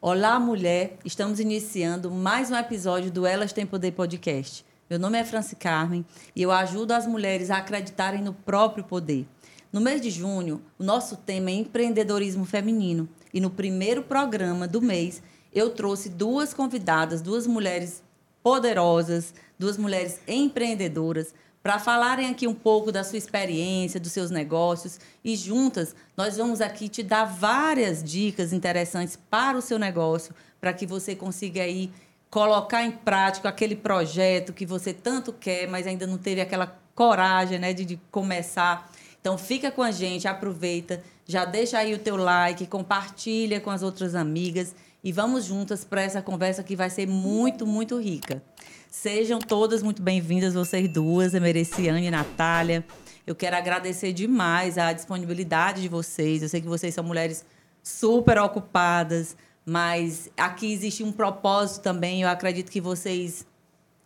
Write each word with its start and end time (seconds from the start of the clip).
Olá, 0.00 0.38
mulher! 0.38 0.96
Estamos 1.04 1.40
iniciando 1.40 2.08
mais 2.08 2.52
um 2.52 2.54
episódio 2.54 3.10
do 3.10 3.26
Elas 3.26 3.52
Têm 3.52 3.66
Poder 3.66 3.90
Podcast. 3.90 4.64
Meu 4.88 4.96
nome 4.96 5.18
é 5.18 5.24
Franci 5.24 5.56
Carmen 5.56 6.06
e 6.36 6.42
eu 6.42 6.52
ajudo 6.52 6.92
as 6.92 7.04
mulheres 7.04 7.50
a 7.50 7.56
acreditarem 7.56 8.22
no 8.22 8.32
próprio 8.32 8.84
poder. 8.84 9.26
No 9.72 9.80
mês 9.80 10.00
de 10.00 10.08
junho, 10.08 10.62
o 10.78 10.84
nosso 10.84 11.16
tema 11.16 11.50
é 11.50 11.54
empreendedorismo 11.54 12.44
feminino. 12.44 13.08
E 13.34 13.40
no 13.40 13.50
primeiro 13.50 14.04
programa 14.04 14.68
do 14.68 14.80
mês, 14.80 15.20
eu 15.52 15.70
trouxe 15.70 16.08
duas 16.08 16.54
convidadas, 16.54 17.20
duas 17.20 17.44
mulheres 17.44 18.00
poderosas, 18.40 19.34
duas 19.58 19.76
mulheres 19.76 20.20
empreendedoras, 20.28 21.34
para 21.62 21.78
falarem 21.78 22.30
aqui 22.30 22.46
um 22.46 22.54
pouco 22.54 22.90
da 22.92 23.04
sua 23.04 23.18
experiência, 23.18 24.00
dos 24.00 24.12
seus 24.12 24.30
negócios. 24.30 24.98
E 25.24 25.36
juntas, 25.36 25.94
nós 26.16 26.36
vamos 26.36 26.60
aqui 26.60 26.88
te 26.88 27.02
dar 27.02 27.24
várias 27.24 28.02
dicas 28.02 28.52
interessantes 28.52 29.18
para 29.28 29.58
o 29.58 29.62
seu 29.62 29.78
negócio, 29.78 30.34
para 30.60 30.72
que 30.72 30.86
você 30.86 31.14
consiga 31.14 31.62
aí 31.62 31.90
colocar 32.30 32.84
em 32.84 32.90
prática 32.90 33.48
aquele 33.48 33.74
projeto 33.74 34.52
que 34.52 34.66
você 34.66 34.92
tanto 34.92 35.32
quer, 35.32 35.66
mas 35.68 35.86
ainda 35.86 36.06
não 36.06 36.18
teve 36.18 36.40
aquela 36.40 36.78
coragem 36.94 37.58
né, 37.58 37.72
de, 37.72 37.84
de 37.84 38.00
começar. 38.10 38.90
Então 39.20 39.36
fica 39.36 39.70
com 39.70 39.82
a 39.82 39.90
gente, 39.90 40.28
aproveita, 40.28 41.02
já 41.26 41.44
deixa 41.44 41.78
aí 41.78 41.94
o 41.94 41.98
teu 41.98 42.16
like, 42.16 42.66
compartilha 42.66 43.60
com 43.60 43.70
as 43.70 43.82
outras 43.82 44.14
amigas 44.14 44.74
e 45.02 45.12
vamos 45.12 45.44
juntas 45.44 45.84
para 45.84 46.02
essa 46.02 46.20
conversa 46.20 46.62
que 46.62 46.74
vai 46.74 46.90
ser 46.90 47.06
muito, 47.06 47.66
muito 47.66 48.00
rica. 48.00 48.42
Sejam 48.90 49.38
todas 49.38 49.82
muito 49.82 50.02
bem-vindas, 50.02 50.54
vocês 50.54 50.88
duas, 50.88 51.34
Emereciane 51.34 52.06
e 52.06 52.10
Natália. 52.10 52.84
Eu 53.26 53.34
quero 53.34 53.56
agradecer 53.56 54.12
demais 54.12 54.78
a 54.78 54.92
disponibilidade 54.92 55.82
de 55.82 55.88
vocês. 55.88 56.42
Eu 56.42 56.48
sei 56.48 56.60
que 56.60 56.66
vocês 56.66 56.94
são 56.94 57.04
mulheres 57.04 57.44
super 57.82 58.38
ocupadas, 58.38 59.36
mas 59.64 60.30
aqui 60.36 60.72
existe 60.72 61.04
um 61.04 61.12
propósito 61.12 61.82
também. 61.82 62.22
Eu 62.22 62.28
acredito 62.28 62.70
que 62.70 62.80
vocês 62.80 63.46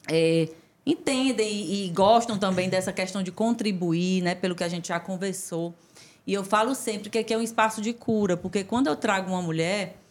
é, 0.09 0.49
entendem 0.85 1.49
e, 1.49 1.87
e, 1.87 1.91
gostam 1.91 2.37
também 2.37 2.69
dessa 2.69 2.93
questão 2.93 3.23
de 3.23 3.31
contribuir, 3.31 4.23
né, 4.23 4.35
pelo 4.35 4.55
que 4.55 4.65
a 4.65 4.69
gente 4.69 4.89
já 4.89 5.01
conversou. 5.01 5.73
E 6.27 6.35
eu 6.35 6.45
falo 6.45 6.75
sempre 6.75 7.09
que 7.09 7.19
aqui 7.19 7.33
é 7.33 7.39
um 7.39 7.43
espaço 7.43 7.81
de 7.81 7.93
cura, 7.93 8.37
porque 8.37 8.63
quando 8.63 8.89
eu 8.89 8.97
trago 8.97 9.31
uma 9.31 9.43
mulher 9.43 10.02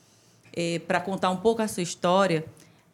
é, 0.54 0.80
para 0.80 1.00
contar 1.00 1.30
um 1.30 1.38
pouco 1.38 1.62
a 1.62 1.68
sua 1.68 1.84
história, 1.84 2.46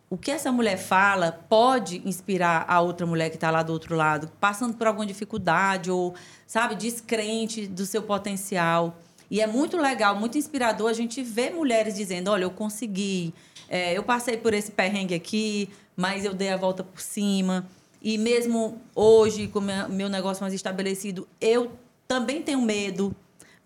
o 0.09 0.17
que 0.17 0.31
essa 0.31 0.51
mulher 0.51 0.77
fala 0.77 1.31
pode 1.49 2.01
inspirar 2.07 2.65
a 2.67 2.79
outra 2.79 3.05
mulher 3.05 3.29
que 3.29 3.35
está 3.35 3.51
lá 3.51 3.61
do 3.61 3.73
outro 3.73 3.95
lado, 3.95 4.31
passando 4.39 4.75
por 4.75 4.87
alguma 4.87 5.05
dificuldade 5.05 5.91
ou, 5.91 6.15
sabe, 6.45 6.75
descrente 6.75 7.67
do 7.67 7.85
seu 7.85 8.01
potencial. 8.01 8.97
E 9.29 9.41
é 9.41 9.47
muito 9.47 9.75
legal, 9.75 10.15
muito 10.15 10.37
inspirador 10.37 10.89
a 10.89 10.93
gente 10.93 11.21
ver 11.21 11.51
mulheres 11.51 11.95
dizendo: 11.95 12.31
olha, 12.31 12.43
eu 12.43 12.51
consegui, 12.51 13.33
é, 13.67 13.97
eu 13.97 14.03
passei 14.03 14.37
por 14.37 14.53
esse 14.53 14.71
perrengue 14.71 15.13
aqui, 15.13 15.69
mas 15.95 16.23
eu 16.23 16.33
dei 16.33 16.49
a 16.49 16.57
volta 16.57 16.83
por 16.83 17.01
cima. 17.01 17.67
E 18.01 18.17
mesmo 18.17 18.79
hoje, 18.95 19.47
com 19.47 19.59
meu 19.59 20.07
negócio 20.07 20.41
mais 20.41 20.53
estabelecido, 20.53 21.27
eu 21.41 21.71
também 22.07 22.41
tenho 22.41 22.61
medo. 22.61 23.13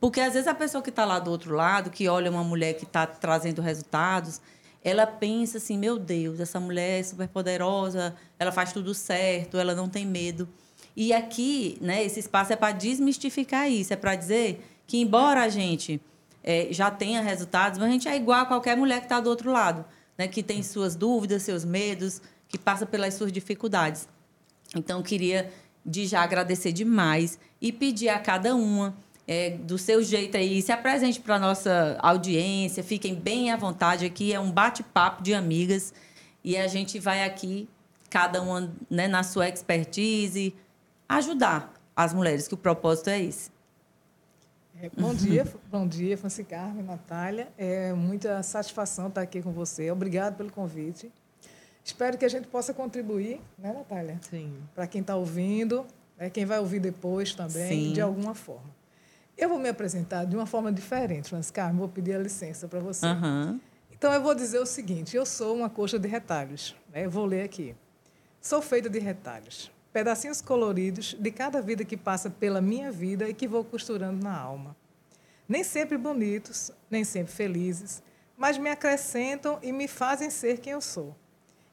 Porque 0.01 0.19
às 0.19 0.33
vezes 0.33 0.47
a 0.47 0.55
pessoa 0.55 0.81
que 0.81 0.89
está 0.89 1.05
lá 1.05 1.19
do 1.19 1.29
outro 1.29 1.53
lado, 1.53 1.91
que 1.91 2.09
olha 2.09 2.31
uma 2.31 2.43
mulher 2.43 2.73
que 2.73 2.85
está 2.85 3.05
trazendo 3.05 3.61
resultados, 3.61 4.41
ela 4.83 5.05
pensa 5.05 5.59
assim, 5.59 5.77
meu 5.77 5.99
Deus, 5.99 6.39
essa 6.39 6.59
mulher 6.59 6.99
é 6.99 7.03
super 7.03 7.27
poderosa, 7.27 8.15
ela 8.39 8.51
faz 8.51 8.73
tudo 8.73 8.95
certo, 8.95 9.59
ela 9.59 9.75
não 9.75 9.87
tem 9.87 10.03
medo. 10.03 10.49
E 10.95 11.13
aqui, 11.13 11.77
né, 11.79 12.03
esse 12.03 12.19
espaço 12.19 12.51
é 12.51 12.55
para 12.55 12.71
desmistificar 12.71 13.69
isso, 13.69 13.93
é 13.93 13.95
para 13.95 14.15
dizer 14.15 14.67
que 14.87 14.97
embora 14.97 15.43
a 15.43 15.49
gente 15.49 16.01
é, 16.43 16.69
já 16.71 16.89
tenha 16.89 17.21
resultados, 17.21 17.77
mas 17.77 17.87
a 17.87 17.91
gente 17.91 18.07
é 18.07 18.15
igual 18.15 18.41
a 18.41 18.45
qualquer 18.47 18.75
mulher 18.75 19.01
que 19.01 19.05
está 19.05 19.19
do 19.19 19.29
outro 19.29 19.51
lado, 19.51 19.85
né, 20.17 20.27
que 20.27 20.41
tem 20.41 20.63
suas 20.63 20.95
dúvidas, 20.95 21.43
seus 21.43 21.63
medos, 21.63 22.23
que 22.49 22.57
passa 22.57 22.87
pelas 22.87 23.13
suas 23.13 23.31
dificuldades. 23.31 24.09
Então, 24.75 25.03
queria 25.03 25.53
de 25.85 26.07
já 26.07 26.23
agradecer 26.23 26.71
demais 26.71 27.37
e 27.61 27.71
pedir 27.71 28.09
a 28.09 28.17
cada 28.17 28.55
uma 28.55 28.95
é, 29.31 29.51
do 29.51 29.77
seu 29.77 30.03
jeito 30.03 30.35
aí, 30.35 30.61
se 30.61 30.73
apresente 30.73 31.21
para 31.21 31.35
a 31.35 31.39
nossa 31.39 31.97
audiência, 32.01 32.83
fiquem 32.83 33.15
bem 33.15 33.49
à 33.49 33.55
vontade 33.55 34.05
aqui, 34.05 34.33
é 34.33 34.37
um 34.37 34.51
bate-papo 34.51 35.23
de 35.23 35.33
amigas 35.33 35.93
e 36.43 36.57
a 36.57 36.67
gente 36.67 36.99
vai 36.99 37.23
aqui, 37.23 37.69
cada 38.09 38.41
uma 38.41 38.69
né, 38.89 39.07
na 39.07 39.23
sua 39.23 39.47
expertise, 39.47 40.53
ajudar 41.07 41.73
as 41.95 42.13
mulheres, 42.13 42.45
que 42.45 42.55
o 42.55 42.57
propósito 42.57 43.09
é 43.09 43.21
esse. 43.21 43.49
É, 44.81 44.89
bom 44.99 45.13
dia, 45.13 45.47
bom 45.71 45.87
dia, 45.87 46.17
Franci 46.17 46.43
Carmen, 46.43 46.83
Natália. 46.83 47.47
É 47.57 47.93
muita 47.93 48.43
satisfação 48.43 49.07
estar 49.07 49.21
aqui 49.21 49.41
com 49.41 49.53
você. 49.53 49.89
Obrigado 49.89 50.35
pelo 50.35 50.51
convite. 50.51 51.09
Espero 51.85 52.17
que 52.17 52.25
a 52.25 52.29
gente 52.29 52.49
possa 52.49 52.73
contribuir, 52.73 53.39
né, 53.57 53.71
Natália? 53.71 54.19
Sim. 54.29 54.57
Para 54.75 54.87
quem 54.87 54.99
está 54.99 55.15
ouvindo, 55.15 55.85
é, 56.19 56.29
quem 56.29 56.45
vai 56.45 56.59
ouvir 56.59 56.81
depois 56.81 57.33
também, 57.33 57.85
Sim. 57.85 57.93
de 57.93 58.01
alguma 58.01 58.35
forma. 58.35 58.80
Eu 59.41 59.49
vou 59.49 59.57
me 59.57 59.69
apresentar 59.69 60.23
de 60.23 60.35
uma 60.35 60.45
forma 60.45 60.71
diferente, 60.71 61.29
Francis 61.29 61.49
Carmen, 61.49 61.79
vou 61.79 61.89
pedir 61.89 62.13
a 62.13 62.19
licença 62.19 62.67
para 62.67 62.79
você. 62.79 63.07
Uhum. 63.07 63.59
Então, 63.91 64.13
eu 64.13 64.21
vou 64.21 64.35
dizer 64.35 64.59
o 64.59 64.67
seguinte: 64.67 65.17
eu 65.17 65.25
sou 65.25 65.55
uma 65.55 65.67
coxa 65.67 65.97
de 65.97 66.07
retalhos. 66.07 66.75
Né? 66.93 67.05
Eu 67.05 67.09
vou 67.09 67.25
ler 67.25 67.41
aqui. 67.41 67.75
Sou 68.39 68.61
feita 68.61 68.87
de 68.87 68.99
retalhos, 68.99 69.71
pedacinhos 69.91 70.41
coloridos 70.41 71.15
de 71.19 71.31
cada 71.31 71.59
vida 71.59 71.83
que 71.83 71.97
passa 71.97 72.29
pela 72.29 72.61
minha 72.61 72.91
vida 72.91 73.27
e 73.27 73.33
que 73.33 73.47
vou 73.47 73.63
costurando 73.63 74.23
na 74.23 74.37
alma. 74.37 74.75
Nem 75.49 75.63
sempre 75.63 75.97
bonitos, 75.97 76.71
nem 76.87 77.03
sempre 77.03 77.33
felizes, 77.33 78.03
mas 78.37 78.59
me 78.59 78.69
acrescentam 78.69 79.57
e 79.63 79.71
me 79.71 79.87
fazem 79.87 80.29
ser 80.29 80.59
quem 80.59 80.73
eu 80.73 80.81
sou. 80.81 81.15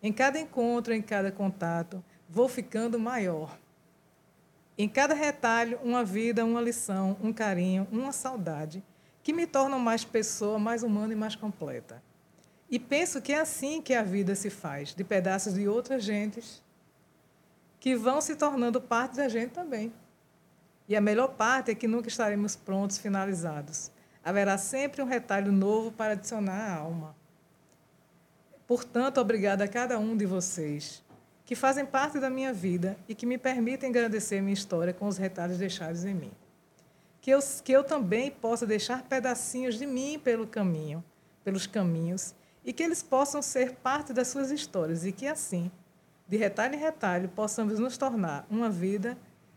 Em 0.02 0.10
cada 0.10 0.40
encontro, 0.40 0.94
em 0.94 1.02
cada 1.02 1.30
contato, 1.30 2.02
vou 2.26 2.48
ficando 2.48 2.98
maior, 2.98 3.58
em 4.78 4.88
cada 4.88 5.12
retalho, 5.12 5.80
uma 5.82 6.04
vida, 6.04 6.44
uma 6.44 6.60
lição, 6.60 7.16
um 7.20 7.32
carinho, 7.32 7.88
uma 7.90 8.12
saudade, 8.12 8.80
que 9.24 9.32
me 9.32 9.44
tornam 9.44 9.80
mais 9.80 10.04
pessoa, 10.04 10.56
mais 10.56 10.84
humana 10.84 11.12
e 11.12 11.16
mais 11.16 11.34
completa. 11.34 12.00
E 12.70 12.78
penso 12.78 13.20
que 13.20 13.32
é 13.32 13.40
assim 13.40 13.82
que 13.82 13.92
a 13.92 14.04
vida 14.04 14.36
se 14.36 14.50
faz, 14.50 14.94
de 14.94 15.02
pedaços 15.02 15.54
de 15.54 15.66
outras 15.66 16.04
gentes 16.04 16.62
que 17.80 17.96
vão 17.96 18.20
se 18.20 18.36
tornando 18.36 18.80
parte 18.80 19.16
da 19.16 19.28
gente 19.28 19.50
também. 19.50 19.92
E 20.88 20.94
a 20.94 21.00
melhor 21.00 21.34
parte 21.34 21.72
é 21.72 21.74
que 21.74 21.88
nunca 21.88 22.08
estaremos 22.08 22.54
prontos, 22.54 22.98
finalizados. 22.98 23.90
Haverá 24.24 24.56
sempre 24.56 25.02
um 25.02 25.06
retalho 25.06 25.50
novo 25.50 25.90
para 25.90 26.12
adicionar 26.12 26.70
à 26.70 26.76
alma. 26.76 27.16
Portanto, 28.66 29.18
obrigada 29.18 29.64
a 29.64 29.68
cada 29.68 29.98
um 29.98 30.16
de 30.16 30.24
vocês 30.24 31.02
que 31.48 31.54
fazem 31.54 31.86
parte 31.86 32.20
da 32.20 32.28
minha 32.28 32.52
vida 32.52 32.94
e 33.08 33.14
que 33.14 33.24
me 33.24 33.38
permitem 33.38 33.88
agradecer 33.88 34.42
minha 34.42 34.52
história 34.52 34.92
com 34.92 35.06
os 35.06 35.16
retalhos 35.16 35.56
deixados 35.56 36.04
em 36.04 36.12
mim. 36.12 36.30
Que 37.22 37.30
eu, 37.30 37.38
que 37.64 37.72
eu 37.72 37.82
também 37.82 38.30
possa 38.30 38.66
deixar 38.66 39.02
pedacinhos 39.04 39.78
de 39.78 39.86
mim 39.86 40.20
pelo 40.22 40.46
caminho, 40.46 41.02
pelos 41.42 41.66
caminhos, 41.66 42.34
e 42.62 42.70
que 42.70 42.82
eles 42.82 43.02
possam 43.02 43.40
ser 43.40 43.76
parte 43.76 44.12
das 44.12 44.28
suas 44.28 44.50
histórias 44.50 45.06
e 45.06 45.10
que 45.10 45.26
assim, 45.26 45.70
de 46.28 46.36
retalho 46.36 46.74
em 46.74 46.78
retalho, 46.78 47.30
possamos 47.30 47.78
nos 47.78 47.96
tornar 47.96 48.46
uma 48.50 48.68
vida, 48.68 49.16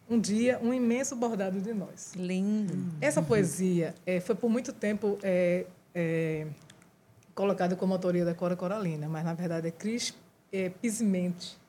um 0.10 0.18
dia, 0.18 0.62
um 0.64 0.74
imenso 0.74 1.14
bordado 1.14 1.60
de 1.60 1.74
nós. 1.74 2.14
Lindo. 2.16 2.74
Essa 3.02 3.22
poesia 3.22 3.94
é, 4.06 4.22
foi 4.22 4.36
por 4.36 4.50
muito 4.50 4.72
tempo 4.72 5.20
é, 5.22 5.66
é, 5.94 6.48
colocada 7.36 7.76
como 7.76 7.92
autoria 7.92 8.24
da 8.24 8.34
Cora 8.34 8.56
Coralina, 8.56 9.10
mas 9.10 9.26
na 9.26 9.34
verdade 9.34 9.68
é 9.68 9.72
Cris 9.72 10.16
é, 10.54 10.70
Pismente 10.70 11.60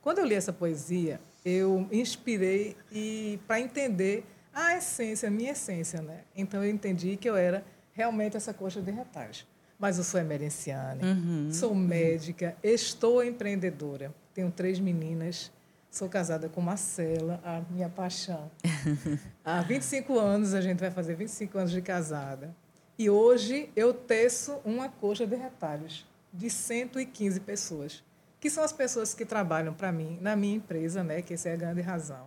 quando 0.00 0.18
eu 0.18 0.24
li 0.24 0.34
essa 0.34 0.52
poesia, 0.52 1.20
eu 1.44 1.86
inspirei 1.92 2.76
e 2.90 3.38
para 3.46 3.60
entender 3.60 4.24
a 4.52 4.76
essência, 4.76 5.28
a 5.28 5.30
minha 5.30 5.52
essência, 5.52 6.02
né? 6.02 6.20
Então 6.34 6.62
eu 6.64 6.70
entendi 6.70 7.16
que 7.16 7.28
eu 7.28 7.36
era 7.36 7.64
realmente 7.92 8.36
essa 8.36 8.52
coxa 8.52 8.80
de 8.80 8.90
retalhos. 8.90 9.46
Mas 9.78 9.96
eu 9.96 10.04
sou 10.04 10.20
emerenciana, 10.20 11.02
uhum. 11.02 11.48
sou 11.50 11.74
médica, 11.74 12.54
estou 12.62 13.24
empreendedora, 13.24 14.14
tenho 14.34 14.50
três 14.50 14.78
meninas, 14.78 15.50
sou 15.90 16.08
casada 16.08 16.48
com 16.50 16.60
Marcela, 16.60 17.40
a 17.42 17.62
minha 17.70 17.88
paixão. 17.88 18.50
Há 19.42 19.62
25 19.62 20.18
anos, 20.18 20.52
a 20.52 20.60
gente 20.60 20.78
vai 20.78 20.90
fazer 20.90 21.14
25 21.14 21.58
anos 21.58 21.70
de 21.70 21.80
casada. 21.80 22.54
E 22.98 23.08
hoje 23.08 23.70
eu 23.74 23.94
teço 23.94 24.60
uma 24.64 24.88
coxa 24.90 25.26
de 25.26 25.34
retalhos 25.34 26.06
de 26.32 26.50
115 26.50 27.40
pessoas 27.40 28.04
que 28.40 28.48
são 28.48 28.64
as 28.64 28.72
pessoas 28.72 29.12
que 29.14 29.24
trabalham 29.24 29.74
para 29.74 29.92
mim, 29.92 30.18
na 30.20 30.34
minha 30.34 30.56
empresa, 30.56 31.04
né, 31.04 31.20
que 31.22 31.34
essa 31.34 31.50
é 31.50 31.52
a 31.52 31.56
grande 31.56 31.82
razão. 31.82 32.26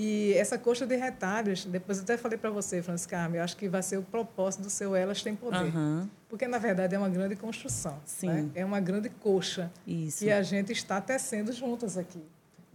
E 0.00 0.32
essa 0.34 0.56
coxa 0.56 0.86
de 0.86 0.94
retalhos, 0.94 1.64
depois 1.64 1.98
eu 1.98 2.04
até 2.04 2.16
falei 2.16 2.38
para 2.38 2.50
você, 2.50 2.80
Francisca 2.80 3.28
eu 3.34 3.42
acho 3.42 3.56
que 3.56 3.68
vai 3.68 3.82
ser 3.82 3.96
o 3.96 4.02
propósito 4.02 4.62
do 4.62 4.70
seu 4.70 4.94
Elas 4.94 5.22
Tem 5.22 5.34
Poder. 5.34 5.74
Uhum. 5.74 6.08
Porque, 6.28 6.46
na 6.46 6.58
verdade, 6.58 6.94
é 6.94 6.98
uma 6.98 7.08
grande 7.08 7.34
construção. 7.34 7.98
Sim. 8.04 8.28
Né? 8.28 8.50
É 8.54 8.64
uma 8.64 8.78
grande 8.78 9.08
coxa 9.08 9.72
Isso. 9.84 10.18
que 10.18 10.30
a 10.30 10.40
gente 10.40 10.72
está 10.72 11.00
tecendo 11.00 11.52
juntas 11.52 11.98
aqui. 11.98 12.22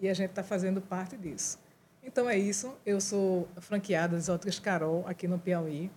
E 0.02 0.10
a 0.10 0.14
gente 0.14 0.32
está 0.32 0.44
fazendo 0.44 0.82
parte 0.82 1.16
disso. 1.16 1.58
Então, 2.04 2.30
é 2.30 2.38
isso. 2.38 2.74
Eu 2.86 3.00
sou 3.00 3.48
franqueada 3.56 4.18
das 4.18 4.28
Óticas 4.28 4.60
Carol, 4.60 5.06
aqui 5.08 5.26
no 5.26 5.40
Piauí. 5.40 5.90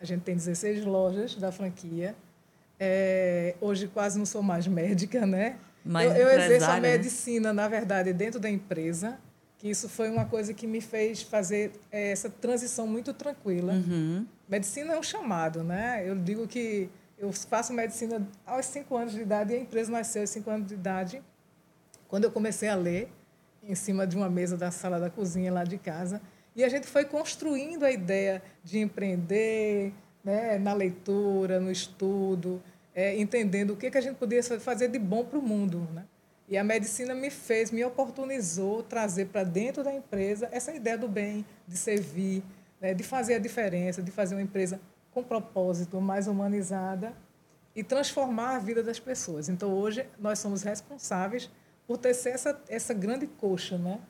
A 0.00 0.04
gente 0.04 0.22
tem 0.22 0.36
16 0.36 0.84
lojas 0.84 1.34
da 1.34 1.50
franquia 1.50 2.14
É, 2.78 3.56
hoje 3.60 3.88
quase 3.88 4.16
não 4.16 4.26
sou 4.26 4.44
mais 4.44 4.68
médica, 4.68 5.26
né? 5.26 5.58
Mais 5.88 6.14
eu, 6.14 6.28
eu 6.28 6.28
exerço 6.28 6.70
a 6.70 6.74
né? 6.74 6.92
medicina, 6.92 7.50
na 7.52 7.66
verdade, 7.66 8.12
dentro 8.12 8.38
da 8.38 8.50
empresa, 8.50 9.18
que 9.56 9.70
isso 9.70 9.88
foi 9.88 10.10
uma 10.10 10.26
coisa 10.26 10.52
que 10.52 10.66
me 10.66 10.82
fez 10.82 11.22
fazer 11.22 11.72
é, 11.90 12.12
essa 12.12 12.28
transição 12.28 12.86
muito 12.86 13.14
tranquila. 13.14 13.72
Uhum. 13.72 14.26
Medicina 14.46 14.92
é 14.92 14.98
um 14.98 15.02
chamado, 15.02 15.64
né? 15.64 16.04
Eu 16.06 16.14
digo 16.14 16.46
que 16.46 16.90
eu 17.18 17.32
faço 17.32 17.72
medicina 17.72 18.22
aos 18.46 18.66
cinco 18.66 18.96
anos 18.96 19.14
de 19.14 19.22
idade 19.22 19.54
e 19.54 19.56
a 19.56 19.60
empresa 19.60 19.90
nasceu 19.90 20.22
aos 20.22 20.30
cinco 20.30 20.50
anos 20.50 20.68
de 20.68 20.74
idade, 20.74 21.22
quando 22.06 22.24
eu 22.24 22.30
comecei 22.30 22.68
a 22.68 22.74
ler 22.74 23.10
em 23.62 23.74
cima 23.74 24.06
de 24.06 24.14
uma 24.14 24.28
mesa 24.28 24.58
da 24.58 24.70
sala 24.70 25.00
da 25.00 25.08
cozinha 25.08 25.50
lá 25.50 25.64
de 25.64 25.78
casa. 25.78 26.20
E 26.54 26.62
a 26.62 26.68
gente 26.68 26.86
foi 26.86 27.06
construindo 27.06 27.84
a 27.84 27.90
ideia 27.90 28.42
de 28.62 28.78
empreender 28.78 29.92
né, 30.22 30.58
na 30.58 30.74
leitura, 30.74 31.58
no 31.58 31.70
estudo, 31.70 32.62
é, 32.98 33.16
entendendo 33.16 33.74
o 33.74 33.76
que, 33.76 33.92
que 33.92 33.96
a 33.96 34.00
gente 34.00 34.16
podia 34.16 34.42
fazer 34.58 34.88
de 34.88 34.98
bom 34.98 35.24
para 35.24 35.38
o 35.38 35.42
mundo. 35.42 35.88
Né? 35.94 36.04
E 36.48 36.58
a 36.58 36.64
medicina 36.64 37.14
me 37.14 37.30
fez, 37.30 37.70
me 37.70 37.84
oportunizou 37.84 38.82
trazer 38.82 39.26
para 39.26 39.44
dentro 39.44 39.84
da 39.84 39.94
empresa 39.94 40.48
essa 40.50 40.74
ideia 40.74 40.98
do 40.98 41.06
bem, 41.06 41.46
de 41.68 41.76
servir, 41.76 42.42
né, 42.80 42.92
de 42.94 43.04
fazer 43.04 43.34
a 43.34 43.38
diferença, 43.38 44.02
de 44.02 44.10
fazer 44.10 44.34
uma 44.34 44.42
empresa 44.42 44.80
com 45.12 45.22
propósito, 45.22 46.00
mais 46.00 46.26
humanizada 46.26 47.12
e 47.72 47.84
transformar 47.84 48.56
a 48.56 48.58
vida 48.58 48.82
das 48.82 48.98
pessoas. 48.98 49.48
Então, 49.48 49.72
hoje, 49.72 50.04
nós 50.18 50.40
somos 50.40 50.64
responsáveis 50.64 51.48
por 51.86 51.98
tecer 51.98 52.34
essa, 52.34 52.60
essa 52.68 52.92
grande 52.92 53.28
coxa 53.28 53.78
né, 53.78 54.00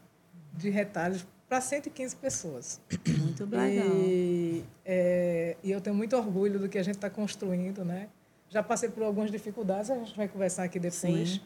de 0.55 0.71
retalhos 0.71 1.27
para 1.47 1.61
115 1.61 2.17
pessoas. 2.17 2.81
Muito 3.07 3.45
legal. 3.45 3.87
E, 3.99 4.65
é, 4.83 5.59
e 5.63 5.71
eu 5.71 5.79
tenho 5.79 5.95
muito 5.95 6.17
orgulho 6.17 6.59
do 6.59 6.71
que 6.71 6.79
a 6.79 6.83
gente 6.83 6.95
está 6.95 7.11
construindo. 7.11 7.85
Né? 7.85 8.09
Já 8.51 8.63
passei 8.63 8.89
por 8.89 9.03
algumas 9.03 9.31
dificuldades, 9.31 9.91
a 9.91 9.97
gente 9.97 10.17
vai 10.17 10.29
conversar 10.29 10.65
aqui 10.65 10.79
depois. 10.79 11.31
Sim. 11.31 11.41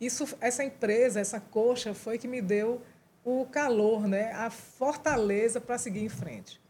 Isso, 0.00 0.26
essa 0.40 0.64
empresa, 0.64 1.20
essa 1.20 1.40
coxa, 1.40 1.94
foi 1.94 2.18
que 2.18 2.26
me 2.26 2.42
deu 2.42 2.80
o 3.24 3.44
calor, 3.46 4.08
né? 4.08 4.32
a 4.32 4.50
fortaleza 4.50 5.60
para 5.60 5.78
seguir 5.78 6.02
em 6.02 6.08
frente. 6.08 6.60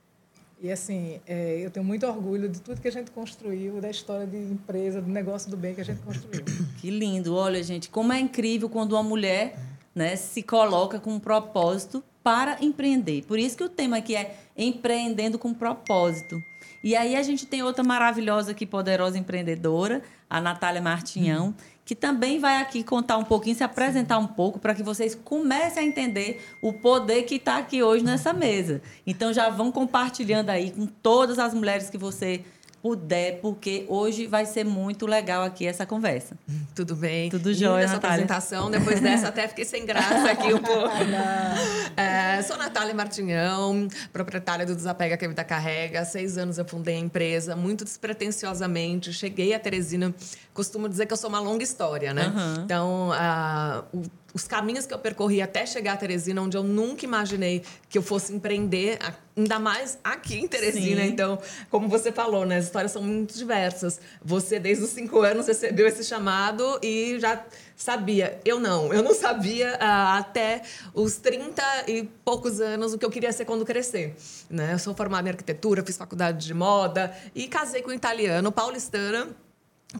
E 0.60 0.70
assim, 0.70 1.20
é, 1.26 1.58
eu 1.58 1.70
tenho 1.70 1.84
muito 1.84 2.06
orgulho 2.06 2.48
de 2.48 2.60
tudo 2.60 2.80
que 2.80 2.86
a 2.86 2.92
gente 2.92 3.10
construiu, 3.10 3.80
da 3.80 3.90
história 3.90 4.26
de 4.26 4.36
empresa, 4.36 5.00
do 5.00 5.10
negócio 5.10 5.50
do 5.50 5.56
bem 5.56 5.74
que 5.74 5.80
a 5.80 5.84
gente 5.84 6.00
construiu. 6.02 6.44
Que 6.80 6.90
lindo. 6.90 7.34
Olha, 7.34 7.62
gente, 7.62 7.88
como 7.88 8.12
é 8.12 8.20
incrível 8.20 8.68
quando 8.68 8.92
uma 8.92 9.02
mulher 9.02 9.58
né, 9.94 10.14
se 10.14 10.42
coloca 10.42 11.00
com 11.00 11.14
um 11.14 11.18
propósito 11.20 12.02
para 12.22 12.58
empreender. 12.60 13.24
Por 13.24 13.38
isso 13.38 13.56
que 13.56 13.64
o 13.64 13.68
tema 13.68 13.96
aqui 13.96 14.14
é 14.14 14.36
empreendendo 14.56 15.38
com 15.38 15.52
propósito. 15.52 16.40
E 16.82 16.96
aí 16.96 17.14
a 17.14 17.22
gente 17.22 17.46
tem 17.46 17.62
outra 17.62 17.84
maravilhosa 17.84 18.50
aqui, 18.52 18.66
poderosa 18.66 19.18
empreendedora, 19.18 20.02
a 20.28 20.40
Natália 20.40 20.82
Martinhão, 20.82 21.54
que 21.84 21.94
também 21.94 22.38
vai 22.38 22.60
aqui 22.60 22.82
contar 22.82 23.16
um 23.16 23.24
pouquinho, 23.24 23.56
se 23.56 23.64
apresentar 23.64 24.18
um 24.18 24.26
pouco, 24.26 24.58
para 24.58 24.74
que 24.74 24.82
vocês 24.82 25.14
comecem 25.14 25.82
a 25.82 25.86
entender 25.86 26.44
o 26.60 26.72
poder 26.72 27.22
que 27.22 27.36
está 27.36 27.58
aqui 27.58 27.82
hoje 27.82 28.04
nessa 28.04 28.32
mesa. 28.32 28.80
Então 29.06 29.32
já 29.32 29.48
vão 29.50 29.70
compartilhando 29.70 30.50
aí 30.50 30.70
com 30.70 30.86
todas 30.86 31.38
as 31.38 31.54
mulheres 31.54 31.90
que 31.90 31.98
você 31.98 32.44
puder, 32.82 33.40
porque 33.40 33.84
hoje 33.88 34.26
vai 34.26 34.44
ser 34.44 34.64
muito 34.64 35.06
legal 35.06 35.42
aqui 35.44 35.66
essa 35.66 35.86
conversa. 35.86 36.36
Tudo 36.74 36.96
bem. 36.96 37.30
Tudo 37.30 37.54
jóia, 37.54 37.84
essa 37.84 37.94
Natália. 37.94 38.24
apresentação. 38.24 38.70
Depois 38.70 39.00
dessa, 39.00 39.28
até 39.28 39.46
fiquei 39.46 39.64
sem 39.64 39.86
graça 39.86 40.30
aqui 40.30 40.52
um 40.52 40.58
pouco. 40.58 40.90
É, 41.94 42.40
sou 42.42 42.56
Natália 42.56 42.94
Martinhão, 42.94 43.86
proprietária 44.12 44.64
do 44.64 44.74
Desapega 44.74 45.14
que 45.16 45.24
a 45.26 45.28
Vida 45.28 45.44
Carrega. 45.44 46.00
Há 46.00 46.04
seis 46.06 46.38
anos 46.38 46.56
eu 46.56 46.64
fundei 46.64 46.96
a 46.96 46.98
empresa, 46.98 47.54
muito 47.54 47.84
despretensiosamente. 47.84 49.12
Cheguei 49.12 49.52
a 49.54 49.58
Teresina. 49.60 50.14
Costumo 50.54 50.88
dizer 50.88 51.04
que 51.06 51.12
eu 51.12 51.16
sou 51.18 51.28
uma 51.28 51.38
longa 51.40 51.62
história, 51.62 52.14
né? 52.14 52.22
Aham. 52.34 52.62
Então, 52.64 53.10
ah, 53.12 53.84
o- 53.92 54.02
os 54.34 54.46
caminhos 54.46 54.86
que 54.86 54.94
eu 54.94 54.98
percorri 54.98 55.42
até 55.42 55.66
chegar 55.66 55.94
a 55.94 55.96
Teresina, 55.96 56.40
onde 56.40 56.56
eu 56.56 56.62
nunca 56.62 57.04
imaginei 57.04 57.62
que 57.88 57.98
eu 57.98 58.02
fosse 58.02 58.32
empreender, 58.32 58.98
ainda 59.36 59.58
mais 59.58 59.98
aqui 60.02 60.38
em 60.38 60.48
Teresina. 60.48 61.02
Sim. 61.02 61.08
Então, 61.08 61.38
como 61.70 61.88
você 61.88 62.10
falou, 62.10 62.46
né? 62.46 62.56
As 62.56 62.64
histórias 62.66 62.92
são 62.92 63.02
muito 63.02 63.36
diversas. 63.36 64.00
Você, 64.24 64.58
desde 64.58 64.84
os 64.84 64.90
cinco 64.90 65.20
anos, 65.20 65.46
recebeu 65.46 65.86
esse 65.86 66.04
chamado 66.04 66.78
e 66.82 67.18
já 67.20 67.44
sabia. 67.76 68.40
Eu 68.44 68.58
não. 68.58 68.92
Eu 68.92 69.02
não 69.02 69.14
sabia 69.14 69.76
ah, 69.80 70.18
até 70.18 70.62
os 70.94 71.16
30 71.16 71.62
e 71.88 72.04
poucos 72.24 72.60
anos 72.60 72.92
o 72.92 72.98
que 72.98 73.04
eu 73.04 73.10
queria 73.10 73.32
ser 73.32 73.44
quando 73.44 73.64
crescer. 73.64 74.14
Né? 74.48 74.72
Eu 74.72 74.78
sou 74.78 74.94
formada 74.94 75.28
em 75.28 75.32
arquitetura, 75.32 75.84
fiz 75.84 75.96
faculdade 75.96 76.46
de 76.46 76.54
moda 76.54 77.14
e 77.34 77.46
casei 77.48 77.82
com 77.82 77.90
um 77.90 77.94
italiano, 77.94 78.50
paulistana. 78.50 79.28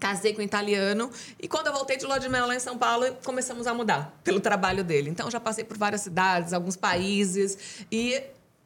Casei 0.01 0.33
com 0.33 0.41
um 0.41 0.45
italiano 0.45 1.11
e 1.39 1.47
quando 1.47 1.67
eu 1.67 1.73
voltei 1.73 1.97
de 1.97 2.07
lua 2.07 2.19
de 2.19 2.29
mel 2.29 2.47
lá 2.47 2.55
em 2.55 2.61
São 2.61 2.79
Paulo, 2.79 3.15
começamos 3.25 3.67
a 3.67 3.75
mudar 3.75 4.19
pelo 4.25 4.41
trabalho 4.41 4.83
dele. 4.83 5.11
Então 5.11 5.31
já 5.31 5.39
passei 5.39 5.65
por 5.65 5.77
várias 5.77 6.01
cidades, 6.01 6.53
alguns 6.53 6.77
países 6.77 7.85
e 7.91 8.23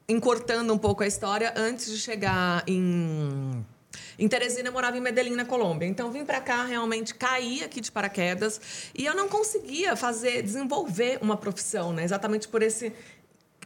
encurtando 0.08 0.73
um 0.73 0.78
pouco 0.78 1.02
a 1.02 1.06
história 1.06 1.52
antes 1.56 1.90
de 1.90 1.99
chegar 1.99 2.62
em 2.67 3.64
em 4.19 4.28
Teresina 4.28 4.69
eu 4.69 4.73
morava 4.73 4.96
em 4.96 5.00
Medellín, 5.00 5.34
na 5.34 5.44
Colômbia. 5.44 5.87
Então 5.87 6.11
vim 6.11 6.25
para 6.25 6.40
cá, 6.40 6.64
realmente 6.64 7.14
caí 7.14 7.62
aqui 7.62 7.81
de 7.81 7.93
paraquedas 7.93 8.61
e 8.94 9.05
eu 9.05 9.14
não 9.14 9.28
conseguia 9.28 9.94
fazer, 9.94 10.43
desenvolver 10.43 11.19
uma 11.20 11.37
profissão, 11.37 11.93
né? 11.93 12.05
Exatamente 12.05 12.49
por 12.49 12.62
esse 12.62 12.93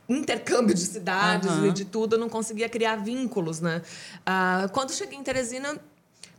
intercâmbio 0.08 0.74
de 0.74 0.80
cidades 0.80 1.48
Aham. 1.48 1.68
e 1.68 1.72
de 1.72 1.84
tudo, 1.84 2.16
eu 2.16 2.18
não 2.18 2.28
conseguia 2.28 2.68
criar 2.68 2.96
vínculos, 2.96 3.60
né? 3.60 3.80
Ah, 4.26 4.68
quando 4.72 4.92
cheguei 4.92 5.16
em 5.16 5.22
Teresina, 5.22 5.78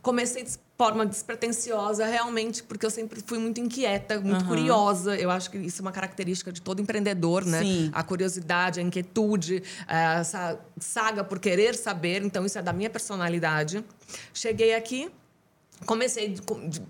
comecei 0.02 0.42
de 0.42 0.58
forma 0.76 1.06
despretensiosa, 1.06 2.06
realmente, 2.06 2.62
porque 2.62 2.84
eu 2.84 2.90
sempre 2.90 3.22
fui 3.24 3.38
muito 3.38 3.60
inquieta, 3.60 4.20
muito 4.20 4.44
Aham. 4.44 4.48
curiosa. 4.48 5.16
Eu 5.16 5.30
acho 5.30 5.50
que 5.50 5.58
isso 5.58 5.80
é 5.80 5.82
uma 5.82 5.92
característica 5.92 6.50
de 6.50 6.60
todo 6.60 6.80
empreendedor, 6.80 7.44
né? 7.44 7.60
Sim. 7.62 7.90
A 7.92 8.02
curiosidade, 8.02 8.80
a 8.80 8.82
inquietude, 8.82 9.62
eh, 9.86 10.20
essa 10.20 10.58
saga 10.78 11.22
por 11.22 11.38
querer 11.38 11.74
saber. 11.74 12.24
Então, 12.24 12.44
isso 12.44 12.58
é 12.58 12.62
da 12.62 12.72
minha 12.72 12.90
personalidade. 12.90 13.84
Cheguei 14.32 14.74
aqui. 14.74 15.10
Comecei 15.84 16.36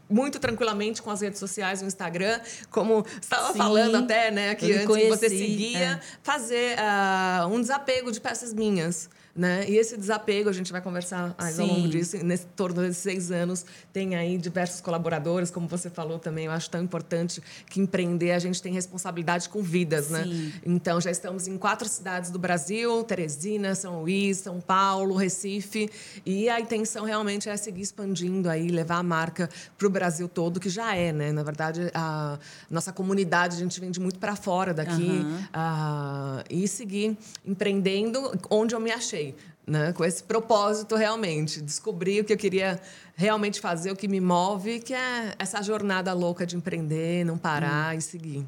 muito 0.09 0.39
tranquilamente 0.39 1.01
com 1.01 1.11
as 1.11 1.23
redes 1.23 1.39
sociais, 1.39 1.81
o 1.81 1.87
Instagram, 1.87 2.41
como 2.71 3.03
você 3.03 3.19
estava 3.21 3.55
falando 3.55 3.97
até, 3.97 4.31
né, 4.31 4.55
que 4.55 4.67
antes 4.67 4.81
que 4.81 5.09
você 5.09 5.29
conheci, 5.29 5.29
seguia, 5.39 5.79
é. 5.79 6.01
fazer 6.23 6.79
ah, 6.79 7.49
um 7.51 7.59
desapego 7.59 8.13
de 8.13 8.21
peças 8.21 8.53
minhas. 8.53 9.09
Né? 9.35 9.65
E 9.67 9.79
esse 9.79 9.97
desapego, 9.97 10.51
a 10.51 10.53
gente 10.53 10.71
vai 10.71 10.83
conversar 10.83 11.35
mais 11.39 11.59
ao 11.59 11.67
Sim. 11.67 11.73
longo 11.73 11.89
disso. 11.89 12.23
Nesse 12.23 12.45
torno 12.49 12.83
desses 12.83 12.99
seis 12.99 13.31
anos, 13.31 13.65
tem 13.91 14.15
aí 14.15 14.37
diversos 14.37 14.83
colaboradores, 14.83 15.51
como 15.51 15.67
você 15.67 15.89
falou 15.89 16.19
também. 16.19 16.45
Eu 16.45 16.53
acho 16.53 16.69
tão 16.69 16.83
importante 16.83 17.43
que 17.67 17.81
empreender, 17.81 18.33
a 18.33 18.39
gente 18.39 18.61
tem 18.61 18.75
responsabilidade 18.75 19.49
com 19.49 19.63
vidas, 19.63 20.11
né? 20.11 20.25
Sim. 20.25 20.53
Então, 20.67 21.01
já 21.01 21.11
estamos 21.11 21.49
em 21.49 21.57
quatro 21.57 21.89
cidades 21.89 22.31
do 22.31 22.39
Brasil: 22.39 23.03
Teresina, 23.05 23.75
São 23.75 24.03
Luís, 24.03 24.37
São 24.37 24.61
Paulo, 24.61 25.17
Recife. 25.17 25.89
E 26.27 26.51
a 26.51 26.61
intenção 26.61 27.07
realmente 27.07 27.49
é 27.49 27.57
seguir 27.57 27.81
expandindo 27.81 28.51
aí, 28.51 28.69
levar 28.69 28.97
a 28.97 29.03
marca 29.03 29.49
para 29.79 29.87
o 29.87 29.91
Brasil 29.91 30.29
todo, 30.29 30.61
que 30.61 30.69
já 30.69 30.95
é, 30.95 31.11
né? 31.11 31.33
Na 31.33 31.43
verdade, 31.43 31.91
a 31.95 32.39
nossa 32.71 32.93
comunidade, 32.93 33.57
a 33.57 33.59
gente 33.59 33.81
vende 33.81 33.99
muito 33.99 34.19
para 34.19 34.37
fora 34.37 34.75
daqui. 34.75 35.09
Aham. 35.09 35.49
ah, 35.55 36.45
e 36.51 36.69
seguir 36.69 37.17
empreendendo 37.47 38.39
onde 38.51 38.75
eu 38.75 38.81
me 38.81 38.91
achei. 38.91 39.22
Né? 39.67 39.93
Com 39.93 40.05
esse 40.05 40.23
propósito, 40.25 40.97
realmente. 40.97 41.61
Descobrir 41.63 42.21
o 42.21 42.25
que 42.25 42.33
eu 42.33 42.37
queria 42.37 42.81
realmente 43.15 43.61
fazer, 43.61 43.93
o 43.93 43.97
que 43.97 44.09
me 44.09 44.21
move, 44.21 44.81
que 44.81 44.93
é 44.93 45.35
essa 45.39 45.63
jornada 45.63 46.13
louca 46.13 46.45
de 46.45 46.57
empreender, 46.57 47.25
não 47.25 47.39
parar 47.39 47.97
e 47.97 48.01
seguir. 48.01 48.45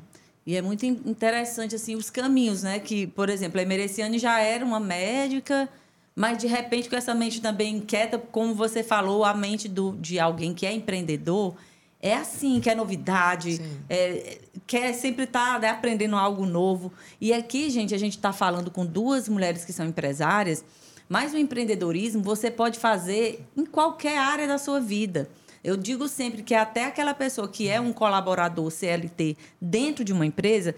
E 0.46 0.56
é 0.56 0.60
muito 0.60 0.84
in- 0.84 1.00
interessante 1.06 1.74
assim 1.74 1.94
os 1.94 2.10
caminhos, 2.10 2.62
né? 2.62 2.78
Que, 2.80 3.06
por 3.06 3.28
exemplo, 3.28 3.58
a 3.60 3.62
Emereciane 3.62 4.18
já 4.18 4.40
era 4.40 4.64
uma 4.64 4.80
médica, 4.80 5.68
mas 6.16 6.36
de 6.38 6.46
repente 6.48 6.90
com 6.90 6.96
essa 6.96 7.14
mente 7.14 7.40
também 7.40 7.76
inquieta, 7.76 8.18
como 8.18 8.54
você 8.54 8.82
falou, 8.82 9.24
a 9.24 9.32
mente 9.32 9.68
do, 9.68 9.92
de 10.00 10.18
alguém 10.18 10.52
que 10.52 10.66
é 10.66 10.72
empreendedor 10.72 11.54
é 12.00 12.14
assim, 12.14 12.60
quer 12.60 12.76
novidade, 12.76 13.56
Sim. 13.56 13.78
é, 13.88 14.38
quer 14.66 14.92
sempre 14.94 15.24
estar 15.24 15.60
né, 15.60 15.68
aprendendo 15.68 16.16
algo 16.16 16.46
novo. 16.46 16.92
E 17.20 17.32
aqui, 17.32 17.70
gente, 17.70 17.94
a 17.94 17.98
gente 17.98 18.16
está 18.16 18.32
falando 18.32 18.70
com 18.70 18.84
duas 18.84 19.28
mulheres 19.28 19.64
que 19.64 19.72
são 19.72 19.86
empresárias, 19.86 20.64
mas 21.08 21.32
o 21.34 21.38
empreendedorismo 21.38 22.22
você 22.22 22.50
pode 22.50 22.78
fazer 22.78 23.46
em 23.56 23.64
qualquer 23.64 24.18
área 24.18 24.48
da 24.48 24.58
sua 24.58 24.80
vida. 24.80 25.28
Eu 25.62 25.76
digo 25.76 26.08
sempre 26.08 26.42
que 26.42 26.54
até 26.54 26.84
aquela 26.84 27.14
pessoa 27.14 27.48
que 27.48 27.68
é 27.68 27.80
um 27.80 27.92
colaborador 27.92 28.70
CLT 28.70 29.36
dentro 29.60 30.04
de 30.04 30.12
uma 30.12 30.26
empresa, 30.26 30.74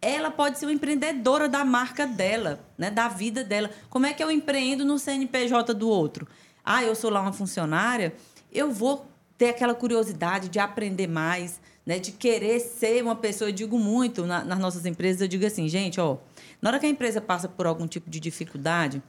ela 0.00 0.30
pode 0.30 0.58
ser 0.58 0.66
uma 0.66 0.72
empreendedora 0.72 1.48
da 1.48 1.64
marca 1.64 2.06
dela, 2.06 2.60
né, 2.76 2.90
da 2.90 3.08
vida 3.08 3.42
dela. 3.42 3.70
Como 3.90 4.06
é 4.06 4.12
que 4.12 4.22
eu 4.22 4.30
empreendo 4.30 4.84
no 4.84 4.98
CNPJ 4.98 5.74
do 5.74 5.88
outro? 5.88 6.26
Ah, 6.64 6.84
eu 6.84 6.94
sou 6.94 7.10
lá 7.10 7.20
uma 7.20 7.32
funcionária, 7.32 8.14
eu 8.52 8.70
vou 8.70 9.08
ter 9.36 9.48
aquela 9.48 9.74
curiosidade 9.74 10.48
de 10.48 10.58
aprender 10.58 11.06
mais, 11.06 11.60
né, 11.88 11.98
de 11.98 12.12
querer 12.12 12.60
ser 12.60 13.02
uma 13.02 13.16
pessoa. 13.16 13.48
Eu 13.48 13.52
digo 13.54 13.78
muito 13.78 14.26
na- 14.26 14.44
nas 14.44 14.58
nossas 14.58 14.84
empresas, 14.84 15.22
eu 15.22 15.28
digo 15.28 15.46
assim, 15.46 15.66
gente, 15.70 15.98
ó, 15.98 16.18
na 16.60 16.68
hora 16.68 16.78
que 16.78 16.84
a 16.84 16.88
empresa 16.90 17.18
passa 17.18 17.48
por 17.48 17.66
algum 17.66 17.86
tipo 17.86 18.10
de 18.10 18.20
dificuldade, 18.20 19.02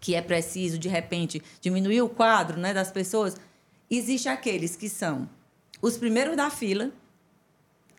que 0.00 0.14
é 0.14 0.22
preciso, 0.22 0.78
de 0.78 0.88
repente, 0.88 1.42
diminuir 1.60 2.00
o 2.00 2.08
quadro 2.08 2.58
né, 2.58 2.72
das 2.72 2.90
pessoas, 2.90 3.36
Existe 3.90 4.28
aqueles 4.28 4.76
que 4.76 4.86
são 4.86 5.26
os 5.80 5.96
primeiros 5.96 6.36
da 6.36 6.50
fila, 6.50 6.90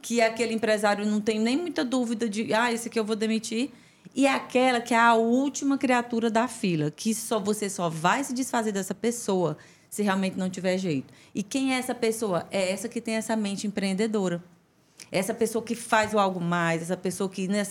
que 0.04 0.22
é 0.22 0.28
aquele 0.28 0.54
empresário 0.54 1.04
não 1.04 1.20
tem 1.20 1.40
nem 1.40 1.58
muita 1.58 1.84
dúvida 1.84 2.30
de, 2.30 2.54
ah, 2.54 2.72
esse 2.72 2.88
aqui 2.90 3.00
eu 3.00 3.04
vou 3.04 3.16
demitir. 3.16 3.72
E 4.14 4.28
é 4.28 4.34
aquela 4.34 4.80
que 4.82 4.94
é 4.94 4.98
a 5.00 5.16
última 5.16 5.80
criatura 5.80 6.30
da 6.30 6.48
fila, 6.48 6.92
que 6.92 7.16
só 7.16 7.40
você 7.40 7.70
só 7.72 7.90
vai 7.90 8.24
se 8.24 8.34
desfazer 8.36 8.72
dessa 8.72 8.94
pessoa 8.94 9.58
se 9.90 10.04
realmente 10.04 10.38
não 10.38 10.50
tiver 10.50 10.78
jeito. 10.78 11.14
E 11.34 11.42
quem 11.42 11.74
é 11.74 11.80
essa 11.80 11.96
pessoa? 11.96 12.48
É 12.52 12.72
essa 12.72 12.88
que 12.88 13.02
tem 13.02 13.16
essa 13.16 13.36
mente 13.36 13.66
empreendedora. 13.66 14.44
Essa 15.12 15.34
pessoa 15.34 15.64
que 15.64 15.76
faz 15.76 16.14
o 16.14 16.20
algo 16.20 16.40
mais, 16.40 16.84
essa 16.84 16.98
pessoa 16.98 17.30
que 17.30 17.48
né, 17.48 17.64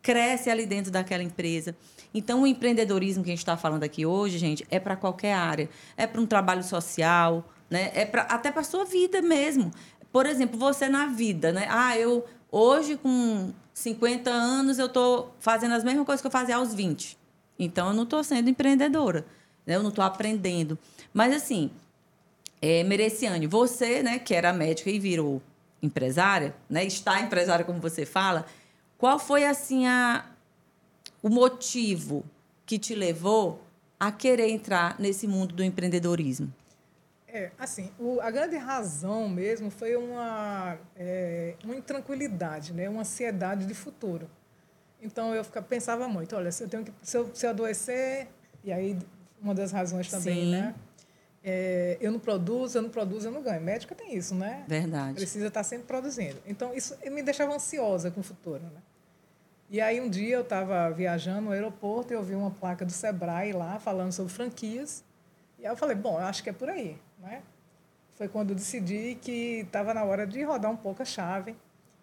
cresce 0.00 0.50
ali 0.50 0.66
dentro 0.66 0.92
daquela 0.92 1.22
empresa. 1.22 1.74
Então, 2.12 2.42
o 2.42 2.46
empreendedorismo 2.46 3.24
que 3.24 3.30
a 3.30 3.32
gente 3.32 3.40
está 3.40 3.56
falando 3.56 3.82
aqui 3.82 4.06
hoje, 4.06 4.38
gente, 4.38 4.64
é 4.70 4.78
para 4.78 4.94
qualquer 4.94 5.32
área. 5.32 5.68
É 5.96 6.06
para 6.06 6.20
um 6.20 6.26
trabalho 6.26 6.62
social, 6.62 7.44
né? 7.68 7.90
é 7.94 8.04
pra, 8.04 8.22
até 8.22 8.52
para 8.52 8.60
a 8.60 8.64
sua 8.64 8.84
vida 8.84 9.20
mesmo. 9.20 9.72
Por 10.12 10.26
exemplo, 10.26 10.56
você 10.56 10.88
na 10.88 11.06
vida, 11.06 11.52
né? 11.52 11.66
Ah, 11.68 11.98
eu 11.98 12.24
hoje 12.52 12.96
com 12.96 13.52
50 13.72 14.30
anos 14.30 14.78
eu 14.78 14.86
estou 14.86 15.34
fazendo 15.40 15.74
as 15.74 15.82
mesmas 15.82 16.06
coisas 16.06 16.20
que 16.20 16.26
eu 16.28 16.30
fazia 16.30 16.54
aos 16.54 16.72
20. 16.72 17.18
Então, 17.58 17.88
eu 17.88 17.94
não 17.94 18.04
estou 18.04 18.22
sendo 18.22 18.48
empreendedora. 18.48 19.26
Né? 19.66 19.74
Eu 19.74 19.82
não 19.82 19.88
estou 19.88 20.04
aprendendo. 20.04 20.78
Mas, 21.14 21.32
assim, 21.32 21.70
é, 22.60 22.82
Mereciane, 22.82 23.46
você, 23.46 24.02
né, 24.02 24.18
que 24.18 24.34
era 24.34 24.52
médica 24.52 24.90
e 24.90 24.98
virou 24.98 25.40
empresária, 25.80 26.52
né, 26.68 26.84
está 26.84 27.20
empresária, 27.20 27.64
como 27.64 27.80
você 27.80 28.04
fala, 28.04 28.44
qual 28.98 29.18
foi, 29.18 29.46
assim, 29.46 29.86
a, 29.86 30.26
o 31.22 31.28
motivo 31.28 32.24
que 32.66 32.80
te 32.80 32.96
levou 32.96 33.62
a 34.00 34.10
querer 34.10 34.48
entrar 34.48 34.98
nesse 34.98 35.28
mundo 35.28 35.54
do 35.54 35.62
empreendedorismo? 35.62 36.52
É, 37.28 37.50
assim, 37.58 37.90
o, 37.98 38.20
a 38.20 38.30
grande 38.30 38.56
razão 38.56 39.28
mesmo 39.28 39.70
foi 39.70 39.94
uma, 39.94 40.76
é, 40.96 41.54
uma 41.64 41.76
intranquilidade, 41.76 42.72
né? 42.72 42.88
uma 42.88 43.02
ansiedade 43.02 43.66
de 43.66 43.74
futuro. 43.74 44.28
Então, 45.00 45.34
eu 45.34 45.44
ficava, 45.44 45.66
pensava 45.66 46.08
muito, 46.08 46.34
olha, 46.34 46.50
se 46.50 46.64
eu, 46.64 46.68
tenho 46.68 46.84
que, 46.84 46.92
se 47.02 47.16
eu, 47.16 47.30
se 47.34 47.46
eu 47.46 47.50
adoecer, 47.50 48.26
e 48.64 48.72
aí 48.72 48.98
uma 49.40 49.54
das 49.54 49.70
razões 49.70 50.10
também, 50.10 50.44
Sim. 50.44 50.50
né? 50.52 50.74
É, 51.46 51.98
eu 52.00 52.10
não 52.10 52.18
produzo, 52.18 52.78
eu 52.78 52.82
não 52.82 52.88
produzo, 52.88 53.28
eu 53.28 53.32
não 53.32 53.42
ganho. 53.42 53.60
Médica 53.60 53.94
tem 53.94 54.16
isso, 54.16 54.34
né? 54.34 54.64
Verdade. 54.66 55.14
Precisa 55.14 55.48
estar 55.48 55.62
sempre 55.62 55.86
produzindo. 55.86 56.38
Então, 56.46 56.72
isso 56.72 56.96
me 57.10 57.22
deixava 57.22 57.54
ansiosa 57.54 58.10
com 58.10 58.20
o 58.20 58.24
futuro, 58.24 58.62
né? 58.62 58.80
E 59.68 59.80
aí, 59.80 60.00
um 60.00 60.08
dia, 60.08 60.36
eu 60.36 60.40
estava 60.40 60.90
viajando 60.90 61.42
no 61.42 61.50
aeroporto 61.50 62.12
e 62.12 62.16
eu 62.16 62.22
vi 62.22 62.34
uma 62.34 62.50
placa 62.50 62.84
do 62.84 62.92
Sebrae 62.92 63.52
lá, 63.52 63.78
falando 63.78 64.12
sobre 64.12 64.32
franquias. 64.32 65.04
E 65.58 65.66
aí 65.66 65.72
eu 65.72 65.76
falei, 65.76 65.94
bom, 65.94 66.18
eu 66.18 66.24
acho 66.26 66.42
que 66.42 66.48
é 66.48 66.52
por 66.52 66.70
aí. 66.70 66.96
Né? 67.18 67.42
Foi 68.14 68.28
quando 68.28 68.50
eu 68.50 68.56
decidi 68.56 69.18
que 69.20 69.60
estava 69.66 69.92
na 69.92 70.04
hora 70.04 70.26
de 70.26 70.42
rodar 70.42 70.70
um 70.70 70.76
pouco 70.76 71.02
a 71.02 71.04
chave 71.04 71.54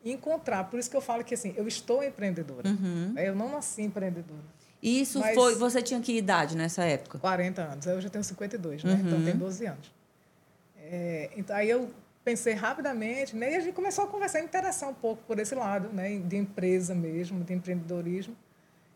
e 0.04 0.12
encontrar. 0.12 0.66
Por 0.66 0.80
isso 0.80 0.90
que 0.90 0.98
eu 0.98 1.02
falo 1.02 1.24
que 1.24 1.34
assim, 1.34 1.54
eu 1.56 1.68
estou 1.68 2.04
empreendedora. 2.04 2.68
Uhum. 2.68 3.14
Eu 3.18 3.36
não 3.36 3.50
nasci 3.50 3.82
empreendedora. 3.82 4.44
E 4.82 5.02
isso 5.02 5.20
Mas, 5.20 5.36
foi. 5.36 5.56
Você 5.56 5.82
tinha 5.82 6.00
que 6.00 6.18
idade 6.18 6.58
nessa 6.58 6.84
época? 6.84 7.20
40 7.20 7.62
anos. 7.62 7.86
Eu 7.86 8.02
já 8.02 8.10
tenho 8.10 8.24
52, 8.24 8.84
né? 8.84 8.94
Uhum. 8.94 9.00
Então 9.00 9.24
tem 9.24 9.36
12 9.36 9.66
anos. 9.66 9.94
É, 10.78 11.30
então, 11.38 11.56
aí 11.56 11.70
eu 11.70 11.90
pensei 12.24 12.54
rapidamente, 12.54 13.36
né? 13.36 13.54
E 13.54 13.56
a 13.56 13.60
gente 13.60 13.74
começou 13.74 14.06
a 14.06 14.08
conversar, 14.08 14.40
a 14.40 14.44
interessar 14.44 14.90
um 14.90 14.94
pouco 14.94 15.22
por 15.28 15.38
esse 15.40 15.54
lado, 15.54 15.90
né? 15.90 16.18
De 16.18 16.36
empresa 16.36 16.96
mesmo, 16.96 17.44
de 17.44 17.54
empreendedorismo. 17.54 18.36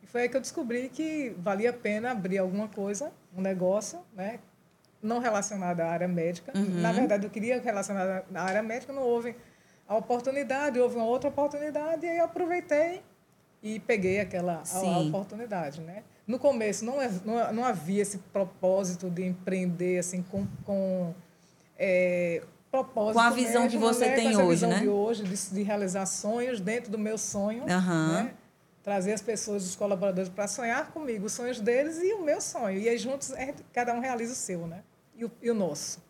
E 0.04 0.08
foi 0.08 0.22
aí 0.24 0.30
que 0.30 0.36
eu 0.36 0.42
descobri 0.42 0.90
que 0.90 1.36
valia 1.38 1.70
a 1.70 1.74
pena 1.74 2.12
abrir 2.12 2.40
alguma 2.40 2.68
coisa, 2.68 3.12
um 3.36 3.42
negócio, 3.42 4.00
né? 4.16 4.40
não 5.06 5.20
relacionada 5.20 5.86
à 5.86 5.92
área 5.92 6.08
médica. 6.08 6.52
Uhum. 6.56 6.82
Na 6.82 6.92
verdade, 6.92 7.26
eu 7.26 7.30
queria 7.30 7.62
relacionada 7.62 8.26
à 8.34 8.42
área 8.42 8.64
médica, 8.64 8.92
não 8.92 9.04
houve 9.04 9.36
a 9.88 9.96
oportunidade, 9.96 10.80
houve 10.80 10.96
uma 10.96 11.06
outra 11.06 11.30
oportunidade, 11.30 12.06
e 12.06 12.10
aí 12.10 12.18
eu 12.18 12.26
aproveitei 12.26 13.04
e 13.62 13.80
peguei 13.80 14.20
aquela 14.20 14.62
a, 14.72 14.78
a 14.78 15.00
oportunidade. 15.00 15.82
Né? 15.82 16.04
No 16.28 16.40
começo, 16.40 16.86
não, 16.86 17.02
é, 17.02 17.10
não, 17.24 17.54
não, 17.54 17.66
havia 17.66 18.02
esse 18.02 18.18
propósito 18.18 19.10
de 19.10 19.24
empreender 19.24 20.00
assim, 20.00 20.22
com, 20.24 20.46
com 20.64 21.14
é, 21.78 22.42
propósito. 22.72 23.14
Com 23.14 23.20
a 23.20 23.30
visão 23.30 23.64
mesmo, 23.64 23.70
que 23.70 23.78
você 23.78 24.08
né? 24.08 24.16
tem 24.16 24.34
com 24.34 24.44
hoje, 24.44 24.50
visão 24.50 24.70
né? 24.70 24.80
de 24.80 24.88
hoje, 24.88 25.24
de, 25.24 25.50
de, 25.50 25.64
realizar 25.64 26.06
sonhos 26.06 26.60
dentro 26.60 26.92
do 26.92 26.98
meu 26.98 27.18
sonho. 27.18 27.64
Uhum. 27.64 28.14
Né? 28.14 28.34
trazer 28.84 29.14
as 29.14 29.22
pessoas, 29.22 29.66
os 29.66 29.76
colaboradores, 29.76 30.30
para 30.30 30.48
sonhar 30.48 30.92
comigo 30.92 31.26
os 31.26 31.34
sonhos 31.34 31.60
deles 31.60 31.98
e 32.04 32.14
o 32.14 32.24
meu 32.24 32.40
sonho. 32.40 32.78
E 32.78 32.88
aí 32.88 33.00
juntos, 33.00 33.34
cada 33.74 33.92
um 33.92 34.00
realiza 34.00 34.34
o 34.34 34.36
seu, 34.36 34.68
né? 34.68 34.84
e 35.16 35.26
o, 35.26 35.32
e 35.42 35.50
o 35.50 35.54
nosso. 35.54 36.04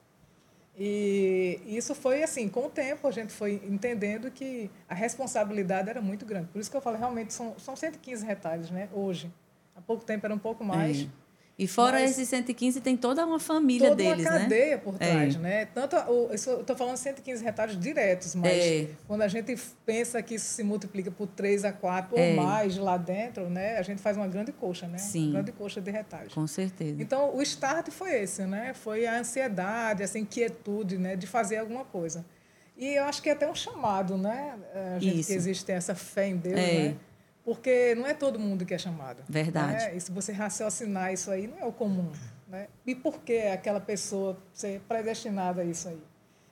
E 0.77 1.61
isso 1.65 1.95
foi 1.95 2.21
assim, 2.21 2.49
com 2.49 2.65
o 2.65 2.69
tempo 2.69 3.07
a 3.07 3.11
gente 3.11 3.31
foi 3.31 3.61
entendendo 3.69 4.29
que 4.29 4.69
a 4.89 4.93
responsabilidade 4.93 5.89
era 5.89 6.01
muito 6.01 6.25
grande. 6.25 6.47
Por 6.47 6.59
isso 6.59 6.69
que 6.69 6.75
eu 6.75 6.81
falo, 6.81 6.97
realmente 6.97 7.33
são, 7.33 7.57
são 7.57 7.75
115 7.75 8.25
retalhos, 8.25 8.69
né? 8.69 8.89
Hoje. 8.93 9.31
Há 9.75 9.81
pouco 9.81 10.03
tempo 10.03 10.25
era 10.25 10.33
um 10.33 10.39
pouco 10.39 10.63
mais. 10.63 11.07
E 11.57 11.67
fora 11.67 11.99
Mas, 11.99 12.11
esses 12.11 12.27
115, 12.27 12.81
tem 12.81 12.97
toda 12.97 13.25
uma 13.25 13.39
família 13.39 13.89
toda 13.89 14.03
deles, 14.03 14.17
né? 14.17 14.23
Toda 14.23 14.35
uma 14.35 14.43
cadeia 14.43 14.77
por 14.77 14.97
trás, 14.97 15.35
é. 15.35 15.39
né? 15.39 15.65
Tanto 15.67 15.95
o, 15.95 16.27
eu 16.29 16.35
estou 16.35 16.75
falando 16.75 16.97
115 16.97 17.41
retalhos 17.41 17.79
diretos, 17.79 18.35
mas 18.35 18.51
é. 18.51 18.87
quando 19.07 19.21
a 19.21 19.27
gente 19.29 19.57
pensa 19.85 20.21
que 20.21 20.35
isso 20.35 20.47
se 20.47 20.63
multiplica 20.63 21.09
por 21.09 21.27
3 21.27 21.63
a 21.63 21.71
4 21.71 22.17
é. 22.17 22.29
ou 22.29 22.35
mais 22.35 22.75
lá 22.77 22.97
dentro, 22.97 23.49
né? 23.49 23.77
A 23.77 23.83
gente 23.83 24.01
faz 24.01 24.17
uma 24.17 24.27
grande 24.27 24.51
coxa, 24.51 24.85
né? 24.85 24.97
Sim. 24.97 25.27
Uma 25.27 25.33
grande 25.35 25.53
coxa 25.53 25.79
de 25.79 25.89
retalhos. 25.89 26.33
Com 26.33 26.45
certeza. 26.45 27.01
Então, 27.01 27.33
o 27.33 27.41
start 27.41 27.89
foi 27.89 28.21
esse, 28.21 28.45
né? 28.45 28.73
Foi 28.73 29.05
a 29.05 29.17
ansiedade, 29.19 30.03
essa 30.03 30.19
inquietude, 30.19 30.97
né? 30.97 31.15
De 31.15 31.25
fazer 31.25 31.57
alguma 31.57 31.85
coisa. 31.85 32.25
E 32.77 32.95
eu 32.95 33.05
acho 33.05 33.21
que 33.21 33.29
é 33.29 33.31
até 33.31 33.49
um 33.49 33.55
chamado, 33.55 34.17
né? 34.17 34.55
A 34.95 34.99
gente 34.99 35.21
isso. 35.21 35.29
que 35.29 35.35
existe 35.35 35.71
essa 35.71 35.95
fé 35.95 36.27
em 36.27 36.35
Deus, 36.35 36.59
é. 36.59 36.73
né? 36.89 36.95
Porque 37.45 37.93
não 37.93 38.07
é 38.07 38.13
todo 38.15 38.39
mundo 38.39 38.65
que 38.65 38.73
é 38.73 38.77
chamado. 38.77 39.21
Verdade. 39.29 39.73
Né? 39.73 39.95
E 39.95 40.01
se 40.01 40.11
você 40.11 40.31
raciocinar 40.31 41.13
isso 41.13 41.29
aí, 41.29 41.45
não 41.45 41.59
é 41.59 41.65
o 41.65 41.71
comum. 41.71 42.11
Né? 42.49 42.67
E 42.85 42.95
por 42.95 43.19
que 43.19 43.37
aquela 43.37 43.79
pessoa 43.79 44.35
ser 44.51 44.81
predestinada 44.87 45.61
a 45.61 45.65
isso 45.65 45.87
aí? 45.87 46.01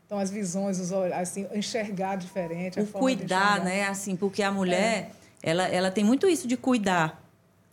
Então, 0.05 0.19
as 0.19 0.29
visões, 0.29 0.79
os 0.79 0.91
olhares, 0.91 1.29
assim, 1.29 1.47
enxergar 1.51 2.17
diferente. 2.17 2.79
O 2.79 2.85
cuidar, 2.85 3.63
né? 3.63 3.87
Assim, 3.87 4.15
porque 4.15 4.43
a 4.43 4.51
mulher, 4.51 5.11
é. 5.41 5.49
ela, 5.49 5.67
ela 5.67 5.91
tem 5.91 6.03
muito 6.03 6.27
isso 6.27 6.47
de 6.47 6.55
cuidar. 6.55 7.19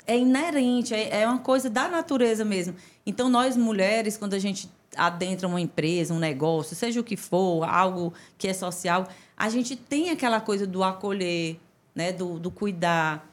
É 0.07 0.17
inerente, 0.17 0.95
é, 0.95 1.21
é 1.21 1.27
uma 1.27 1.41
coisa 1.41 1.69
da 1.69 1.89
natureza 1.89 2.43
mesmo. 2.43 2.75
Então, 3.05 3.29
nós 3.29 3.55
mulheres, 3.55 4.17
quando 4.17 4.33
a 4.33 4.39
gente 4.39 4.71
adentra 4.97 5.47
uma 5.47 5.61
empresa, 5.61 6.15
um 6.15 6.19
negócio, 6.19 6.75
seja 6.75 7.01
o 7.01 7.05
que 7.05 7.17
for, 7.17 7.65
algo 7.65 8.15
que 8.39 8.49
é 8.49 8.55
social, 8.55 9.07
a 9.37 9.51
gente 9.51 9.77
tem 9.77 10.09
aquela 10.11 10.41
coisa 10.41 10.67
do 10.67 10.83
acolher, 10.83 11.59
né? 12.01 12.13
Do, 12.13 12.39
do 12.39 12.51
cuidar. 12.51 13.29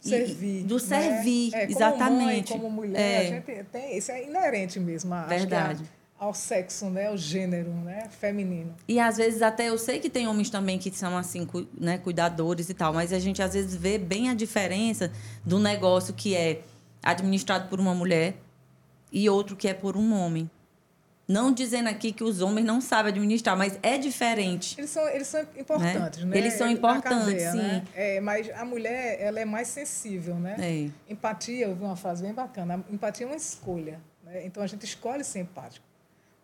Servir. 0.00 0.60
E, 0.60 0.62
do 0.64 0.78
servir, 0.78 1.50
né? 1.50 1.58
é, 1.58 1.66
como 1.66 1.76
exatamente. 1.76 2.50
Mãe, 2.50 2.60
como 2.60 2.70
mulher, 2.70 3.00
é. 3.00 3.18
a 3.18 3.24
gente 3.24 3.64
tem. 3.64 3.98
Isso 3.98 4.12
é 4.12 4.24
inerente 4.24 4.80
mesmo. 4.80 5.14
Verdade. 5.28 5.82
ao 6.18 6.32
sexo, 6.32 6.86
né, 6.86 7.08
ao 7.08 7.16
gênero, 7.16 7.70
né, 7.70 8.08
feminino. 8.20 8.74
E 8.86 9.00
às 9.00 9.16
vezes 9.16 9.42
até 9.42 9.68
eu 9.68 9.76
sei 9.76 9.98
que 9.98 10.08
tem 10.08 10.28
homens 10.28 10.50
também 10.50 10.78
que 10.78 10.90
são 10.92 11.16
assim, 11.18 11.48
né, 11.78 11.98
cuidadores 11.98 12.68
e 12.68 12.74
tal, 12.74 12.92
mas 12.92 13.12
a 13.12 13.18
gente 13.18 13.42
às 13.42 13.54
vezes 13.54 13.74
vê 13.74 13.98
bem 13.98 14.28
a 14.28 14.34
diferença 14.34 15.10
do 15.44 15.58
negócio 15.58 16.14
que 16.14 16.34
é 16.36 16.62
administrado 17.02 17.68
por 17.68 17.80
uma 17.80 17.94
mulher 17.94 18.36
e 19.10 19.28
outro 19.28 19.56
que 19.56 19.66
é 19.66 19.74
por 19.74 19.96
um 19.96 20.14
homem. 20.14 20.48
Não 21.32 21.52
dizendo 21.52 21.88
aqui 21.88 22.12
que 22.12 22.22
os 22.22 22.42
homens 22.42 22.66
não 22.66 22.80
sabem 22.80 23.10
administrar, 23.10 23.56
mas 23.56 23.78
é 23.82 23.96
diferente. 23.96 24.78
Eles 24.78 24.90
são, 24.90 25.08
eles 25.08 25.26
são 25.26 25.40
importantes, 25.56 26.20
né? 26.20 26.26
né? 26.26 26.38
Eles 26.38 26.52
são 26.52 26.68
importantes, 26.68 27.42
cadeia, 27.42 27.52
sim. 27.52 27.58
Né? 27.58 27.84
É, 27.94 28.20
mas 28.20 28.50
a 28.50 28.64
mulher, 28.64 29.18
ela 29.18 29.40
é 29.40 29.44
mais 29.44 29.68
sensível, 29.68 30.34
né? 30.34 30.56
É. 30.58 31.12
Empatia, 31.12 31.66
eu 31.66 31.74
vi 31.74 31.84
uma 31.84 31.96
frase 31.96 32.22
bem 32.22 32.34
bacana. 32.34 32.84
Empatia 32.90 33.24
é 33.24 33.28
uma 33.28 33.36
escolha. 33.36 33.98
Né? 34.22 34.44
Então, 34.44 34.62
a 34.62 34.66
gente 34.66 34.84
escolhe 34.84 35.24
ser 35.24 35.40
empático. 35.40 35.86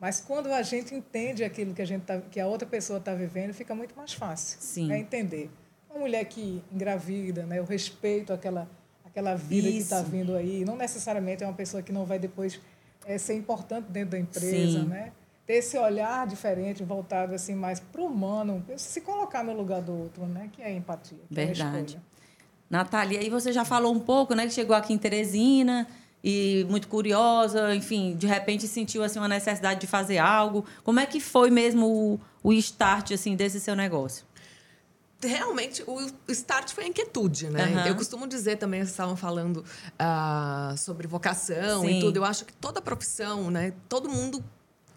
Mas 0.01 0.21
quando 0.21 0.47
a 0.47 0.63
gente 0.63 0.95
entende 0.95 1.45
aquilo 1.45 1.75
que 1.75 1.83
a, 1.83 1.85
gente 1.85 2.03
tá, 2.03 2.21
que 2.31 2.41
a 2.41 2.47
outra 2.47 2.67
pessoa 2.67 2.99
está 2.99 3.15
vivendo, 3.15 3.53
fica 3.53 3.75
muito 3.75 3.95
mais 3.97 4.13
fácil 4.15 4.59
sim. 4.61 4.87
Né? 4.87 5.01
entender. 5.01 5.51
Uma 5.91 6.01
mulher 6.01 6.25
que 6.25 6.63
engravida, 6.73 7.45
né? 7.45 7.61
o 7.61 7.65
respeito 7.65 8.33
àquela, 8.33 8.69
àquela 9.05 9.35
vida 9.35 9.69
tá 9.69 9.69
Isso. 9.69 9.77
que 9.77 9.83
está 9.83 10.03
vindo 10.03 10.37
aí. 10.37 10.65
Não 10.65 10.77
necessariamente 10.77 11.43
é 11.43 11.47
uma 11.47 11.55
pessoa 11.55 11.83
que 11.83 11.93
não 11.93 12.07
vai 12.07 12.19
depois 12.19 12.61
é, 13.09 13.17
ser 13.17 13.35
importante 13.35 13.87
dentro 13.89 14.11
da 14.11 14.19
empresa, 14.19 14.81
Sim. 14.81 14.87
né? 14.87 15.13
Ter 15.47 15.55
esse 15.55 15.79
olhar 15.79 16.27
diferente, 16.27 16.85
voltado 16.85 17.35
assim 17.35 17.55
mais 17.55 17.81
para 17.81 18.03
o 18.03 18.05
humano, 18.05 18.63
se 18.77 19.01
colocar 19.01 19.43
no 19.43 19.55
lugar 19.55 19.81
do 19.81 19.97
outro, 19.97 20.27
né? 20.27 20.51
Que 20.53 20.61
é 20.61 20.67
a 20.67 20.73
empatia. 20.73 21.19
Que 21.33 21.41
é 21.41 21.47
Verdade. 21.47 21.97
É 21.97 22.19
Natália, 22.69 23.19
aí 23.19 23.31
você 23.31 23.51
já 23.51 23.65
falou 23.65 23.95
um 23.95 23.99
pouco, 23.99 24.35
né? 24.35 24.47
Que 24.47 24.53
chegou 24.53 24.77
aqui 24.77 24.93
em 24.93 24.99
Teresina 24.99 25.89
e 26.23 26.67
muito 26.69 26.87
curiosa, 26.87 27.75
enfim, 27.75 28.15
de 28.15 28.27
repente 28.27 28.69
sentiu 28.69 29.03
assim 29.03 29.19
uma 29.19 29.29
necessidade 29.29 29.81
de 29.81 29.87
fazer 29.87 30.19
algo. 30.19 30.67
Como 30.85 31.01
é 31.01 31.07
que 31.07 31.19
foi 31.19 31.51
mesmo 31.51 31.87
o, 31.87 32.21
o 32.51 32.53
start 32.53 33.13
assim 33.13 33.35
desse 33.35 33.59
seu 33.59 33.75
negócio? 33.75 34.27
Realmente 35.23 35.83
o 35.87 35.99
start 36.29 36.73
foi 36.73 36.85
a 36.85 36.89
inquietude, 36.89 37.51
né? 37.51 37.67
Uhum. 37.67 37.87
Eu 37.87 37.97
costumo 37.97 38.27
dizer 38.27 38.57
também, 38.57 38.81
vocês 38.81 38.91
estavam 38.91 39.17
falando 39.17 39.59
uh, 39.59 40.77
sobre 40.77 41.07
vocação 41.07 41.83
Sim. 41.83 41.99
e 41.99 42.01
tudo. 42.01 42.19
Eu 42.19 42.25
acho 42.25 42.45
que 42.45 42.53
toda 42.53 42.81
profissão, 42.81 43.51
né? 43.51 43.73
Todo 43.89 44.09
mundo 44.09 44.43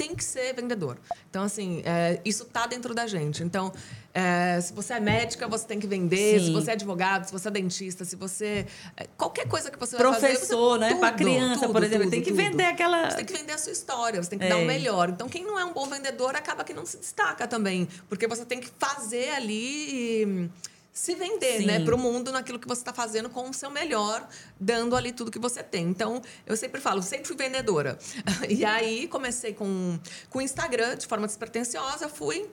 tem 0.02 0.16
que 0.16 0.24
ser 0.24 0.54
vendedor. 0.56 0.98
Então, 1.30 1.44
assim, 1.44 1.84
é, 1.86 2.20
isso 2.26 2.46
tá 2.46 2.66
dentro 2.66 2.96
da 2.96 3.06
gente. 3.06 3.44
Então, 3.44 3.72
é, 4.12 4.60
se 4.60 4.74
você 4.74 4.94
é 4.94 5.00
médica, 5.00 5.48
você 5.48 5.68
tem 5.68 5.80
que 5.80 5.86
vender. 5.86 6.40
Sim. 6.40 6.48
Se 6.48 6.52
você 6.52 6.72
é 6.72 6.74
advogado, 6.74 7.26
se 7.26 7.32
você 7.32 7.48
é 7.48 7.52
dentista, 7.52 8.04
se 8.04 8.16
você. 8.16 8.66
É, 8.98 9.06
qualquer 9.16 9.48
coisa 9.48 9.70
que 9.70 9.78
você 9.78 9.96
vai 9.96 10.14
fazer. 10.14 10.28
Professor, 10.30 10.80
né? 10.80 10.96
Para 10.96 11.12
criança, 11.12 11.62
tudo, 11.62 11.74
por 11.74 11.84
exemplo, 11.84 12.06
tudo, 12.06 12.12
tem 12.12 12.22
que 12.22 12.32
tudo. 12.32 12.42
vender 12.42 12.66
aquela. 12.66 13.12
Você 13.12 13.18
tem 13.18 13.26
que 13.26 13.34
vender 13.34 13.54
a 13.54 13.58
sua 13.60 13.72
história, 13.72 14.22
você 14.22 14.30
tem 14.32 14.40
que 14.40 14.46
é. 14.46 14.50
dar 14.50 14.58
o 14.58 14.66
melhor. 14.66 15.10
Então, 15.10 15.30
quem 15.30 15.46
não 15.46 15.60
é 15.60 15.64
um 15.64 15.72
bom 15.72 15.88
vendedor 15.88 16.36
acaba 16.36 16.64
que 16.64 16.74
não 16.74 16.86
se 16.86 16.98
destaca 16.98 17.48
também. 17.48 17.88
Porque 18.10 18.26
você 18.26 18.44
tem 18.44 18.60
que 18.60 18.70
fazer 18.80 19.30
ali. 19.36 20.24
E 20.24 20.50
se 20.94 21.16
vender, 21.16 21.60
Sim. 21.60 21.66
né, 21.66 21.80
para 21.80 21.96
o 21.96 21.98
mundo 21.98 22.32
naquilo 22.32 22.60
que 22.60 22.68
você 22.68 22.82
está 22.82 22.94
fazendo 22.94 23.30
com 23.30 23.50
o 23.50 23.54
seu 23.54 23.70
melhor, 23.70 24.28
dando 24.60 24.96
ali 24.96 25.12
tudo 25.12 25.32
que 25.32 25.40
você 25.40 25.64
tem. 25.64 25.88
Então, 25.88 26.22
eu 26.46 26.58
sempre 26.58 26.82
falo, 26.82 27.02
sempre 27.02 27.28
fui 27.28 27.36
vendedora. 27.36 27.98
E 28.50 28.66
aí 28.66 29.08
comecei 29.08 29.54
com 29.54 30.00
com 30.30 30.40
o 30.40 30.42
Instagram 30.42 30.98
de 30.98 31.08
forma 31.08 31.26
despretensiosa, 31.26 32.10
fui 32.10 32.50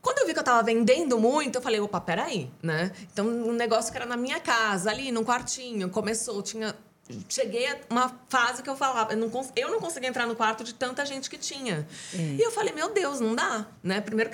quando 0.00 0.20
eu 0.20 0.26
vi 0.26 0.32
que 0.32 0.38
eu 0.38 0.42
estava 0.42 0.62
vendendo 0.62 1.18
muito, 1.18 1.56
eu 1.56 1.62
falei, 1.62 1.80
opa, 1.80 2.00
peraí, 2.00 2.48
né? 2.62 2.92
Então, 3.12 3.26
um 3.26 3.52
negócio 3.52 3.90
que 3.90 3.98
era 3.98 4.06
na 4.06 4.16
minha 4.16 4.38
casa, 4.38 4.90
ali, 4.90 5.10
num 5.10 5.24
quartinho, 5.24 5.90
começou, 5.90 6.40
tinha 6.42 6.74
cheguei 7.28 7.66
a 7.66 7.76
uma 7.90 8.20
fase 8.28 8.62
que 8.62 8.68
eu 8.68 8.76
falava, 8.76 9.12
eu 9.12 9.16
não, 9.16 9.30
eu 9.56 9.70
não 9.70 9.80
conseguia 9.80 10.08
entrar 10.08 10.26
no 10.26 10.36
quarto 10.36 10.62
de 10.62 10.74
tanta 10.74 11.04
gente 11.06 11.28
que 11.30 11.38
tinha. 11.38 11.86
É. 12.14 12.16
E 12.16 12.40
eu 12.40 12.50
falei, 12.50 12.72
meu 12.72 12.92
Deus, 12.92 13.20
não 13.20 13.34
dá, 13.34 13.66
né? 13.82 14.00
Primeiro 14.00 14.30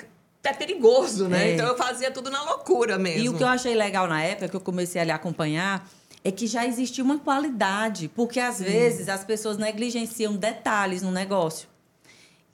é 0.49 0.53
perigoso, 0.53 1.27
né? 1.27 1.49
É. 1.49 1.53
Então 1.53 1.67
eu 1.67 1.77
fazia 1.77 2.11
tudo 2.11 2.29
na 2.29 2.43
loucura 2.43 2.97
mesmo. 2.97 3.23
E 3.23 3.29
o 3.29 3.33
que 3.37 3.43
eu 3.43 3.47
achei 3.47 3.75
legal 3.75 4.07
na 4.07 4.21
época 4.21 4.49
que 4.49 4.55
eu 4.55 4.61
comecei 4.61 5.01
a 5.01 5.03
lhe 5.03 5.11
acompanhar 5.11 5.87
é 6.23 6.31
que 6.31 6.47
já 6.47 6.65
existia 6.65 7.03
uma 7.03 7.19
qualidade, 7.19 8.09
porque 8.15 8.39
às 8.39 8.55
Sim. 8.55 8.63
vezes 8.63 9.09
as 9.09 9.23
pessoas 9.23 9.57
negligenciam 9.57 10.35
detalhes 10.35 11.01
no 11.01 11.11
negócio. 11.11 11.69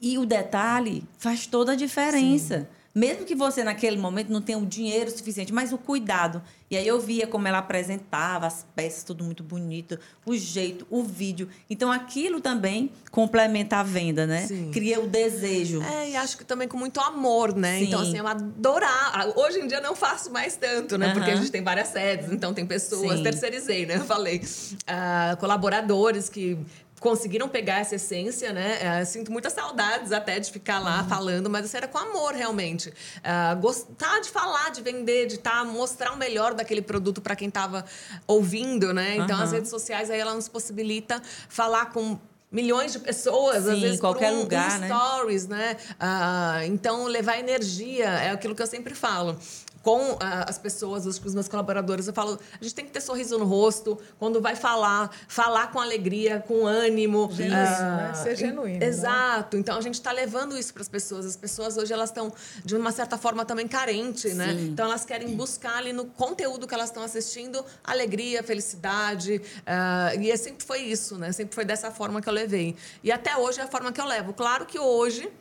E 0.02 0.18
o 0.18 0.26
detalhe 0.26 1.04
faz 1.18 1.46
toda 1.46 1.74
a 1.74 1.76
diferença. 1.76 2.62
Sim. 2.62 2.68
Mesmo 2.94 3.26
que 3.26 3.36
você, 3.36 3.64
naquele 3.64 3.98
momento, 3.98 4.32
não 4.32 4.42
tenha 4.42 4.58
o 4.58 4.66
dinheiro 4.66 5.10
suficiente, 5.10 5.54
mas 5.54 5.72
o 5.72 5.78
cuidado. 5.78 6.42
E 6.70 6.78
aí 6.78 6.88
eu 6.88 7.00
via 7.02 7.28
como 7.28 7.48
ela 7.48 7.58
apresentava 7.58 8.48
as 8.48 8.66
peças, 8.74 9.04
tudo 9.04 9.24
muito 9.24 9.44
bonito, 9.44 10.00
o 10.26 10.36
jeito, 10.36 10.88
o 10.90 11.04
vídeo. 11.04 11.50
Então 11.70 11.92
aquilo 11.92 12.40
também 12.40 12.90
complementa 13.12 13.78
a 13.78 13.84
venda, 13.84 14.26
né? 14.26 14.48
Sim. 14.48 14.72
Cria 14.72 15.00
o 15.02 15.08
desejo. 15.08 15.82
É, 15.84 16.12
e 16.12 16.16
acho 16.16 16.38
que 16.38 16.46
também 16.46 16.70
com 16.70 16.78
muito 16.78 17.00
amor, 17.02 17.54
né? 17.56 17.80
Sim. 17.80 17.86
Então, 17.86 18.02
assim, 18.02 18.18
eu 18.18 18.28
adorar. 18.28 19.34
Hoje 19.36 19.60
em 19.60 19.68
dia 19.68 19.82
não 19.82 19.96
faço 19.96 20.32
mais 20.32 20.56
tanto, 20.56 20.98
né? 20.98 21.14
Porque 21.14 21.32
a 21.32 21.36
gente 21.36 21.52
tem 21.52 21.62
várias 21.62 21.90
sedes, 21.90 22.32
então 22.32 22.54
tem 22.54 22.66
pessoas, 22.66 23.18
Sim. 23.18 23.24
terceirizei, 23.24 23.86
né? 23.86 23.98
Eu 23.98 24.06
falei. 24.06 24.42
Uh, 24.42 25.38
colaboradores 25.38 26.30
que 26.30 26.58
conseguiram 27.02 27.50
pegar 27.50 27.80
essa 27.80 27.96
essência, 27.96 28.54
né? 28.54 28.78
É, 28.80 29.04
sinto 29.04 29.32
muitas 29.32 29.52
saudades 29.54 30.12
até 30.12 30.40
de 30.40 30.52
ficar 30.52 30.78
lá 30.78 31.02
uhum. 31.02 31.10
falando, 31.10 31.50
mas 31.50 31.66
isso 31.66 31.76
era 31.76 31.88
com 31.88 31.98
amor 31.98 32.36
realmente. 32.36 32.90
Uh, 32.90 33.60
gostar 33.60 34.22
de 34.22 34.30
falar, 34.30 34.70
de 34.70 34.84
vender, 34.84 35.26
de 35.26 35.40
tá, 35.40 35.66
mostrar 35.66 36.14
o 36.14 36.18
melhor 36.18 36.54
daquele 36.54 36.82
produto 36.82 37.20
para 37.20 37.36
quem 37.36 37.48
estava 37.48 37.84
ouvindo, 38.28 38.94
né? 38.94 39.16
Então 39.16 39.36
uhum. 39.36 39.44
as 39.44 39.52
redes 39.52 39.72
sociais 39.72 40.12
aí 40.12 40.20
ela 40.20 40.36
nos 40.36 40.48
possibilita 40.48 41.20
falar 41.50 41.88
com 41.88 42.20
milhões 42.52 42.92
de 42.92 43.00
pessoas, 43.00 43.64
Sim, 43.64 43.72
às 43.72 43.80
vezes 43.80 44.00
qualquer 44.00 44.32
um, 44.32 44.42
lugar, 44.42 44.78
um 44.78 44.82
né? 44.82 44.88
stories, 44.88 45.48
né? 45.48 45.78
Uh, 45.94 46.66
então 46.66 47.06
levar 47.06 47.40
energia 47.40 48.10
é 48.10 48.30
aquilo 48.30 48.54
que 48.54 48.62
eu 48.62 48.68
sempre 48.68 48.94
falo 48.94 49.40
com 49.82 50.14
uh, 50.14 50.18
as 50.48 50.58
pessoas, 50.58 51.06
os, 51.06 51.20
os, 51.24 51.34
meus 51.34 51.48
colaboradores, 51.48 52.08
eu 52.08 52.14
falo, 52.14 52.40
a 52.60 52.64
gente 52.64 52.76
tem 52.76 52.86
que 52.86 52.92
ter 52.92 53.02
sorriso 53.02 53.38
no 53.38 53.46
rosto, 53.46 53.98
quando 54.20 54.40
vai 54.40 54.56
falar, 54.56 55.10
falar 55.28 55.72
com 55.72 55.80
alegria, 55.80 56.44
com 56.48 56.66
ânimo. 56.66 57.30
Genuíno, 57.32 57.56
uh, 57.56 57.98
né? 57.98 58.14
Ser 58.14 58.36
genuíno. 58.36 58.80
Né? 58.80 58.86
Exato. 58.86 59.58
Né? 59.58 59.62
Então 59.62 59.78
a 59.78 59.82
gente 59.82 59.96
está 59.96 60.12
levando 60.12 60.58
isso 60.58 60.74
para 60.74 60.82
as 60.82 60.90
pessoas. 60.90 61.26
As 61.26 61.36
pessoas 61.36 61.78
hoje 61.78 61.92
elas 61.92 62.10
estão, 62.10 62.32
de 62.64 62.76
uma 62.76 62.92
certa 62.92 63.18
forma, 63.18 63.44
também 63.44 63.68
carentes, 63.68 64.36
né? 64.36 64.54
Então 64.54 64.86
elas 64.86 65.04
querem 65.04 65.36
buscar 65.36 65.78
ali 65.78 65.94
no 65.94 66.06
conteúdo 66.06 66.68
que 66.68 66.74
elas 66.74 66.90
estão 66.90 67.04
assistindo 67.04 67.64
alegria, 67.84 68.44
felicidade. 68.44 69.42
Uh, 69.62 70.22
e 70.22 70.32
é, 70.32 70.38
sempre 70.38 70.66
foi 70.66 70.80
isso, 70.80 71.18
né? 71.18 71.32
Sempre 71.32 71.56
foi 71.56 71.66
dessa 71.66 71.92
forma 71.92 72.22
que 72.22 72.30
eu 72.30 72.34
levei. 72.34 72.76
E 73.04 73.12
até 73.12 73.36
hoje 73.36 73.60
é 73.60 73.64
a 73.64 73.68
forma 73.68 73.92
que 73.92 74.00
eu 74.00 74.06
levo. 74.06 74.34
Claro 74.34 74.66
que 74.66 74.80
hoje 74.80 75.32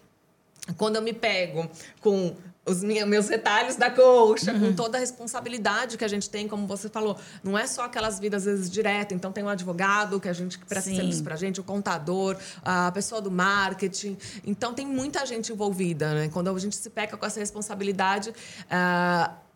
quando 0.77 0.97
eu 0.97 1.03
me 1.03 1.13
pego 1.13 1.69
com 2.01 2.37
os 2.71 2.83
meus 2.83 3.29
retalhos 3.29 3.77
da 3.77 3.91
coxa, 3.91 4.53
uhum. 4.53 4.61
com 4.61 4.73
toda 4.75 4.97
a 4.97 5.01
responsabilidade 5.01 5.99
que 5.99 6.05
a 6.05 6.09
gente 6.09 6.29
tem, 6.31 6.49
como 6.49 6.67
você 6.67 6.89
falou. 6.89 7.19
Não 7.43 7.59
é 7.59 7.67
só 7.67 7.85
aquelas 7.85 8.19
vidas, 8.19 8.47
às 8.47 8.55
vezes, 8.55 8.71
direto. 8.71 9.15
Então, 9.15 9.33
tem 9.33 9.45
o 9.45 9.47
um 9.47 9.51
advogado 9.51 10.21
que 10.21 10.29
a 10.29 10.33
gente 10.33 10.59
presta 10.59 10.91
Sim. 10.91 10.97
serviço 10.97 11.23
para 11.23 11.35
a 11.35 11.39
gente, 11.39 11.61
o 11.61 11.65
contador, 11.65 12.37
a 12.63 12.91
pessoa 12.93 13.21
do 13.21 13.31
marketing. 13.31 14.17
Então, 14.45 14.73
tem 14.73 14.87
muita 14.87 15.25
gente 15.27 15.53
envolvida. 15.53 16.15
Né? 16.15 16.29
Quando 16.29 16.49
a 16.49 16.59
gente 16.59 16.77
se 16.77 16.91
peca 16.91 17.17
com 17.17 17.27
essa 17.27 17.41
responsabilidade... 17.41 18.31
Uh, 18.31 19.51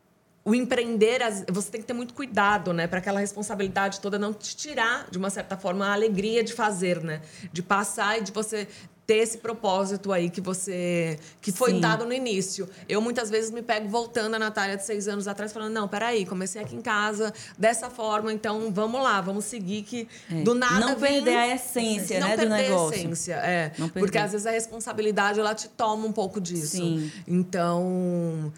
o 0.44 0.54
empreender, 0.54 1.20
você 1.50 1.70
tem 1.70 1.80
que 1.80 1.86
ter 1.86 1.94
muito 1.94 2.12
cuidado, 2.12 2.72
né, 2.72 2.86
para 2.86 2.98
aquela 2.98 3.18
responsabilidade 3.18 3.98
toda 3.98 4.18
não 4.18 4.34
te 4.34 4.54
tirar, 4.54 5.06
de 5.10 5.16
uma 5.16 5.30
certa 5.30 5.56
forma, 5.56 5.86
a 5.86 5.94
alegria 5.94 6.44
de 6.44 6.52
fazer, 6.52 7.02
né, 7.02 7.22
de 7.50 7.62
passar 7.62 8.18
e 8.18 8.22
de 8.22 8.30
você 8.30 8.68
ter 9.06 9.16
esse 9.16 9.38
propósito 9.38 10.12
aí 10.12 10.30
que 10.30 10.40
você 10.40 11.18
que 11.40 11.52
foi 11.52 11.72
Sim. 11.72 11.80
dado 11.80 12.04
no 12.04 12.12
início. 12.12 12.68
Eu 12.88 13.00
muitas 13.00 13.28
vezes 13.28 13.50
me 13.50 13.62
pego 13.62 13.88
voltando 13.88 14.34
a 14.34 14.38
Natália 14.38 14.76
de 14.76 14.84
seis 14.84 15.08
anos 15.08 15.28
atrás 15.28 15.52
falando 15.52 15.72
não, 15.72 15.86
peraí, 15.86 16.24
comecei 16.24 16.60
aqui 16.60 16.74
em 16.74 16.80
casa 16.80 17.32
dessa 17.58 17.90
forma, 17.90 18.32
então 18.32 18.72
vamos 18.72 19.02
lá, 19.02 19.20
vamos 19.20 19.44
seguir 19.44 19.82
que 19.82 20.08
é. 20.30 20.42
do 20.42 20.54
nada 20.54 20.80
não 20.80 20.96
vem, 20.96 21.14
perder 21.14 21.36
a 21.36 21.54
essência, 21.54 22.20
não 22.20 22.28
né, 22.28 22.36
perder 22.36 22.48
do 22.48 22.62
negócio. 22.62 22.94
a 22.94 22.96
essência, 22.96 23.34
é, 23.34 23.72
porque 23.92 24.18
às 24.18 24.32
vezes 24.32 24.46
a 24.46 24.50
responsabilidade 24.50 25.38
ela 25.38 25.54
te 25.54 25.68
toma 25.68 26.06
um 26.06 26.12
pouco 26.12 26.40
disso. 26.40 26.76
Sim. 26.76 27.12
Então 27.26 28.52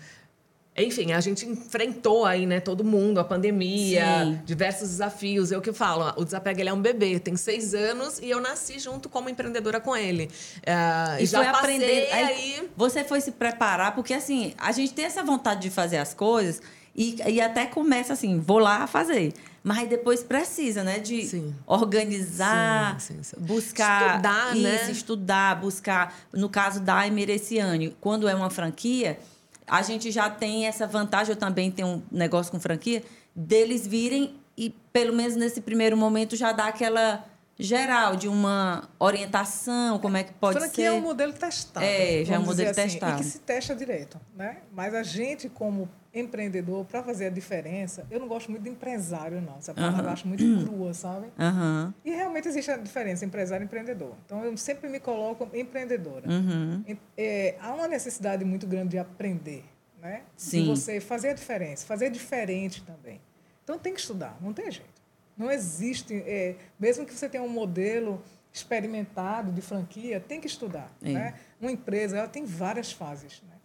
enfim, 0.78 1.12
a 1.12 1.20
gente 1.20 1.46
enfrentou 1.46 2.24
aí, 2.24 2.44
né, 2.44 2.60
todo 2.60 2.84
mundo, 2.84 3.18
a 3.18 3.24
pandemia, 3.24 4.24
Sim. 4.24 4.40
diversos 4.44 4.90
desafios. 4.90 5.50
Eu 5.50 5.60
que 5.60 5.72
falo, 5.72 6.12
o 6.16 6.24
Desapega 6.24 6.60
ele 6.60 6.68
é 6.68 6.72
um 6.72 6.80
bebê, 6.80 7.18
tem 7.18 7.36
seis 7.36 7.74
anos 7.74 8.18
e 8.18 8.28
eu 8.28 8.40
nasci 8.40 8.78
junto 8.78 9.08
como 9.08 9.28
empreendedora 9.28 9.80
com 9.80 9.96
ele. 9.96 10.30
Uh, 10.58 11.22
e 11.22 11.26
já 11.26 11.38
foi 11.38 11.46
aprender. 11.46 12.12
Aí, 12.12 12.68
Você 12.76 13.04
foi 13.04 13.20
se 13.20 13.32
preparar, 13.32 13.94
porque 13.94 14.12
assim, 14.12 14.52
a 14.58 14.70
gente 14.72 14.92
tem 14.92 15.06
essa 15.06 15.22
vontade 15.22 15.62
de 15.62 15.70
fazer 15.70 15.96
as 15.96 16.12
coisas 16.12 16.60
e, 16.94 17.16
e 17.26 17.40
até 17.40 17.66
começa 17.66 18.12
assim, 18.12 18.38
vou 18.38 18.58
lá 18.58 18.86
fazer. 18.86 19.32
Mas 19.62 19.88
depois 19.88 20.22
precisa, 20.22 20.84
né? 20.84 21.00
De 21.00 21.26
sim. 21.26 21.54
organizar, 21.66 23.00
sim, 23.00 23.20
sim, 23.20 23.36
buscar. 23.36 24.10
Estudar, 24.10 24.56
isso, 24.56 24.62
né? 24.62 24.90
estudar, 24.92 25.60
buscar. 25.60 26.16
No 26.32 26.48
caso 26.48 26.80
da 26.80 27.04
Emereciane, 27.04 27.96
quando 28.00 28.28
é 28.28 28.34
uma 28.34 28.48
franquia 28.48 29.18
a 29.66 29.82
gente 29.82 30.10
já 30.10 30.30
tem 30.30 30.66
essa 30.66 30.86
vantagem, 30.86 31.32
eu 31.32 31.36
também 31.38 31.70
tenho 31.70 31.88
um 31.88 32.02
negócio 32.10 32.52
com 32.52 32.60
franquia, 32.60 33.02
deles 33.34 33.86
virem 33.86 34.34
e, 34.56 34.70
pelo 34.92 35.14
menos 35.14 35.36
nesse 35.36 35.60
primeiro 35.60 35.96
momento, 35.96 36.36
já 36.36 36.52
dar 36.52 36.68
aquela 36.68 37.24
geral 37.58 38.16
de 38.16 38.28
uma 38.28 38.88
orientação, 38.98 39.98
como 39.98 40.16
é 40.16 40.24
que 40.24 40.32
pode 40.34 40.58
franquia 40.58 40.74
ser. 40.74 40.82
Franquia 40.82 40.88
é 40.88 40.92
um 40.92 41.00
modelo 41.00 41.32
testado. 41.32 41.84
É, 41.84 42.24
já 42.24 42.34
é 42.34 42.38
um 42.38 42.44
modelo 42.44 42.70
assim, 42.70 42.82
testado. 42.82 43.20
E 43.20 43.24
que 43.24 43.30
se 43.30 43.38
testa 43.40 43.74
direto, 43.74 44.20
né? 44.34 44.58
Mas 44.72 44.94
a 44.94 45.02
gente, 45.02 45.48
como 45.48 45.88
empreendedor, 46.18 46.84
para 46.84 47.02
fazer 47.02 47.26
a 47.26 47.30
diferença, 47.30 48.06
eu 48.10 48.18
não 48.18 48.28
gosto 48.28 48.50
muito 48.50 48.62
de 48.62 48.70
empresário, 48.70 49.40
não. 49.40 49.58
Essa 49.58 49.74
palavra 49.74 50.04
eu 50.04 50.10
acho 50.10 50.26
muito 50.26 50.44
crua, 50.64 50.94
sabe? 50.94 51.26
Uhum. 51.38 51.92
E 52.04 52.10
realmente 52.10 52.48
existe 52.48 52.70
a 52.70 52.76
diferença 52.76 53.24
empresário 53.24 53.64
e 53.64 53.66
empreendedor. 53.66 54.14
Então, 54.24 54.44
eu 54.44 54.56
sempre 54.56 54.88
me 54.88 55.00
coloco 55.00 55.48
empreendedora. 55.54 56.28
Uhum. 56.28 56.84
É, 57.16 57.56
há 57.60 57.74
uma 57.74 57.88
necessidade 57.88 58.44
muito 58.44 58.66
grande 58.66 58.90
de 58.90 58.98
aprender, 58.98 59.64
né? 60.00 60.22
Sim. 60.36 60.62
De 60.62 60.68
você 60.68 61.00
fazer 61.00 61.30
a 61.30 61.34
diferença, 61.34 61.86
fazer 61.86 62.10
diferente 62.10 62.82
também. 62.82 63.20
Então, 63.62 63.78
tem 63.78 63.92
que 63.92 64.00
estudar, 64.00 64.36
não 64.40 64.52
tem 64.52 64.70
jeito. 64.70 64.96
Não 65.36 65.50
existe, 65.50 66.14
é, 66.26 66.56
mesmo 66.78 67.04
que 67.04 67.12
você 67.12 67.28
tenha 67.28 67.42
um 67.42 67.48
modelo 67.48 68.22
experimentado 68.52 69.52
de 69.52 69.60
franquia, 69.60 70.18
tem 70.18 70.40
que 70.40 70.46
estudar. 70.46 70.90
É. 71.02 71.12
Né? 71.12 71.34
Uma 71.60 71.70
empresa 71.70 72.16
ela 72.16 72.28
tem 72.28 72.44
várias 72.44 72.90
fases. 72.90 73.42
Né? 73.46 73.55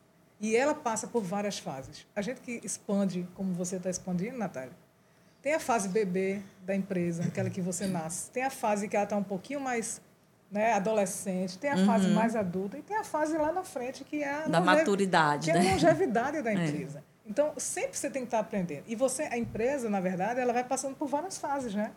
E 0.41 0.55
ela 0.55 0.73
passa 0.73 1.05
por 1.05 1.21
várias 1.21 1.59
fases. 1.59 2.07
A 2.15 2.21
gente 2.21 2.41
que 2.41 2.59
expande, 2.63 3.27
como 3.35 3.53
você 3.53 3.75
está 3.75 3.91
expandindo, 3.91 4.37
Natália, 4.37 4.73
tem 5.39 5.53
a 5.53 5.59
fase 5.59 5.87
bebê 5.87 6.41
da 6.65 6.75
empresa, 6.75 7.23
aquela 7.23 7.49
que 7.49 7.61
você 7.61 7.85
nasce. 7.85 8.31
Tem 8.31 8.43
a 8.43 8.49
fase 8.49 8.87
que 8.87 8.95
ela 8.95 9.03
está 9.03 9.15
um 9.15 9.23
pouquinho 9.23 9.61
mais 9.61 10.01
né, 10.51 10.73
adolescente, 10.73 11.57
tem 11.59 11.69
a 11.69 11.75
uhum. 11.75 11.85
fase 11.85 12.07
mais 12.09 12.35
adulta 12.35 12.77
e 12.77 12.81
tem 12.81 12.97
a 12.97 13.03
fase 13.03 13.37
lá 13.37 13.53
na 13.53 13.63
frente 13.63 14.03
que 14.03 14.21
é 14.21 14.29
a 14.29 14.47
da 14.47 14.59
maturidade, 14.59 15.49
que 15.49 15.57
né? 15.57 15.65
é 15.65 15.69
a 15.69 15.73
longevidade 15.73 16.41
da 16.41 16.51
é. 16.51 16.53
empresa. 16.53 16.99
É. 16.99 17.29
Então, 17.29 17.53
sempre 17.57 17.97
você 17.97 18.09
tem 18.09 18.23
que 18.23 18.27
estar 18.27 18.39
aprendendo. 18.39 18.83
E 18.87 18.95
você, 18.95 19.23
a 19.23 19.37
empresa, 19.37 19.89
na 19.89 20.01
verdade, 20.01 20.39
ela 20.39 20.51
vai 20.51 20.63
passando 20.63 20.95
por 20.95 21.07
várias 21.07 21.37
fases, 21.37 21.73
né? 21.73 21.91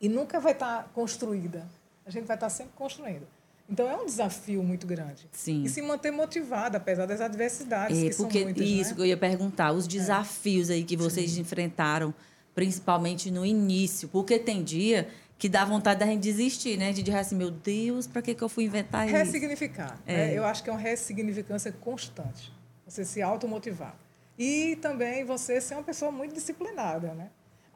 E 0.00 0.08
nunca 0.08 0.38
vai 0.38 0.52
estar 0.52 0.90
construída. 0.92 1.66
A 2.04 2.10
gente 2.10 2.26
vai 2.26 2.36
estar 2.36 2.50
sempre 2.50 2.72
construindo. 2.76 3.26
Então 3.68 3.88
é 3.88 3.96
um 3.96 4.06
desafio 4.06 4.62
muito 4.62 4.86
grande. 4.86 5.28
Sim. 5.30 5.62
E 5.62 5.68
se 5.68 5.82
manter 5.82 6.10
motivada, 6.10 6.78
apesar 6.78 7.04
das 7.04 7.20
adversidades 7.20 7.98
é, 7.98 8.08
que 8.08 8.16
porque 8.16 8.38
são 8.38 8.44
muitas, 8.46 8.66
isso 8.66 8.90
né? 8.90 8.96
que 8.96 9.00
eu 9.02 9.06
ia 9.06 9.16
perguntar, 9.16 9.72
os 9.72 9.86
desafios 9.86 10.70
é. 10.70 10.74
aí 10.74 10.84
que 10.84 10.96
vocês 10.96 11.32
Sim. 11.32 11.42
enfrentaram, 11.42 12.14
principalmente 12.54 13.30
no 13.30 13.44
início, 13.44 14.08
porque 14.08 14.38
tem 14.38 14.64
dia 14.64 15.08
que 15.36 15.48
dá 15.48 15.64
vontade 15.64 16.00
da 16.00 16.06
gente 16.06 16.20
desistir, 16.20 16.76
né? 16.76 16.92
De 16.92 17.02
dizer 17.02 17.18
assim, 17.18 17.36
meu 17.36 17.50
Deus, 17.50 18.06
para 18.06 18.22
que, 18.22 18.34
que 18.34 18.42
eu 18.42 18.48
fui 18.48 18.64
inventar 18.64 19.06
isso? 19.06 19.16
Ressignificar. 19.16 20.00
É. 20.06 20.16
Né? 20.16 20.38
Eu 20.38 20.44
acho 20.44 20.64
que 20.64 20.70
é 20.70 20.72
uma 20.72 20.80
ressignificância 20.80 21.70
constante. 21.70 22.52
Você 22.86 23.04
se 23.04 23.22
automotivar. 23.22 23.94
E 24.38 24.76
também 24.76 25.24
você 25.24 25.60
ser 25.60 25.74
uma 25.74 25.82
pessoa 25.82 26.10
muito 26.10 26.34
disciplinada, 26.34 27.12
né? 27.14 27.28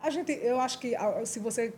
A 0.02 0.10
gente, 0.10 0.32
eu 0.32 0.58
acho 0.60 0.78
que 0.80 0.94
se 1.24 1.38
você 1.38 1.72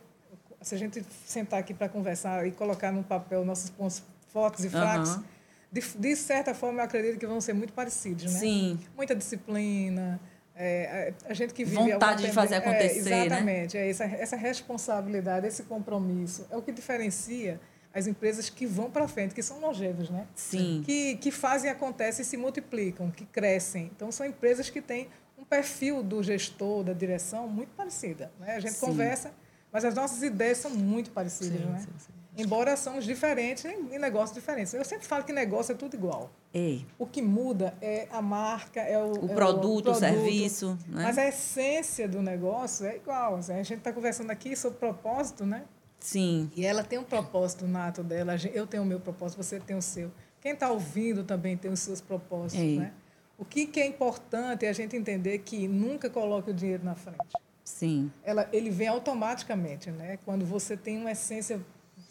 se 0.64 0.74
a 0.74 0.78
gente 0.78 1.04
sentar 1.26 1.60
aqui 1.60 1.74
para 1.74 1.88
conversar 1.88 2.46
e 2.46 2.50
colocar 2.50 2.90
no 2.90 3.04
papel 3.04 3.44
nossos 3.44 3.70
pontos 3.70 4.02
fortes 4.28 4.64
e 4.64 4.70
fracos, 4.70 5.16
uhum. 5.16 5.24
de, 5.70 5.80
de, 5.80 6.16
certa 6.16 6.54
forma 6.54 6.80
eu 6.80 6.84
acredito 6.84 7.18
que 7.18 7.26
vão 7.26 7.40
ser 7.40 7.52
muito 7.52 7.72
parecidos, 7.72 8.24
né? 8.32 8.40
Sim. 8.40 8.80
Muita 8.96 9.14
disciplina, 9.14 10.18
é, 10.56 11.12
a 11.28 11.34
gente 11.34 11.52
que 11.52 11.64
vive 11.64 11.92
vontade 11.92 12.22
de 12.24 12.32
fazer 12.32 12.56
acontecer, 12.56 13.12
é, 13.12 13.26
exatamente, 13.26 13.76
né? 13.76 13.82
é 13.82 13.90
essa, 13.90 14.04
essa 14.04 14.36
responsabilidade, 14.36 15.46
esse 15.46 15.64
compromisso 15.64 16.46
é 16.50 16.56
o 16.56 16.62
que 16.62 16.72
diferencia 16.72 17.60
as 17.92 18.06
empresas 18.06 18.48
que 18.48 18.66
vão 18.66 18.90
para 18.90 19.06
frente, 19.06 19.34
que 19.34 19.42
são 19.42 19.60
longevas, 19.60 20.10
né? 20.10 20.26
Sim. 20.34 20.82
Que, 20.84 21.16
que 21.16 21.30
fazem 21.30 21.70
acontecer 21.70 22.22
e 22.22 22.24
se 22.24 22.36
multiplicam, 22.36 23.08
que 23.10 23.24
crescem. 23.24 23.90
Então 23.94 24.10
são 24.10 24.26
empresas 24.26 24.68
que 24.68 24.80
têm 24.80 25.08
um 25.38 25.44
perfil 25.44 26.02
do 26.02 26.22
gestor, 26.22 26.82
da 26.82 26.92
direção 26.92 27.46
muito 27.46 27.70
parecida, 27.76 28.32
né? 28.40 28.56
A 28.56 28.60
gente 28.60 28.74
Sim. 28.74 28.86
conversa 28.86 29.32
mas 29.74 29.84
as 29.84 29.92
nossas 29.92 30.22
ideias 30.22 30.58
são 30.58 30.70
muito 30.70 31.10
parecidas, 31.10 31.58
sim, 31.58 31.66
né? 31.66 31.78
Sim, 31.80 31.90
sim. 31.98 32.12
Embora 32.36 32.76
são 32.76 33.00
diferentes 33.00 33.64
em 33.64 33.98
negócios 33.98 34.32
diferentes. 34.32 34.72
Eu 34.72 34.84
sempre 34.84 35.04
falo 35.04 35.24
que 35.24 35.32
negócio 35.32 35.72
é 35.72 35.74
tudo 35.74 35.94
igual. 35.94 36.30
Ei. 36.52 36.86
O 36.96 37.06
que 37.06 37.20
muda 37.20 37.74
é 37.82 38.06
a 38.12 38.22
marca, 38.22 38.80
é 38.80 38.96
o, 38.96 39.26
o, 39.26 39.30
é 39.32 39.34
produto, 39.34 39.88
o, 39.88 39.90
o 39.90 39.94
serviço. 39.96 40.78
Né? 40.86 41.02
Mas 41.02 41.18
a 41.18 41.26
essência 41.26 42.08
do 42.08 42.22
negócio 42.22 42.86
é 42.86 42.96
igual. 42.96 43.34
Assim, 43.34 43.52
a 43.52 43.62
gente 43.64 43.78
está 43.78 43.92
conversando 43.92 44.30
aqui 44.30 44.54
sobre 44.54 44.78
propósito, 44.78 45.44
né? 45.44 45.64
Sim. 45.98 46.48
E 46.54 46.64
ela 46.64 46.84
tem 46.84 46.96
um 46.96 47.04
propósito 47.04 47.66
nato 47.66 48.04
dela. 48.04 48.36
Eu 48.52 48.68
tenho 48.68 48.84
o 48.84 48.86
meu 48.86 49.00
propósito, 49.00 49.42
você 49.42 49.58
tem 49.58 49.76
o 49.76 49.82
seu. 49.82 50.12
Quem 50.40 50.52
está 50.52 50.70
ouvindo 50.70 51.24
também 51.24 51.56
tem 51.56 51.70
os 51.70 51.80
seus 51.80 52.00
propósitos, 52.00 52.64
Ei. 52.64 52.78
né? 52.78 52.92
O 53.36 53.44
que, 53.44 53.66
que 53.66 53.80
é 53.80 53.86
importante 53.86 54.66
é 54.66 54.68
a 54.68 54.72
gente 54.72 54.94
entender 54.96 55.38
que 55.38 55.66
nunca 55.66 56.08
coloque 56.08 56.50
o 56.50 56.54
dinheiro 56.54 56.84
na 56.84 56.94
frente. 56.94 57.18
Sim. 57.64 58.12
Ela, 58.22 58.46
ele 58.52 58.68
vem 58.68 58.88
automaticamente, 58.88 59.90
né? 59.90 60.18
Quando 60.24 60.44
você 60.44 60.76
tem 60.76 60.98
uma 60.98 61.12
essência 61.12 61.58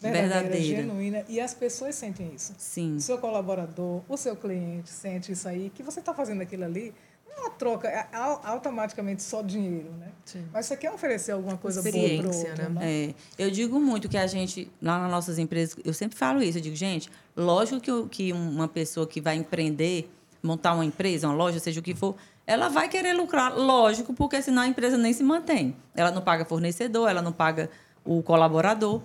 verdadeira, 0.00 0.40
verdadeira, 0.40 0.64
genuína 0.64 1.24
e 1.28 1.40
as 1.40 1.54
pessoas 1.54 1.94
sentem 1.94 2.32
isso. 2.34 2.52
Sim. 2.58 2.96
O 2.96 3.00
seu 3.00 3.18
colaborador, 3.18 4.02
o 4.08 4.16
seu 4.16 4.34
cliente 4.34 4.90
sente 4.90 5.30
isso 5.30 5.48
aí, 5.48 5.70
que 5.72 5.82
você 5.82 6.00
está 6.00 6.12
fazendo 6.12 6.42
aquilo 6.42 6.64
ali. 6.64 6.92
Não 7.26 7.36
é 7.36 7.40
uma 7.46 7.50
troca 7.50 7.88
é 7.88 8.08
automaticamente 8.12 9.22
só 9.22 9.42
dinheiro, 9.42 9.90
né? 9.92 10.08
Sim. 10.24 10.44
Mas 10.52 10.66
você 10.66 10.76
quer 10.76 10.90
oferecer 10.90 11.32
alguma 11.32 11.56
coisa 11.56 11.82
boa 11.82 11.92
para 11.92 12.28
o 12.28 12.36
outro, 12.36 12.70
né? 12.70 12.80
É, 12.82 13.14
eu 13.38 13.50
digo 13.50 13.80
muito 13.80 14.08
que 14.08 14.16
a 14.16 14.26
gente, 14.26 14.70
lá 14.82 14.98
nas 14.98 15.10
nossas 15.10 15.38
empresas, 15.38 15.76
eu 15.84 15.94
sempre 15.94 16.16
falo 16.16 16.42
isso, 16.42 16.58
eu 16.58 16.62
digo, 16.62 16.76
gente, 16.76 17.08
lógico 17.36 17.80
que, 17.80 18.08
que 18.08 18.32
uma 18.32 18.68
pessoa 18.68 19.06
que 19.06 19.20
vai 19.20 19.36
empreender, 19.36 20.08
montar 20.42 20.74
uma 20.74 20.84
empresa, 20.84 21.26
uma 21.26 21.34
loja, 21.34 21.58
seja 21.58 21.80
o 21.80 21.82
que 21.82 21.94
for, 21.94 22.14
ela 22.46 22.68
vai 22.68 22.88
querer 22.88 23.14
lucrar, 23.14 23.56
lógico, 23.56 24.12
porque 24.12 24.40
senão 24.42 24.62
a 24.62 24.66
empresa 24.66 24.98
nem 24.98 25.12
se 25.12 25.22
mantém. 25.22 25.74
Ela 25.94 26.10
não 26.10 26.20
paga 26.20 26.44
fornecedor, 26.44 27.08
ela 27.08 27.22
não 27.22 27.32
paga 27.32 27.70
o 28.04 28.22
colaborador. 28.22 29.00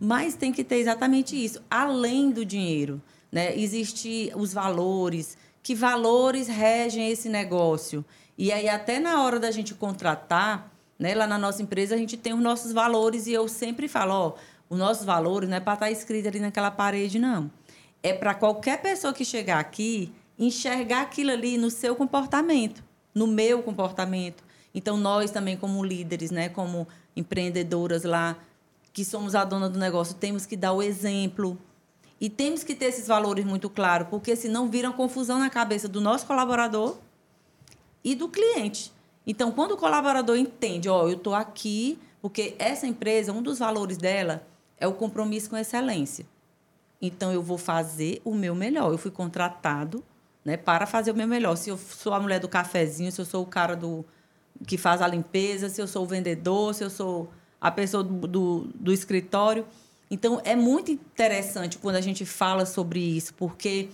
Mas 0.00 0.34
tem 0.34 0.52
que 0.52 0.64
ter 0.64 0.76
exatamente 0.76 1.36
isso, 1.36 1.60
além 1.70 2.30
do 2.30 2.44
dinheiro. 2.44 3.00
Né? 3.30 3.54
Existem 3.58 4.32
os 4.34 4.54
valores, 4.54 5.36
que 5.62 5.74
valores 5.74 6.48
regem 6.48 7.10
esse 7.10 7.28
negócio. 7.28 8.04
E 8.38 8.50
aí, 8.52 8.68
até 8.68 8.98
na 8.98 9.22
hora 9.22 9.38
da 9.38 9.50
gente 9.50 9.74
contratar, 9.74 10.72
né, 10.98 11.14
lá 11.14 11.26
na 11.26 11.36
nossa 11.36 11.62
empresa, 11.62 11.94
a 11.94 11.98
gente 11.98 12.16
tem 12.16 12.32
os 12.32 12.40
nossos 12.40 12.72
valores 12.72 13.26
e 13.26 13.32
eu 13.32 13.48
sempre 13.48 13.86
falo, 13.86 14.12
ó, 14.14 14.34
os 14.70 14.78
nossos 14.78 15.04
valores 15.04 15.48
não 15.48 15.56
é 15.56 15.60
para 15.60 15.74
estar 15.74 15.86
tá 15.86 15.92
escrito 15.92 16.28
ali 16.28 16.40
naquela 16.40 16.70
parede, 16.70 17.18
não. 17.18 17.50
É 18.02 18.12
para 18.12 18.34
qualquer 18.34 18.80
pessoa 18.80 19.12
que 19.12 19.24
chegar 19.24 19.58
aqui 19.58 20.12
enxergar 20.38 21.02
aquilo 21.02 21.30
ali 21.30 21.58
no 21.58 21.70
seu 21.70 21.96
comportamento, 21.96 22.82
no 23.14 23.26
meu 23.26 23.62
comportamento. 23.62 24.44
Então, 24.74 24.96
nós 24.96 25.30
também, 25.30 25.56
como 25.56 25.84
líderes, 25.84 26.30
né, 26.30 26.48
como 26.48 26.86
empreendedoras 27.16 28.04
lá, 28.04 28.36
que 28.92 29.04
somos 29.04 29.34
a 29.34 29.44
dona 29.44 29.68
do 29.68 29.78
negócio, 29.78 30.14
temos 30.14 30.46
que 30.46 30.56
dar 30.56 30.72
o 30.72 30.82
exemplo. 30.82 31.58
E 32.20 32.28
temos 32.28 32.64
que 32.64 32.74
ter 32.74 32.86
esses 32.86 33.06
valores 33.06 33.44
muito 33.44 33.70
claros, 33.70 34.08
porque 34.08 34.34
senão 34.34 34.68
viram 34.68 34.92
confusão 34.92 35.38
na 35.38 35.50
cabeça 35.50 35.88
do 35.88 36.00
nosso 36.00 36.26
colaborador 36.26 36.98
e 38.02 38.14
do 38.14 38.28
cliente. 38.28 38.92
Então, 39.26 39.52
quando 39.52 39.72
o 39.72 39.76
colaborador 39.76 40.36
entende, 40.36 40.88
ó, 40.88 41.04
oh, 41.04 41.08
eu 41.08 41.16
estou 41.16 41.34
aqui 41.34 41.98
porque 42.20 42.56
essa 42.58 42.86
empresa, 42.86 43.32
um 43.32 43.42
dos 43.42 43.58
valores 43.58 43.96
dela 43.96 44.46
é 44.76 44.86
o 44.86 44.92
compromisso 44.92 45.50
com 45.50 45.56
a 45.56 45.60
excelência. 45.60 46.26
Então, 47.00 47.32
eu 47.32 47.42
vou 47.42 47.58
fazer 47.58 48.20
o 48.24 48.34
meu 48.34 48.54
melhor. 48.54 48.90
Eu 48.90 48.98
fui 48.98 49.10
contratado 49.10 50.02
né, 50.44 50.56
para 50.56 50.86
fazer 50.86 51.10
o 51.10 51.14
meu 51.14 51.26
melhor. 51.26 51.56
Se 51.56 51.70
eu 51.70 51.76
sou 51.76 52.12
a 52.14 52.20
mulher 52.20 52.40
do 52.40 52.48
cafezinho, 52.48 53.12
se 53.12 53.20
eu 53.20 53.24
sou 53.24 53.42
o 53.42 53.46
cara 53.46 53.76
do 53.76 54.04
que 54.66 54.76
faz 54.76 55.00
a 55.00 55.06
limpeza, 55.06 55.68
se 55.68 55.80
eu 55.80 55.86
sou 55.86 56.04
o 56.04 56.06
vendedor, 56.06 56.74
se 56.74 56.82
eu 56.82 56.90
sou 56.90 57.30
a 57.60 57.70
pessoa 57.70 58.02
do, 58.02 58.26
do, 58.26 58.70
do 58.74 58.92
escritório. 58.92 59.66
Então, 60.10 60.40
é 60.44 60.56
muito 60.56 60.90
interessante 60.90 61.78
quando 61.78 61.96
a 61.96 62.00
gente 62.00 62.24
fala 62.24 62.64
sobre 62.64 62.98
isso, 62.98 63.34
porque 63.34 63.88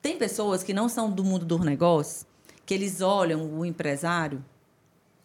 tem 0.00 0.18
pessoas 0.18 0.62
que 0.62 0.74
não 0.74 0.88
são 0.88 1.10
do 1.10 1.24
mundo 1.24 1.44
dos 1.44 1.60
negócios, 1.60 2.26
que 2.66 2.74
eles 2.74 3.00
olham 3.00 3.58
o 3.58 3.64
empresário, 3.64 4.44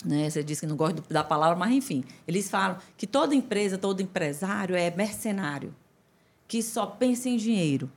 né? 0.05 0.29
Você 0.29 0.43
disse 0.43 0.61
que 0.61 0.67
não 0.67 0.77
gosta 0.77 1.03
da 1.09 1.23
palavra, 1.23 1.57
mas 1.57 1.71
enfim, 1.71 2.03
eles 2.27 2.49
falam 2.49 2.77
que 2.95 3.05
toda 3.05 3.35
empresa, 3.35 3.77
todo 3.77 4.01
empresário 4.01 4.75
é 4.75 4.89
mercenário, 4.91 5.75
que 6.47 6.61
só 6.61 6.85
pensa 6.85 7.27
em 7.27 7.37
dinheiro 7.37 7.91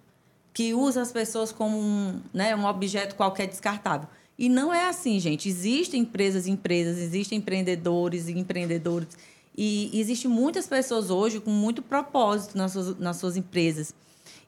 que 0.53 0.75
usa 0.75 1.03
as 1.03 1.13
pessoas 1.13 1.53
como 1.53 1.79
um, 1.79 2.21
né, 2.33 2.55
um 2.57 2.65
objeto 2.65 3.15
qualquer 3.15 3.47
descartável. 3.47 4.09
E 4.39 4.49
não 4.49 4.73
é 4.73 4.89
assim, 4.89 5.21
gente. 5.21 5.49
Existem 5.49 6.01
empresas 6.01 6.47
e 6.47 6.51
empresas, 6.51 6.99
existem 6.99 7.39
empreendedores 7.39 8.29
e 8.29 8.33
empreendedores. 8.33 9.09
E 9.57 9.91
existem 9.93 10.31
muitas 10.31 10.67
pessoas 10.67 11.11
hoje 11.11 11.41
com 11.41 11.51
muito 11.51 11.83
propósito 11.83 12.57
nas 12.57 12.73
suas, 12.73 12.99
nas 12.99 13.17
suas 13.17 13.37
empresas. 13.37 13.95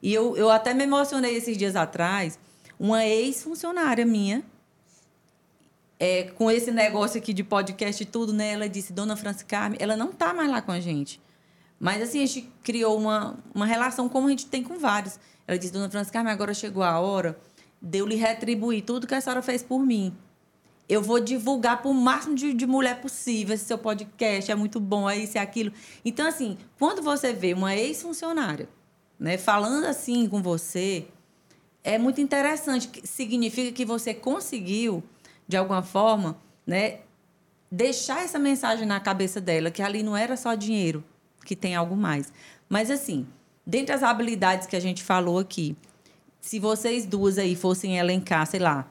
E 0.01 0.13
eu, 0.13 0.35
eu 0.35 0.49
até 0.49 0.73
me 0.73 0.83
emocionei 0.83 1.35
esses 1.35 1.57
dias 1.57 1.75
atrás. 1.75 2.39
Uma 2.79 3.05
ex-funcionária 3.05 4.05
minha, 4.05 4.43
é, 5.99 6.23
com 6.23 6.49
esse 6.51 6.71
negócio 6.71 7.17
aqui 7.17 7.31
de 7.31 7.43
podcast 7.43 8.01
e 8.01 8.05
tudo, 8.05 8.33
né? 8.33 8.51
Ela 8.53 8.67
disse, 8.67 8.91
Dona 8.91 9.15
Francis 9.15 9.43
Carmen, 9.43 9.77
ela 9.79 9.95
não 9.95 10.09
está 10.09 10.33
mais 10.33 10.49
lá 10.49 10.61
com 10.61 10.71
a 10.71 10.79
gente. 10.79 11.21
Mas, 11.79 12.01
assim, 12.01 12.23
a 12.23 12.25
gente 12.25 12.49
criou 12.63 12.97
uma, 12.97 13.37
uma 13.53 13.65
relação 13.65 14.09
como 14.09 14.27
a 14.27 14.29
gente 14.31 14.47
tem 14.47 14.63
com 14.63 14.77
vários. 14.77 15.19
Ela 15.53 15.59
disse, 15.59 15.71
dona 15.71 15.89
Francisca, 15.89 16.19
agora 16.19 16.51
chegou 16.53 16.81
a 16.81 16.99
hora 16.99 17.37
de 17.79 17.99
eu 17.99 18.07
lhe 18.07 18.15
retribuir 18.15 18.83
tudo 18.83 19.05
que 19.05 19.13
a 19.13 19.21
senhora 19.21 19.41
fez 19.41 19.61
por 19.61 19.85
mim. 19.85 20.15
Eu 20.89 20.99
vou 21.01 21.19
divulgar 21.19 21.79
para 21.79 21.91
o 21.91 21.93
máximo 21.93 22.33
de, 22.33 22.53
de, 22.53 22.65
mulher 22.65 22.99
possível 23.01 23.53
esse 23.53 23.65
seu 23.65 23.77
podcast, 23.77 24.51
é 24.51 24.55
muito 24.55 24.79
bom, 24.79 25.07
é 25.07 25.15
isso 25.15 25.37
e 25.37 25.39
aquilo. 25.39 25.71
Então, 26.03 26.27
assim, 26.27 26.57
quando 26.79 27.03
você 27.03 27.33
vê 27.33 27.53
uma 27.53 27.75
ex-funcionária 27.75 28.67
né, 29.19 29.37
falando 29.37 29.85
assim 29.85 30.27
com 30.27 30.41
você, 30.41 31.07
é 31.83 31.99
muito 31.99 32.19
interessante. 32.19 32.89
Significa 33.03 33.71
que 33.71 33.85
você 33.85 34.11
conseguiu, 34.11 35.03
de 35.47 35.55
alguma 35.55 35.83
forma, 35.83 36.35
né, 36.65 37.01
deixar 37.71 38.23
essa 38.23 38.39
mensagem 38.39 38.87
na 38.87 38.99
cabeça 38.99 39.39
dela, 39.39 39.69
que 39.69 39.83
ali 39.83 40.01
não 40.01 40.17
era 40.17 40.35
só 40.35 40.55
dinheiro, 40.55 41.03
que 41.45 41.55
tem 41.55 41.75
algo 41.75 41.95
mais. 41.95 42.33
Mas, 42.67 42.89
assim, 42.89 43.27
Dentre 43.65 43.95
as 43.95 44.03
habilidades 44.03 44.67
que 44.67 44.75
a 44.75 44.79
gente 44.79 45.03
falou 45.03 45.39
aqui, 45.39 45.75
se 46.41 46.59
vocês 46.59 47.05
duas 47.05 47.37
aí 47.37 47.55
fossem 47.55 47.97
elencar, 47.97 48.45
sei 48.45 48.59
lá, 48.59 48.87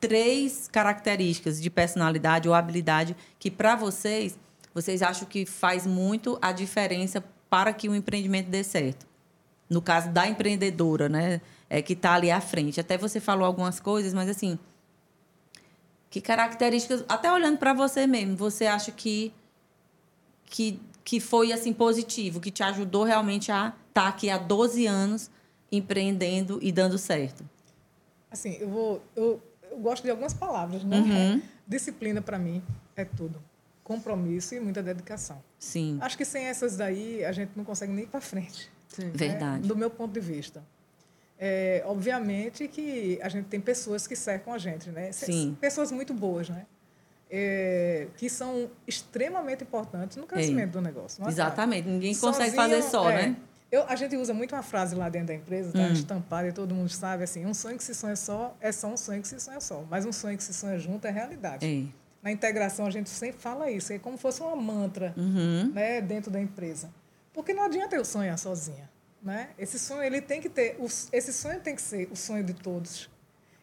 três 0.00 0.68
características 0.68 1.60
de 1.60 1.68
personalidade 1.68 2.48
ou 2.48 2.54
habilidade 2.54 3.16
que 3.38 3.50
para 3.50 3.76
vocês, 3.76 4.38
vocês 4.72 5.02
acham 5.02 5.26
que 5.28 5.44
faz 5.44 5.86
muito 5.86 6.38
a 6.40 6.52
diferença 6.52 7.22
para 7.50 7.72
que 7.72 7.88
o 7.88 7.94
empreendimento 7.94 8.48
dê 8.48 8.64
certo. 8.64 9.06
No 9.68 9.82
caso 9.82 10.10
da 10.10 10.26
empreendedora, 10.26 11.08
né, 11.08 11.40
é 11.68 11.82
que 11.82 11.92
está 11.92 12.14
ali 12.14 12.30
à 12.30 12.40
frente. 12.40 12.80
Até 12.80 12.96
você 12.96 13.20
falou 13.20 13.44
algumas 13.44 13.80
coisas, 13.80 14.14
mas 14.14 14.28
assim, 14.28 14.58
que 16.08 16.20
características, 16.20 17.04
até 17.08 17.30
olhando 17.32 17.58
para 17.58 17.74
você 17.74 18.06
mesmo, 18.06 18.36
você 18.36 18.66
acha 18.66 18.92
que 18.92 19.32
que 20.44 20.80
que 21.06 21.20
foi 21.20 21.52
assim 21.52 21.72
positivo, 21.72 22.40
que 22.40 22.50
te 22.50 22.64
ajudou 22.64 23.04
realmente 23.04 23.52
a 23.52 23.68
estar 23.68 24.02
tá 24.02 24.08
aqui 24.08 24.28
há 24.28 24.36
12 24.36 24.86
anos 24.86 25.30
empreendendo 25.70 26.58
e 26.60 26.72
dando 26.72 26.98
certo? 26.98 27.48
Assim, 28.28 28.56
eu 28.58 28.68
vou 28.68 29.02
eu, 29.14 29.40
eu 29.70 29.78
gosto 29.78 30.02
de 30.02 30.10
algumas 30.10 30.34
palavras, 30.34 30.82
né? 30.82 30.98
Uhum. 30.98 31.42
Disciplina 31.64 32.20
para 32.20 32.40
mim 32.40 32.60
é 32.96 33.04
tudo. 33.04 33.40
Compromisso 33.84 34.56
e 34.56 34.60
muita 34.60 34.82
dedicação. 34.82 35.40
Sim. 35.60 35.96
Acho 36.00 36.18
que 36.18 36.24
sem 36.24 36.46
essas 36.46 36.76
daí 36.76 37.24
a 37.24 37.30
gente 37.30 37.52
não 37.54 37.64
consegue 37.64 37.92
nem 37.92 38.02
ir 38.02 38.08
para 38.08 38.20
frente. 38.20 38.68
Sim. 38.88 39.04
Né? 39.04 39.12
Verdade. 39.14 39.68
Do 39.68 39.76
meu 39.76 39.88
ponto 39.88 40.12
de 40.12 40.20
vista. 40.20 40.60
É, 41.38 41.84
obviamente 41.86 42.66
que 42.66 43.20
a 43.22 43.28
gente 43.28 43.46
tem 43.46 43.60
pessoas 43.60 44.08
que 44.08 44.16
cercam 44.16 44.52
a 44.52 44.58
gente, 44.58 44.90
né? 44.90 45.12
Sim. 45.12 45.56
Pessoas 45.60 45.92
muito 45.92 46.12
boas, 46.12 46.48
né? 46.48 46.66
É, 47.30 48.06
que 48.16 48.28
são 48.30 48.70
extremamente 48.86 49.62
importantes 49.64 50.16
no 50.16 50.26
crescimento 50.26 50.72
do 50.72 50.80
negócio. 50.80 51.24
é, 51.24 51.28
Exatamente. 51.28 51.88
Ninguém 51.88 52.14
consegue 52.14 52.50
Sozinho, 52.50 52.56
fazer 52.78 52.82
só, 52.82 53.10
é, 53.10 53.28
né? 53.28 53.36
Eu, 53.70 53.84
a 53.88 53.96
gente 53.96 54.16
usa 54.16 54.32
muito 54.32 54.54
uma 54.54 54.62
frase 54.62 54.94
lá 54.94 55.08
dentro 55.08 55.28
da 55.28 55.34
empresa, 55.34 55.72
tá 55.72 55.80
Hum. 55.80 55.92
estampada 55.92 56.46
e 56.48 56.52
todo 56.52 56.72
mundo 56.74 56.88
sabe, 56.88 57.24
assim, 57.24 57.44
um 57.44 57.52
sonho 57.52 57.76
que 57.76 57.82
se 57.82 57.94
sonha 57.94 58.14
só 58.14 58.56
é 58.60 58.70
só 58.70 58.86
um 58.88 58.96
sonho 58.96 59.20
que 59.20 59.26
se 59.28 59.40
sonha 59.40 59.60
só, 59.60 59.84
mas 59.90 60.06
um 60.06 60.12
sonho 60.12 60.36
que 60.36 60.44
se 60.44 60.54
sonha 60.54 60.78
junto 60.78 61.04
é 61.06 61.10
realidade. 61.10 61.66
É. 61.66 61.92
Na 62.22 62.30
integração 62.30 62.86
a 62.86 62.90
gente 62.90 63.10
sempre 63.10 63.40
fala 63.40 63.70
isso, 63.70 63.92
é 63.92 63.98
como 63.98 64.16
se 64.16 64.22
fosse 64.22 64.40
uma 64.40 64.54
mantra 64.56 65.12
Uhum. 65.16 65.72
né, 65.74 66.00
dentro 66.00 66.30
da 66.30 66.40
empresa. 66.40 66.88
Porque 67.32 67.52
não 67.52 67.64
adianta 67.64 67.94
eu 67.96 68.04
sonhar 68.04 68.38
sozinha. 68.38 68.88
Né? 69.22 69.48
Esse 69.58 69.78
sonho 69.80 70.04
ele 70.04 70.20
tem 70.20 70.40
que 70.40 70.48
ter, 70.48 70.78
esse 71.12 71.32
sonho 71.32 71.58
tem 71.60 71.74
que 71.74 71.82
ser 71.82 72.08
o 72.12 72.16
sonho 72.16 72.44
de 72.44 72.54
todos. 72.54 73.10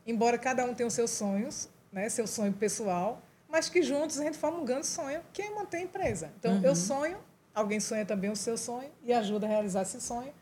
Embora 0.05 0.37
cada 0.37 0.65
um 0.65 0.73
tenha 0.73 0.85
os 0.87 0.93
seus 0.93 1.11
sonhos, 1.11 1.69
né, 1.91 2.09
seu 2.09 2.27
sonho 2.27 2.51
pessoal, 2.51 3.21
mas 3.53 3.69
que 3.69 3.83
juntos 3.83 4.19
a 4.19 4.23
gente 4.23 4.37
forma 4.37 4.57
um 4.57 4.65
grande 4.65 4.87
sonho 4.87 5.21
que 5.31 5.43
é 5.43 5.49
manter 5.51 5.77
a 5.77 5.81
empresa. 5.81 6.31
Então 6.39 6.59
eu 6.63 6.75
sonho, 6.75 7.17
alguém 7.53 7.79
sonha 7.79 8.03
também 8.03 8.31
o 8.31 8.35
seu 8.35 8.57
sonho 8.57 8.89
e 9.03 9.13
ajuda 9.13 9.45
a 9.45 9.49
realizar 9.49 9.83
esse 9.83 10.01
sonho. 10.01 10.33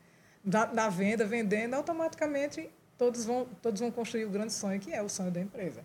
Da, 0.43 0.65
da 0.65 0.89
venda, 0.89 1.25
vendendo, 1.25 1.73
automaticamente 1.75 2.67
todos 2.97 3.25
vão, 3.25 3.45
todos 3.61 3.81
vão 3.81 3.91
construir 3.91 4.25
o 4.25 4.29
grande 4.29 4.53
sonho 4.53 4.79
que 4.79 4.93
é 4.93 5.01
o 5.03 5.09
sonho 5.09 5.29
da 5.29 5.41
empresa 5.41 5.83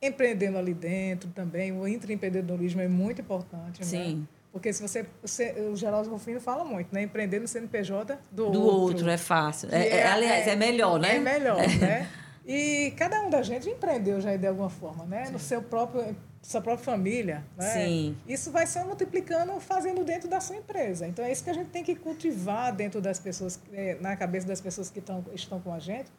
empreendendo 0.00 0.56
ali 0.56 0.72
dentro 0.72 1.28
também. 1.30 1.72
O 1.72 1.86
intraempreendedorismo 1.86 2.80
é 2.80 2.86
muito 2.88 3.20
importante. 3.20 3.80
Né? 3.80 3.86
Sim. 3.86 4.28
Porque 4.52 4.72
se 4.72 4.80
você, 4.80 5.04
você. 5.20 5.52
O 5.72 5.76
Geraldo 5.76 6.08
Rufino 6.08 6.40
fala 6.40 6.64
muito, 6.64 6.94
né? 6.94 7.02
Empreender 7.02 7.40
no 7.40 7.46
CNPJ 7.46 8.16
do, 8.30 8.50
Do 8.50 8.62
outro, 8.62 9.10
é 9.10 9.16
fácil. 9.16 9.68
É, 9.70 9.88
é- 9.88 10.06
aliás, 10.06 10.46
é, 10.46 10.56
melhor, 10.56 10.98
né? 10.98 11.16
É 11.16 11.18
melhor, 11.18 11.58
né? 11.58 12.08
E 12.50 12.94
cada 12.96 13.20
um 13.20 13.28
da 13.28 13.42
gente 13.42 13.68
empreendeu 13.68 14.22
já 14.22 14.34
de 14.34 14.46
alguma 14.46 14.70
forma, 14.70 15.04
né? 15.04 15.28
No 15.30 15.38
seu 15.38 15.60
próprio, 15.60 16.16
sua 16.42 16.60
própria 16.60 16.84
família. 16.84 17.44
Né? 17.56 17.72
Sim. 17.72 18.16
Isso 18.26 18.50
vai 18.50 18.66
só 18.66 18.84
multiplicando, 18.84 19.58
fazendo 19.60 20.04
dentro 20.04 20.28
da 20.28 20.40
sua 20.40 20.56
empresa. 20.56 21.06
Então 21.06 21.24
é 21.24 21.32
isso 21.32 21.44
que 21.44 21.50
a 21.50 21.54
gente 21.54 21.70
tem 21.70 21.84
que 21.84 21.94
cultivar 21.94 22.74
dentro 22.74 23.00
das 23.00 23.18
pessoas, 23.18 23.60
eh, 23.72 23.96
na 24.00 24.16
cabeça 24.16 24.46
das 24.46 24.60
pessoas 24.60 24.90
que 24.90 24.98
estão, 24.98 25.24
estão 25.34 25.60
com 25.60 25.72
a 25.72 25.78
gente, 25.78 26.10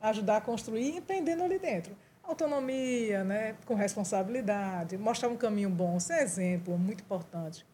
ajudar 0.00 0.38
a 0.38 0.40
construir 0.40 0.96
empreendendo 0.96 1.42
ali 1.42 1.58
dentro. 1.58 1.94
Autonomia, 2.22 3.24
né? 3.24 3.54
com 3.64 3.74
responsabilidade, 3.74 4.98
mostrar 4.98 5.28
um 5.28 5.36
caminho 5.36 5.70
bom, 5.70 5.98
ser 5.98 6.22
exemplo, 6.22 6.76
muito 6.76 7.00
importante, 7.02 7.64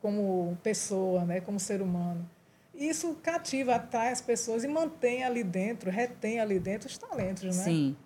como 0.00 0.56
pessoa, 0.62 1.24
né? 1.24 1.40
como 1.40 1.58
ser 1.58 1.82
humano. 1.82 2.28
Isso 2.72 3.14
cativa, 3.22 3.74
atrai 3.74 4.12
as 4.12 4.20
pessoas 4.20 4.62
e 4.62 4.68
mantém 4.68 5.24
ali 5.24 5.42
dentro, 5.42 5.90
retém 5.90 6.38
ali 6.38 6.58
dentro 6.58 6.88
os 6.88 6.96
talentos, 6.96 7.56
né? 7.56 7.64
Sim. 7.64 7.96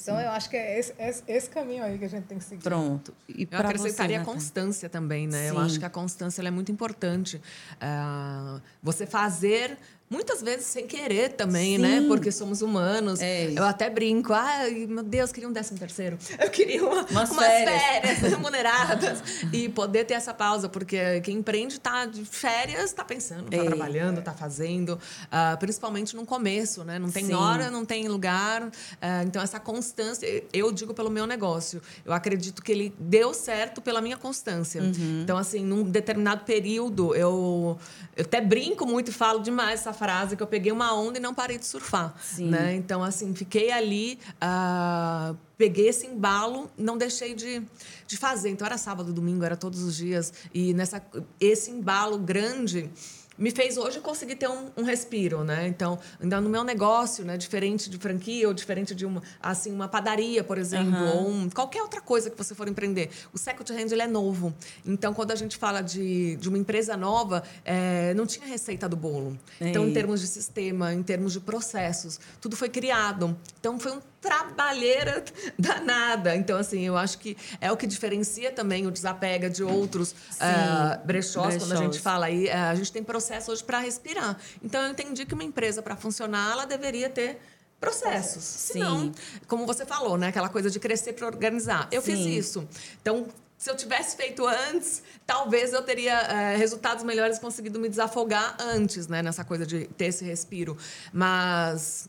Então, 0.00 0.20
eu 0.20 0.30
acho 0.30 0.50
que 0.50 0.56
é 0.56 0.78
esse, 0.78 0.94
esse, 0.98 1.22
esse 1.26 1.50
caminho 1.50 1.82
aí 1.82 1.98
que 1.98 2.04
a 2.04 2.08
gente 2.08 2.24
tem 2.24 2.38
que 2.38 2.44
seguir. 2.44 2.62
Pronto. 2.62 3.14
E 3.28 3.48
Eu 3.50 3.58
acrescentaria 3.58 4.18
você, 4.22 4.30
a 4.30 4.32
constância 4.34 4.88
também, 4.88 5.26
né? 5.26 5.48
Eu 5.48 5.54
Sim. 5.54 5.60
acho 5.60 5.78
que 5.78 5.84
a 5.84 5.90
constância 5.90 6.40
ela 6.40 6.48
é 6.48 6.50
muito 6.50 6.70
importante. 6.70 7.40
Ah, 7.80 8.60
você 8.82 9.06
fazer 9.06 9.78
muitas 10.08 10.40
vezes 10.42 10.66
sem 10.66 10.86
querer 10.86 11.30
também, 11.32 11.76
Sim. 11.76 11.82
né? 11.82 12.04
Porque 12.06 12.30
somos 12.30 12.62
humanos. 12.62 13.20
É. 13.20 13.50
Eu 13.56 13.64
até 13.64 13.90
brinco, 13.90 14.32
ai, 14.32 14.86
meu 14.88 15.02
Deus, 15.02 15.32
queria 15.32 15.48
um 15.48 15.52
décimo 15.52 15.78
terceiro. 15.78 16.16
Eu 16.38 16.50
queria 16.50 16.84
uma, 16.84 17.02
Umas 17.10 17.30
umas 17.30 17.44
férias. 17.46 17.82
férias 17.82 18.18
remuneradas. 18.32 19.22
e 19.52 19.68
poder 19.68 20.04
ter 20.04 20.14
essa 20.14 20.32
pausa, 20.32 20.68
porque 20.68 21.20
quem 21.22 21.38
empreende 21.38 21.80
tá 21.80 22.06
de 22.06 22.24
férias, 22.24 22.92
tá 22.92 23.04
pensando, 23.04 23.50
tá 23.50 23.56
É. 23.56 23.64
trabalhando, 23.64 24.22
tá 24.22 24.32
fazendo. 24.32 24.98
ah, 25.30 25.56
principalmente 25.58 26.14
no 26.14 26.24
começo, 26.24 26.84
né? 26.84 26.98
Não 26.98 27.10
tem 27.10 27.26
Sim. 27.26 27.34
hora, 27.34 27.70
não 27.70 27.84
tem 27.84 28.06
lugar. 28.08 28.70
Ah, 29.00 29.22
então, 29.24 29.42
essa 29.42 29.58
constância, 29.58 30.26
eu 30.52 30.70
digo 30.72 30.94
pelo 30.94 31.10
meu 31.10 31.26
negócio. 31.26 31.82
Eu 32.04 32.12
acredito 32.12 32.62
que 32.62 32.70
ele 32.72 32.94
deu 32.98 33.34
certo 33.34 33.80
pela 33.80 34.00
minha 34.00 34.16
constância. 34.16 34.80
Uhum. 34.82 35.20
Então, 35.22 35.36
assim, 35.36 35.64
num 35.64 35.82
determinado 35.82 36.44
período, 36.44 37.14
eu, 37.14 37.78
eu 38.16 38.24
até 38.24 38.40
brinco 38.40 38.86
muito 38.86 39.10
e 39.10 39.12
falo 39.12 39.40
demais 39.40 39.80
essa 39.80 39.92
frase, 39.96 40.36
que 40.36 40.42
eu 40.42 40.46
peguei 40.46 40.70
uma 40.70 40.94
onda 40.94 41.18
e 41.18 41.20
não 41.20 41.34
parei 41.34 41.58
de 41.58 41.66
surfar. 41.66 42.14
Sim. 42.22 42.50
Né? 42.50 42.74
Então, 42.76 43.02
assim, 43.02 43.34
fiquei 43.34 43.72
ali, 43.72 44.18
ah, 44.40 45.34
peguei 45.58 45.88
esse 45.88 46.06
embalo, 46.06 46.70
não 46.78 46.96
deixei 46.96 47.34
de, 47.34 47.62
de 48.06 48.16
fazer. 48.16 48.50
Então, 48.50 48.64
era 48.66 48.78
sábado, 48.78 49.12
domingo, 49.12 49.44
era 49.44 49.56
todos 49.56 49.82
os 49.82 49.96
dias. 49.96 50.32
E 50.54 50.72
nessa, 50.72 51.02
esse 51.40 51.70
embalo 51.70 52.18
grande 52.18 52.88
me 53.38 53.50
fez 53.50 53.76
hoje 53.76 54.00
conseguir 54.00 54.36
ter 54.36 54.48
um, 54.48 54.70
um 54.76 54.82
respiro, 54.82 55.44
né? 55.44 55.66
Então, 55.66 55.98
ainda 56.20 56.40
no 56.40 56.48
meu 56.48 56.64
negócio, 56.64 57.24
né? 57.24 57.36
Diferente 57.36 57.90
de 57.90 57.98
franquia 57.98 58.48
ou 58.48 58.54
diferente 58.54 58.94
de 58.94 59.04
uma, 59.04 59.22
assim, 59.40 59.72
uma 59.72 59.88
padaria, 59.88 60.42
por 60.42 60.58
exemplo, 60.58 60.94
Aham. 60.94 61.12
ou 61.12 61.28
um, 61.28 61.50
qualquer 61.50 61.82
outra 61.82 62.00
coisa 62.00 62.30
que 62.30 62.36
você 62.36 62.54
for 62.54 62.68
empreender. 62.68 63.10
O 63.32 63.38
second 63.38 63.70
hand, 63.72 63.92
ele 63.92 64.02
é 64.02 64.06
novo. 64.06 64.54
Então, 64.84 65.12
quando 65.12 65.32
a 65.32 65.36
gente 65.36 65.56
fala 65.56 65.80
de, 65.82 66.36
de 66.36 66.48
uma 66.48 66.58
empresa 66.58 66.96
nova, 66.96 67.42
é, 67.64 68.14
não 68.14 68.26
tinha 68.26 68.46
receita 68.46 68.88
do 68.88 68.96
bolo. 68.96 69.38
Então, 69.60 69.84
em 69.84 69.88
Ei. 69.88 69.94
termos 69.94 70.20
de 70.20 70.26
sistema, 70.26 70.92
em 70.92 71.02
termos 71.02 71.32
de 71.32 71.40
processos, 71.40 72.18
tudo 72.40 72.56
foi 72.56 72.68
criado. 72.68 73.36
Então, 73.60 73.78
foi 73.78 73.92
um 73.92 74.00
trabalheira 74.26 75.24
danada. 75.56 76.34
Então, 76.34 76.58
assim, 76.58 76.82
eu 76.82 76.96
acho 76.96 77.18
que 77.18 77.36
é 77.60 77.70
o 77.70 77.76
que 77.76 77.86
diferencia 77.86 78.50
também 78.50 78.86
o 78.86 78.90
desapega 78.90 79.48
de 79.48 79.62
outros 79.62 80.14
ah, 80.40 81.00
brechós, 81.04 81.56
quando 81.56 81.72
a 81.72 81.76
gente 81.76 81.84
brechós. 81.84 82.02
fala 82.02 82.26
aí, 82.26 82.50
ah, 82.50 82.70
a 82.70 82.74
gente 82.74 82.90
tem 82.90 83.04
processo 83.04 83.52
hoje 83.52 83.62
para 83.62 83.78
respirar. 83.78 84.36
Então, 84.62 84.82
eu 84.82 84.90
entendi 84.90 85.24
que 85.24 85.32
uma 85.32 85.44
empresa, 85.44 85.80
para 85.80 85.94
funcionar, 85.94 86.50
ela 86.52 86.64
deveria 86.64 87.08
ter 87.08 87.38
processos. 87.80 88.42
Senão, 88.42 89.00
Sim. 89.00 89.14
como 89.46 89.64
você 89.64 89.86
falou, 89.86 90.18
né? 90.18 90.28
Aquela 90.28 90.48
coisa 90.48 90.68
de 90.70 90.80
crescer 90.80 91.12
para 91.12 91.26
organizar. 91.26 91.88
Eu 91.92 92.02
fiz 92.02 92.18
Sim. 92.18 92.36
isso. 92.36 92.68
Então, 93.00 93.28
se 93.56 93.70
eu 93.70 93.76
tivesse 93.76 94.16
feito 94.16 94.44
antes, 94.44 95.02
talvez 95.24 95.72
eu 95.72 95.82
teria 95.82 96.14
eh, 96.14 96.56
resultados 96.56 97.04
melhores, 97.04 97.38
conseguido 97.38 97.78
me 97.78 97.88
desafogar 97.88 98.56
antes, 98.58 99.06
né? 99.06 99.22
Nessa 99.22 99.44
coisa 99.44 99.64
de 99.64 99.86
ter 99.88 100.06
esse 100.06 100.24
respiro. 100.24 100.76
Mas 101.12 102.08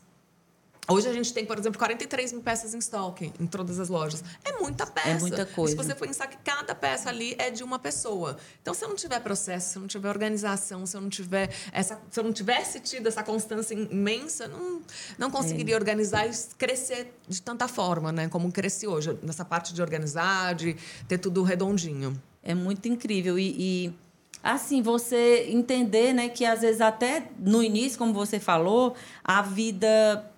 Hoje 0.90 1.06
a 1.06 1.12
gente 1.12 1.34
tem, 1.34 1.44
por 1.44 1.58
exemplo, 1.58 1.78
43 1.78 2.32
mil 2.32 2.40
peças 2.40 2.74
em 2.74 2.78
estoque 2.78 3.30
em 3.38 3.46
todas 3.46 3.78
as 3.78 3.90
lojas. 3.90 4.24
É 4.42 4.52
muita 4.58 4.86
peça. 4.86 5.20
muita 5.20 5.42
E 5.42 5.46
coisa. 5.46 5.76
se 5.76 5.76
você 5.76 5.94
pensar 5.94 6.26
que 6.28 6.38
cada 6.38 6.74
peça 6.74 7.10
ali 7.10 7.34
é 7.38 7.50
de 7.50 7.62
uma 7.62 7.78
pessoa. 7.78 8.38
Então, 8.62 8.72
se 8.72 8.84
eu 8.84 8.88
não 8.88 8.96
tiver 8.96 9.20
processo, 9.20 9.72
se 9.72 9.76
eu 9.76 9.80
não 9.80 9.86
tiver 9.86 10.08
organização, 10.08 10.86
se 10.86 10.96
eu 10.96 11.02
não 11.02 11.10
tiver 11.10 11.50
essa, 11.72 12.00
se 12.10 12.18
eu 12.18 12.24
não 12.24 12.32
tivesse 12.32 12.80
tido 12.80 13.06
essa 13.06 13.22
constância 13.22 13.74
imensa, 13.74 14.44
eu 14.44 14.48
não, 14.48 14.82
não 15.18 15.30
conseguiria 15.30 15.74
organizar 15.76 16.26
e 16.26 16.30
crescer 16.56 17.14
de 17.28 17.42
tanta 17.42 17.68
forma, 17.68 18.10
né? 18.10 18.26
Como 18.28 18.50
cresci 18.50 18.86
hoje, 18.86 19.18
nessa 19.22 19.44
parte 19.44 19.74
de 19.74 19.82
organizar, 19.82 20.54
de 20.54 20.74
ter 21.06 21.18
tudo 21.18 21.42
redondinho. 21.42 22.18
É 22.42 22.54
muito 22.54 22.88
incrível. 22.88 23.38
E, 23.38 23.54
e, 23.58 23.94
assim, 24.42 24.80
você 24.80 25.48
entender 25.50 26.14
né, 26.14 26.30
que 26.30 26.46
às 26.46 26.62
vezes 26.62 26.80
até 26.80 27.28
no 27.38 27.62
início, 27.62 27.98
como 27.98 28.14
você 28.14 28.40
falou, 28.40 28.94
a 29.22 29.42
vida 29.42 30.32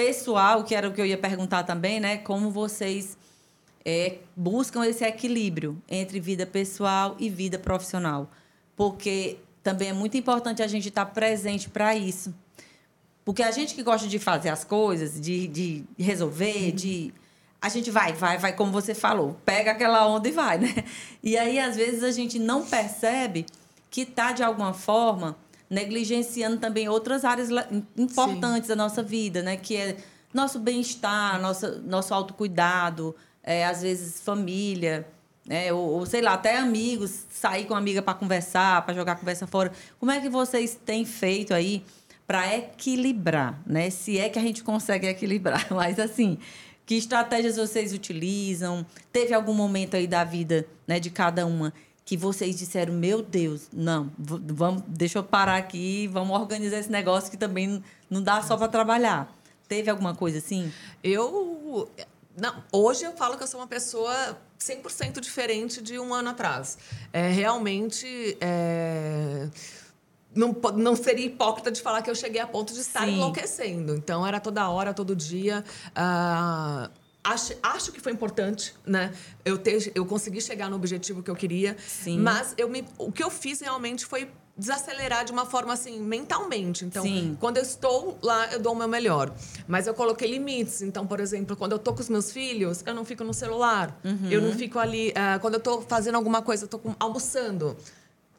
pessoal, 0.00 0.64
que 0.64 0.74
era 0.74 0.88
o 0.88 0.92
que 0.94 1.00
eu 1.00 1.04
ia 1.04 1.18
perguntar 1.18 1.62
também, 1.64 2.00
né? 2.00 2.16
Como 2.16 2.50
vocês 2.50 3.18
é, 3.84 4.16
buscam 4.34 4.86
esse 4.86 5.04
equilíbrio 5.04 5.76
entre 5.86 6.18
vida 6.18 6.46
pessoal 6.46 7.16
e 7.18 7.28
vida 7.28 7.58
profissional. 7.58 8.30
Porque 8.74 9.36
também 9.62 9.90
é 9.90 9.92
muito 9.92 10.16
importante 10.16 10.62
a 10.62 10.66
gente 10.66 10.88
estar 10.88 11.04
presente 11.04 11.68
para 11.68 11.94
isso. 11.94 12.34
Porque 13.26 13.42
a 13.42 13.50
gente 13.50 13.74
que 13.74 13.82
gosta 13.82 14.08
de 14.08 14.18
fazer 14.18 14.48
as 14.48 14.64
coisas, 14.64 15.20
de, 15.20 15.46
de 15.46 15.84
resolver, 15.98 16.72
de. 16.72 17.12
A 17.60 17.68
gente 17.68 17.90
vai, 17.90 18.14
vai, 18.14 18.38
vai, 18.38 18.54
como 18.54 18.72
você 18.72 18.94
falou, 18.94 19.38
pega 19.44 19.72
aquela 19.72 20.08
onda 20.08 20.26
e 20.26 20.32
vai, 20.32 20.56
né? 20.56 20.82
E 21.22 21.36
aí, 21.36 21.58
às 21.58 21.76
vezes, 21.76 22.02
a 22.02 22.10
gente 22.10 22.38
não 22.38 22.64
percebe 22.64 23.44
que 23.90 24.00
está, 24.00 24.32
de 24.32 24.42
alguma 24.42 24.72
forma, 24.72 25.36
negligenciando 25.70 26.58
também 26.58 26.88
outras 26.88 27.24
áreas 27.24 27.48
importantes 27.96 28.68
da 28.68 28.74
nossa 28.74 29.02
vida, 29.02 29.40
né? 29.40 29.56
Que 29.56 29.76
é 29.76 29.96
nosso 30.34 30.58
bem-estar, 30.58 31.40
nossa, 31.40 31.78
nosso 31.78 32.12
autocuidado, 32.12 33.14
é, 33.42 33.64
às 33.64 33.80
vezes 33.80 34.20
família, 34.20 35.06
né? 35.46 35.72
Ou, 35.72 35.98
ou, 35.98 36.06
sei 36.06 36.20
lá, 36.20 36.34
até 36.34 36.58
amigos, 36.58 37.24
sair 37.30 37.64
com 37.66 37.74
uma 37.74 37.78
amiga 37.78 38.02
para 38.02 38.14
conversar, 38.14 38.84
para 38.84 38.94
jogar 38.94 39.12
a 39.12 39.16
conversa 39.16 39.46
fora. 39.46 39.70
Como 40.00 40.10
é 40.10 40.20
que 40.20 40.28
vocês 40.28 40.78
têm 40.84 41.04
feito 41.04 41.54
aí 41.54 41.84
para 42.26 42.56
equilibrar, 42.56 43.60
né? 43.64 43.90
Se 43.90 44.18
é 44.18 44.28
que 44.28 44.38
a 44.38 44.42
gente 44.42 44.64
consegue 44.64 45.06
equilibrar, 45.06 45.66
mas 45.70 46.00
assim, 46.00 46.36
que 46.84 46.96
estratégias 46.96 47.56
vocês 47.56 47.92
utilizam? 47.92 48.84
Teve 49.12 49.34
algum 49.34 49.54
momento 49.54 49.94
aí 49.94 50.08
da 50.08 50.24
vida, 50.24 50.66
né, 50.86 50.98
de 50.98 51.10
cada 51.10 51.46
uma 51.46 51.72
que 52.10 52.16
vocês 52.16 52.58
disseram, 52.58 52.92
meu 52.92 53.22
Deus, 53.22 53.68
não, 53.72 54.10
vamos, 54.18 54.82
deixa 54.88 55.20
eu 55.20 55.22
parar 55.22 55.54
aqui, 55.54 56.08
vamos 56.08 56.36
organizar 56.36 56.80
esse 56.80 56.90
negócio 56.90 57.30
que 57.30 57.36
também 57.36 57.80
não 58.10 58.20
dá 58.20 58.42
só 58.42 58.56
para 58.56 58.66
trabalhar. 58.66 59.32
Teve 59.68 59.88
alguma 59.88 60.12
coisa 60.12 60.38
assim? 60.38 60.72
Eu. 61.04 61.88
Não, 62.36 62.64
hoje 62.72 63.04
eu 63.04 63.12
falo 63.12 63.36
que 63.36 63.44
eu 63.44 63.46
sou 63.46 63.60
uma 63.60 63.68
pessoa 63.68 64.36
100% 64.58 65.20
diferente 65.20 65.80
de 65.80 66.00
um 66.00 66.12
ano 66.12 66.30
atrás. 66.30 66.78
É, 67.12 67.28
realmente. 67.28 68.36
é, 68.40 69.48
não, 70.34 70.52
não 70.74 70.96
seria 70.96 71.26
hipócrita 71.26 71.70
de 71.70 71.80
falar 71.80 72.02
que 72.02 72.10
eu 72.10 72.14
cheguei 72.16 72.40
a 72.40 72.46
ponto 72.46 72.72
de 72.72 72.80
estar 72.80 73.04
Sim. 73.04 73.18
enlouquecendo. 73.18 73.94
Então, 73.94 74.26
era 74.26 74.40
toda 74.40 74.68
hora, 74.68 74.92
todo 74.92 75.14
dia. 75.14 75.64
ah, 75.94 76.90
acho, 77.22 77.54
acho 77.62 77.92
que 77.92 78.00
foi 78.00 78.12
importante, 78.12 78.74
né? 78.84 79.12
Eu, 79.44 79.58
ter, 79.58 79.92
eu 79.94 80.04
consegui 80.06 80.40
chegar 80.40 80.68
no 80.70 80.76
objetivo 80.76 81.22
que 81.22 81.30
eu 81.30 81.36
queria. 81.36 81.76
Sim. 81.86 82.18
Mas 82.18 82.54
eu 82.56 82.68
me, 82.68 82.84
o 82.98 83.10
que 83.12 83.22
eu 83.22 83.30
fiz 83.30 83.60
realmente 83.60 84.04
foi 84.06 84.30
desacelerar 84.56 85.24
de 85.24 85.32
uma 85.32 85.46
forma 85.46 85.72
assim, 85.72 85.98
mentalmente. 86.00 86.84
Então, 86.84 87.02
Sim. 87.02 87.34
quando 87.40 87.56
eu 87.56 87.62
estou 87.62 88.18
lá, 88.22 88.52
eu 88.52 88.60
dou 88.60 88.74
o 88.74 88.76
meu 88.76 88.88
melhor. 88.88 89.34
Mas 89.66 89.86
eu 89.86 89.94
coloquei 89.94 90.30
limites. 90.30 90.82
Então, 90.82 91.06
por 91.06 91.18
exemplo, 91.18 91.56
quando 91.56 91.72
eu 91.72 91.78
tô 91.78 91.94
com 91.94 92.00
os 92.00 92.08
meus 92.10 92.30
filhos, 92.30 92.82
eu 92.84 92.92
não 92.94 93.04
fico 93.04 93.24
no 93.24 93.32
celular. 93.32 93.98
Eu 94.30 94.42
não 94.42 94.52
fico 94.52 94.78
ali. 94.78 95.12
ah, 95.16 95.38
quando 95.40 95.54
eu 95.54 95.60
tô 95.60 95.80
fazendo 95.80 96.16
alguma 96.16 96.42
coisa, 96.42 96.64
eu 96.64 96.68
tô 96.68 96.78
com- 96.78 96.94
almoçando. 97.00 97.74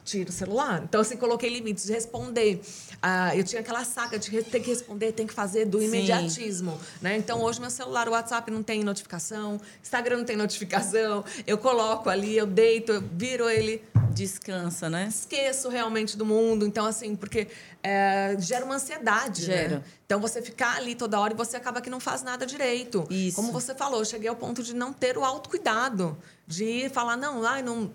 Tiro 0.03 0.29
o 0.29 0.33
celular. 0.33 0.81
Então, 0.83 1.01
assim, 1.01 1.15
coloquei 1.15 1.49
limites 1.49 1.85
de 1.85 1.93
responder. 1.93 2.61
Ah, 3.01 3.35
eu 3.35 3.43
tinha 3.43 3.61
aquela 3.61 3.83
saca 3.83 4.17
de 4.17 4.29
ter 4.43 4.59
que 4.59 4.69
responder, 4.69 5.11
tem 5.11 5.27
que 5.27 5.33
fazer 5.33 5.65
do 5.65 5.81
imediatismo. 5.81 6.79
Né? 7.01 7.17
Então, 7.17 7.41
hoje, 7.41 7.59
meu 7.59 7.69
celular, 7.69 8.07
o 8.07 8.11
WhatsApp 8.11 8.49
não 8.51 8.63
tem 8.63 8.83
notificação, 8.83 9.59
Instagram 9.81 10.17
não 10.17 10.25
tem 10.25 10.35
notificação. 10.35 11.23
Eu 11.45 11.57
coloco 11.57 12.09
ali, 12.09 12.37
eu 12.37 12.45
deito, 12.45 12.91
eu 12.91 13.01
viro 13.01 13.49
ele 13.49 13.81
Descansa, 14.11 14.89
né? 14.89 15.07
esqueço 15.07 15.69
realmente 15.69 16.17
do 16.17 16.25
mundo. 16.25 16.65
Então, 16.65 16.85
assim, 16.85 17.15
porque 17.15 17.47
é, 17.81 18.35
gera 18.39 18.65
uma 18.65 18.75
ansiedade. 18.75 19.43
Gera. 19.43 19.77
Né? 19.77 19.83
Então, 20.05 20.19
você 20.19 20.41
ficar 20.41 20.75
ali 20.75 20.95
toda 20.95 21.19
hora 21.19 21.33
e 21.33 21.35
você 21.35 21.57
acaba 21.57 21.81
que 21.81 21.89
não 21.89 21.99
faz 21.99 22.21
nada 22.21 22.45
direito. 22.45 23.07
Isso. 23.09 23.35
Como 23.35 23.51
você 23.51 23.73
falou, 23.73 23.99
eu 23.99 24.05
cheguei 24.05 24.27
ao 24.27 24.35
ponto 24.35 24.61
de 24.61 24.75
não 24.75 24.91
ter 24.91 25.17
o 25.17 25.23
autocuidado. 25.23 26.17
De 26.45 26.89
falar, 26.89 27.15
não, 27.15 27.45
ai, 27.45 27.61
não. 27.61 27.91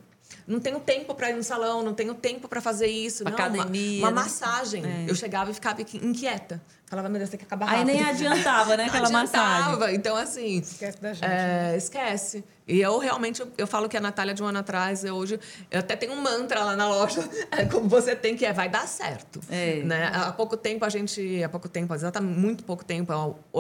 Não 0.47 0.61
tenho 0.61 0.79
tempo 0.79 1.13
para 1.15 1.31
ir 1.31 1.35
no 1.37 1.43
salão, 1.43 1.83
não 1.83 1.93
tenho 1.93 2.15
tempo 2.15 2.47
para 2.47 2.61
fazer 2.61 2.87
isso. 2.87 3.25
Pra 3.25 3.33
não, 3.33 3.39
uma- 3.39 3.47
academia, 3.63 3.99
Uma, 4.01 4.11
né? 4.11 4.15
massagem. 4.23 4.85
É. 4.85 5.05
Eu 5.11 5.15
chegava 5.15 5.51
e 5.51 5.55
ficava 5.55 5.81
inquieta. 5.83 6.63
Falava, 6.89 7.09
meu 7.09 7.19
Deus, 7.19 7.31
tem 7.31 7.39
que 7.39 7.45
acabar 7.45 7.69
Aí 7.69 7.79
rápido. 7.81 7.87
nem 7.95 8.05
adiantava, 8.05 8.77
né, 8.77 8.85
Não 8.85 8.91
aquela 8.95 9.11
massagem. 9.11 9.57
adiantava. 9.65 9.93
Então, 9.93 10.17
assim, 10.17 10.59
Esquece 10.59 11.01
da 11.03 11.13
gente. 11.13 11.25
é, 11.25 11.75
esquece. 11.77 12.45
E 12.69 12.81
eu 12.81 12.97
realmente, 12.99 13.41
eu, 13.41 13.49
eu 13.59 13.67
falo 13.67 13.89
que 13.89 13.97
a 13.97 14.01
Natália 14.01 14.33
de 14.33 14.41
um 14.41 14.47
ano 14.47 14.59
atrás, 14.61 15.05
eu 15.05 15.17
hoje, 15.17 15.41
eu 15.69 15.81
até 15.81 15.97
tenho 15.97 16.13
um 16.13 16.21
mantra 16.23 16.63
lá 16.63 16.77
na 16.77 16.89
loja, 16.89 17.29
é, 17.51 17.65
como 17.65 17.89
você 17.89 18.15
tem, 18.15 18.37
que 18.37 18.47
é, 18.47 18.53
vai 18.53 18.69
dar 18.69 18.87
certo. 18.87 19.41
É. 19.51 19.83
Né? 19.83 20.13
Há 20.15 20.31
pouco 20.33 20.57
tempo 20.57 20.85
a 20.85 20.89
gente, 20.89 21.43
há 21.43 21.49
pouco 21.49 21.69
tempo, 21.69 21.93
exatamente 21.93 22.39
muito 22.39 22.63
pouco 22.63 22.85
tempo, 22.85 23.13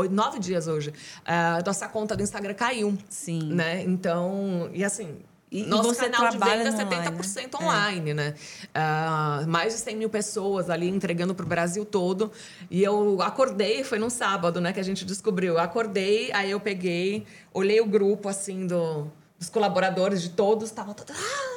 nove 0.09 0.38
dias 0.38 0.68
hoje, 0.68 0.92
a 1.24 1.61
nossa 1.66 1.88
conta 1.88 2.14
do 2.16 2.22
Instagram 2.22 2.55
caiu. 2.55 2.96
Sim. 3.09 3.52
Né? 3.55 3.83
Então, 3.83 4.70
e 4.72 4.85
assim... 4.85 5.16
E- 5.56 5.62
e 5.62 5.66
nosso 5.66 5.94
você 5.94 6.08
canal 6.08 6.28
de 6.28 6.36
trabalha 6.38 6.64
venda 6.64 6.82
é 6.82 6.84
no 6.84 6.90
online, 6.92 7.16
70% 7.18 7.60
né? 7.60 7.66
online, 7.66 8.14
né? 8.14 8.34
Ah, 8.74 9.44
mais 9.48 9.72
de 9.72 9.80
100 9.80 9.96
mil 9.96 10.10
pessoas 10.10 10.68
ali 10.68 10.88
entregando 10.88 11.34
para 11.34 11.44
o 11.44 11.48
Brasil 11.48 11.84
todo. 11.84 12.30
E 12.70 12.82
eu 12.82 13.22
acordei, 13.22 13.82
foi 13.84 13.98
num 13.98 14.10
sábado, 14.10 14.60
né, 14.60 14.72
que 14.72 14.80
a 14.80 14.82
gente 14.82 15.04
descobriu. 15.04 15.54
Eu 15.54 15.60
acordei, 15.60 16.30
aí 16.32 16.50
eu 16.50 16.60
peguei, 16.60 17.24
olhei 17.54 17.80
o 17.80 17.86
grupo, 17.86 18.28
assim, 18.28 18.66
do, 18.66 19.10
dos 19.38 19.48
colaboradores, 19.48 20.20
de 20.22 20.30
todos, 20.30 20.68
estavam 20.68 20.92
todos... 20.94 21.14
"Ah!" 21.16 21.55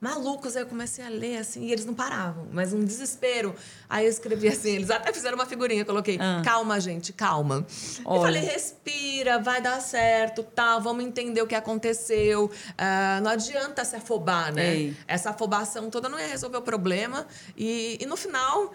Malucos, 0.00 0.56
aí 0.56 0.62
eu 0.62 0.66
comecei 0.66 1.04
a 1.04 1.10
ler 1.10 1.36
assim, 1.36 1.64
e 1.66 1.72
eles 1.72 1.84
não 1.84 1.92
paravam, 1.92 2.46
mas 2.52 2.72
um 2.72 2.82
desespero. 2.82 3.54
Aí 3.88 4.06
eu 4.06 4.10
escrevi 4.10 4.48
assim, 4.48 4.70
eles 4.76 4.90
até 4.90 5.12
fizeram 5.12 5.36
uma 5.36 5.44
figurinha, 5.44 5.84
coloquei, 5.84 6.16
Ah. 6.18 6.40
calma, 6.42 6.80
gente, 6.80 7.12
calma. 7.12 7.66
Olha. 8.04 8.18
E 8.18 8.22
falei, 8.22 8.42
respira, 8.42 9.38
vai 9.38 9.60
dar 9.60 9.78
certo, 9.82 10.42
tá, 10.42 10.78
vamos 10.78 11.04
entender 11.04 11.42
o 11.42 11.46
que 11.46 11.54
aconteceu. 11.54 12.50
Ah, 12.78 13.20
não 13.22 13.30
adianta 13.30 13.84
se 13.84 13.94
afobar, 13.94 14.54
né? 14.54 14.74
Ei. 14.74 14.96
Essa 15.06 15.30
afobação 15.30 15.90
toda 15.90 16.08
não 16.08 16.18
ia 16.18 16.28
resolver 16.28 16.56
o 16.56 16.62
problema. 16.62 17.26
E, 17.54 17.98
e 18.00 18.06
no 18.06 18.16
final, 18.16 18.72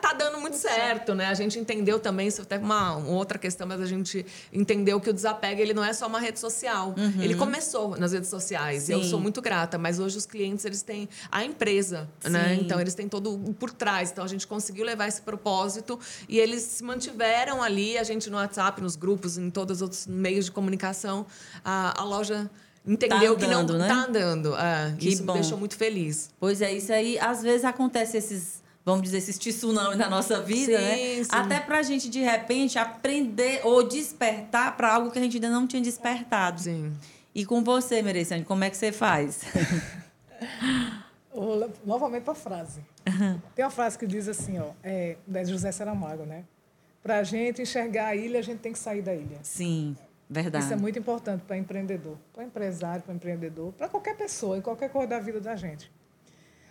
tá 0.00 0.12
dando 0.12 0.38
muito 0.40 0.56
certo, 0.56 1.14
né? 1.14 1.26
A 1.26 1.34
gente 1.34 1.58
entendeu 1.58 1.98
também, 1.98 2.28
isso 2.28 2.42
até 2.42 2.56
uma, 2.56 2.96
uma 2.96 3.16
outra 3.16 3.36
questão, 3.38 3.66
mas 3.66 3.80
a 3.80 3.86
gente 3.86 4.24
entendeu 4.52 5.00
que 5.00 5.10
o 5.10 5.12
desapego 5.12 5.60
ele 5.60 5.74
não 5.74 5.84
é 5.84 5.92
só 5.92 6.06
uma 6.06 6.20
rede 6.20 6.38
social. 6.38 6.94
Ele 7.20 7.34
começou 7.34 7.96
nas 7.96 8.12
redes 8.12 8.30
sociais. 8.30 8.88
E 8.88 8.92
eu 8.92 8.98
Uhum. 8.98 9.04
Sim. 9.04 9.10
sou 9.10 9.20
muito 9.20 9.42
grata, 9.42 9.76
mas 9.76 9.98
hoje 9.98 10.16
os 10.18 10.24
clientes 10.26 10.64
eles 10.64 10.82
têm 10.82 11.08
a 11.30 11.44
empresa, 11.44 12.08
né? 12.24 12.54
Sim. 12.54 12.60
Então 12.62 12.80
eles 12.80 12.94
têm 12.94 13.08
todo 13.08 13.36
por 13.58 13.70
trás. 13.72 14.10
Então 14.12 14.24
a 14.24 14.28
gente 14.28 14.46
conseguiu 14.46 14.84
levar 14.84 15.08
esse 15.08 15.20
propósito 15.22 15.98
e 16.28 16.38
eles 16.38 16.62
se 16.62 16.84
mantiveram 16.84 17.62
ali, 17.62 17.98
a 17.98 18.04
gente 18.04 18.30
no 18.30 18.36
WhatsApp, 18.36 18.80
nos 18.80 18.94
grupos, 18.94 19.36
em 19.36 19.50
todos 19.50 19.78
os 19.78 19.82
outros 19.82 20.06
meios 20.06 20.44
de 20.46 20.52
comunicação, 20.52 21.26
a, 21.64 22.00
a 22.00 22.04
loja 22.04 22.48
entendeu 22.86 23.36
que 23.36 23.44
andando, 23.44 23.72
não 23.72 23.78
né? 23.80 23.88
tá 23.88 23.94
andando. 24.04 24.54
É, 24.56 24.94
Que 24.96 25.08
isso 25.08 25.24
me 25.24 25.32
deixou 25.32 25.58
muito 25.58 25.76
feliz. 25.76 26.30
Pois 26.38 26.62
é, 26.62 26.72
isso 26.72 26.92
aí, 26.92 27.18
às 27.18 27.42
vezes 27.42 27.64
acontece 27.64 28.16
esses, 28.16 28.62
vamos 28.86 29.02
dizer, 29.02 29.18
esses 29.18 29.36
tsunami 29.36 29.96
na 29.96 30.08
nossa 30.08 30.40
vida, 30.40 30.78
Sim, 30.78 30.84
né? 30.84 31.24
sim. 31.24 31.30
Até 31.32 31.58
pra 31.58 31.82
gente, 31.82 32.08
de 32.08 32.20
repente, 32.20 32.78
aprender 32.78 33.60
ou 33.64 33.82
despertar 33.82 34.76
pra 34.76 34.94
algo 34.94 35.10
que 35.10 35.18
a 35.18 35.22
gente 35.22 35.38
ainda 35.38 35.50
não 35.50 35.66
tinha 35.66 35.82
despertado. 35.82 36.60
Sim. 36.60 36.92
E 37.34 37.44
com 37.44 37.64
você, 37.64 38.00
Mereciane, 38.00 38.44
como 38.44 38.62
é 38.62 38.70
que 38.70 38.76
você 38.76 38.92
faz? 38.92 39.40
Novamente 41.84 42.22
para 42.22 42.32
a 42.32 42.36
frase. 42.36 42.80
Tem 43.56 43.64
uma 43.64 43.70
frase 43.72 43.98
que 43.98 44.06
diz 44.06 44.28
assim, 44.28 44.58
ó, 44.60 44.70
é, 44.84 45.16
da 45.26 45.42
José 45.42 45.72
Saramago, 45.72 46.24
né? 46.24 46.44
Para 47.02 47.18
a 47.18 47.22
gente 47.24 47.60
enxergar 47.60 48.06
a 48.06 48.16
ilha, 48.16 48.38
a 48.38 48.42
gente 48.42 48.60
tem 48.60 48.72
que 48.72 48.78
sair 48.78 49.02
da 49.02 49.14
ilha. 49.14 49.38
Sim, 49.42 49.96
verdade. 50.30 50.64
Isso 50.64 50.72
é 50.72 50.76
muito 50.76 50.98
importante 50.98 51.42
para 51.42 51.58
empreendedor, 51.58 52.16
para 52.32 52.44
empresário, 52.44 53.02
para 53.02 53.12
empreendedor, 53.12 53.72
para 53.72 53.88
qualquer 53.88 54.16
pessoa, 54.16 54.56
em 54.56 54.60
qualquer 54.60 54.90
coisa 54.90 55.08
da 55.08 55.18
vida 55.18 55.40
da 55.40 55.56
gente. 55.56 55.90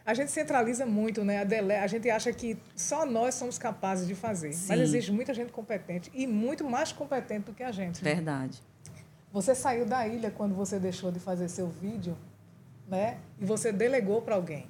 A 0.05 0.13
gente 0.13 0.31
centraliza 0.31 0.85
muito, 0.85 1.25
né? 1.25 1.39
A, 1.39 1.43
dele... 1.43 1.73
a 1.73 1.87
gente 1.87 2.07
acha 2.09 2.31
que 2.31 2.57
só 2.75 3.05
nós 3.05 3.33
somos 3.33 3.57
capazes 3.57 4.07
de 4.07 4.13
fazer. 4.13 4.53
Sim. 4.53 4.67
Mas 4.69 4.81
existe 4.81 5.11
muita 5.11 5.33
gente 5.33 5.51
competente 5.51 6.11
e 6.13 6.27
muito 6.27 6.63
mais 6.63 6.91
competente 6.91 7.45
do 7.45 7.53
que 7.53 7.63
a 7.63 7.71
gente. 7.71 8.03
Verdade. 8.03 8.61
Você 9.33 9.55
saiu 9.55 9.85
da 9.85 10.07
ilha 10.07 10.29
quando 10.29 10.53
você 10.53 10.79
deixou 10.79 11.11
de 11.11 11.19
fazer 11.19 11.49
seu 11.49 11.67
vídeo, 11.67 12.15
né? 12.87 13.17
E 13.39 13.45
você 13.45 13.71
delegou 13.71 14.21
para 14.21 14.35
alguém. 14.35 14.67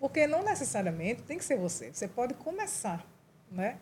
Porque 0.00 0.26
não 0.26 0.42
necessariamente 0.42 1.22
tem 1.22 1.38
que 1.38 1.44
ser 1.44 1.56
você. 1.56 1.92
Você 1.92 2.08
pode 2.08 2.34
começar, 2.34 3.06
né? 3.50 3.76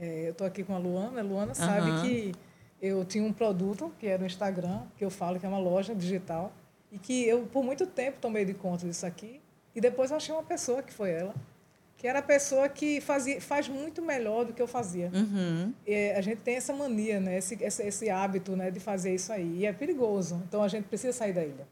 É, 0.00 0.28
eu 0.28 0.32
estou 0.32 0.46
aqui 0.46 0.64
com 0.64 0.74
a 0.74 0.78
Luana. 0.78 1.20
A 1.20 1.22
Luana 1.22 1.54
sabe 1.54 1.90
Aham. 1.90 2.02
que 2.02 2.34
eu 2.80 3.04
tinha 3.04 3.22
um 3.22 3.32
produto 3.32 3.92
que 3.98 4.06
era 4.06 4.22
o 4.22 4.26
Instagram, 4.26 4.82
que 4.96 5.04
eu 5.04 5.10
falo 5.10 5.38
que 5.38 5.46
é 5.46 5.48
uma 5.48 5.58
loja 5.58 5.94
digital, 5.94 6.52
e 6.90 6.98
que 6.98 7.26
eu 7.26 7.46
por 7.46 7.62
muito 7.62 7.86
tempo 7.86 8.18
tomei 8.20 8.44
de 8.44 8.54
conta 8.54 8.86
disso 8.86 9.06
aqui. 9.06 9.40
E 9.76 9.80
depois 9.80 10.10
eu 10.10 10.16
achei 10.16 10.34
uma 10.34 10.42
pessoa 10.42 10.82
que 10.82 10.90
foi 10.90 11.10
ela, 11.10 11.34
que 11.98 12.08
era 12.08 12.20
a 12.20 12.22
pessoa 12.22 12.66
que 12.66 12.98
fazia, 12.98 13.38
faz 13.42 13.68
muito 13.68 14.00
melhor 14.00 14.46
do 14.46 14.54
que 14.54 14.62
eu 14.62 14.66
fazia. 14.66 15.10
Uhum. 15.12 15.74
A 16.16 16.20
gente 16.22 16.38
tem 16.38 16.56
essa 16.56 16.72
mania, 16.72 17.20
né? 17.20 17.36
esse, 17.36 17.62
esse, 17.62 17.82
esse 17.82 18.08
hábito 18.08 18.56
né? 18.56 18.70
de 18.70 18.80
fazer 18.80 19.14
isso 19.14 19.30
aí. 19.30 19.58
E 19.58 19.66
é 19.66 19.72
perigoso. 19.74 20.42
Então 20.48 20.62
a 20.62 20.68
gente 20.68 20.84
precisa 20.84 21.12
sair 21.12 21.34
da 21.34 21.44
ilha. 21.44 21.66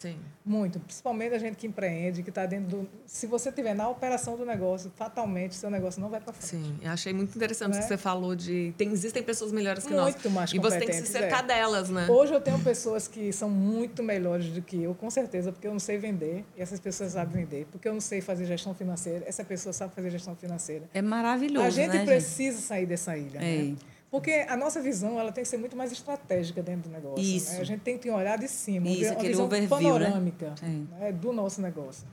Sim. 0.00 0.16
Muito. 0.42 0.80
Principalmente 0.80 1.34
a 1.34 1.38
gente 1.38 1.56
que 1.56 1.66
empreende, 1.66 2.22
que 2.22 2.30
está 2.30 2.46
dentro 2.46 2.68
do. 2.78 2.88
Se 3.04 3.26
você 3.26 3.50
estiver 3.50 3.74
na 3.74 3.86
operação 3.86 4.34
do 4.34 4.46
negócio, 4.46 4.90
fatalmente 4.96 5.54
seu 5.54 5.70
negócio 5.70 6.00
não 6.00 6.08
vai 6.08 6.20
para 6.20 6.32
frente. 6.32 6.48
Sim, 6.48 6.78
eu 6.80 6.90
achei 6.90 7.12
muito 7.12 7.36
interessante 7.36 7.74
Né? 7.74 7.82
que 7.82 7.86
você 7.86 7.98
falou 7.98 8.34
de. 8.34 8.72
Tem, 8.78 8.90
existem 8.90 9.22
pessoas 9.22 9.52
melhores 9.52 9.84
que 9.84 9.92
nós. 9.92 10.14
Muito 10.14 10.30
mais 10.30 10.52
E 10.54 10.58
você 10.58 10.78
tem 10.78 10.88
que 10.88 10.94
se 10.94 11.06
cercar 11.06 11.44
é. 11.44 11.48
delas, 11.48 11.90
né? 11.90 12.06
Hoje 12.08 12.32
eu 12.32 12.40
tenho 12.40 12.58
pessoas 12.60 13.06
que 13.06 13.30
são 13.30 13.50
muito 13.50 14.02
melhores 14.02 14.46
do 14.46 14.62
que 14.62 14.82
eu, 14.82 14.94
com 14.94 15.10
certeza, 15.10 15.52
porque 15.52 15.66
eu 15.66 15.72
não 15.72 15.78
sei 15.78 15.98
vender 15.98 16.46
e 16.56 16.62
essas 16.62 16.80
pessoas 16.80 17.12
sabem 17.12 17.44
vender. 17.44 17.66
Porque 17.70 17.86
eu 17.86 17.92
não 17.92 18.00
sei 18.00 18.22
fazer 18.22 18.46
gestão 18.46 18.74
financeira, 18.74 19.22
essa 19.28 19.44
pessoa 19.44 19.74
sabe 19.74 19.94
fazer 19.94 20.10
gestão 20.10 20.34
financeira. 20.34 20.88
É 20.94 21.02
maravilhoso, 21.02 21.66
a 21.66 21.68
gente 21.68 21.94
né, 21.94 22.06
precisa 22.06 22.58
sair 22.58 22.86
dessa 22.86 23.18
ilha. 23.18 23.38
Ei. 23.42 23.72
Né? 23.72 23.76
Porque 24.10 24.44
a 24.48 24.56
nossa 24.56 24.80
visão 24.80 25.20
ela 25.20 25.30
tem 25.30 25.44
que 25.44 25.48
ser 25.48 25.56
muito 25.56 25.76
mais 25.76 25.92
estratégica 25.92 26.62
dentro 26.62 26.90
do 26.90 26.92
negócio. 26.92 27.24
Isso. 27.24 27.52
né? 27.52 27.60
A 27.60 27.64
gente 27.64 27.80
tem 27.80 27.96
que 27.96 28.10
olhar 28.10 28.36
de 28.38 28.48
cima, 28.48 28.88
Isso, 28.88 29.12
uma 29.12 29.20
visão 29.22 29.44
overview, 29.44 29.78
né? 29.78 30.06
panorâmica 30.06 30.54
Sim. 30.58 30.88
né, 30.98 31.12
do 31.12 31.32
nosso 31.32 31.62
negócio. 31.62 32.06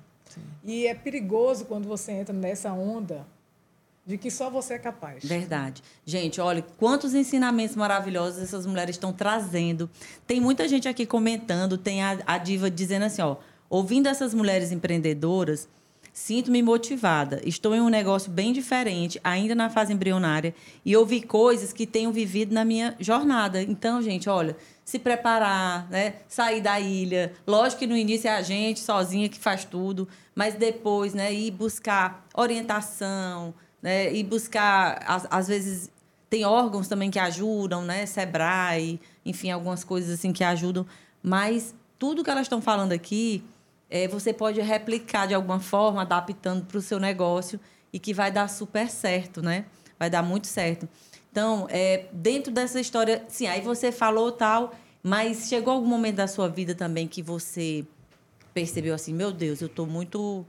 E 0.63 0.85
é 0.85 0.93
perigoso 0.93 1.65
quando 1.65 1.87
você 1.87 2.11
entra 2.11 2.33
nessa 2.33 2.71
onda 2.71 3.25
de 4.05 4.17
que 4.17 4.29
só 4.29 4.49
você 4.49 4.75
é 4.75 4.79
capaz. 4.79 5.23
Verdade. 5.23 5.83
Gente, 6.05 6.39
olha, 6.39 6.61
quantos 6.77 7.13
ensinamentos 7.13 7.75
maravilhosos 7.75 8.41
essas 8.41 8.65
mulheres 8.65 8.95
estão 8.95 9.11
trazendo. 9.11 9.89
Tem 10.25 10.39
muita 10.39 10.67
gente 10.67 10.87
aqui 10.87 11.05
comentando, 11.05 11.77
tem 11.77 12.03
a, 12.03 12.19
a 12.25 12.37
diva 12.37 12.71
dizendo 12.71 13.03
assim, 13.03 13.21
ó, 13.21 13.35
ouvindo 13.69 14.07
essas 14.07 14.33
mulheres 14.33 14.71
empreendedoras, 14.71 15.67
sinto-me 16.17 16.63
motivada. 16.63 17.39
Estou 17.45 17.75
em 17.75 17.79
um 17.79 17.89
negócio 17.89 18.31
bem 18.31 18.51
diferente, 18.51 19.21
ainda 19.23 19.53
na 19.53 19.69
fase 19.69 19.93
embrionária, 19.93 20.55
e 20.83 20.97
ouvi 20.97 21.21
coisas 21.21 21.71
que 21.71 21.85
tenho 21.85 22.11
vivido 22.11 22.55
na 22.55 22.65
minha 22.65 22.95
jornada. 22.99 23.61
Então, 23.61 24.01
gente, 24.01 24.27
olha, 24.27 24.57
se 24.83 24.97
preparar, 24.97 25.87
né? 25.91 26.15
Sair 26.27 26.59
da 26.59 26.79
ilha. 26.79 27.33
Lógico 27.45 27.81
que 27.81 27.87
no 27.87 27.95
início 27.95 28.27
é 28.27 28.35
a 28.35 28.41
gente 28.41 28.79
sozinha 28.79 29.29
que 29.29 29.37
faz 29.37 29.63
tudo, 29.63 30.07
mas 30.33 30.55
depois, 30.55 31.13
né, 31.13 31.31
ir 31.31 31.51
buscar 31.51 32.25
orientação, 32.33 33.53
né? 33.79 34.11
E 34.11 34.23
buscar, 34.23 35.03
às, 35.05 35.27
às 35.29 35.47
vezes, 35.47 35.91
tem 36.31 36.43
órgãos 36.43 36.87
também 36.87 37.11
que 37.11 37.19
ajudam, 37.19 37.83
né? 37.83 38.07
Sebrae, 38.07 38.99
enfim, 39.23 39.51
algumas 39.51 39.83
coisas 39.83 40.09
assim 40.09 40.33
que 40.33 40.43
ajudam. 40.43 40.83
Mas 41.21 41.75
tudo 41.99 42.23
que 42.23 42.29
elas 42.31 42.47
estão 42.47 42.59
falando 42.59 42.91
aqui, 42.91 43.43
é, 43.89 44.07
você 44.07 44.33
pode 44.33 44.61
replicar 44.61 45.27
de 45.27 45.33
alguma 45.33 45.59
forma, 45.59 46.01
adaptando 46.01 46.65
para 46.65 46.77
o 46.77 46.81
seu 46.81 46.99
negócio 46.99 47.59
e 47.91 47.99
que 47.99 48.13
vai 48.13 48.31
dar 48.31 48.49
super 48.49 48.89
certo, 48.89 49.41
né? 49.41 49.65
Vai 49.97 50.09
dar 50.09 50.21
muito 50.21 50.47
certo. 50.47 50.87
Então, 51.31 51.67
é, 51.69 52.05
dentro 52.11 52.51
dessa 52.51 52.79
história, 52.79 53.23
sim, 53.27 53.47
aí 53.47 53.61
você 53.61 53.91
falou 53.91 54.31
tal, 54.31 54.73
mas 55.03 55.47
chegou 55.47 55.73
algum 55.73 55.87
momento 55.87 56.15
da 56.15 56.27
sua 56.27 56.49
vida 56.49 56.75
também 56.75 57.07
que 57.07 57.21
você 57.21 57.85
percebeu 58.53 58.93
assim, 58.93 59.13
meu 59.13 59.31
Deus, 59.31 59.61
eu 59.61 59.67
estou 59.67 59.85
muito 59.85 60.45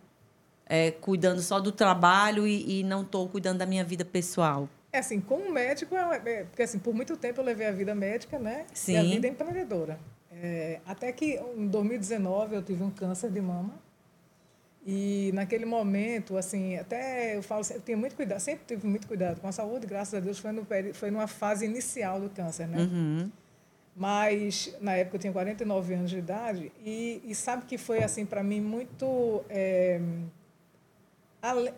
é, 0.67 0.91
cuidando 0.91 1.43
só 1.43 1.61
do 1.61 1.71
trabalho 1.71 2.47
e, 2.47 2.81
e 2.81 2.83
não 2.83 3.03
estou 3.03 3.29
cuidando 3.29 3.59
da 3.59 3.67
minha 3.67 3.85
vida 3.85 4.05
pessoal. 4.05 4.69
É 4.93 4.99
assim, 4.99 5.21
como 5.21 5.53
médico, 5.53 5.95
é, 5.95 6.23
é, 6.25 6.45
porque 6.45 6.63
assim, 6.63 6.79
por 6.79 6.95
muito 6.95 7.17
tempo 7.17 7.41
eu 7.41 7.45
levei 7.45 7.67
a 7.67 7.73
vida 7.73 7.95
médica, 7.95 8.39
né? 8.39 8.65
Sim. 8.73 8.95
E 8.95 8.97
a 8.97 9.03
vida 9.03 9.29
empreendedora. 9.29 9.99
É, 10.41 10.81
até 10.87 11.13
que 11.13 11.39
em 11.57 11.67
2019 11.67 12.55
eu 12.55 12.63
tive 12.63 12.83
um 12.83 12.91
câncer 12.91 13.31
de 13.31 13.41
mama. 13.41 13.75
E 14.87 15.31
naquele 15.35 15.67
momento, 15.67 16.37
assim, 16.37 16.77
até 16.77 17.37
eu 17.37 17.43
falo, 17.43 17.63
eu 17.71 17.81
tinha 17.81 17.97
muito 17.97 18.17
cuidado, 18.17 18.41
sempre 18.41 18.65
tive 18.67 18.87
muito 18.87 19.07
cuidado 19.07 19.41
com 19.41 19.47
a 19.47 19.53
saúde, 19.53 19.87
graças 19.87 20.15
a 20.15 20.21
Deus, 20.21 20.39
foi, 20.39 20.53
no, 20.53 20.67
foi 20.95 21.11
numa 21.11 21.27
fase 21.27 21.67
inicial 21.67 22.21
do 22.21 22.31
câncer, 22.31 22.67
né? 22.67 22.79
Uhum. 22.79 23.31
Mas 23.95 24.75
na 24.81 24.95
época 24.95 25.17
eu 25.17 25.21
tinha 25.21 25.33
49 25.33 25.93
anos 25.93 26.11
de 26.11 26.19
idade 26.19 26.73
e, 26.85 27.21
e 27.25 27.35
sabe 27.35 27.67
que 27.67 27.77
foi 27.77 28.03
assim 28.03 28.25
para 28.25 28.43
mim 28.43 28.61
muito 28.61 29.45
é, 29.51 30.01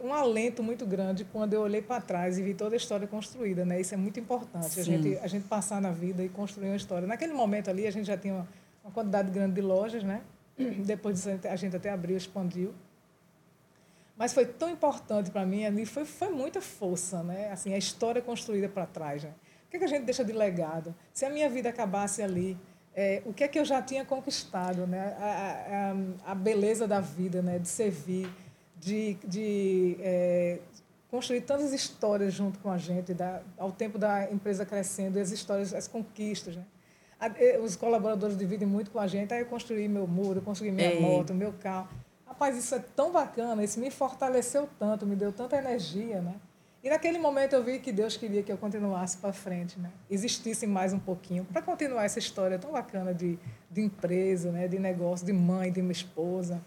um 0.03 0.13
alento 0.15 0.63
muito 0.63 0.87
grande 0.87 1.25
quando 1.25 1.53
eu 1.53 1.61
olhei 1.61 1.83
para 1.83 2.01
trás 2.01 2.39
e 2.39 2.43
vi 2.43 2.55
toda 2.55 2.75
a 2.75 2.79
história 2.79 3.07
construída, 3.07 3.65
né? 3.65 3.81
Isso 3.81 3.93
é 3.93 3.97
muito 3.97 4.19
importante, 4.19 4.81
a 4.81 4.83
gente, 4.83 5.19
a 5.19 5.27
gente 5.27 5.47
passar 5.47 5.81
na 5.81 5.91
vida 5.91 6.25
e 6.25 6.29
construir 6.29 6.69
uma 6.69 6.77
história. 6.77 7.07
Naquele 7.07 7.35
momento 7.35 7.69
ali, 7.69 7.87
a 7.87 7.91
gente 7.91 8.07
já 8.07 8.17
tinha 8.17 8.35
uma, 8.35 8.49
uma 8.83 8.91
quantidade 8.91 9.31
grande 9.31 9.55
de 9.55 9.61
lojas, 9.61 10.03
né? 10.03 10.23
Depois 10.57 11.17
disso, 11.17 11.29
a 11.45 11.57
gente 11.57 11.77
até 11.77 11.91
abriu, 11.91 12.17
expandiu. 12.17 12.73
Mas 14.17 14.33
foi 14.33 14.47
tão 14.47 14.71
importante 14.71 15.31
para 15.31 15.45
mim 15.45 15.65
ali, 15.65 15.85
foi, 15.85 16.05
foi 16.05 16.31
muita 16.31 16.61
força, 16.61 17.23
né? 17.23 17.51
Assim, 17.53 17.75
a 17.75 17.79
história 17.79 18.23
construída 18.23 18.69
para 18.69 18.87
trás, 18.87 19.25
né? 19.25 19.31
O 19.67 19.71
que, 19.71 19.77
é 19.77 19.79
que 19.79 19.85
a 19.85 19.89
gente 19.89 20.05
deixa 20.05 20.25
de 20.25 20.33
legado? 20.33 20.95
Se 21.13 21.25
a 21.25 21.31
minha 21.31 21.49
vida 21.49 21.69
acabasse 21.69 22.23
ali, 22.23 22.59
é, 22.95 23.23
o 23.25 23.33
que 23.33 23.45
é 23.45 23.49
que 23.49 23.59
eu 23.59 23.65
já 23.65 23.81
tinha 23.81 24.05
conquistado, 24.05 24.87
né? 24.87 25.17
A, 25.19 26.27
a, 26.27 26.33
a 26.33 26.35
beleza 26.35 26.89
da 26.89 27.01
vida, 27.01 27.41
né? 27.41 27.59
De 27.59 27.69
servir, 27.69 28.29
de, 28.81 29.15
de 29.25 29.97
é, 30.01 30.59
construir 31.11 31.43
tantas 31.43 31.73
histórias 31.73 32.33
junto 32.33 32.59
com 32.61 32.71
a 32.71 32.79
gente, 32.79 33.13
da, 33.13 33.43
ao 33.59 33.71
tempo 33.71 33.99
da 33.99 34.31
empresa 34.33 34.65
crescendo, 34.65 35.19
as 35.19 35.31
histórias, 35.31 35.75
as 35.75 35.87
conquistas, 35.87 36.57
né? 36.57 36.65
Os 37.63 37.77
colaboradores 37.77 38.35
dividem 38.35 38.67
muito 38.67 38.91
com 38.91 38.99
a 38.99 39.07
gente. 39.07 39.35
Aí 39.35 39.41
eu 39.41 39.47
construí 39.47 39.87
meu 39.87 40.07
muro, 40.07 40.41
consegui 40.41 40.71
minha 40.71 40.91
Ei. 40.91 41.01
moto, 41.03 41.35
meu 41.35 41.53
carro. 41.53 41.87
Rapaz, 42.27 42.57
isso 42.57 42.75
é 42.75 42.79
tão 42.79 43.13
bacana, 43.13 43.63
isso 43.63 43.79
me 43.79 43.91
fortaleceu 43.91 44.67
tanto, 44.79 45.05
me 45.05 45.15
deu 45.15 45.31
tanta 45.31 45.59
energia, 45.59 46.23
né? 46.23 46.37
E 46.83 46.89
naquele 46.89 47.19
momento 47.19 47.53
eu 47.53 47.63
vi 47.63 47.79
que 47.79 47.93
Deus 47.93 48.17
queria 48.17 48.43
que 48.43 48.51
eu 48.51 48.57
continuasse 48.57 49.19
para 49.19 49.35
frente, 49.35 49.79
né? 49.79 49.91
Existisse 50.09 50.67
mais 50.67 50.95
um 50.95 50.99
pouquinho 50.99 51.45
para 51.45 51.61
continuar 51.61 52.05
essa 52.05 52.19
história 52.19 52.59
tão 52.59 52.73
bacana 52.73 53.13
de, 53.13 53.39
de 53.71 53.83
empresa, 53.83 54.51
né? 54.51 54.67
De 54.67 54.79
negócio, 54.79 55.27
de 55.27 55.33
mãe, 55.35 55.71
de 55.71 55.83
uma 55.83 55.93
esposa. 55.93 56.59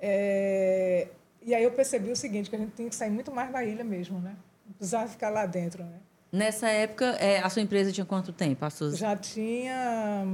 É... 0.00 1.08
E 1.44 1.54
aí 1.54 1.62
eu 1.62 1.70
percebi 1.70 2.10
o 2.10 2.16
seguinte, 2.16 2.48
que 2.48 2.56
a 2.56 2.58
gente 2.58 2.72
tinha 2.72 2.88
que 2.88 2.94
sair 2.94 3.10
muito 3.10 3.30
mais 3.30 3.52
da 3.52 3.62
ilha 3.62 3.84
mesmo, 3.84 4.18
né? 4.18 4.34
Não 4.66 4.74
precisava 4.74 5.08
ficar 5.08 5.30
lá 5.30 5.44
dentro, 5.44 5.84
né? 5.84 5.98
Nessa 6.32 6.68
época, 6.68 7.04
é, 7.20 7.38
a 7.38 7.48
sua 7.48 7.62
empresa 7.62 7.92
tinha 7.92 8.04
quanto 8.04 8.32
tempo? 8.32 8.64
A 8.64 8.70
Suzy? 8.70 8.96
Já 8.96 9.14
tinha 9.14 10.24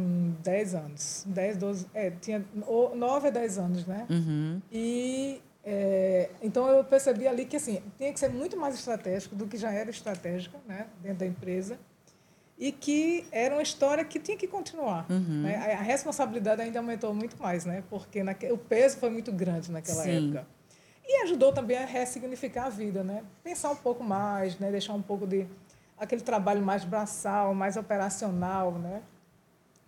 10 0.42 0.74
hum, 0.74 0.78
anos. 0.78 1.24
10, 1.26 1.56
12... 1.58 1.86
É, 1.92 2.10
tinha 2.10 2.42
9 2.94 3.28
a 3.28 3.30
10 3.30 3.58
anos, 3.58 3.86
né? 3.86 4.06
Uhum. 4.08 4.62
E 4.72 5.42
é, 5.62 6.30
então 6.42 6.66
eu 6.68 6.82
percebi 6.82 7.28
ali 7.28 7.44
que 7.44 7.56
assim 7.56 7.82
tinha 7.98 8.10
que 8.12 8.18
ser 8.18 8.30
muito 8.30 8.56
mais 8.56 8.74
estratégico 8.74 9.36
do 9.36 9.46
que 9.46 9.58
já 9.58 9.70
era 9.70 9.90
estratégica 9.90 10.58
né, 10.66 10.86
dentro 11.02 11.18
da 11.18 11.26
empresa 11.26 11.78
e 12.58 12.72
que 12.72 13.26
era 13.30 13.54
uma 13.54 13.62
história 13.62 14.04
que 14.04 14.18
tinha 14.18 14.36
que 14.36 14.46
continuar. 14.46 15.06
Uhum. 15.10 15.42
Né? 15.42 15.56
A, 15.56 15.80
a, 15.80 15.82
responsabilidade 15.82 16.62
ainda 16.62 16.78
aumentou 16.78 17.14
muito 17.14 17.36
mais, 17.42 17.64
né? 17.64 17.82
porque 17.90 18.22
naque, 18.22 18.50
o 18.50 18.56
peso 18.56 18.96
foi 18.96 19.10
muito 19.10 19.30
grande 19.32 19.70
naquela 19.70 20.02
Sim. 20.02 20.26
época. 20.28 20.46
E 21.12 21.22
ajudou 21.24 21.52
também 21.52 21.76
a 21.76 21.84
ressignificar 21.84 22.66
a 22.66 22.68
vida, 22.68 23.02
né? 23.02 23.24
pensar 23.42 23.70
um 23.70 23.76
pouco 23.76 24.04
mais, 24.04 24.56
né? 24.60 24.70
deixar 24.70 24.92
um 24.92 25.02
pouco 25.02 25.26
de 25.26 25.44
aquele 25.98 26.20
trabalho 26.20 26.62
mais 26.62 26.84
braçal, 26.84 27.52
mais 27.52 27.76
operacional, 27.76 28.70
né? 28.72 29.02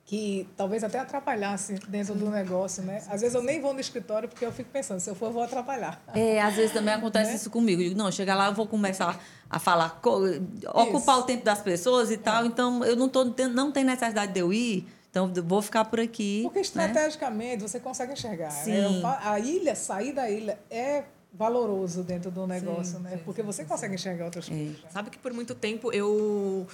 que 0.05 0.49
talvez 0.57 0.83
até 0.83 0.99
atrapalhasse 0.99 1.75
dentro 1.87 2.13
do 2.17 2.29
negócio, 2.29 2.83
né? 2.83 3.03
Às 3.09 3.21
vezes 3.21 3.37
eu 3.37 3.43
nem 3.43 3.61
vou 3.61 3.73
no 3.73 3.79
escritório 3.79 4.29
porque 4.29 4.45
eu 4.45 4.51
fico 4.51 4.69
pensando, 4.69 4.99
se 4.99 5.09
eu 5.09 5.15
for, 5.15 5.27
eu 5.27 5.33
vou 5.33 5.43
atrapalhar. 5.45 6.03
É, 6.13 6.43
às 6.43 6.57
vezes 6.57 6.73
também 6.73 6.93
acontece 6.93 7.31
né? 7.31 7.37
isso 7.37 7.49
comigo. 7.49 7.81
Eu 7.81 7.91
digo, 7.91 7.99
não, 7.99 8.11
chegar 8.11 8.35
lá, 8.35 8.49
eu 8.49 8.53
vou 8.53 8.67
começar 8.67 9.19
a 9.49 9.59
falar, 9.61 10.01
ocupar 10.75 11.17
isso. 11.17 11.21
o 11.21 11.23
tempo 11.23 11.45
das 11.45 11.61
pessoas 11.61 12.11
e 12.11 12.17
tal, 12.17 12.43
é. 12.43 12.47
então 12.47 12.85
eu 12.85 12.97
não, 12.97 13.09
tô, 13.09 13.25
não 13.25 13.71
tem 13.71 13.85
necessidade 13.85 14.33
de 14.33 14.41
eu 14.41 14.53
ir, 14.53 14.89
então 15.13 15.31
vou 15.45 15.61
ficar 15.61 15.85
por 15.85 16.01
aqui. 16.01 16.41
Porque 16.43 16.61
né? 16.61 16.63
estrategicamente 16.63 17.63
né? 17.63 17.69
você 17.69 17.79
consegue 17.79 18.15
enxergar. 18.15 18.51
Sim. 18.51 19.03
Né? 19.03 19.19
A 19.23 19.39
ilha, 19.39 19.75
sair 19.75 20.15
da 20.15 20.31
ilha 20.31 20.59
é 20.71 21.05
valoroso 21.31 22.03
dentro 22.03 22.31
do 22.31 22.47
negócio, 22.47 22.97
sim, 22.97 23.03
né? 23.03 23.11
Sim, 23.13 23.23
porque 23.23 23.43
você 23.43 23.63
consegue 23.67 23.95
enxergar 23.95 24.25
outras 24.25 24.47
é. 24.47 24.51
coisas. 24.51 24.91
Sabe 24.91 25.11
que 25.11 25.19
por 25.19 25.35
muito 25.35 25.55
tempo 25.55 25.93
eu 25.93 26.67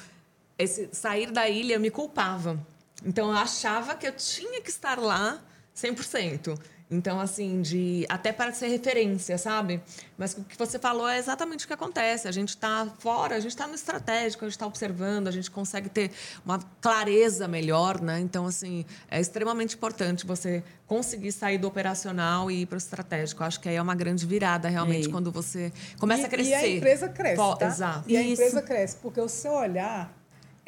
esse 0.57 0.89
sair 0.93 1.32
da 1.32 1.49
ilha 1.49 1.80
me 1.80 1.91
culpava. 1.91 2.59
Então 3.05 3.28
eu 3.28 3.36
achava 3.36 3.97
que 3.97 4.07
eu 4.07 4.12
tinha 4.12 4.61
que 4.61 4.70
estar 4.70 5.01
lá 5.01 5.43
100%. 5.76 6.57
Então, 6.91 7.20
assim, 7.20 7.61
de 7.61 8.07
até 8.09 8.32
para 8.32 8.51
ser 8.53 8.68
referência, 8.68 9.36
sabe? 9.36 9.80
Mas 10.16 10.32
o 10.32 10.43
que 10.43 10.57
você 10.57 10.78
falou 10.78 11.07
é 11.07 11.18
exatamente 11.18 11.64
o 11.64 11.68
que 11.68 11.74
acontece. 11.74 12.26
A 12.26 12.32
gente 12.32 12.51
está 12.51 12.86
fora, 12.99 13.36
a 13.36 13.41
gente 13.41 13.51
está 13.51 13.66
no 13.66 13.74
estratégico, 13.74 14.45
a 14.45 14.49
gente 14.49 14.57
está 14.57 14.66
observando, 14.66 15.28
a 15.28 15.30
gente 15.30 15.51
consegue 15.51 15.91
ter 15.91 16.11
uma 16.47 16.59
clareza 16.80 17.47
melhor, 17.47 18.01
né? 18.01 18.18
Então, 18.20 18.47
assim, 18.47 18.86
é 19.11 19.20
extremamente 19.20 19.76
importante 19.76 20.26
você 20.26 20.64
conseguir 20.86 21.30
sair 21.32 21.59
do 21.59 21.68
operacional 21.68 22.51
e 22.51 22.62
ir 22.62 22.66
para 22.66 22.76
o 22.76 22.78
estratégico. 22.78 23.45
Acho 23.45 23.61
que 23.61 23.68
aí 23.68 23.76
é 23.76 23.82
uma 23.82 23.95
grande 23.95 24.24
virada, 24.24 24.68
realmente, 24.68 25.11
quando 25.11 25.30
você 25.30 25.70
começa 25.99 26.22
e, 26.22 26.24
a 26.24 26.28
crescer. 26.28 26.51
E 26.51 26.55
a 26.55 26.68
empresa 26.68 27.09
cresce, 27.11 27.36
tá? 27.59 27.66
Exato. 27.66 28.11
E 28.11 28.16
a 28.16 28.22
empresa 28.22 28.62
cresce, 28.62 28.97
porque 28.97 29.20
o 29.20 29.28
seu 29.28 29.53
olhar 29.53 30.17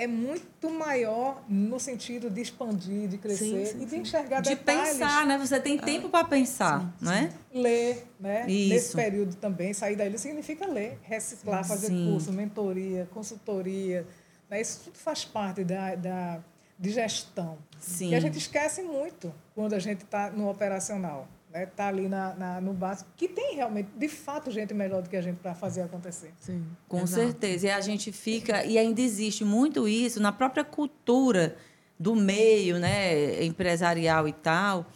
é 0.01 0.07
muito 0.07 0.71
maior 0.71 1.45
no 1.47 1.79
sentido 1.79 2.31
de 2.31 2.41
expandir, 2.41 3.07
de 3.07 3.19
crescer 3.19 3.67
sim, 3.67 3.79
sim, 3.79 3.83
e 3.83 3.87
de 3.87 3.97
enxergar 3.99 4.41
de 4.41 4.49
detalhes. 4.49 4.93
De 4.93 4.99
pensar, 4.99 5.27
né? 5.27 5.37
Você 5.37 5.61
tem 5.61 5.77
tempo 5.77 6.07
ah, 6.07 6.11
para 6.11 6.25
pensar, 6.25 6.81
sim, 6.81 7.05
não 7.05 7.13
é? 7.13 7.31
Ler, 7.53 8.07
né? 8.19 8.51
Isso. 8.51 8.69
Nesse 8.73 8.97
período 8.97 9.37
também, 9.37 9.75
sair 9.75 9.97
da 9.97 10.07
ilha 10.07 10.17
significa 10.17 10.67
ler, 10.67 10.99
reciclar, 11.03 11.67
fazer 11.67 11.91
curso, 11.91 12.33
mentoria, 12.33 13.07
consultoria. 13.13 14.07
Né? 14.49 14.63
Isso 14.63 14.81
tudo 14.85 14.97
faz 14.97 15.23
parte 15.23 15.65
da, 15.65 15.95
da 15.95 16.41
de 16.79 16.91
gestão. 16.91 17.59
Sim. 17.79 18.09
E 18.09 18.15
a 18.15 18.21
gente 18.21 18.39
esquece 18.39 18.83
muito 18.83 19.35
quando 19.55 19.75
a 19.75 19.79
gente 19.79 20.03
está 20.03 20.31
no 20.31 20.49
operacional 20.49 21.29
né, 21.53 21.67
tá 21.67 21.89
ali 21.89 22.09
na, 22.09 22.35
na, 22.35 22.61
no 22.61 22.73
básico, 22.73 23.11
que 23.17 23.29
tem 23.29 23.57
realmente, 23.57 23.91
de 23.97 24.09
fato, 24.09 24.51
gente 24.51 24.73
melhor 24.73 25.03
do 25.03 25.11
que 25.11 25.17
a 25.17 25.23
gente 25.23 25.39
para 25.39 25.55
fazer 25.55 25.83
acontecer. 25.83 26.33
Sim, 26.39 26.65
com 26.89 27.03
exato. 27.03 27.23
certeza. 27.23 27.67
E 27.67 27.71
a 27.71 27.81
gente 27.81 28.13
fica, 28.13 28.65
e 28.65 28.79
ainda 28.79 29.01
existe 29.01 29.45
muito 29.45 29.89
isso 29.89 30.21
na 30.21 30.33
própria 30.33 30.65
cultura 30.65 31.57
do 31.99 32.15
meio 32.15 32.79
né, 32.79 33.45
empresarial 33.45 34.29
e 34.29 34.33
tal. 34.33 34.87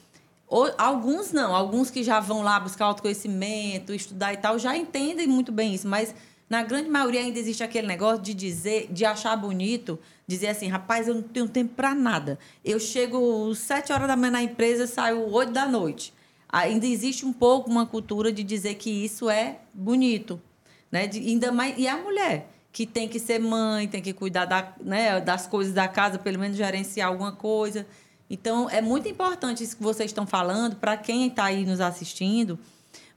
Ou, 0.46 0.72
alguns 0.78 1.32
não, 1.32 1.54
alguns 1.54 1.90
que 1.90 2.02
já 2.02 2.20
vão 2.20 2.42
lá 2.42 2.60
buscar 2.60 2.86
autoconhecimento, 2.86 3.92
estudar 3.92 4.32
e 4.32 4.36
tal, 4.36 4.58
já 4.58 4.76
entendem 4.76 5.26
muito 5.26 5.50
bem 5.50 5.74
isso, 5.74 5.88
mas 5.88 6.14
na 6.48 6.62
grande 6.62 6.88
maioria 6.88 7.20
ainda 7.20 7.38
existe 7.38 7.64
aquele 7.64 7.88
negócio 7.88 8.22
de 8.22 8.32
dizer, 8.32 8.86
de 8.92 9.04
achar 9.04 9.34
bonito, 9.36 9.98
dizer 10.26 10.48
assim, 10.48 10.68
rapaz, 10.68 11.08
eu 11.08 11.14
não 11.14 11.22
tenho 11.22 11.48
tempo 11.48 11.74
para 11.74 11.94
nada. 11.94 12.38
Eu 12.64 12.78
chego 12.78 13.52
sete 13.54 13.92
horas 13.92 14.06
da 14.06 14.14
manhã 14.14 14.30
na 14.30 14.42
empresa, 14.42 14.86
saio 14.86 15.28
oito 15.32 15.52
da 15.52 15.66
noite 15.66 16.14
ainda 16.54 16.86
existe 16.86 17.26
um 17.26 17.32
pouco 17.32 17.68
uma 17.68 17.84
cultura 17.84 18.32
de 18.32 18.44
dizer 18.44 18.74
que 18.76 18.88
isso 18.88 19.28
é 19.28 19.58
bonito, 19.72 20.40
né? 20.90 21.06
De, 21.06 21.18
ainda 21.18 21.50
mais 21.50 21.76
e 21.76 21.88
a 21.88 21.96
mulher 21.96 22.48
que 22.72 22.86
tem 22.86 23.08
que 23.08 23.18
ser 23.18 23.40
mãe, 23.40 23.88
tem 23.88 24.00
que 24.00 24.12
cuidar 24.12 24.44
da, 24.44 24.72
né, 24.80 25.20
das 25.20 25.46
coisas 25.46 25.72
da 25.72 25.86
casa, 25.86 26.18
pelo 26.18 26.38
menos 26.38 26.56
gerenciar 26.56 27.08
alguma 27.08 27.32
coisa. 27.32 27.86
Então 28.30 28.70
é 28.70 28.80
muito 28.80 29.08
importante 29.08 29.64
isso 29.64 29.76
que 29.76 29.82
vocês 29.82 30.10
estão 30.10 30.26
falando 30.26 30.76
para 30.76 30.96
quem 30.96 31.26
está 31.26 31.44
aí 31.44 31.64
nos 31.66 31.80
assistindo, 31.80 32.58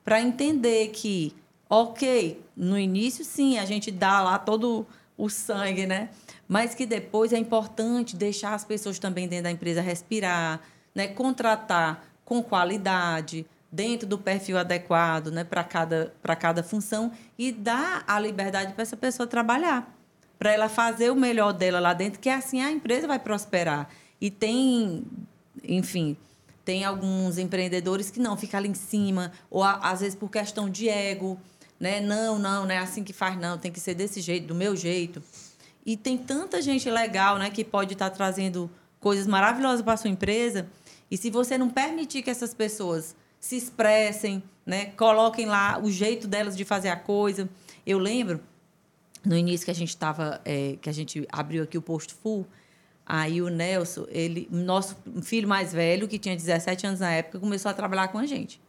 para 0.03 0.21
entender 0.21 0.89
que, 0.89 1.33
ok, 1.69 2.41
no 2.55 2.77
início 2.77 3.23
sim 3.23 3.59
a 3.59 3.65
gente 3.65 3.91
dá 3.91 4.21
lá 4.21 4.39
todo 4.39 4.85
o 5.15 5.29
sangue, 5.29 5.85
né? 5.85 6.09
Mas 6.47 6.73
que 6.73 6.85
depois 6.85 7.33
é 7.33 7.37
importante 7.37 8.15
deixar 8.15 8.53
as 8.53 8.63
pessoas 8.63 8.97
também 8.97 9.27
dentro 9.27 9.45
da 9.45 9.51
empresa 9.51 9.81
respirar, 9.81 10.61
né? 10.93 11.07
Contratar 11.07 12.06
com 12.27 12.43
qualidade, 12.43 13.45
dentro 13.71 14.05
do 14.05 14.17
perfil 14.17 14.57
adequado 14.57 15.31
né, 15.31 15.45
para 15.45 15.63
cada, 15.63 16.13
cada 16.37 16.61
função 16.61 17.09
e 17.37 17.53
dar 17.53 18.03
a 18.05 18.19
liberdade 18.19 18.73
para 18.73 18.81
essa 18.81 18.97
pessoa 18.97 19.25
trabalhar, 19.25 19.97
para 20.37 20.51
ela 20.51 20.67
fazer 20.67 21.09
o 21.09 21.15
melhor 21.15 21.53
dela 21.53 21.79
lá 21.79 21.93
dentro, 21.93 22.19
que 22.19 22.29
assim 22.29 22.61
a 22.61 22.69
empresa 22.69 23.07
vai 23.07 23.17
prosperar. 23.17 23.87
E 24.19 24.29
tem, 24.29 25.05
enfim, 25.63 26.17
tem 26.65 26.83
alguns 26.83 27.37
empreendedores 27.37 28.11
que 28.11 28.19
não, 28.19 28.35
ficam 28.35 28.57
ali 28.57 28.67
em 28.67 28.73
cima, 28.73 29.31
ou 29.49 29.63
às 29.63 30.01
vezes 30.01 30.15
por 30.15 30.29
questão 30.29 30.69
de 30.69 30.89
ego, 30.89 31.39
né? 31.79 32.01
Não, 32.01 32.37
não, 32.37 32.65
não 32.65 32.71
é 32.71 32.79
assim 32.79 33.05
que 33.05 33.13
faz, 33.13 33.39
não, 33.39 33.57
tem 33.57 33.71
que 33.71 33.79
ser 33.79 33.93
desse 33.93 34.19
jeito, 34.19 34.47
do 34.47 34.55
meu 34.55 34.75
jeito. 34.75 35.23
E 35.85 35.95
tem 35.95 36.17
tanta 36.17 36.61
gente 36.61 36.89
legal, 36.89 37.37
né, 37.37 37.49
que 37.49 37.63
pode 37.63 37.93
estar 37.93 38.09
trazendo 38.09 38.69
coisas 38.99 39.25
maravilhosas 39.25 39.81
para 39.81 39.95
sua 39.95 40.09
empresa. 40.09 40.67
E 41.09 41.17
se 41.17 41.29
você 41.29 41.57
não 41.57 41.69
permitir 41.69 42.21
que 42.21 42.29
essas 42.29 42.53
pessoas 42.53 43.15
se 43.39 43.55
expressem, 43.55 44.43
né, 44.65 44.87
coloquem 44.97 45.45
lá 45.45 45.79
o 45.81 45.89
jeito 45.89 46.27
delas 46.27 46.55
de 46.57 46.65
fazer 46.65 46.89
a 46.89 46.95
coisa. 46.95 47.49
Eu 47.85 47.97
lembro 47.97 48.41
no 49.23 49.35
início 49.35 49.65
que 49.65 49.71
a 49.71 49.75
gente 49.75 49.89
estava, 49.89 50.41
é, 50.43 50.77
que 50.81 50.89
a 50.89 50.93
gente 50.93 51.27
abriu 51.31 51.63
aqui 51.63 51.77
o 51.77 51.81
posto 51.81 52.15
full, 52.15 52.45
aí 53.05 53.41
o 53.41 53.49
Nelson, 53.49 54.05
ele, 54.09 54.47
nosso 54.51 54.97
filho 55.21 55.47
mais 55.47 55.73
velho, 55.73 56.07
que 56.07 56.19
tinha 56.19 56.35
17 56.35 56.87
anos 56.87 56.99
na 56.99 57.11
época, 57.11 57.39
começou 57.39 57.69
a 57.69 57.73
trabalhar 57.73 58.09
com 58.09 58.17
a 58.17 58.25
gente. 58.25 58.61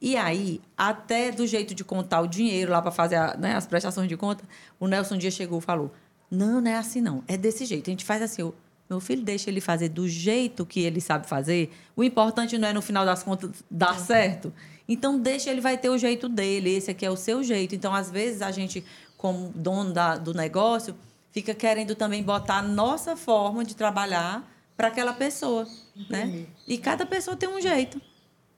E 0.00 0.16
aí, 0.16 0.60
até 0.76 1.32
do 1.32 1.46
jeito 1.46 1.74
de 1.74 1.82
contar 1.82 2.20
o 2.20 2.26
dinheiro 2.26 2.72
lá 2.72 2.82
para 2.82 2.90
fazer 2.90 3.16
a, 3.16 3.36
né, 3.36 3.54
as 3.54 3.66
prestações 3.66 4.08
de 4.08 4.16
conta, 4.16 4.44
o 4.78 4.86
Nelson 4.86 5.14
um 5.14 5.18
dia 5.18 5.30
chegou 5.30 5.60
e 5.60 5.62
falou: 5.62 5.92
Não, 6.30 6.60
não 6.60 6.70
é 6.70 6.76
assim 6.76 7.00
não, 7.00 7.24
é 7.26 7.38
desse 7.38 7.64
jeito. 7.64 7.88
A 7.88 7.92
gente 7.92 8.04
faz 8.04 8.20
assim, 8.20 8.42
eu, 8.42 8.54
meu 8.88 9.00
filho 9.00 9.22
deixa 9.22 9.50
ele 9.50 9.60
fazer 9.60 9.88
do 9.88 10.08
jeito 10.08 10.66
que 10.66 10.80
ele 10.80 11.00
sabe 11.00 11.26
fazer. 11.26 11.72
O 11.96 12.04
importante 12.04 12.58
não 12.58 12.68
é 12.68 12.72
no 12.72 12.82
final 12.82 13.04
das 13.04 13.22
contas 13.22 13.50
dar 13.70 13.98
certo. 13.98 14.52
Então 14.86 15.18
deixa 15.18 15.50
ele 15.50 15.60
vai 15.60 15.78
ter 15.78 15.88
o 15.88 15.96
jeito 15.96 16.28
dele, 16.28 16.70
esse 16.70 16.90
aqui 16.90 17.06
é 17.06 17.10
o 17.10 17.16
seu 17.16 17.42
jeito. 17.42 17.74
Então 17.74 17.94
às 17.94 18.10
vezes 18.10 18.42
a 18.42 18.50
gente 18.50 18.84
como 19.16 19.48
dono 19.54 19.92
da, 19.92 20.16
do 20.16 20.34
negócio 20.34 20.94
fica 21.32 21.54
querendo 21.54 21.94
também 21.94 22.22
botar 22.22 22.58
a 22.58 22.62
nossa 22.62 23.16
forma 23.16 23.64
de 23.64 23.74
trabalhar 23.74 24.48
para 24.76 24.88
aquela 24.88 25.12
pessoa, 25.12 25.66
né? 26.10 26.46
E 26.66 26.76
cada 26.76 27.06
pessoa 27.06 27.36
tem 27.36 27.48
um 27.48 27.60
jeito. 27.60 28.00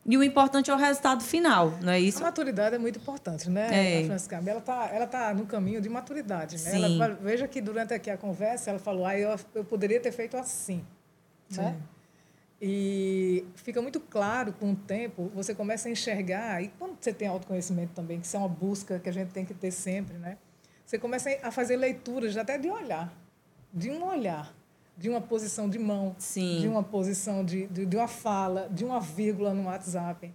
E 0.08 0.16
o 0.16 0.22
importante 0.22 0.70
é 0.70 0.74
o 0.74 0.76
resultado 0.76 1.24
final, 1.24 1.72
não 1.82 1.92
é 1.92 1.98
isso? 1.98 2.18
A 2.20 2.26
maturidade 2.26 2.76
é 2.76 2.78
muito 2.78 2.98
importante, 2.98 3.50
né, 3.50 4.02
É. 4.02 4.04
Francisca? 4.06 4.36
Ela 4.46 4.60
está 4.60 4.88
ela 4.92 5.06
tá 5.06 5.34
no 5.34 5.46
caminho 5.46 5.80
de 5.80 5.88
maturidade, 5.88 6.54
né? 6.62 6.70
Sim. 6.70 6.84
Ela, 6.84 7.08
veja 7.20 7.48
que 7.48 7.60
durante 7.60 7.92
aqui 7.92 8.08
a 8.08 8.16
conversa, 8.16 8.70
ela 8.70 8.78
falou, 8.78 9.04
ah, 9.04 9.18
eu, 9.18 9.34
eu 9.54 9.64
poderia 9.64 9.98
ter 10.00 10.12
feito 10.12 10.36
assim, 10.36 10.84
né? 11.56 11.76
E 12.60 13.44
fica 13.56 13.82
muito 13.82 14.00
claro 14.00 14.52
com 14.52 14.72
o 14.72 14.76
tempo, 14.76 15.30
você 15.34 15.54
começa 15.54 15.88
a 15.88 15.90
enxergar, 15.92 16.62
e 16.62 16.68
quando 16.78 16.96
você 16.98 17.12
tem 17.12 17.28
autoconhecimento 17.28 17.92
também, 17.92 18.18
que 18.18 18.26
isso 18.26 18.36
é 18.36 18.38
uma 18.38 18.48
busca 18.48 18.98
que 18.98 19.08
a 19.08 19.12
gente 19.12 19.30
tem 19.30 19.44
que 19.44 19.52
ter 19.52 19.70
sempre, 19.70 20.16
né? 20.16 20.38
Você 20.84 20.98
começa 20.98 21.28
a 21.42 21.50
fazer 21.50 21.76
leituras 21.76 22.36
até 22.36 22.56
de 22.56 22.70
olhar, 22.70 23.12
de 23.74 23.90
um 23.90 24.04
olhar, 24.04 24.54
de 24.96 25.08
uma 25.10 25.20
posição 25.20 25.68
de 25.68 25.78
mão, 25.78 26.14
Sim. 26.18 26.60
de 26.60 26.68
uma 26.68 26.82
posição 26.82 27.44
de, 27.44 27.66
de, 27.66 27.84
de 27.84 27.96
uma 27.96 28.08
fala, 28.08 28.68
de 28.70 28.84
uma 28.84 29.00
vírgula 29.00 29.52
no 29.52 29.64
WhatsApp. 29.64 30.32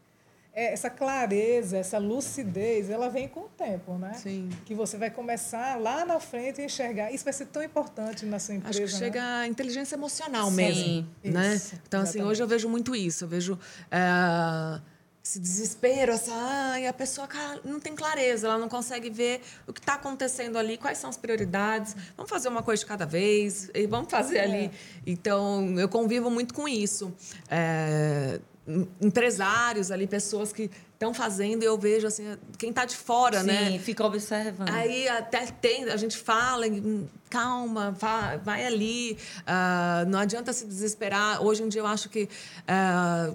É, 0.54 0.74
essa 0.74 0.90
clareza, 0.90 1.78
essa 1.78 1.98
lucidez, 1.98 2.90
ela 2.90 3.10
vem 3.10 3.26
com 3.26 3.42
o 3.42 3.50
tempo, 3.50 3.98
né? 3.98 4.14
Sim. 4.16 4.50
Que 4.66 4.76
você 4.76 4.98
vai 4.98 5.10
começar 5.10 5.80
lá 5.80 6.04
na 6.04 6.20
frente 6.20 6.60
a 6.60 6.66
enxergar. 6.66 7.10
Isso 7.10 7.24
vai 7.24 7.32
ser 7.32 7.46
tão 7.46 7.64
importante 7.64 8.26
na 8.26 8.38
sua 8.38 8.56
empresa. 8.56 8.84
Acho 8.84 8.94
que 8.94 9.00
chega 9.00 9.22
né? 9.22 9.44
a 9.44 9.48
inteligência 9.48 9.96
emocional 9.96 10.50
Sim. 10.50 10.56
mesmo, 10.56 11.08
né? 11.24 11.56
Isso, 11.56 11.76
então 11.88 12.02
assim, 12.02 12.22
hoje 12.22 12.44
eu 12.44 12.48
vejo 12.48 12.68
muito 12.68 12.94
isso. 12.94 13.24
Eu 13.24 13.30
vejo 13.30 13.58
é, 13.90 14.82
esse 15.24 15.40
desespero, 15.40 16.12
essa, 16.14 16.32
ai, 16.34 16.88
a 16.88 16.94
pessoa 16.94 17.28
cara, 17.28 17.62
não 17.64 17.80
tem 17.80 17.96
clareza, 17.96 18.48
ela 18.48 18.58
não 18.58 18.68
consegue 18.68 19.10
ver 19.10 19.42
o 19.68 19.72
que 19.74 19.80
está 19.80 19.94
acontecendo 19.94 20.58
ali, 20.58 20.78
quais 20.78 20.98
são 20.98 21.10
as 21.12 21.18
prioridades. 21.18 21.96
Vamos 22.18 22.30
fazer 22.30 22.50
uma 22.50 22.64
coisa 22.64 22.80
de 22.82 22.88
cada 22.88 23.06
vez 23.06 23.70
e 23.74 23.86
vamos 23.86 24.10
fazer 24.10 24.38
É. 24.40 24.44
ali. 24.44 24.72
Então 25.06 25.78
eu 25.80 25.88
convivo 25.88 26.32
muito 26.32 26.54
com 26.56 26.68
isso. 26.68 27.14
É, 27.50 28.40
em- 28.68 28.88
empresários 29.00 29.92
ali, 29.92 30.08
pessoas 30.08 30.52
que 30.52 30.72
estão 30.94 31.14
fazendo 31.14 31.62
e 31.64 31.66
eu 31.66 31.78
vejo 31.78 32.08
assim, 32.08 32.38
quem 32.58 32.70
está 32.72 32.86
de 32.86 32.96
fora, 32.96 33.42
Sim, 33.42 33.48
né? 33.48 33.80
fica 33.80 34.04
observando. 34.06 34.70
Aí 34.70 35.08
até 35.08 35.46
tem, 35.48 35.86
a 35.86 35.98
gente 35.98 36.18
fala, 36.18 36.66
hum, 36.68 37.08
calma, 37.30 37.92
vai, 37.92 38.38
vai 38.40 38.66
ali, 38.66 39.18
ah, 39.46 40.04
não 40.08 40.18
adianta 40.20 40.52
se 40.54 40.66
desesperar. 40.66 41.44
Hoje 41.44 41.62
em 41.64 41.70
dia 41.70 41.82
eu 41.82 41.88
acho 41.88 42.08
que 42.10 42.28
ah, 42.68 43.32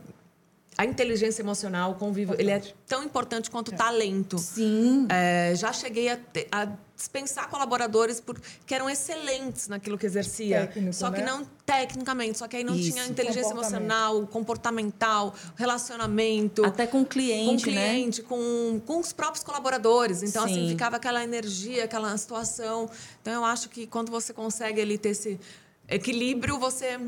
a 0.78 0.84
inteligência 0.84 1.42
emocional, 1.42 1.92
o 1.92 1.94
convívio, 1.94 2.34
ele 2.38 2.50
é 2.50 2.60
tão 2.86 3.02
importante 3.02 3.50
quanto 3.50 3.68
o 3.68 3.74
talento. 3.76 4.38
Sim. 4.38 5.06
É, 5.10 5.54
já 5.56 5.72
cheguei 5.72 6.08
a, 6.10 6.16
te- 6.16 6.46
a 6.52 6.68
dispensar 6.94 7.48
colaboradores 7.48 8.20
por, 8.20 8.38
que 8.66 8.74
eram 8.74 8.88
excelentes 8.88 9.68
naquilo 9.68 9.96
que 9.96 10.04
exercia. 10.06 10.66
Técnico, 10.66 10.92
só 10.92 11.10
que 11.10 11.20
né? 11.20 11.26
não 11.26 11.44
tecnicamente, 11.64 12.38
só 12.38 12.46
que 12.48 12.56
aí 12.56 12.64
não 12.64 12.74
Isso. 12.74 12.92
tinha 12.92 13.06
inteligência 13.06 13.50
emocional, 13.52 14.26
comportamental, 14.26 15.34
relacionamento 15.56 16.64
Até 16.64 16.86
com 16.86 16.98
o 16.98 17.00
com 17.00 17.06
o 17.06 17.06
cliente, 17.08 17.70
né? 17.70 17.92
cliente, 17.92 18.22
com, 18.22 18.80
com 18.84 18.98
os 19.00 19.12
próprios 19.12 19.42
colaboradores. 19.44 20.22
Então, 20.22 20.44
assim, 20.44 20.54
Sim. 20.66 20.68
ficava 20.68 20.96
aquela 20.96 21.22
energia, 21.22 21.84
aquela 21.84 22.16
situação. 22.18 22.90
Então, 23.22 23.32
eu 23.32 23.44
acho 23.44 23.68
que 23.68 23.86
quando 23.86 24.10
você 24.10 24.32
consegue 24.32 24.80
ali 24.80 24.98
ter 24.98 25.10
esse 25.10 25.38
equilíbrio, 25.88 26.58
você 26.58 26.98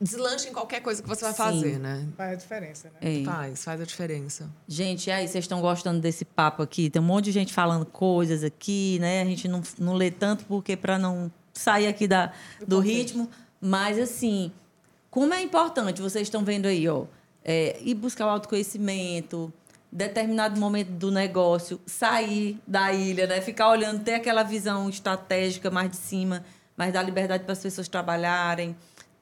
deslancha 0.00 0.48
em 0.48 0.52
qualquer 0.52 0.80
coisa 0.80 1.02
que 1.02 1.08
você 1.08 1.22
vai 1.22 1.32
Sim. 1.32 1.38
fazer, 1.38 1.78
né? 1.78 2.06
Faz 2.16 2.32
a 2.32 2.34
diferença, 2.36 2.90
né? 2.90 3.20
É. 3.20 3.24
Faz, 3.24 3.64
faz 3.64 3.80
a 3.80 3.84
diferença. 3.84 4.50
Gente, 4.66 5.08
e 5.08 5.10
aí, 5.10 5.26
vocês 5.26 5.44
estão 5.44 5.60
gostando 5.60 6.00
desse 6.00 6.24
papo 6.24 6.62
aqui? 6.62 6.88
Tem 6.88 7.00
um 7.02 7.04
monte 7.04 7.26
de 7.26 7.32
gente 7.32 7.52
falando 7.52 7.84
coisas 7.84 8.44
aqui, 8.44 8.98
né? 9.00 9.22
A 9.22 9.24
gente 9.24 9.48
não, 9.48 9.62
não 9.78 9.94
lê 9.94 10.10
tanto 10.10 10.44
porque 10.44 10.76
para 10.76 10.98
não 10.98 11.30
sair 11.52 11.86
aqui 11.86 12.06
da, 12.06 12.32
do 12.60 12.76
contexto. 12.76 12.82
ritmo. 12.82 13.30
Mas, 13.60 13.98
assim, 13.98 14.52
como 15.10 15.34
é 15.34 15.42
importante, 15.42 16.00
vocês 16.00 16.28
estão 16.28 16.44
vendo 16.44 16.66
aí, 16.66 16.88
ó, 16.88 17.04
é, 17.44 17.78
ir 17.80 17.94
buscar 17.94 18.26
o 18.26 18.30
autoconhecimento, 18.30 19.52
determinado 19.90 20.60
momento 20.60 20.90
do 20.90 21.10
negócio, 21.10 21.80
sair 21.86 22.60
da 22.66 22.92
ilha, 22.92 23.26
né? 23.26 23.40
Ficar 23.40 23.70
olhando, 23.70 24.04
ter 24.04 24.14
aquela 24.14 24.42
visão 24.42 24.88
estratégica 24.88 25.70
mais 25.70 25.90
de 25.90 25.96
cima, 25.96 26.44
mas 26.76 26.92
dar 26.92 27.02
liberdade 27.02 27.44
para 27.44 27.52
as 27.52 27.58
pessoas 27.58 27.88
trabalharem, 27.88 28.76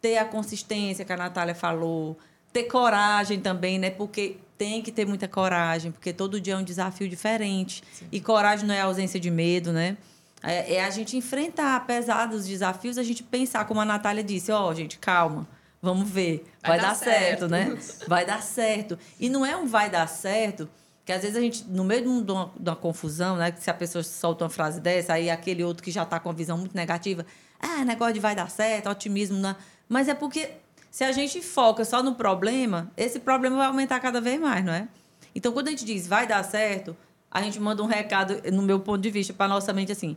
ter 0.06 0.18
a 0.18 0.24
consistência 0.24 1.04
que 1.04 1.12
a 1.12 1.16
Natália 1.16 1.52
falou, 1.54 2.16
ter 2.52 2.64
coragem 2.64 3.40
também, 3.40 3.76
né? 3.76 3.90
Porque 3.90 4.36
tem 4.56 4.80
que 4.80 4.92
ter 4.92 5.04
muita 5.04 5.26
coragem, 5.26 5.90
porque 5.90 6.12
todo 6.12 6.40
dia 6.40 6.54
é 6.54 6.56
um 6.56 6.62
desafio 6.62 7.08
diferente. 7.08 7.82
E 8.12 8.20
coragem 8.20 8.68
não 8.68 8.74
é 8.74 8.80
ausência 8.82 9.18
de 9.18 9.30
medo, 9.32 9.72
né? 9.72 9.96
É, 10.44 10.74
é 10.76 10.84
a 10.84 10.90
gente 10.90 11.16
enfrentar, 11.16 11.74
apesar 11.74 12.26
dos 12.26 12.46
desafios, 12.46 12.98
a 12.98 13.02
gente 13.02 13.24
pensar, 13.24 13.64
como 13.64 13.80
a 13.80 13.84
Natália 13.84 14.22
disse, 14.22 14.52
ó, 14.52 14.72
gente, 14.72 14.96
calma, 14.96 15.44
vamos 15.82 16.08
ver, 16.08 16.46
vai, 16.62 16.70
Vai 16.72 16.80
dar 16.80 16.88
dar, 16.90 16.94
certo, 16.94 17.18
certo. 17.40 17.48
né? 17.48 17.76
Vai 18.06 18.24
dar 18.24 18.42
certo. 18.42 18.96
E 19.18 19.28
não 19.28 19.44
é 19.44 19.56
um 19.56 19.66
vai 19.66 19.90
dar 19.90 20.06
certo, 20.08 20.68
que 21.04 21.10
às 21.12 21.22
vezes 21.22 21.36
a 21.36 21.40
gente, 21.40 21.64
no 21.64 21.82
meio 21.82 22.02
de 22.02 22.08
um- 22.08 22.20
uma, 22.32 22.52
de 22.56 22.70
uma 22.70 22.76
confusão, 22.76 23.34
né? 23.36 23.50
Que 23.50 23.60
se 23.60 23.68
a 23.70 23.74
pessoa 23.74 24.04
solta 24.04 24.44
uma 24.44 24.50
frase 24.50 24.80
dessa, 24.80 25.14
aí 25.14 25.28
aquele 25.30 25.64
outro 25.64 25.82
que 25.82 25.90
já 25.90 26.04
está 26.04 26.20
com 26.20 26.30
a 26.30 26.32
visão 26.32 26.56
muito 26.56 26.76
negativa, 26.76 27.26
ah, 27.58 27.84
negócio 27.84 28.14
de 28.14 28.20
vai 28.20 28.34
dar 28.36 28.48
certo, 28.50 28.88
otimismo, 28.88 29.38
né? 29.38 29.56
Mas 29.88 30.08
é 30.08 30.14
porque 30.14 30.50
se 30.90 31.04
a 31.04 31.12
gente 31.12 31.40
foca 31.42 31.84
só 31.84 32.02
no 32.02 32.14
problema, 32.14 32.90
esse 32.96 33.20
problema 33.20 33.56
vai 33.56 33.66
aumentar 33.66 34.00
cada 34.00 34.20
vez 34.20 34.40
mais, 34.40 34.64
não 34.64 34.72
é? 34.72 34.88
Então, 35.34 35.52
quando 35.52 35.68
a 35.68 35.70
gente 35.70 35.84
diz 35.84 36.06
vai 36.06 36.26
dar 36.26 36.42
certo, 36.42 36.96
a 37.30 37.42
gente 37.42 37.60
manda 37.60 37.82
um 37.82 37.86
recado, 37.86 38.40
no 38.52 38.62
meu 38.62 38.80
ponto 38.80 39.00
de 39.00 39.10
vista, 39.10 39.32
para 39.34 39.48
nossa 39.48 39.72
mente 39.72 39.92
assim: 39.92 40.16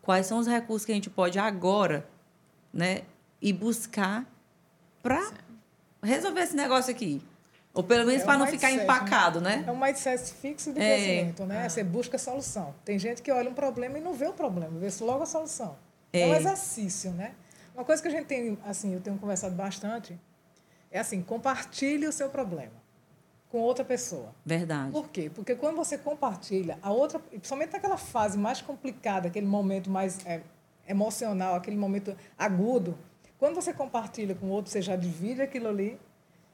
quais 0.00 0.26
são 0.26 0.38
os 0.38 0.46
recursos 0.46 0.86
que 0.86 0.92
a 0.92 0.94
gente 0.94 1.10
pode 1.10 1.38
agora, 1.38 2.06
né, 2.72 3.02
e 3.40 3.52
buscar 3.52 4.24
para 5.02 5.32
resolver 6.02 6.40
esse 6.42 6.56
negócio 6.56 6.90
aqui? 6.90 7.20
Ou 7.74 7.82
pelo 7.82 8.04
menos 8.06 8.22
É 8.22 8.24
para 8.26 8.36
um 8.36 8.40
não 8.40 8.46
ficar 8.46 8.68
mindset, 8.68 8.84
empacado, 8.84 9.40
né? 9.40 9.64
É 9.66 9.70
um 9.72 9.78
mindset 9.80 10.32
fixo 10.34 10.72
de 10.72 10.80
É. 10.80 10.94
crescimento, 10.94 11.44
né? 11.46 11.68
Você 11.68 11.82
busca 11.82 12.18
solução. 12.18 12.74
Tem 12.84 12.98
gente 12.98 13.22
que 13.22 13.32
olha 13.32 13.48
um 13.48 13.54
problema 13.54 13.96
e 13.98 14.00
não 14.00 14.12
vê 14.12 14.26
o 14.26 14.32
problema, 14.34 14.78
vê 14.78 14.88
logo 15.00 15.22
a 15.22 15.26
solução. 15.26 15.76
É, 16.12 16.20
É. 16.20 16.26
um 16.26 16.34
exercício, 16.34 17.10
né? 17.12 17.32
Uma 17.74 17.84
coisa 17.84 18.02
que 18.02 18.08
a 18.08 18.10
gente 18.10 18.26
tem, 18.26 18.58
assim, 18.64 18.94
eu 18.94 19.00
tenho 19.00 19.18
conversado 19.18 19.54
bastante, 19.54 20.18
é 20.90 20.98
assim, 20.98 21.22
compartilhe 21.22 22.06
o 22.06 22.12
seu 22.12 22.28
problema 22.28 22.82
com 23.48 23.58
outra 23.58 23.84
pessoa. 23.84 24.34
Verdade. 24.44 24.92
Por 24.92 25.08
quê? 25.10 25.30
Porque 25.32 25.54
quando 25.54 25.76
você 25.76 25.98
compartilha, 25.98 26.78
a 26.82 26.90
outra, 26.90 27.20
e 27.30 27.38
principalmente 27.38 27.72
naquela 27.72 27.98
fase 27.98 28.38
mais 28.38 28.62
complicada, 28.62 29.28
aquele 29.28 29.46
momento 29.46 29.90
mais 29.90 30.24
é, 30.24 30.40
emocional, 30.88 31.54
aquele 31.54 31.76
momento 31.76 32.16
agudo, 32.38 32.98
quando 33.38 33.54
você 33.54 33.72
compartilha 33.72 34.34
com 34.34 34.48
outro, 34.48 34.70
você 34.70 34.80
já 34.80 34.96
divide 34.96 35.42
aquilo 35.42 35.68
ali, 35.68 35.98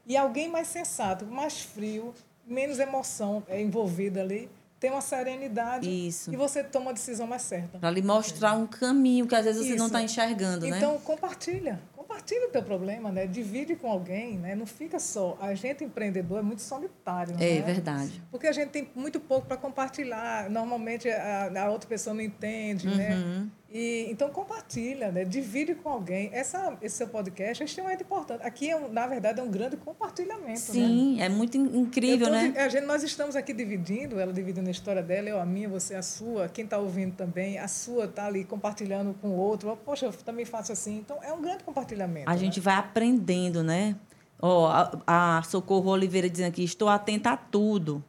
e 0.05 0.17
alguém 0.17 0.49
mais 0.49 0.67
sensato, 0.67 1.25
mais 1.25 1.61
frio, 1.61 2.13
menos 2.45 2.79
emoção 2.79 3.43
é 3.47 3.61
envolvida 3.61 4.21
ali, 4.21 4.49
tem 4.79 4.89
uma 4.91 5.01
serenidade 5.01 5.89
Isso. 5.89 6.31
e 6.33 6.37
você 6.37 6.63
toma 6.63 6.91
a 6.91 6.93
decisão 6.93 7.27
mais 7.27 7.41
certa. 7.41 7.77
Para 7.79 7.91
lhe 7.91 8.01
mostrar 8.01 8.53
um 8.53 8.65
caminho 8.65 9.27
que 9.27 9.35
às 9.35 9.45
vezes 9.45 9.61
você 9.63 9.69
não 9.69 9.75
Isso. 9.75 9.85
está 9.87 10.01
enxergando, 10.01 10.65
né? 10.67 10.77
Então, 10.77 10.97
compartilha. 10.99 11.79
Compartilha 11.95 12.47
o 12.47 12.51
teu 12.51 12.63
problema, 12.63 13.11
né? 13.11 13.27
Divide 13.27 13.75
com 13.75 13.91
alguém, 13.91 14.37
né? 14.37 14.55
Não 14.55 14.65
fica 14.65 14.97
só. 14.99 15.37
A 15.39 15.53
gente 15.53 15.83
empreendedor 15.83 16.39
é 16.39 16.41
muito 16.41 16.61
solitário, 16.61 17.35
É 17.39 17.55
né? 17.55 17.61
verdade. 17.61 18.21
Porque 18.31 18.47
a 18.47 18.51
gente 18.51 18.69
tem 18.69 18.89
muito 18.95 19.19
pouco 19.19 19.45
para 19.47 19.57
compartilhar. 19.57 20.49
Normalmente 20.49 21.09
a, 21.09 21.51
a 21.65 21.69
outra 21.69 21.87
pessoa 21.87 22.13
não 22.13 22.21
entende, 22.21 22.87
Uhum. 22.87 22.95
né? 22.95 23.47
E, 23.71 24.07
então, 24.09 24.29
compartilha, 24.29 25.11
né? 25.11 25.23
divide 25.23 25.75
com 25.75 25.89
alguém. 25.89 26.31
Essa, 26.33 26.75
esse 26.81 26.97
seu 26.97 27.07
podcast 27.07 27.61
é 27.61 27.65
extremamente 27.65 28.01
importante. 28.01 28.41
Aqui, 28.43 28.69
é, 28.71 28.89
na 28.89 29.05
verdade, 29.05 29.39
é 29.39 29.43
um 29.43 29.51
grande 29.51 29.77
compartilhamento. 29.77 30.59
Sim, 30.59 31.17
né? 31.17 31.25
é 31.25 31.29
muito 31.29 31.55
incrível, 31.55 32.31
né? 32.31 32.51
A 32.57 32.67
gente, 32.67 32.85
nós 32.85 33.03
estamos 33.03 33.35
aqui 33.35 33.53
dividindo, 33.53 34.19
ela 34.19 34.33
dividindo 34.33 34.67
a 34.67 34.71
história 34.71 35.03
dela, 35.03 35.29
eu 35.29 35.39
a 35.39 35.45
minha, 35.45 35.69
você 35.69 35.93
a 35.93 36.01
sua, 36.01 36.49
quem 36.49 36.65
está 36.65 36.79
ouvindo 36.79 37.15
também, 37.15 37.59
a 37.59 37.67
sua 37.67 38.05
está 38.05 38.25
ali 38.25 38.43
compartilhando 38.43 39.13
com 39.21 39.29
o 39.29 39.37
outro. 39.37 39.77
Poxa, 39.85 40.07
eu 40.07 40.13
também 40.13 40.45
faço 40.45 40.71
assim. 40.71 40.97
Então, 40.97 41.19
é 41.21 41.31
um 41.31 41.41
grande 41.41 41.63
compartilhamento. 41.63 42.27
A 42.27 42.33
né? 42.33 42.39
gente 42.39 42.59
vai 42.59 42.73
aprendendo, 42.73 43.61
né? 43.61 43.95
Ó, 44.41 44.67
a, 44.67 45.37
a 45.37 45.43
Socorro 45.43 45.91
Oliveira 45.91 46.27
dizendo 46.27 46.47
aqui, 46.47 46.63
estou 46.63 46.89
atenta 46.89 47.31
a 47.31 47.37
tudo, 47.37 48.03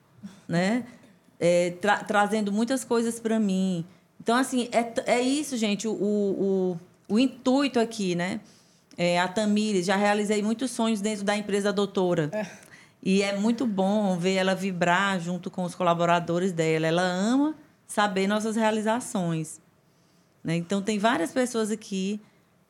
né? 0.48 0.86
É, 1.38 1.72
tra 1.80 1.98
trazendo 2.04 2.50
muitas 2.50 2.82
coisas 2.82 3.20
para 3.20 3.38
mim. 3.38 3.84
Então, 4.20 4.36
assim, 4.36 4.68
é, 4.70 5.12
é 5.18 5.20
isso, 5.20 5.56
gente, 5.56 5.88
o, 5.88 5.92
o, 5.92 6.78
o 7.08 7.18
intuito 7.18 7.80
aqui, 7.80 8.14
né? 8.14 8.40
É, 8.96 9.18
a 9.18 9.26
Tamires, 9.26 9.86
já 9.86 9.96
realizei 9.96 10.42
muitos 10.42 10.70
sonhos 10.70 11.00
dentro 11.00 11.24
da 11.24 11.34
empresa 11.34 11.72
doutora. 11.72 12.28
É. 12.32 12.46
E 13.02 13.22
é 13.22 13.34
muito 13.34 13.66
bom 13.66 14.18
ver 14.18 14.34
ela 14.34 14.54
vibrar 14.54 15.18
junto 15.18 15.50
com 15.50 15.64
os 15.64 15.74
colaboradores 15.74 16.52
dela. 16.52 16.86
Ela 16.86 17.02
ama 17.02 17.54
saber 17.86 18.26
nossas 18.26 18.56
realizações. 18.56 19.58
Né? 20.44 20.56
Então, 20.56 20.82
tem 20.82 20.98
várias 20.98 21.32
pessoas 21.32 21.70
aqui. 21.70 22.20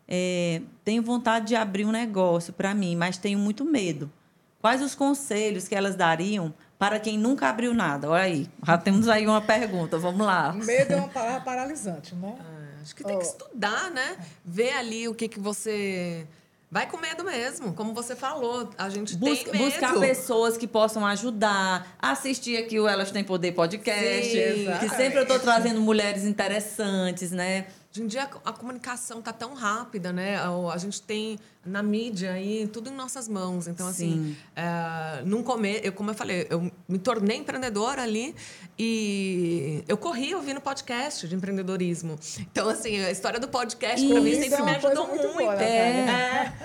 É, 0.07 0.63
tenho 0.85 1.03
vontade 1.03 1.49
de 1.49 1.57
abrir 1.57 1.85
um 1.85 1.91
negócio 1.91 2.53
para 2.53 2.73
mim, 2.75 2.95
mas 2.95 3.19
tenho 3.19 3.41
muito 3.41 3.65
medo. 3.65 4.11
Quais 4.61 4.83
os 4.83 4.95
conselhos 4.95 5.67
que 5.67 5.75
elas 5.75 5.97
dariam 5.97 6.55
para 6.81 6.99
quem 6.99 7.19
nunca 7.19 7.47
abriu 7.51 7.75
nada? 7.75 8.09
Olha 8.09 8.23
aí, 8.23 8.49
já 8.67 8.79
temos 8.79 9.07
aí 9.07 9.27
uma 9.27 9.43
pergunta, 9.43 9.99
vamos 9.99 10.27
lá. 10.27 10.51
Medo 10.55 10.95
é 10.95 10.97
uma 10.97 11.09
palavra 11.09 11.43
paralisante, 11.43 12.15
né? 12.15 12.35
Ah, 12.41 12.81
acho 12.81 12.97
que 12.97 13.05
tem 13.05 13.17
oh. 13.17 13.19
que 13.19 13.27
estudar, 13.27 13.91
né? 13.91 14.17
Ver 14.43 14.73
ali 14.73 15.07
o 15.07 15.15
que, 15.15 15.29
que 15.29 15.39
você. 15.39 16.27
Vai 16.71 16.89
com 16.89 16.97
medo 16.97 17.23
mesmo, 17.23 17.75
como 17.75 17.93
você 17.93 18.17
falou, 18.17 18.71
a 18.79 18.89
gente 18.89 19.15
Busca, 19.17 19.51
tem 19.51 19.61
medo. 19.61 19.73
Buscar 19.73 20.01
pessoas 20.01 20.57
que 20.57 20.69
possam 20.69 21.05
ajudar, 21.05 21.97
assistir 22.01 22.57
aqui 22.57 22.79
o 22.79 22.89
Elas 22.89 23.11
Têm 23.11 23.25
Poder 23.25 23.53
podcast, 23.53 24.31
Sim, 24.31 24.79
que 24.79 24.89
sempre 24.89 25.19
eu 25.19 25.25
estou 25.25 25.41
trazendo 25.41 25.81
mulheres 25.81 26.25
interessantes, 26.25 27.31
né? 27.33 27.67
Hoje 27.93 28.05
em 28.05 28.07
dia 28.07 28.31
a, 28.45 28.53
comunicação 28.53 29.19
está 29.19 29.33
tão 29.33 29.53
rápida, 29.53 30.13
né? 30.13 30.37
A, 30.37 30.51
a, 30.73 30.79
gente 30.79 31.03
tem 31.03 31.37
na 31.67 31.83
mídia 31.83 32.33
aí 32.35 32.69
tudo 32.69 32.89
em 32.89 32.95
nossas 32.95 33.27
mãos. 33.27 33.67
Então, 33.67 33.89
assim, 33.89 34.37
é, 34.55 35.23
num 35.25 35.43
comer, 35.43 35.81
eu, 35.83 35.93
como 35.93 36.11
eu 36.11 36.15
falei, 36.15 36.47
eu 36.49 36.71
me 36.89 36.99
tornei 37.01 37.39
empreendedora 37.39 38.03
ali 38.03 38.33
e 38.79 39.83
eu 39.89 39.97
corri 39.97 40.33
ouvindo 40.37 40.61
podcast 40.61 41.27
de 41.27 41.35
empreendedorismo. 41.35 42.17
Então, 42.39 42.69
assim, 42.69 42.97
a 43.01 43.11
história 43.11 43.41
do 43.41 43.49
podcast 43.49 44.07
para 44.07 44.21
mim 44.21 44.35
sempre 44.41 44.61
é 44.61 44.65
me 44.65 44.71
ajudou 44.77 45.09
muito. 45.09 45.25
muito. 45.25 45.41
Boa, 45.41 45.61
é. 45.61 46.07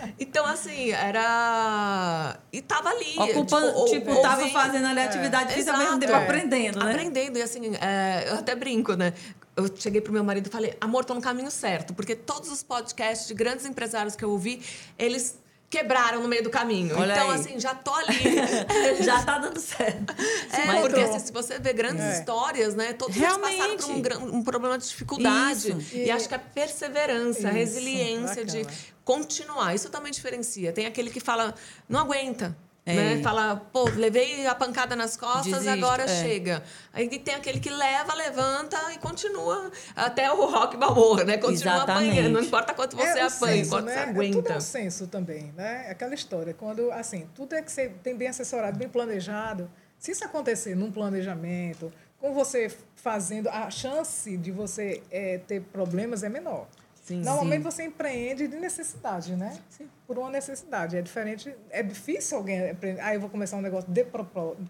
é. 0.04 0.14
Então, 0.20 0.46
assim, 0.46 0.92
era. 0.92 2.38
E 2.54 2.62
tava 2.62 2.90
ali. 2.90 3.16
Ocupando, 3.18 3.68
tipo, 3.72 3.86
tipo 3.86 4.10
ouvi... 4.12 4.22
tava 4.22 4.48
fazendo 4.50 4.86
ali 4.86 5.00
atividade 5.00 5.54
é. 5.54 5.56
física 5.56 5.72
ao 5.72 5.80
mesmo 5.80 6.00
tempo, 6.00 6.14
aprendendo, 6.14 6.80
né? 6.80 6.92
Aprendendo. 6.92 7.40
E 7.40 7.42
assim, 7.42 7.76
é, 7.82 8.30
eu 8.30 8.36
até 8.36 8.54
brinco, 8.56 8.94
né? 8.94 9.12
Eu 9.56 9.70
cheguei 9.76 10.02
pro 10.02 10.12
meu 10.12 10.24
marido 10.24 10.48
e 10.48 10.50
falei, 10.50 10.76
amor, 10.82 11.06
tô 11.06 11.14
no 11.14 11.22
caminho 11.22 11.50
certo, 11.50 11.94
porque 11.94 12.16
todos 12.16 12.52
os 12.52 12.62
podcasts 12.62 13.28
de 13.28 13.34
grandes 13.34 13.66
empresários 13.66 14.16
que 14.16 14.24
eu 14.24 14.30
ouvi, 14.30 14.62
eles 14.98 15.38
quebraram 15.70 16.22
no 16.22 16.28
meio 16.28 16.44
do 16.44 16.50
caminho. 16.50 16.98
Olha 16.98 17.14
então, 17.14 17.32
aí. 17.32 17.40
assim, 17.40 17.60
já 17.60 17.74
tô 17.74 17.94
ali. 17.96 19.04
já 19.04 19.24
tá 19.24 19.38
dando 19.40 19.60
certo. 19.60 20.14
É, 20.52 20.66
Mas 20.68 20.82
porque 20.82 21.00
assim, 21.00 21.20
se 21.20 21.34
você 21.34 21.60
vê 21.60 21.74
grandes 21.74 22.04
é. 22.04 22.20
histórias, 22.20 22.76
né? 22.76 22.94
Todos 22.94 23.16
Realmente. 23.16 23.60
eles 23.60 23.86
passaram 23.86 24.02
por 24.02 24.14
um, 24.18 24.36
um 24.38 24.44
problema 24.44 24.78
de 24.78 24.88
dificuldade. 24.88 25.72
Isso. 25.72 25.96
E, 25.96 26.06
e 26.06 26.12
acho 26.12 26.28
que 26.28 26.36
a 26.36 26.40
perseverança, 26.40 27.40
Isso. 27.40 27.48
a 27.48 27.52
resiliência 27.52 28.46
Bacana. 28.46 28.64
de 28.64 28.68
continuar. 29.04 29.74
Isso 29.76 29.90
também 29.90 30.12
diferencia. 30.12 30.72
Tem 30.72 30.86
aquele 30.86 31.10
que 31.10 31.20
fala, 31.20 31.54
não 31.90 32.00
aguenta. 32.00 32.56
Né? 32.86 33.20
Fala, 33.24 33.56
pô, 33.74 33.90
levei 33.90 34.46
a 34.46 34.54
pancada 34.54 34.96
nas 34.96 35.18
costas, 35.18 35.64
Desiste, 35.64 35.70
agora 35.70 36.04
é. 36.04 36.08
chega. 36.08 36.62
Aí 36.94 37.10
tem 37.18 37.34
aquele 37.34 37.60
que 37.60 37.70
leva, 37.72 38.14
levanta 38.14 38.78
e 38.94 39.00
continua 39.00 39.72
até 39.96 40.32
o 40.32 40.46
rock 40.46 40.78
balboa, 40.78 41.24
né? 41.24 41.38
Continua 41.38 41.78
Exatamente. 41.78 42.12
apanhando, 42.12 42.34
não 42.34 42.42
importa 42.42 42.76
quanto 42.76 42.96
você 42.96 43.20
é 43.20 43.24
apanha, 43.24 43.56
senso, 43.56 43.70
quanto 43.72 43.86
né? 43.86 43.94
você 43.94 44.00
aguenta. 44.00 44.38
É 44.38 44.42
tudo 44.44 44.58
um 44.58 44.62
senso 44.62 45.08
também, 45.08 45.52
né? 45.58 45.88
Aquela 45.90 46.14
história, 46.14 46.54
quando, 46.54 46.92
assim, 46.92 47.28
tudo 47.34 47.56
é 47.56 47.64
que 47.64 47.72
você 47.72 47.90
tem 48.04 48.16
bem 48.16 48.28
assessorado, 48.28 48.78
bem 48.78 48.88
planejado. 48.88 49.68
Se 49.98 50.12
isso 50.12 50.24
acontecer 50.24 50.76
num 50.76 50.92
planejamento, 50.92 51.92
com 52.20 52.36
você 52.36 52.72
fazendo, 52.96 53.50
a 53.50 53.72
chance 53.72 54.38
de 54.38 54.52
você 54.52 55.02
é, 55.10 55.40
ter 55.40 55.62
problemas 55.62 56.22
é 56.22 56.30
menor. 56.30 56.68
Sim, 57.06 57.22
Normalmente 57.22 57.58
sim. 57.60 57.64
você 57.64 57.84
empreende 57.84 58.48
de 58.48 58.58
necessidade, 58.58 59.36
né? 59.36 59.62
Sim. 59.70 59.88
Por 60.08 60.18
uma 60.18 60.32
necessidade. 60.32 60.98
É 60.98 61.04
diferente, 61.04 61.56
é 61.70 61.84
difícil 61.84 62.36
alguém 62.36 62.72
empreender. 62.72 63.00
Ah, 63.00 63.14
eu 63.14 63.20
vou 63.20 63.30
começar 63.30 63.58
um 63.58 63.62
negócio 63.62 63.88
de 63.92 64.04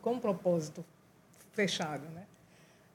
com 0.02 0.12
um 0.12 0.20
propósito 0.20 0.84
fechado, 1.54 2.06
né? 2.10 2.25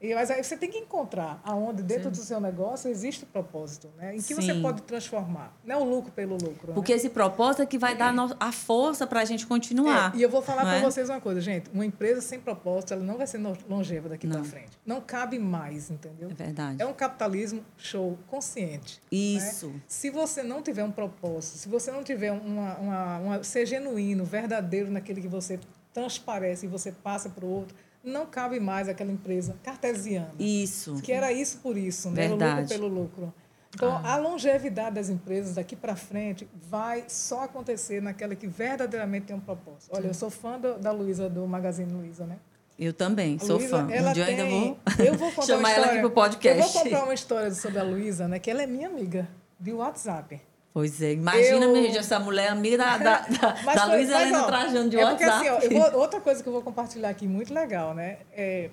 E, 0.01 0.15
mas 0.15 0.31
aí 0.31 0.43
você 0.43 0.57
tem 0.57 0.69
que 0.69 0.79
encontrar 0.79 1.39
aonde 1.43 1.83
dentro 1.83 2.05
Sim. 2.05 2.21
do 2.21 2.25
seu 2.25 2.39
negócio 2.39 2.89
existe 2.89 3.23
o 3.23 3.27
propósito, 3.27 3.87
né? 3.97 4.15
Em 4.15 4.17
que 4.17 4.33
Sim. 4.33 4.35
você 4.35 4.53
pode 4.55 4.81
transformar. 4.81 5.55
Não 5.63 5.75
é 5.75 5.77
o 5.77 5.83
lucro 5.83 6.11
pelo 6.11 6.33
lucro. 6.33 6.69
Né? 6.69 6.73
Porque 6.73 6.91
né? 6.91 6.97
esse 6.97 7.09
propósito 7.09 7.61
é 7.61 7.65
que 7.67 7.77
vai 7.77 7.95
dar 7.95 8.11
a 8.39 8.51
força 8.51 9.05
para 9.05 9.21
a 9.21 9.25
gente 9.25 9.45
continuar. 9.45 10.13
É, 10.15 10.17
e 10.17 10.21
eu 10.23 10.29
vou 10.29 10.41
falar 10.41 10.63
para 10.63 10.77
é? 10.77 10.81
vocês 10.81 11.07
uma 11.07 11.21
coisa, 11.21 11.39
gente. 11.39 11.69
Uma 11.71 11.85
empresa 11.85 12.19
sem 12.19 12.39
propósito, 12.39 12.93
ela 12.95 13.03
não 13.03 13.15
vai 13.15 13.27
ser 13.27 13.39
longeva 13.69 14.09
daqui 14.09 14.27
para 14.27 14.43
frente. 14.43 14.71
Não 14.83 14.99
cabe 14.99 15.37
mais, 15.37 15.91
entendeu? 15.91 16.31
É 16.31 16.33
verdade. 16.33 16.81
É 16.81 16.85
um 16.85 16.93
capitalismo 16.93 17.63
show, 17.77 18.17
consciente. 18.27 18.99
Né? 19.11 19.17
Isso. 19.17 19.67
Né? 19.67 19.81
Se 19.87 20.09
você 20.09 20.41
não 20.41 20.63
tiver 20.63 20.83
um 20.83 20.91
propósito, 20.91 21.57
se 21.59 21.69
você 21.69 21.91
não 21.91 22.03
tiver 22.03 22.31
uma, 22.31 22.75
uma, 22.77 23.17
uma 23.19 23.43
ser 23.43 23.67
genuíno, 23.67 24.25
verdadeiro 24.25 24.89
naquele 24.89 25.21
que 25.21 25.27
você 25.27 25.59
transparece 25.93 26.65
e 26.65 26.69
você 26.69 26.91
passa 26.91 27.29
para 27.29 27.45
o 27.45 27.49
outro 27.49 27.75
não 28.03 28.25
cabe 28.25 28.59
mais 28.59 28.87
aquela 28.89 29.11
empresa 29.11 29.55
cartesiana. 29.63 30.33
Isso. 30.39 31.01
Que 31.01 31.11
era 31.11 31.31
isso 31.31 31.59
por 31.59 31.77
isso, 31.77 32.09
né? 32.09 32.27
Verdade. 32.27 32.53
O 32.53 32.61
lucro 32.61 32.69
pelo 32.69 32.87
lucro. 32.87 33.33
Então, 33.73 34.01
ah. 34.03 34.13
a 34.13 34.17
longevidade 34.17 34.95
das 34.95 35.09
empresas 35.09 35.55
daqui 35.55 35.75
para 35.75 35.95
frente 35.95 36.47
vai 36.69 37.05
só 37.07 37.43
acontecer 37.43 38.01
naquela 38.01 38.35
que 38.35 38.47
verdadeiramente 38.47 39.27
tem 39.27 39.35
um 39.35 39.39
propósito. 39.39 39.89
Olha, 39.95 40.07
eu 40.07 40.13
sou 40.13 40.29
fã 40.29 40.59
do, 40.59 40.77
da 40.77 40.91
Luísa, 40.91 41.29
do 41.29 41.47
Magazine 41.47 41.91
Luiza, 41.91 42.25
né? 42.25 42.37
Eu 42.77 42.93
também, 42.93 43.37
a 43.41 43.45
sou 43.45 43.57
Luiza, 43.57 43.69
fã. 43.69 43.91
Ela 43.91 44.11
um 44.11 44.13
tem, 44.13 44.23
ainda 44.23 44.45
vou, 44.45 44.79
eu 44.99 45.13
vou 45.13 45.31
chamar 45.45 45.69
história, 45.69 45.75
ela 45.75 45.85
aqui 45.85 45.97
para 45.99 46.07
o 46.07 46.11
podcast. 46.11 46.59
Eu 46.59 46.67
vou 46.67 46.83
contar 46.83 47.03
uma 47.03 47.13
história 47.13 47.51
sobre 47.51 47.79
a 47.79 47.83
Luísa, 47.83 48.27
né? 48.27 48.39
Que 48.39 48.51
ela 48.51 48.61
é 48.61 48.67
minha 48.67 48.87
amiga 48.87 49.29
de 49.59 49.71
WhatsApp. 49.71 50.41
Pois 50.73 51.01
é, 51.01 51.13
imagina, 51.13 51.65
eu... 51.65 51.73
minha 51.73 51.99
essa 51.99 52.19
mulher 52.19 52.49
amiga 52.49 52.77
da, 52.77 52.97
da, 52.97 53.19
da, 53.27 53.73
da 53.73 53.85
Luísa 53.85 54.21
Helena 54.21 54.43
trajando 54.43 54.89
de 54.89 54.97
é 54.97 55.05
porque, 55.05 55.25
WhatsApp. 55.25 55.65
Assim, 55.65 55.77
ó, 55.77 55.89
vou, 55.91 55.99
outra 55.99 56.21
coisa 56.21 56.41
que 56.41 56.47
eu 56.47 56.53
vou 56.53 56.61
compartilhar 56.61 57.09
aqui, 57.09 57.27
muito 57.27 57.53
legal, 57.53 57.93
né? 57.93 58.19
É, 58.31 58.69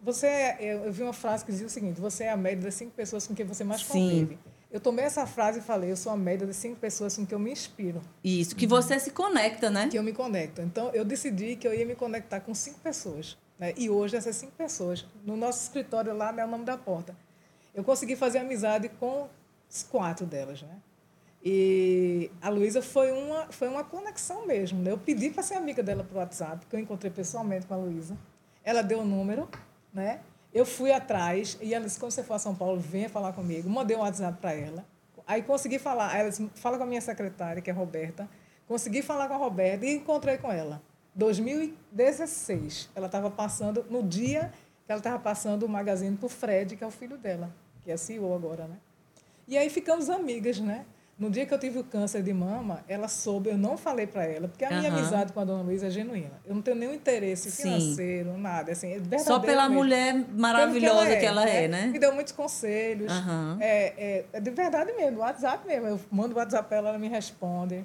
você, 0.00 0.56
eu, 0.60 0.84
eu 0.84 0.92
vi 0.92 1.02
uma 1.02 1.12
frase 1.12 1.44
que 1.44 1.50
dizia 1.50 1.66
o 1.66 1.70
seguinte: 1.70 2.00
você 2.00 2.24
é 2.24 2.30
a 2.30 2.36
média 2.36 2.62
das 2.62 2.74
cinco 2.74 2.92
pessoas 2.92 3.26
com 3.26 3.34
quem 3.34 3.44
você 3.44 3.62
mais 3.62 3.82
Sim. 3.82 3.88
convive. 3.92 4.38
Eu 4.70 4.80
tomei 4.80 5.04
essa 5.04 5.26
frase 5.26 5.60
e 5.60 5.62
falei: 5.62 5.90
eu 5.90 5.96
sou 5.96 6.12
a 6.12 6.16
média 6.16 6.46
das 6.46 6.56
cinco 6.56 6.76
pessoas 6.76 7.16
com 7.16 7.24
quem 7.26 7.36
eu 7.36 7.38
me 7.38 7.52
inspiro. 7.52 8.00
Isso, 8.22 8.56
que 8.56 8.66
você 8.66 8.98
se 8.98 9.10
conecta, 9.10 9.70
né? 9.70 9.88
Que 9.88 9.98
eu 9.98 10.02
me 10.02 10.12
conecto. 10.12 10.62
Então, 10.62 10.90
eu 10.92 11.04
decidi 11.04 11.56
que 11.56 11.68
eu 11.68 11.74
ia 11.74 11.86
me 11.86 11.94
conectar 11.94 12.40
com 12.40 12.54
cinco 12.54 12.80
pessoas. 12.80 13.36
Né? 13.58 13.72
E 13.76 13.88
hoje, 13.88 14.16
essas 14.16 14.34
cinco 14.34 14.52
pessoas, 14.52 15.06
no 15.24 15.36
nosso 15.36 15.62
escritório 15.62 16.14
lá, 16.14 16.32
né, 16.32 16.42
é 16.42 16.44
o 16.44 16.48
nome 16.48 16.64
da 16.64 16.76
porta. 16.76 17.16
Eu 17.74 17.84
consegui 17.84 18.16
fazer 18.16 18.38
amizade 18.38 18.88
com 19.00 19.28
quatro 19.90 20.26
delas, 20.26 20.62
né? 20.62 20.76
E 21.44 22.30
a 22.40 22.48
Luísa 22.48 22.80
foi 22.80 23.12
uma, 23.12 23.46
foi 23.50 23.68
uma 23.68 23.84
conexão 23.84 24.46
mesmo. 24.46 24.80
Né? 24.82 24.90
Eu 24.90 24.98
pedi 24.98 25.28
para 25.28 25.42
ser 25.42 25.56
amiga 25.56 25.82
dela 25.82 26.02
por 26.02 26.16
WhatsApp, 26.16 26.64
que 26.64 26.74
eu 26.74 26.80
encontrei 26.80 27.12
pessoalmente 27.12 27.66
com 27.66 27.74
a 27.74 27.76
Luísa. 27.76 28.16
Ela 28.64 28.80
deu 28.80 29.00
o 29.00 29.04
número, 29.04 29.46
né? 29.92 30.20
Eu 30.54 30.64
fui 30.64 30.90
atrás 30.90 31.58
e 31.60 31.74
ela 31.74 31.84
disse: 31.84 32.00
quando 32.00 32.12
você 32.12 32.22
for 32.22 32.34
a 32.34 32.38
São 32.38 32.54
Paulo, 32.54 32.80
venha 32.80 33.10
falar 33.10 33.34
comigo. 33.34 33.68
Mandei 33.68 33.94
um 33.94 34.00
WhatsApp 34.00 34.38
para 34.40 34.54
ela. 34.54 34.86
Aí 35.26 35.42
consegui 35.42 35.78
falar. 35.78 36.16
Ela 36.16 36.30
disse: 36.30 36.48
fala 36.54 36.78
com 36.78 36.84
a 36.84 36.86
minha 36.86 37.00
secretária, 37.02 37.60
que 37.60 37.68
é 37.68 37.72
a 37.74 37.76
Roberta. 37.76 38.26
Consegui 38.66 39.02
falar 39.02 39.28
com 39.28 39.34
a 39.34 39.36
Roberta 39.36 39.84
e 39.84 39.94
encontrei 39.94 40.38
com 40.38 40.50
ela. 40.50 40.80
2016. 41.14 42.88
Ela 42.94 43.06
estava 43.06 43.30
passando, 43.30 43.84
no 43.90 44.02
dia 44.02 44.50
que 44.86 44.92
ela 44.92 44.98
estava 44.98 45.18
passando 45.18 45.64
o 45.64 45.68
magazine 45.68 46.16
para 46.16 46.26
o 46.26 46.28
Fred, 46.28 46.76
que 46.76 46.84
é 46.84 46.86
o 46.86 46.90
filho 46.90 47.18
dela, 47.18 47.50
que 47.82 47.90
é 47.90 47.96
CEO 47.96 48.34
agora, 48.34 48.66
né? 48.66 48.76
E 49.46 49.58
aí 49.58 49.68
ficamos 49.68 50.08
amigas, 50.08 50.58
né? 50.58 50.86
No 51.16 51.30
dia 51.30 51.46
que 51.46 51.54
eu 51.54 51.58
tive 51.58 51.78
o 51.78 51.84
câncer 51.84 52.22
de 52.24 52.32
mama, 52.32 52.84
ela 52.88 53.06
soube, 53.06 53.48
eu 53.48 53.56
não 53.56 53.76
falei 53.76 54.04
para 54.04 54.24
ela, 54.24 54.48
porque 54.48 54.64
a 54.64 54.70
minha 54.70 54.90
uhum. 54.90 54.98
amizade 54.98 55.32
com 55.32 55.38
a 55.38 55.44
dona 55.44 55.62
Luísa 55.62 55.86
é 55.86 55.90
genuína. 55.90 56.40
Eu 56.44 56.56
não 56.56 56.60
tenho 56.60 56.76
nenhum 56.76 56.92
interesse 56.92 57.52
financeiro, 57.52 58.32
Sim. 58.32 58.40
nada. 58.40 58.72
Assim, 58.72 59.00
é 59.12 59.18
Só 59.18 59.38
pela 59.38 59.68
mulher 59.68 60.12
maravilhosa 60.30 61.16
que 61.16 61.24
ela, 61.24 61.44
que 61.44 61.48
ela 61.48 61.48
é, 61.48 61.64
é, 61.64 61.68
né? 61.68 61.86
Me 61.86 62.00
deu 62.00 62.12
muitos 62.12 62.32
conselhos. 62.32 63.12
Uhum. 63.12 63.58
É, 63.60 63.94
é, 63.96 64.26
é, 64.32 64.40
de 64.40 64.50
verdade 64.50 64.92
mesmo, 64.94 65.20
WhatsApp 65.20 65.64
mesmo. 65.64 65.86
Eu 65.86 66.00
mando 66.10 66.34
o 66.34 66.38
WhatsApp 66.38 66.68
para 66.68 66.78
ela, 66.78 66.88
ela 66.88 66.98
me 66.98 67.08
responde. 67.08 67.84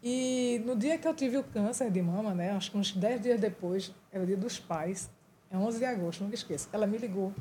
E 0.00 0.62
no 0.64 0.76
dia 0.76 0.96
que 0.98 1.06
eu 1.06 1.14
tive 1.14 1.38
o 1.38 1.42
câncer 1.42 1.90
de 1.90 2.00
mama, 2.00 2.32
né, 2.32 2.52
acho 2.52 2.70
que 2.70 2.78
uns 2.78 2.92
10 2.92 3.22
dias 3.22 3.40
depois, 3.40 3.92
era 4.12 4.22
o 4.22 4.26
dia 4.26 4.36
dos 4.36 4.60
pais, 4.60 5.10
é 5.50 5.56
11 5.56 5.78
de 5.78 5.84
agosto, 5.84 6.22
nunca 6.22 6.36
esqueço. 6.36 6.68
Ela 6.72 6.86
me 6.86 6.96
ligou. 6.96 7.32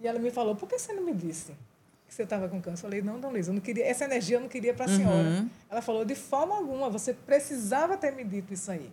E 0.00 0.06
ela 0.06 0.18
me 0.18 0.30
falou: 0.30 0.54
por 0.54 0.68
que 0.68 0.78
você 0.78 0.92
não 0.92 1.02
me 1.02 1.14
disse? 1.14 1.54
Que 2.08 2.14
você 2.14 2.22
estava 2.22 2.48
com 2.48 2.60
câncer. 2.60 2.86
Eu 2.86 2.90
falei, 2.90 3.02
não, 3.02 3.20
Dona 3.20 3.34
Luísa, 3.34 3.50
eu 3.50 3.54
não 3.54 3.60
queria, 3.60 3.86
essa 3.86 4.06
energia 4.06 4.38
eu 4.38 4.40
não 4.40 4.48
queria 4.48 4.72
para 4.72 4.86
a 4.86 4.88
senhora. 4.88 5.46
Ela 5.70 5.82
falou, 5.82 6.04
de 6.06 6.14
forma 6.14 6.56
alguma, 6.56 6.88
você 6.88 7.12
precisava 7.12 7.98
ter 7.98 8.12
me 8.12 8.24
dito 8.24 8.52
isso 8.52 8.70
aí. 8.70 8.90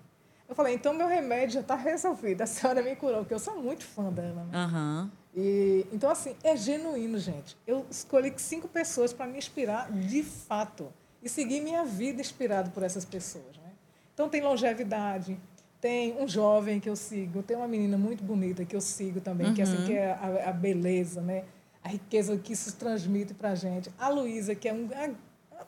Eu 0.48 0.54
falei, 0.54 0.76
então 0.76 0.94
meu 0.94 1.08
remédio 1.08 1.56
já 1.56 1.62
está 1.62 1.76
resolvido, 1.76 2.42
a 2.42 2.46
senhora 2.46 2.84
me 2.84 2.96
curou, 2.96 3.20
porque 3.20 3.34
eu 3.34 3.40
sou 3.40 3.60
muito 3.60 3.84
fã 3.84 4.12
dela. 4.12 4.44
Né? 4.44 4.50
Aham. 4.54 5.12
E, 5.36 5.86
então, 5.92 6.10
assim, 6.10 6.36
é 6.44 6.56
genuíno, 6.56 7.18
gente. 7.18 7.58
Eu 7.66 7.86
escolhi 7.90 8.34
cinco 8.38 8.68
pessoas 8.68 9.12
para 9.12 9.26
me 9.26 9.38
inspirar 9.38 9.92
de 9.92 10.22
fato 10.22 10.94
e 11.24 11.28
seguir 11.28 11.62
minha 11.62 11.84
vida 11.84 12.22
inspirado 12.22 12.70
por 12.72 12.84
essas 12.84 13.04
pessoas. 13.04 13.58
Né? 13.58 13.72
Então, 14.14 14.30
tem 14.30 14.42
longevidade, 14.42 15.38
tem 15.82 16.16
um 16.22 16.28
jovem 16.28 16.80
que 16.80 16.90
eu 16.90 16.96
sigo, 16.96 17.44
tem 17.44 17.58
uma 17.58 17.68
menina 17.68 17.98
muito 17.98 18.24
bonita 18.24 18.64
que 18.64 18.76
eu 18.76 18.82
sigo 18.82 19.20
também, 19.20 19.54
que, 19.54 19.62
assim, 19.62 19.84
que 19.86 19.94
é 19.94 20.12
a, 20.12 20.50
a 20.50 20.54
beleza, 20.54 21.22
né? 21.22 21.44
A 21.86 21.88
riqueza 21.88 22.36
que 22.36 22.52
isso 22.52 22.76
transmite 22.78 23.36
para 23.36 23.52
a 23.52 23.56
gente. 23.56 23.92
A 24.00 24.10
Luísa, 24.10 24.56
que 24.56 24.68
é 24.68 24.74
um. 24.74 24.90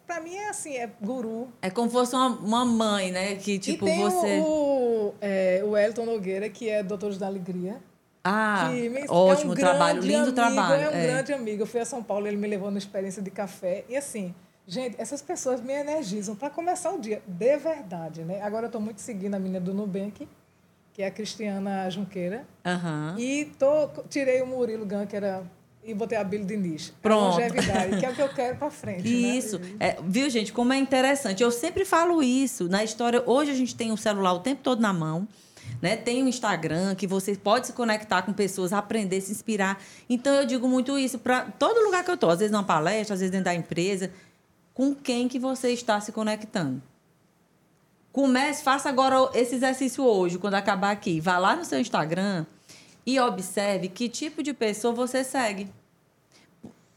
Para 0.08 0.20
mim 0.20 0.34
é 0.36 0.50
assim, 0.50 0.76
é 0.76 0.90
guru. 1.00 1.48
É 1.62 1.70
como 1.70 1.88
se 1.88 1.94
fosse 1.94 2.16
uma, 2.16 2.30
uma 2.30 2.66
mãe, 2.66 3.12
né? 3.12 3.36
Que 3.36 3.60
tipo 3.60 3.88
e 3.88 3.92
tem 3.92 4.02
você. 4.02 4.40
O, 4.40 5.14
é, 5.22 5.62
o 5.64 5.78
Elton 5.78 6.06
Nogueira, 6.06 6.50
que 6.50 6.68
é 6.68 6.82
Doutores 6.82 7.20
da 7.20 7.28
Alegria. 7.28 7.78
Ah, 8.24 8.70
que 8.70 8.90
me- 8.90 9.06
ótimo 9.08 9.52
é 9.52 9.56
um 9.56 9.58
trabalho, 9.58 10.02
lindo 10.02 10.18
amigo, 10.18 10.34
trabalho. 10.34 10.84
É 10.84 10.90
um 10.90 10.94
é. 10.94 11.08
grande 11.08 11.34
amigo. 11.34 11.62
Eu 11.62 11.68
fui 11.68 11.80
a 11.80 11.86
São 11.86 12.02
Paulo, 12.02 12.28
ele 12.28 12.36
me 12.36 12.48
levou 12.48 12.70
numa 12.70 12.80
experiência 12.80 13.22
de 13.22 13.30
café. 13.30 13.86
E 13.88 13.96
assim, 13.96 14.34
gente, 14.66 15.00
essas 15.00 15.22
pessoas 15.22 15.62
me 15.62 15.72
energizam 15.72 16.36
para 16.36 16.50
começar 16.50 16.92
o 16.92 17.00
dia, 17.00 17.22
de 17.28 17.58
verdade, 17.58 18.24
né? 18.24 18.42
Agora 18.42 18.66
eu 18.66 18.68
estou 18.68 18.82
muito 18.82 19.02
seguindo 19.02 19.36
a 19.36 19.40
menina 19.40 19.60
do 19.62 19.74
Nubank, 19.74 20.28
que 20.94 21.04
é 21.04 21.06
a 21.06 21.12
Cristiana 21.12 21.88
Junqueira. 21.92 22.44
Aham. 22.66 23.16
E 23.20 23.46
tô, 23.60 23.88
tirei 24.10 24.42
o 24.42 24.48
Murilo 24.48 24.86
Gun, 24.86 25.06
que 25.06 25.16
era. 25.16 25.44
E 25.88 25.94
botei 25.94 26.18
a 26.18 26.24
Billy 26.24 26.44
Diniz. 26.44 26.94
A 27.00 27.02
Pronto. 27.02 27.36
longevidade, 27.36 27.98
que 27.98 28.06
é 28.06 28.10
o 28.10 28.14
que 28.14 28.22
eu 28.22 28.28
quero 28.30 28.58
para 28.58 28.70
frente. 28.72 29.04
né? 29.04 29.38
Isso. 29.38 29.62
É, 29.80 29.98
viu, 30.04 30.30
gente, 30.30 30.52
como 30.52 30.74
é 30.74 30.78
interessante. 30.78 31.42
Eu 31.42 31.50
sempre 31.50 31.86
falo 31.86 32.22
isso. 32.22 32.68
Na 32.68 32.84
história, 32.84 33.24
hoje 33.26 33.52
a 33.52 33.54
gente 33.54 33.74
tem 33.74 33.90
um 33.90 33.96
celular 33.96 34.34
o 34.34 34.40
tempo 34.42 34.62
todo 34.62 34.82
na 34.82 34.92
mão. 34.92 35.26
Né? 35.82 35.96
Tem 35.96 36.22
o 36.24 36.28
Instagram 36.28 36.94
que 36.94 37.08
você 37.08 37.36
pode 37.36 37.68
se 37.68 37.74
conectar 37.74 38.22
com 38.24 38.34
pessoas, 38.34 38.74
aprender, 38.74 39.22
se 39.22 39.32
inspirar. 39.32 39.82
Então 40.10 40.34
eu 40.34 40.46
digo 40.46 40.68
muito 40.68 41.00
isso 41.00 41.20
para 41.20 41.46
todo 41.58 41.80
lugar 41.86 42.04
que 42.04 42.12
eu 42.12 42.16
estou, 42.16 42.30
às 42.32 42.40
vezes 42.40 42.52
numa 42.52 42.64
palestra, 42.64 43.14
às 43.14 43.22
vezes 43.22 43.32
dentro 43.32 43.46
da 43.46 43.56
empresa, 43.56 44.12
com 44.74 44.94
quem 44.94 45.28
que 45.30 45.40
você 45.40 45.72
está 45.72 46.02
se 46.02 46.12
conectando. 46.12 46.82
Comece, 48.12 48.64
faça 48.64 48.90
agora 48.90 49.30
esse 49.34 49.56
exercício 49.56 50.04
hoje, 50.04 50.38
quando 50.38 50.56
acabar 50.56 50.92
aqui. 50.92 51.22
Vá 51.22 51.38
lá 51.38 51.56
no 51.56 51.64
seu 51.64 51.80
Instagram 51.80 52.46
e 53.06 53.20
observe 53.20 53.88
que 53.88 54.10
tipo 54.10 54.42
de 54.44 54.54
pessoa 54.54 54.94
você 54.94 55.24
segue. 55.24 55.70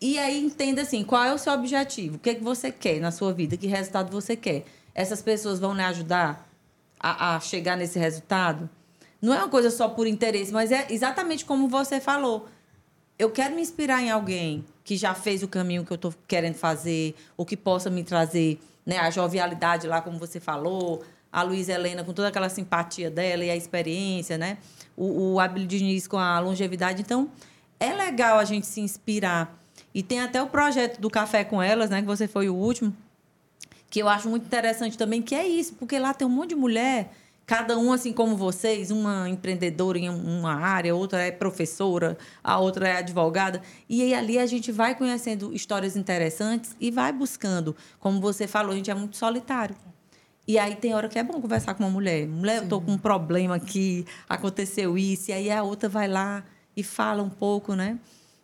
E 0.00 0.18
aí 0.18 0.42
entenda 0.42 0.82
assim, 0.82 1.04
qual 1.04 1.22
é 1.22 1.34
o 1.34 1.38
seu 1.38 1.52
objetivo? 1.52 2.16
O 2.16 2.18
que, 2.18 2.30
é 2.30 2.34
que 2.34 2.42
você 2.42 2.72
quer 2.72 3.00
na 3.00 3.10
sua 3.10 3.32
vida? 3.32 3.56
Que 3.56 3.66
resultado 3.66 4.10
você 4.10 4.34
quer? 4.34 4.64
Essas 4.94 5.20
pessoas 5.20 5.58
vão 5.58 5.74
lhe 5.74 5.82
ajudar 5.82 6.48
a, 6.98 7.36
a 7.36 7.40
chegar 7.40 7.76
nesse 7.76 7.98
resultado? 7.98 8.68
Não 9.20 9.34
é 9.34 9.38
uma 9.38 9.48
coisa 9.48 9.70
só 9.70 9.88
por 9.88 10.06
interesse, 10.06 10.52
mas 10.52 10.72
é 10.72 10.86
exatamente 10.88 11.44
como 11.44 11.68
você 11.68 12.00
falou. 12.00 12.48
Eu 13.18 13.30
quero 13.30 13.54
me 13.54 13.60
inspirar 13.60 14.02
em 14.02 14.10
alguém 14.10 14.64
que 14.82 14.96
já 14.96 15.14
fez 15.14 15.42
o 15.42 15.48
caminho 15.48 15.84
que 15.84 15.92
eu 15.92 15.96
estou 15.96 16.14
querendo 16.26 16.54
fazer, 16.54 17.14
ou 17.36 17.44
que 17.44 17.56
possa 17.56 17.90
me 17.90 18.02
trazer 18.02 18.58
né, 18.86 18.98
a 18.98 19.10
jovialidade 19.10 19.86
lá, 19.86 20.00
como 20.00 20.18
você 20.18 20.40
falou, 20.40 21.04
a 21.30 21.42
Luísa 21.42 21.72
Helena 21.72 22.02
com 22.02 22.14
toda 22.14 22.28
aquela 22.28 22.48
simpatia 22.48 23.10
dela 23.10 23.44
e 23.44 23.50
a 23.50 23.56
experiência, 23.56 24.38
né? 24.38 24.56
O, 24.96 25.34
o 25.34 25.40
Abel 25.40 25.66
Diniz 25.66 26.08
com 26.08 26.18
a 26.18 26.40
longevidade. 26.40 27.02
Então, 27.02 27.30
é 27.78 27.92
legal 27.92 28.38
a 28.38 28.44
gente 28.44 28.66
se 28.66 28.80
inspirar. 28.80 29.59
E 29.94 30.02
tem 30.02 30.20
até 30.20 30.42
o 30.42 30.46
projeto 30.46 31.00
do 31.00 31.10
Café 31.10 31.44
com 31.44 31.62
Elas, 31.62 31.90
né? 31.90 32.00
Que 32.00 32.06
você 32.06 32.28
foi 32.28 32.48
o 32.48 32.54
último, 32.54 32.94
que 33.90 34.00
eu 34.00 34.08
acho 34.08 34.28
muito 34.28 34.46
interessante 34.46 34.96
também, 34.96 35.20
que 35.20 35.34
é 35.34 35.46
isso, 35.46 35.74
porque 35.74 35.98
lá 35.98 36.14
tem 36.14 36.26
um 36.26 36.30
monte 36.30 36.50
de 36.50 36.54
mulher, 36.54 37.12
cada 37.44 37.76
um 37.76 37.92
assim 37.92 38.12
como 38.12 38.36
vocês, 38.36 38.92
uma 38.92 39.28
empreendedora 39.28 39.98
em 39.98 40.08
uma 40.08 40.54
área, 40.54 40.94
outra 40.94 41.20
é 41.20 41.32
professora, 41.32 42.16
a 42.44 42.58
outra 42.60 42.86
é 42.86 42.96
advogada, 42.98 43.60
e 43.88 44.00
aí 44.02 44.14
ali 44.14 44.38
a 44.38 44.46
gente 44.46 44.70
vai 44.70 44.94
conhecendo 44.94 45.52
histórias 45.52 45.96
interessantes 45.96 46.76
e 46.80 46.92
vai 46.92 47.12
buscando, 47.12 47.74
como 47.98 48.20
você 48.20 48.46
falou, 48.46 48.72
a 48.72 48.76
gente 48.76 48.92
é 48.92 48.94
muito 48.94 49.16
solitário. 49.16 49.74
E 50.46 50.58
aí 50.58 50.76
tem 50.76 50.94
hora 50.94 51.08
que 51.08 51.18
é 51.18 51.22
bom 51.22 51.40
conversar 51.40 51.74
com 51.74 51.84
uma 51.84 51.90
mulher. 51.90 52.26
Mulher, 52.26 52.62
eu 52.62 52.68
tô 52.68 52.80
com 52.80 52.92
um 52.92 52.98
problema 52.98 53.56
aqui, 53.56 54.06
aconteceu 54.28 54.96
isso, 54.96 55.30
e 55.30 55.34
aí 55.34 55.50
a 55.50 55.64
outra 55.64 55.88
vai 55.88 56.06
lá 56.06 56.44
e 56.76 56.84
fala 56.84 57.22
um 57.22 57.30
pouco, 57.30 57.74
né? 57.74 57.98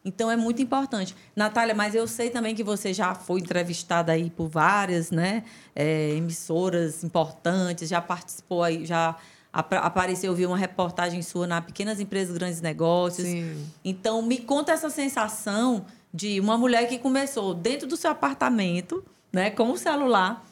Então 0.06 0.30
é 0.30 0.36
muito 0.36 0.62
importante. 0.62 1.16
Natália, 1.34 1.74
mas 1.74 1.92
eu 1.92 2.06
sei 2.06 2.30
também 2.30 2.54
que 2.54 2.62
você 2.62 2.94
já 2.94 3.12
foi 3.12 3.40
entrevistada 3.40 4.12
aí 4.12 4.30
por 4.30 4.46
várias 4.48 5.10
né, 5.10 5.42
é, 5.74 6.10
emissoras 6.10 7.02
importantes, 7.02 7.88
já 7.88 8.00
participou 8.00 8.62
aí, 8.62 8.86
já 8.86 9.16
apa- 9.52 9.78
apareceu, 9.78 10.30
eu 10.30 10.36
vi 10.36 10.46
uma 10.46 10.56
reportagem 10.56 11.20
sua 11.22 11.44
na 11.44 11.60
Pequenas 11.60 11.98
Empresas 11.98 12.38
Grandes 12.38 12.60
Negócios. 12.60 13.26
Sim. 13.26 13.66
Então, 13.84 14.22
me 14.22 14.38
conta 14.38 14.70
essa 14.70 14.88
sensação 14.88 15.84
de 16.14 16.38
uma 16.38 16.56
mulher 16.56 16.86
que 16.88 16.98
começou 16.98 17.52
dentro 17.52 17.88
do 17.88 17.96
seu 17.96 18.10
apartamento, 18.12 19.04
né, 19.32 19.50
com 19.50 19.72
o 19.72 19.76
celular, 19.76 20.46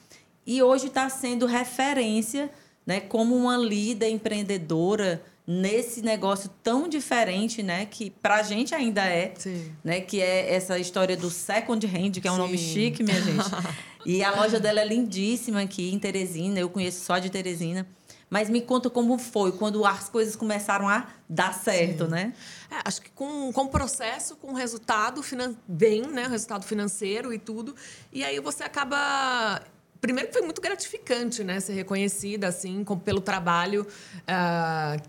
e 0.44 0.61
hoje 0.64 0.88
está 0.88 1.09
sendo 1.09 1.46
referência 1.46 2.50
né, 2.84 2.98
como 3.00 3.36
uma 3.36 3.57
líder 3.57 4.09
empreendedora 4.11 5.22
nesse 5.47 6.01
negócio 6.03 6.49
tão 6.62 6.88
diferente, 6.88 7.62
né, 7.62 7.84
que 7.86 8.09
para 8.11 8.36
a 8.36 8.42
gente 8.42 8.74
ainda 8.74 9.05
é, 9.05 9.34
Sim. 9.36 9.72
né, 9.84 10.01
que 10.01 10.20
é 10.20 10.55
essa 10.55 10.78
história 10.78 11.16
do 11.16 11.30
second 11.30 11.86
hand, 11.86 12.12
que 12.20 12.26
é 12.26 12.32
um 12.32 12.38
nome 12.38 12.57
Sim. 12.57 12.72
chique, 12.72 13.03
minha 13.03 13.20
gente. 13.22 13.45
E 14.07 14.22
a 14.24 14.30
loja 14.34 14.59
dela 14.59 14.80
é 14.80 14.84
lindíssima 14.86 15.61
aqui 15.62 15.92
em 15.92 15.99
Teresina, 15.99 16.59
eu 16.59 16.68
conheço 16.70 17.05
só 17.05 17.18
de 17.18 17.28
Teresina. 17.30 17.86
Mas 18.30 18.49
me 18.51 18.61
conta 18.62 18.90
como 18.90 19.16
foi 19.18 19.53
quando 19.53 19.84
as 19.84 20.09
coisas 20.09 20.34
começaram 20.34 20.88
a 20.88 21.07
dar 21.28 21.55
certo, 21.55 22.09
né? 22.09 22.32
É, 22.70 22.76
acho 22.84 23.01
que 23.01 23.11
com, 23.11 23.53
com 23.53 23.62
o 23.62 23.68
processo, 23.68 24.34
com 24.36 24.49
o 24.49 24.55
resultado 24.55 25.22
finan 25.22 25.55
bem, 25.68 26.03
né? 26.03 26.26
O 26.26 26.30
resultado 26.30 26.64
financeiro 26.64 27.32
e 27.32 27.38
tudo. 27.38 27.76
E 28.12 28.24
aí 28.24 28.40
você 28.40 28.64
acaba. 28.64 29.62
Primeiro 30.01 30.28
que 30.30 30.34
foi 30.34 30.42
muito 30.42 30.61
gratificante, 30.61 31.45
né? 31.45 31.61
Ser 31.61 31.74
reconhecida, 31.74 32.49
assim, 32.49 32.82
com- 32.82 32.99
pelo 32.99 33.20
trabalho 33.20 33.86
que 35.01 35.09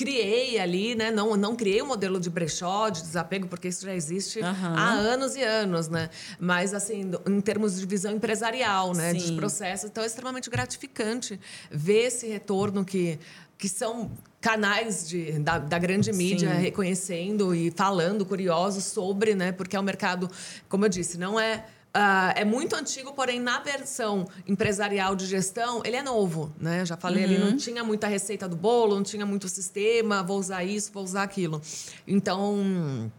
criei 0.00 0.58
ali, 0.58 0.94
né? 0.94 1.10
Não, 1.10 1.36
não 1.36 1.54
criei 1.54 1.82
o 1.82 1.86
modelo 1.86 2.18
de 2.18 2.30
brechó, 2.30 2.88
de 2.88 3.02
desapego, 3.02 3.46
porque 3.46 3.68
isso 3.68 3.84
já 3.84 3.94
existe 3.94 4.40
Aham. 4.40 4.74
há 4.74 4.92
anos 4.92 5.36
e 5.36 5.42
anos, 5.42 5.88
né? 5.88 6.08
Mas, 6.38 6.72
assim, 6.72 7.10
em 7.28 7.40
termos 7.42 7.78
de 7.78 7.84
visão 7.84 8.10
empresarial, 8.10 8.94
né? 8.94 9.12
De 9.12 9.26
Sim. 9.26 9.36
processo. 9.36 9.86
Então, 9.88 10.02
é 10.02 10.06
extremamente 10.06 10.48
gratificante 10.48 11.38
ver 11.70 12.06
esse 12.06 12.26
retorno 12.26 12.82
que, 12.82 13.18
que 13.58 13.68
são 13.68 14.10
canais 14.40 15.06
de, 15.06 15.32
da, 15.38 15.58
da 15.58 15.78
grande 15.78 16.10
mídia 16.14 16.48
Sim. 16.48 16.62
reconhecendo 16.62 17.54
e 17.54 17.70
falando, 17.70 18.24
curiosos 18.24 18.84
sobre, 18.84 19.34
né? 19.34 19.52
Porque 19.52 19.76
é 19.76 19.80
um 19.80 19.82
mercado, 19.82 20.30
como 20.66 20.86
eu 20.86 20.88
disse, 20.88 21.18
não 21.18 21.38
é. 21.38 21.66
Ah, 21.92 22.32
é 22.36 22.44
muito 22.44 22.76
antigo, 22.76 23.12
porém, 23.12 23.40
na 23.40 23.58
versão 23.60 24.26
empresarial 24.46 25.16
de 25.16 25.26
gestão, 25.26 25.82
ele 25.84 25.96
é 25.96 26.02
novo, 26.02 26.52
né? 26.58 26.84
Já 26.86 26.96
falei 26.96 27.24
ali, 27.24 27.38
não 27.38 27.56
tinha 27.56 27.82
muita 27.82 28.06
receita 28.06 28.48
do 28.48 28.54
bolo, 28.54 28.94
não 28.94 29.02
tinha 29.02 29.26
muito 29.26 29.48
sistema, 29.48 30.22
vou 30.22 30.38
usar 30.38 30.62
isso, 30.62 30.92
vou 30.92 31.02
usar 31.02 31.24
aquilo. 31.24 31.60
Então, 32.06 33.10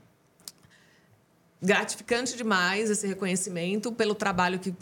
gratificante 1.61 2.37
demais 2.37 2.89
esse 2.89 3.05
reconhecimento 3.05 3.91
pelo 3.91 4.15
trabalho 4.15 4.57
que, 4.57 4.73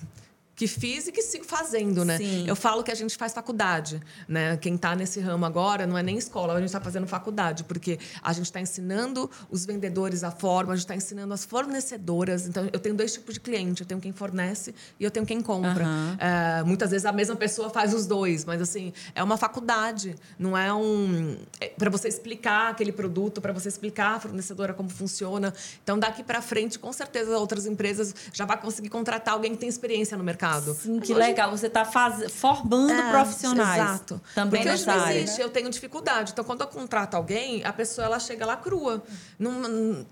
que 0.60 0.68
fiz 0.68 1.08
e 1.08 1.12
que 1.14 1.22
sigo 1.22 1.46
fazendo, 1.46 2.04
né? 2.04 2.18
Sim. 2.18 2.46
Eu 2.46 2.54
falo 2.54 2.84
que 2.84 2.92
a 2.92 2.96
gente 2.96 3.16
faz 3.16 3.32
faculdade, 3.32 4.02
né? 4.28 4.58
Quem 4.58 4.76
está 4.76 4.94
nesse 4.94 5.22
ramo 5.22 5.46
agora 5.46 5.88
não 5.88 5.98
é 5.98 6.04
nem 6.04 6.18
escola, 6.18 6.52
a 6.52 6.58
gente 6.58 6.66
está 6.66 6.82
fazendo 6.82 7.08
faculdade, 7.08 7.64
porque 7.64 7.98
a 8.22 8.34
gente 8.34 8.48
está 8.48 8.60
ensinando 8.60 9.32
os 9.50 9.66
vendedores 9.66 10.22
a 10.22 10.32
forma, 10.32 10.74
a 10.74 10.76
gente 10.76 10.84
está 10.84 10.94
ensinando 10.98 11.34
as 11.34 11.46
fornecedoras. 11.46 12.46
Então, 12.46 12.68
eu 12.74 12.80
tenho 12.80 12.94
dois 12.94 13.14
tipos 13.14 13.36
de 13.36 13.40
cliente, 13.40 13.84
eu 13.84 13.88
tenho 13.88 14.02
quem 14.02 14.12
fornece 14.12 14.76
e 15.00 15.06
eu 15.06 15.10
tenho 15.10 15.26
quem 15.26 15.40
compra. 15.40 15.86
Aham. 15.86 16.18
É, 16.20 16.64
muitas 16.64 16.92
vezes 16.92 17.06
a 17.06 17.14
mesma 17.14 17.38
pessoa 17.38 17.70
faz 17.70 17.94
os 17.94 18.06
dois, 18.06 18.44
mas 18.44 18.62
assim, 18.62 18.92
é 19.16 19.24
uma 19.24 19.38
faculdade, 19.38 20.14
não 20.38 20.58
é 20.58 20.74
um. 20.74 21.38
para 21.78 21.90
você 21.90 22.10
explicar 22.10 22.72
aquele 22.72 22.92
produto, 22.92 23.40
para 23.40 23.54
você 23.54 23.70
explicar 23.70 24.18
a 24.18 24.20
fornecedora 24.20 24.74
como 24.74 24.90
funciona. 24.90 25.54
Então, 25.82 25.98
daqui 25.98 26.22
para 26.22 26.42
frente, 26.42 26.78
com 26.78 26.92
certeza, 26.92 27.38
outras 27.38 27.66
empresas 27.66 28.14
já 28.34 28.44
vão 28.44 28.58
conseguir 28.58 28.90
contratar 28.90 29.36
alguém 29.36 29.54
que 29.54 29.58
tem 29.60 29.70
experiência 29.70 30.18
no 30.18 30.24
mercado. 30.26 30.49
Sim, 30.74 31.00
que 31.00 31.12
Hoje- 31.12 31.20
legal. 31.22 31.52
Você 31.52 31.68
está 31.68 31.84
formando 31.86 32.92
É, 32.92 33.12
profissionais 33.12 33.82
Exato. 33.84 34.22
também 34.36 34.62
Porque 34.62 34.74
hoje 34.74 34.86
nessa 34.86 34.98
não 34.98 35.06
área. 35.06 35.20
existe, 35.20 35.42
eu 35.42 35.50
tenho 35.50 35.70
dificuldade. 35.70 36.32
Então, 36.32 36.44
quando 36.44 36.62
eu 36.62 36.68
contrato 36.68 37.16
alguém, 37.16 37.64
a 37.64 37.72
pessoa 37.74 38.06
ela 38.06 38.20
chega 38.20 38.46
lá 38.46 38.56
crua. 38.58 39.04
Não, 39.38 39.52
não- 39.54 40.06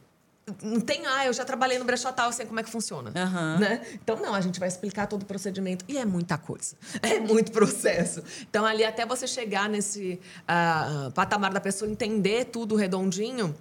não 0.63 0.79
tem, 0.79 1.05
ah, 1.05 1.25
eu 1.25 1.33
já 1.33 1.43
trabalhei 1.43 1.77
no 1.77 1.83
brechó 1.83 2.09
tal, 2.11 2.31
sei 2.31 2.45
como 2.45 2.57
é 2.57 2.63
que 2.63 2.69
funciona. 2.69 3.11
Aham. 3.13 3.57
Né? 3.59 3.81
Então, 3.95 4.15
não, 4.15 4.33
a 4.33 4.39
gente 4.39 4.59
vai 4.61 4.69
explicar 4.69 5.05
todo 5.05 5.23
o 5.23 5.25
procedimento. 5.25 5.83
E 5.89 5.97
é 5.97 6.05
muita 6.05 6.37
coisa. 6.37 6.75
É 7.01 7.19
muito 7.19 7.51
processo. 7.51 8.23
Então, 8.49 8.65
ali, 8.65 8.85
até 8.85 9.05
você 9.05 9.27
chegar 9.27 9.67
nesse 9.67 10.19
ah, 10.47 11.11
patamar 11.13 11.51
da 11.51 11.59
pessoa 11.59 11.91
entender 11.91 12.45
tudo 12.45 12.75
redondinho, 12.77 13.53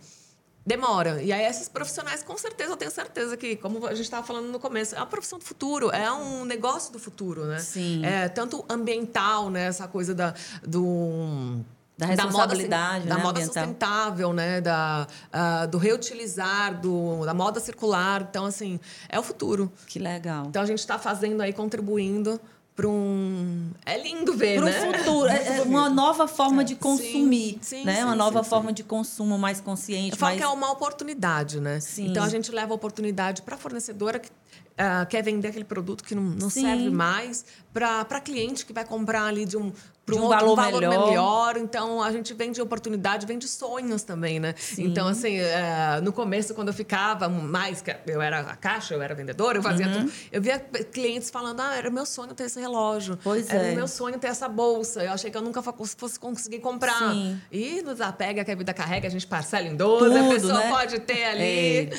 demora. 0.66 1.22
E 1.22 1.32
aí, 1.32 1.44
esses 1.44 1.68
profissionais, 1.68 2.24
com 2.24 2.36
certeza, 2.36 2.72
eu 2.72 2.76
tenho 2.76 2.90
certeza 2.90 3.36
que, 3.36 3.54
como 3.56 3.86
a 3.86 3.94
gente 3.94 4.04
estava 4.04 4.26
falando 4.26 4.48
no 4.48 4.58
começo, 4.58 4.96
é 4.96 4.98
uma 4.98 5.06
profissão 5.06 5.38
do 5.38 5.44
futuro, 5.44 5.90
é 5.92 6.10
um 6.10 6.44
negócio 6.44 6.92
do 6.92 6.98
futuro, 6.98 7.44
né? 7.44 7.60
Sim. 7.60 8.04
É 8.04 8.28
tanto 8.28 8.64
ambiental, 8.68 9.48
né? 9.48 9.66
Essa 9.66 9.86
coisa 9.86 10.12
da, 10.12 10.34
do. 10.66 11.60
Da 11.96 12.04
responsabilidade, 12.04 13.06
da 13.06 13.14
moda, 13.14 13.14
né, 13.14 13.16
da 13.16 13.16
moda 13.16 13.40
ambiental. 13.40 13.64
sustentável, 13.64 14.32
né? 14.34 14.60
Da, 14.60 15.06
ah, 15.32 15.64
do 15.64 15.78
reutilizar, 15.78 16.78
do, 16.78 17.24
da 17.24 17.32
moda 17.32 17.58
circular. 17.58 18.26
Então, 18.28 18.44
assim, 18.44 18.78
é 19.08 19.18
o 19.18 19.22
futuro. 19.22 19.72
Que 19.86 19.98
legal. 19.98 20.44
Então, 20.46 20.60
a 20.60 20.66
gente 20.66 20.80
está 20.80 20.98
fazendo 20.98 21.40
aí, 21.40 21.54
contribuindo 21.54 22.38
para 22.76 22.86
um... 22.86 23.70
É 23.86 23.96
lindo 24.00 24.34
ver, 24.34 24.56
Para 24.56 24.64
o 24.64 24.68
né? 24.68 24.98
futuro, 24.98 25.28
é 25.30 25.56
é 25.56 25.62
uma 25.62 25.88
nova 25.88 26.28
forma 26.28 26.62
de 26.62 26.76
consumir, 26.76 27.58
Sim, 27.62 27.78
sim, 27.78 27.84
né? 27.84 28.04
uma 28.04 28.12
sim, 28.12 28.18
nova 28.18 28.44
sim, 28.44 28.50
forma 28.50 28.70
de 28.70 28.84
consumo 28.84 29.38
mais 29.38 29.60
consciente, 29.60 30.10
Eu 30.10 30.16
falo 30.18 30.32
mais... 30.32 30.38
que 30.38 30.44
é 30.44 30.48
uma 30.48 30.70
oportunidade, 30.70 31.58
né? 31.58 31.80
Sim. 31.80 32.08
Então 32.08 32.22
a 32.22 32.28
gente 32.28 32.52
leva 32.52 32.74
a 32.74 32.76
oportunidade 32.76 33.40
para 33.40 33.54
a 33.54 33.58
fornecedora 33.58 34.18
que 34.18 34.28
ah, 34.76 35.06
quer 35.06 35.22
vender 35.22 35.48
aquele 35.48 35.64
produto 35.64 36.04
que 36.04 36.14
não, 36.14 36.22
não 36.22 36.50
serve 36.50 36.90
mais, 36.90 37.46
para 37.72 38.20
cliente 38.20 38.66
que 38.66 38.74
vai 38.74 38.84
comprar 38.84 39.24
ali 39.24 39.46
de 39.46 39.56
um, 39.56 39.72
pra 40.06 40.14
De 40.14 40.20
um 40.20 40.24
outro 40.24 40.54
valor 40.54 40.80
melhor. 40.80 41.08
melhor. 41.08 41.56
Então 41.56 42.00
a 42.00 42.12
gente 42.12 42.32
vende 42.32 42.62
oportunidade, 42.62 43.26
vende 43.26 43.48
sonhos 43.48 44.04
também, 44.04 44.38
né? 44.38 44.54
Então, 44.78 45.08
assim, 45.08 45.36
eh, 45.38 46.00
no 46.02 46.12
começo, 46.12 46.54
quando 46.54 46.68
eu 46.68 46.74
ficava 46.74 47.28
mais, 47.28 47.82
eu 48.06 48.22
era 48.22 48.38
a 48.40 48.54
caixa, 48.56 48.94
eu 48.94 49.02
era 49.02 49.14
vendedora, 49.16 49.58
eu 49.58 49.62
fazia 49.62 49.88
tudo. 49.88 50.10
Eu 50.30 50.40
via 50.40 50.58
clientes 50.60 51.28
falando: 51.28 51.60
ah, 51.60 51.74
era 51.74 51.90
meu 51.90 52.06
sonho 52.06 52.32
ter 52.34 52.44
esse 52.44 52.60
relógio. 52.60 53.18
Pois 53.22 53.50
era 53.50 53.66
é. 53.68 53.74
meu 53.74 53.88
sonho 53.88 54.16
ter 54.18 54.28
essa 54.28 54.48
bolsa. 54.48 55.02
Eu 55.02 55.10
achei 55.12 55.28
que 55.30 55.36
eu 55.36 55.42
nunca 55.42 55.60
fo- 55.60 55.74
fosse 55.96 56.18
conseguir 56.20 56.60
comprar. 56.60 57.12
Sim. 57.12 57.40
E 57.50 57.82
nos 57.82 58.00
apega 58.00 58.44
que 58.44 58.50
a 58.52 58.54
vida 58.54 58.72
carrega, 58.72 59.08
a 59.08 59.10
gente 59.10 59.26
parcela 59.26 59.66
em 59.66 59.74
12, 59.74 60.16
a 60.16 60.22
Tudo, 60.22 60.28
pessoa 60.34 60.54
né? 60.60 60.70
pode 60.70 61.00
ter 61.00 61.24
ali. 61.24 61.42
É. 61.42 61.90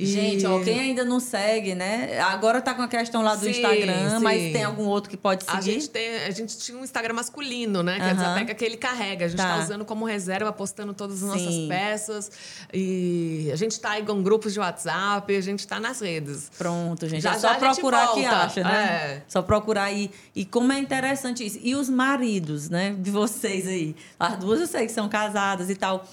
E- 0.00 0.06
Gente, 0.06 0.44
ó, 0.46 0.58
quem 0.64 0.80
ainda 0.80 1.04
não 1.04 1.20
segue, 1.20 1.74
né? 1.76 2.18
Agora 2.20 2.60
tá 2.60 2.74
com 2.74 2.82
a 2.82 2.88
questão 2.88 3.22
lá 3.22 3.36
do 3.36 3.44
Sim, 3.44 3.50
Instagram, 3.50 4.16
sim. 4.18 4.22
mas 4.24 4.52
tem 4.52 4.64
algum 4.64 4.84
outro 4.86 5.08
que 5.08 5.16
pode 5.16 5.44
seguir? 5.44 5.56
A 5.56 5.60
gente, 5.60 5.88
tem, 5.90 6.16
a 6.24 6.30
gente 6.30 6.58
tinha 6.58 6.76
um 6.76 6.82
Instagram 6.82 7.14
masculino, 7.14 7.51
né? 7.82 7.96
Que 7.96 8.02
é 8.06 8.14
desapega 8.14 8.54
que 8.54 8.64
ele 8.64 8.76
carrega. 8.76 9.26
A 9.26 9.28
gente 9.28 9.36
Tá. 9.38 9.50
está 9.52 9.64
usando 9.64 9.84
como 9.84 10.04
reserva, 10.04 10.52
postando 10.52 10.94
todas 10.94 11.22
as 11.22 11.28
nossas 11.28 11.54
Sim. 11.54 11.68
peças. 11.68 12.30
E 12.72 13.50
a 13.52 13.56
gente 13.56 13.72
está 13.72 13.90
aí 13.92 14.04
com 14.04 14.22
grupos 14.22 14.52
de 14.52 14.60
WhatsApp, 14.60 15.36
a 15.36 15.40
gente 15.40 15.60
está 15.60 15.78
nas 15.78 16.00
redes. 16.00 16.50
Pronto, 16.56 17.06
gente. 17.08 17.22
Já, 17.22 17.32
é 17.34 17.38
só 17.38 17.48
já 17.48 17.54
a 17.54 17.58
procurar 17.58 18.12
que 18.14 18.24
acha, 18.24 18.62
né? 18.64 18.84
É. 18.84 19.22
Só 19.28 19.42
procurar 19.42 19.84
aí. 19.84 20.10
E 20.34 20.44
como 20.44 20.72
é 20.72 20.78
interessante 20.78 21.44
isso. 21.46 21.58
E 21.62 21.74
os 21.76 21.88
maridos, 21.88 22.68
né? 22.70 22.94
De 22.98 23.10
vocês 23.10 23.66
aí. 23.66 23.94
As 24.18 24.36
duas 24.38 24.60
eu 24.60 24.66
sei 24.66 24.86
que 24.86 24.92
são 24.92 25.08
casadas 25.08 25.68
e 25.70 25.74
tal. 25.76 26.04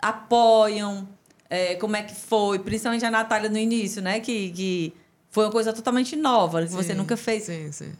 Apoiam. 0.00 1.08
é, 1.48 1.74
como 1.76 1.94
é 1.96 2.02
que 2.02 2.14
foi? 2.14 2.58
Principalmente 2.58 3.04
a 3.04 3.10
Natália 3.10 3.48
no 3.48 3.58
início, 3.58 4.02
né? 4.02 4.18
Que, 4.20 4.50
que 4.50 4.92
foi 5.34 5.46
uma 5.46 5.50
coisa 5.50 5.72
totalmente 5.72 6.14
nova, 6.14 6.62
que 6.62 6.68
você 6.68 6.92
Sim, 6.92 6.94
nunca 6.94 7.16
fez. 7.16 7.42
Sim, 7.42 7.72
sim. 7.72 7.92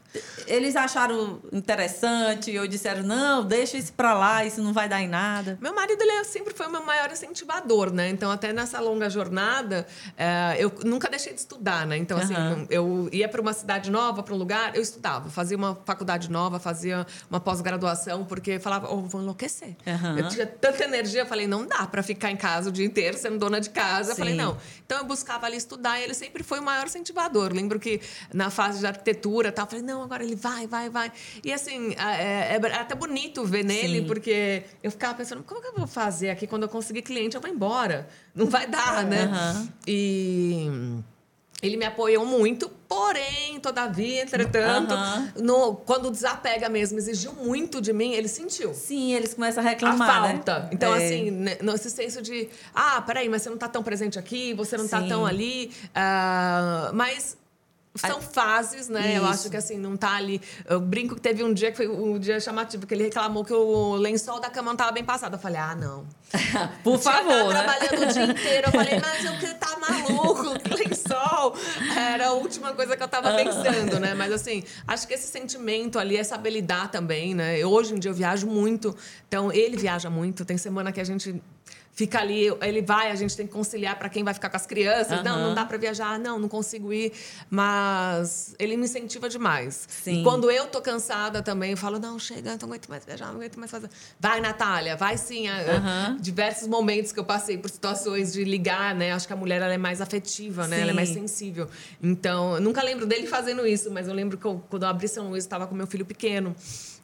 Eles 0.47 0.73
acharam 0.73 1.41
interessante 1.51 2.57
ou 2.57 2.65
disseram, 2.65 3.03
não, 3.03 3.43
deixa 3.43 3.77
isso 3.77 3.91
pra 3.91 4.13
lá, 4.13 4.45
isso 4.45 4.61
não 4.61 4.71
vai 4.71 4.87
dar 4.87 5.01
em 5.01 5.09
nada. 5.09 5.57
Meu 5.59 5.75
marido 5.75 6.01
ele 6.01 6.23
sempre 6.23 6.53
foi 6.53 6.67
o 6.67 6.71
meu 6.71 6.85
maior 6.85 7.11
incentivador, 7.11 7.91
né? 7.91 8.07
Então, 8.07 8.31
até 8.31 8.53
nessa 8.53 8.79
longa 8.79 9.09
jornada, 9.09 9.85
eh, 10.17 10.55
eu 10.59 10.71
nunca 10.85 11.09
deixei 11.09 11.33
de 11.33 11.41
estudar, 11.41 11.85
né? 11.85 11.97
Então, 11.97 12.17
assim, 12.17 12.33
eu 12.69 13.09
ia 13.11 13.27
para 13.27 13.41
uma 13.41 13.51
cidade 13.51 13.91
nova, 13.91 14.23
para 14.23 14.33
um 14.33 14.37
lugar, 14.37 14.73
eu 14.73 14.81
estudava. 14.81 15.29
Fazia 15.29 15.57
uma 15.57 15.75
faculdade 15.83 16.31
nova, 16.31 16.57
fazia 16.57 17.05
uma 17.29 17.41
pós-graduação, 17.41 18.23
porque 18.23 18.59
falava, 18.59 18.89
oh, 18.89 19.01
vou 19.01 19.21
enlouquecer. 19.21 19.75
Aham. 19.85 20.19
Eu 20.19 20.29
tinha 20.29 20.47
tanta 20.47 20.85
energia, 20.85 21.23
eu 21.23 21.25
falei, 21.25 21.47
não 21.47 21.65
dá 21.65 21.85
para 21.85 22.01
ficar 22.01 22.31
em 22.31 22.37
casa 22.37 22.69
o 22.69 22.71
dia 22.71 22.85
inteiro 22.85 23.17
sendo 23.17 23.37
dona 23.37 23.59
de 23.59 23.71
casa. 23.71 24.13
Eu 24.13 24.15
falei, 24.15 24.35
não. 24.35 24.55
Então, 24.85 24.99
eu 24.99 25.03
buscava 25.03 25.45
ali 25.47 25.57
estudar 25.57 25.99
e 25.99 26.03
ele 26.03 26.13
sempre 26.13 26.41
foi 26.41 26.59
o 26.59 26.63
maior 26.63 26.85
incentivador. 26.85 27.24
Lembro 27.53 27.79
que 27.79 28.01
na 28.33 28.49
fase 28.49 28.79
de 28.79 28.87
arquitetura, 28.87 29.51
tal, 29.51 29.65
eu 29.65 29.69
falei, 29.69 29.85
não, 29.85 30.03
agora 30.03 30.23
ele 30.23 30.35
vai, 30.35 30.67
vai, 30.67 30.89
vai. 30.89 31.11
E, 31.43 31.51
assim, 31.51 31.93
é, 31.93 32.55
é 32.55 32.73
até 32.75 32.95
bonito 32.95 33.43
ver 33.45 33.63
nele, 33.63 33.99
Sim. 33.99 34.05
porque 34.07 34.63
eu 34.83 34.91
ficava 34.91 35.13
pensando, 35.15 35.43
como 35.43 35.61
que 35.61 35.67
eu 35.67 35.73
vou 35.75 35.87
fazer 35.87 36.29
aqui 36.29 36.47
quando 36.47 36.63
eu 36.63 36.69
conseguir 36.69 37.01
cliente? 37.01 37.35
Eu 37.35 37.41
vou 37.41 37.49
embora. 37.49 38.07
Não 38.33 38.47
vai 38.47 38.67
dar, 38.67 39.05
né? 39.05 39.23
Aham. 39.23 39.69
E 39.87 40.67
ele 41.61 41.77
me 41.77 41.85
apoiou 41.85 42.25
muito, 42.25 42.69
porém, 42.87 43.59
todavia, 43.59 44.21
entretanto, 44.23 44.93
no, 45.41 45.75
quando 45.75 46.07
o 46.07 46.11
desapega 46.11 46.69
mesmo 46.69 46.97
exigiu 46.97 47.33
muito 47.33 47.81
de 47.81 47.91
mim, 47.93 48.13
ele 48.13 48.27
sentiu. 48.27 48.73
Sim, 48.73 49.13
eles 49.13 49.33
começam 49.33 49.63
a 49.63 49.65
A 49.65 49.69
reclamar, 49.69 50.21
né? 50.23 50.33
falta. 50.35 50.69
Então, 50.71 50.93
É. 50.93 51.05
assim, 51.05 51.31
né, 51.31 51.57
nesse 51.61 51.89
senso 51.89 52.21
de, 52.21 52.47
ah, 52.73 53.01
peraí, 53.01 53.27
mas 53.29 53.41
você 53.41 53.49
não 53.49 53.57
tá 53.57 53.67
tão 53.67 53.81
presente 53.83 54.19
aqui, 54.19 54.53
você 54.53 54.77
não 54.77 54.87
tá 54.87 55.01
Sim. 55.01 55.07
tão 55.09 55.25
ali. 55.25 55.71
ah, 55.93 56.91
mas 56.93 57.37
são 57.97 58.19
fases, 58.21 58.89
né? 58.89 59.13
Eu 59.17 59.23
Isso. 59.23 59.31
acho 59.31 59.49
que 59.49 59.55
assim, 59.55 59.77
não 59.77 59.95
tá 59.95 60.15
ali. 60.15 60.41
Eu 60.65 60.81
brinco 60.81 61.15
que 61.15 61.21
teve 61.21 61.41
um 61.45 61.53
dia 61.53 61.71
que 61.71 61.77
foi 61.77 61.87
um 61.87 62.19
dia 62.19 62.41
chamativo, 62.41 62.85
que 62.85 62.93
ele 62.93 63.05
reclamou 63.05 63.45
que 63.45 63.53
o 63.53 63.95
lençol 63.95 64.37
da 64.41 64.49
cama 64.49 64.71
não 64.71 64.75
tava 64.75 64.91
bem 64.91 65.03
passado. 65.05 65.35
Eu 65.35 65.39
falei, 65.39 65.59
ah, 65.61 65.73
não. 65.75 66.05
Por 66.83 66.99
favor, 66.99 67.31
tava 67.31 67.53
né? 67.53 67.63
trabalhando 67.63 68.09
o 68.09 68.13
dia 68.13 68.23
inteiro. 68.25 68.67
Eu 68.67 68.71
falei, 68.73 68.99
mas 68.99 69.25
o 69.33 69.39
que 69.39 69.53
tá 69.53 69.77
maluco? 69.79 70.59
Lençol? 71.49 71.55
Era 71.95 72.27
a 72.27 72.33
última 72.33 72.73
coisa 72.73 72.95
que 72.95 73.03
eu 73.03 73.07
tava 73.07 73.33
pensando, 73.35 73.99
né? 73.99 74.13
Mas 74.13 74.31
assim, 74.31 74.63
acho 74.87 75.07
que 75.07 75.13
esse 75.13 75.27
sentimento 75.27 75.99
ali 75.99 76.17
é 76.17 76.23
saber 76.23 76.51
lidar 76.51 76.89
também, 76.89 77.33
né? 77.33 77.57
Eu, 77.57 77.69
hoje 77.69 77.93
em 77.93 77.99
dia 77.99 78.11
eu 78.11 78.15
viajo 78.15 78.47
muito, 78.47 78.95
então 79.27 79.51
ele 79.51 79.77
viaja 79.77 80.09
muito. 80.09 80.45
Tem 80.45 80.57
semana 80.57 80.91
que 80.91 81.01
a 81.01 81.03
gente 81.03 81.41
fica 81.95 82.19
ali, 82.19 82.47
ele 82.61 82.81
vai, 82.81 83.09
a 83.09 83.15
gente 83.15 83.35
tem 83.35 83.47
que 83.47 83.53
conciliar 83.53 83.97
para 83.97 84.09
quem 84.09 84.23
vai 84.23 84.33
ficar 84.33 84.49
com 84.49 84.57
as 84.57 84.65
crianças. 84.65 85.23
Não, 85.23 85.35
Aham. 85.35 85.47
não 85.47 85.53
dá 85.53 85.65
para 85.65 85.77
viajar, 85.77 86.19
não, 86.19 86.37
não 86.37 86.49
consigo 86.49 86.91
ir. 86.91 87.13
Mas 87.49 88.53
ele 88.59 88.75
me 88.75 88.83
incentiva 88.83 89.29
demais. 89.29 89.87
Sim. 89.89 90.19
E 90.19 90.23
quando 90.23 90.51
eu 90.51 90.67
tô 90.67 90.81
cansada 90.81 91.41
também, 91.41 91.71
eu 91.71 91.77
falo, 91.77 91.97
não, 91.97 92.19
chega, 92.19 92.57
não 92.61 92.67
aguento 92.67 92.89
mais 92.89 93.05
viajar, 93.05 93.27
não 93.27 93.35
aguento 93.35 93.57
mais 93.57 93.71
fazer. 93.71 93.89
Vai, 94.19 94.41
Natália, 94.41 94.97
vai 94.97 95.17
sim. 95.17 95.47
Aham. 95.47 96.17
Diversos 96.19 96.67
momentos 96.67 97.13
que 97.13 97.19
eu 97.19 97.25
passei 97.25 97.57
por 97.57 97.69
situações 97.69 98.33
de 98.33 98.43
ligar, 98.43 98.93
né? 98.93 99.13
Acho 99.13 99.25
que 99.25 99.33
a 99.33 99.37
mulher 99.37 99.61
ela 99.61 99.73
é 99.73 99.77
mais 99.77 100.01
afetiva, 100.01 100.67
né? 100.67 100.81
Ela 100.81 100.91
é 100.91 100.93
mais 100.93 101.09
Sim. 101.09 101.21
sensível. 101.21 101.69
Então, 102.03 102.55
eu 102.55 102.61
nunca 102.61 102.83
lembro 102.83 103.05
dele 103.05 103.25
fazendo 103.25 103.65
isso, 103.65 103.89
mas 103.89 104.07
eu 104.07 104.13
lembro 104.13 104.37
que 104.37 104.45
eu, 104.45 104.61
quando 104.69 104.83
eu 104.83 104.89
abri 104.89 105.07
São 105.07 105.29
Luís, 105.29 105.45
estava 105.45 105.65
com 105.65 105.73
meu 105.73 105.87
filho 105.87 106.05
pequeno. 106.05 106.53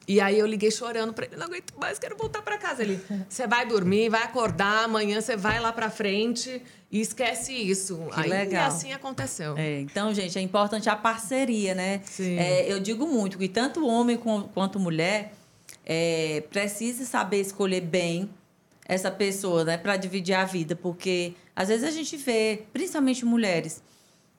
E 0.08 0.20
aí 0.20 0.40
eu 0.40 0.46
liguei 0.46 0.72
chorando 0.72 1.14
para 1.14 1.26
ele, 1.26 1.36
não 1.36 1.46
aguento 1.46 1.74
mais, 1.80 2.00
quero 2.00 2.18
voltar 2.18 2.42
para 2.42 2.58
casa. 2.58 2.82
Ele, 2.82 3.00
você 3.30 3.46
vai 3.48 3.66
dormir, 3.66 4.10
vai 4.10 4.24
acordar, 4.24 4.86
amanhã 4.86 5.22
você 5.22 5.38
vai 5.38 5.60
lá 5.60 5.72
para 5.72 5.90
frente 5.90 6.62
e 6.92 7.00
esquece 7.00 7.54
isso. 7.54 7.98
Que 8.14 8.22
aí, 8.22 8.30
legal. 8.30 8.64
E 8.64 8.66
assim 8.66 8.94
aconteceu. 8.94 9.58
É, 9.58 9.80
então, 9.80 10.14
gente, 10.14 10.38
é 10.38 10.42
importante 10.42 10.90
a 10.90 10.96
parceria, 10.96 11.76
né? 11.76 12.02
Sim. 12.04 12.38
É, 12.38 12.72
eu 12.72 12.80
digo 12.80 13.06
muito 13.08 13.38
que 13.38 13.48
tanto 13.48 13.86
homem 13.86 14.18
quanto 14.54 14.80
mulher 14.80 15.34
é, 15.86 16.44
precisa 16.50 17.06
saber 17.06 17.42
escolher 17.42 17.82
bem 17.82 18.30
essa 18.86 19.10
pessoa, 19.10 19.64
né, 19.64 19.78
para 19.78 19.96
dividir 19.96 20.34
a 20.34 20.44
vida, 20.44 20.76
porque 20.76 21.34
às 21.56 21.70
vezes 21.70 21.86
a 21.86 21.92
gente 21.92 22.18
vê, 22.18 22.64
principalmente 22.74 23.24
mulheres, 23.24 23.82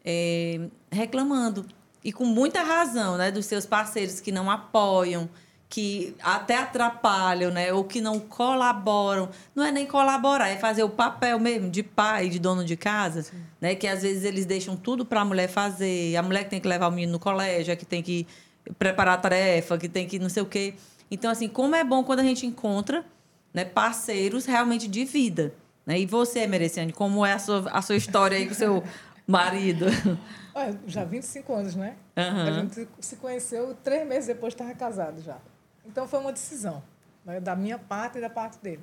é, 0.05 0.61
reclamando 0.91 1.65
e 2.05 2.13
com 2.13 2.25
muita 2.25 2.63
razão, 2.63 3.17
né, 3.17 3.31
dos 3.31 3.47
seus 3.47 3.65
parceiros 3.65 4.21
que 4.21 4.31
não 4.31 4.51
apoiam, 4.51 5.29
que 5.73 6.15
até 6.23 6.59
atrapalham, 6.59 7.51
né, 7.51 7.73
ou 7.73 7.83
que 7.83 7.99
não 7.99 8.21
colaboram. 8.21 9.31
Não 9.55 9.65
é 9.65 9.73
nem 9.73 9.87
colaborar, 9.87 10.51
é 10.51 10.57
fazer 10.57 10.83
o 10.83 10.91
papel 10.91 11.41
mesmo 11.41 11.71
de 11.71 11.83
pai, 11.83 12.29
de 12.29 12.39
dono 12.39 12.63
de 12.63 12.77
casa, 12.77 13.25
né, 13.59 13.75
que 13.75 13.87
às 13.87 14.03
vezes 14.03 14.23
eles 14.23 14.45
deixam 14.45 14.77
tudo 14.77 15.03
para 15.07 15.23
a 15.23 15.25
mulher 15.25 15.49
fazer, 15.49 16.15
a 16.15 16.23
mulher 16.23 16.45
que 16.45 16.51
tem 16.51 16.61
que 16.61 16.69
levar 16.69 16.89
o 16.89 16.91
menino 16.91 17.13
no 17.13 17.19
colégio, 17.19 17.73
a 17.73 17.77
que 17.77 17.87
tem 17.87 18.03
que 18.03 18.27
preparar 18.79 19.15
a 19.15 19.17
tarefa, 19.17 19.79
que 19.79 19.89
tem 19.89 20.07
que 20.07 20.19
não 20.19 20.29
sei 20.29 20.43
o 20.43 20.47
quê. 20.47 20.75
Então, 21.11 21.31
assim, 21.31 21.49
como 21.49 21.75
é 21.75 21.83
bom 21.83 22.05
quando 22.05 22.21
a 22.21 22.25
gente 22.25 22.45
encontra 22.45 23.03
né, 23.55 23.65
parceiros 23.65 24.45
realmente 24.45 24.87
de 24.87 25.07
vida. 25.07 25.55
Né? 25.87 26.01
E 26.01 26.05
você, 26.05 26.47
Mereciane, 26.47 26.93
como 26.93 27.25
é 27.25 27.33
a 27.33 27.39
sua, 27.39 27.71
a 27.71 27.81
sua 27.81 27.97
história 27.97 28.37
aí 28.37 28.45
com 28.45 28.53
o 28.53 28.55
seu 28.55 28.85
marido? 29.27 29.87
Olha, 30.55 30.79
já 30.87 31.03
25 31.03 31.55
anos, 31.55 31.75
né? 31.75 31.97
Aham. 32.15 32.47
A 32.47 32.61
gente 32.61 32.89
se 33.01 33.17
conheceu 33.17 33.75
três 33.83 34.07
meses 34.07 34.27
depois 34.27 34.53
estava 34.53 34.75
casado 34.75 35.23
já. 35.23 35.39
Então 35.85 36.07
foi 36.07 36.21
uma 36.21 36.33
decisão 36.33 36.83
né, 37.25 37.41
da 37.41 37.55
minha 37.57 37.79
parte 37.79 38.19
e 38.19 38.21
da 38.21 38.31
parte 38.31 38.59
dele. 38.63 38.83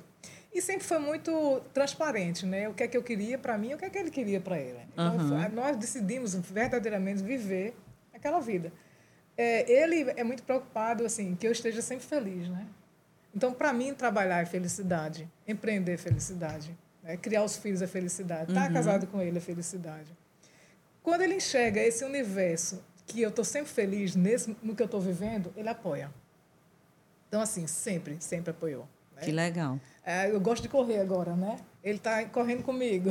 E 0.52 0.60
sempre 0.60 0.84
foi 0.84 0.98
muito 0.98 1.60
transparente, 1.72 2.44
né? 2.44 2.68
O 2.68 2.74
que 2.74 2.82
é 2.82 2.88
que 2.88 2.96
eu 2.96 3.02
queria 3.02 3.38
para 3.38 3.56
mim 3.56 3.70
e 3.70 3.74
o 3.74 3.78
que 3.78 3.84
é 3.84 3.90
que 3.90 3.98
ele 3.98 4.10
queria 4.10 4.40
para 4.40 4.58
ele. 4.58 4.80
Então 4.92 5.28
foi- 5.28 5.48
nós 5.50 5.76
decidimos 5.76 6.34
verdadeiramente 6.34 7.22
viver 7.22 7.76
aquela 8.12 8.40
vida. 8.40 8.72
É, 9.36 9.70
ele 9.70 10.10
é 10.16 10.24
muito 10.24 10.42
preocupado 10.42 11.04
assim 11.06 11.34
que 11.36 11.46
eu 11.46 11.52
esteja 11.52 11.80
sempre 11.80 12.04
feliz, 12.04 12.48
né? 12.48 12.66
Então 13.34 13.52
para 13.52 13.72
mim 13.72 13.94
trabalhar 13.94 14.42
é 14.42 14.46
felicidade, 14.46 15.28
empreender 15.46 15.92
é 15.92 15.96
felicidade, 15.96 16.76
né? 17.02 17.16
criar 17.16 17.44
os 17.44 17.56
filhos 17.56 17.80
é 17.80 17.86
felicidade, 17.86 18.50
estar 18.50 18.66
casado 18.72 19.06
com 19.06 19.20
ele 19.22 19.38
é 19.38 19.40
felicidade. 19.40 20.12
Quando 21.02 21.22
ele 21.22 21.34
enxerga 21.36 21.80
esse 21.80 22.04
universo 22.04 22.84
que 23.06 23.22
eu 23.22 23.30
estou 23.30 23.44
sempre 23.44 23.70
feliz 23.70 24.14
nesse, 24.16 24.54
no 24.62 24.74
que 24.74 24.82
eu 24.82 24.86
estou 24.86 25.00
vivendo, 25.00 25.52
ele 25.56 25.68
apoia. 25.68 26.10
Então, 27.30 27.40
assim, 27.40 27.64
sempre, 27.68 28.16
sempre 28.18 28.50
apoiou. 28.50 28.88
né? 29.14 29.22
Que 29.22 29.30
legal. 29.30 29.78
É, 30.04 30.28
eu 30.28 30.40
gosto 30.40 30.62
de 30.62 30.68
correr 30.68 30.98
agora, 30.98 31.36
né? 31.36 31.60
Ele 31.80 31.96
está 31.96 32.24
correndo 32.24 32.64
comigo. 32.64 33.10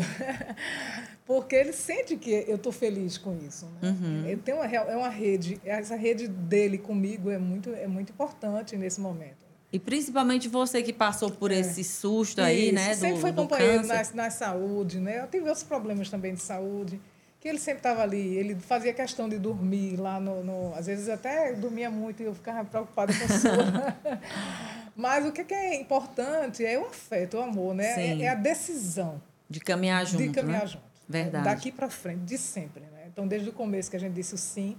Porque 1.26 1.56
ele 1.56 1.72
sente 1.72 2.18
que 2.18 2.44
eu 2.46 2.58
estou 2.58 2.74
feliz 2.74 3.18
com 3.18 3.38
isso. 3.38 3.66
Né? 3.82 3.90
Uhum. 3.90 4.26
Ele 4.28 4.42
tem 4.42 4.54
uma, 4.54 4.66
é 4.66 4.98
uma 4.98 5.08
rede, 5.08 5.62
essa 5.64 5.96
rede 5.96 6.28
dele 6.28 6.78
comigo 6.78 7.30
é 7.30 7.38
muito, 7.38 7.70
é 7.70 7.88
muito 7.88 8.12
importante 8.12 8.76
nesse 8.76 9.00
momento. 9.00 9.48
E 9.72 9.80
principalmente 9.80 10.50
você 10.50 10.84
que 10.84 10.92
passou 10.92 11.32
por 11.32 11.50
é. 11.50 11.60
esse 11.60 11.82
susto 11.82 12.42
aí, 12.42 12.66
Isso. 12.66 12.76
né? 12.76 12.96
Sempre 12.96 13.16
do, 13.16 13.22
foi 13.22 13.32
companheiro 13.32 13.86
na, 13.86 14.04
na 14.14 14.30
saúde, 14.30 15.00
né? 15.00 15.22
Eu 15.22 15.28
tive 15.28 15.48
outros 15.48 15.64
problemas 15.64 16.10
também 16.10 16.34
de 16.34 16.42
saúde, 16.42 17.00
que 17.40 17.48
ele 17.48 17.58
sempre 17.58 17.80
estava 17.80 18.04
ali. 18.04 18.38
Ele 18.38 18.56
fazia 18.56 18.94
questão 18.94 19.30
de 19.30 19.38
dormir 19.38 19.96
lá 19.98 20.20
no, 20.20 20.44
no. 20.44 20.76
Às 20.76 20.88
vezes 20.88 21.08
até 21.08 21.54
dormia 21.54 21.90
muito 21.90 22.22
e 22.22 22.26
eu 22.26 22.36
ficava 22.36 22.66
preocupada 22.66 23.14
com 23.14 23.24
a 23.24 23.28
sua. 23.28 24.20
Mas 24.96 25.26
o 25.26 25.32
que 25.32 25.54
é 25.54 25.76
importante 25.80 26.66
é 26.66 26.78
o 26.78 26.86
afeto, 26.86 27.38
o 27.38 27.42
amor, 27.42 27.74
né? 27.74 28.20
É, 28.20 28.22
é, 28.24 28.30
a 28.30 28.36
decisão. 28.36 29.22
De 29.50 29.60
caminhar 29.60 30.06
junto. 30.06 30.22
De 30.22 30.30
caminhar 30.30 30.64
né? 30.64 30.68
junto. 30.68 30.84
Verdade. 31.08 31.46
Daqui 31.46 31.72
para 31.72 31.90
frente, 31.90 32.20
de 32.20 32.38
sempre, 32.38 32.82
né? 32.82 33.06
Então, 33.08 33.26
desde 33.28 33.50
o 33.50 33.54
começo 33.54 33.90
que 33.90 33.96
a 33.96 34.00
gente 34.00 34.14
disse 34.14 34.36
o 34.36 34.38
sim, 34.38 34.78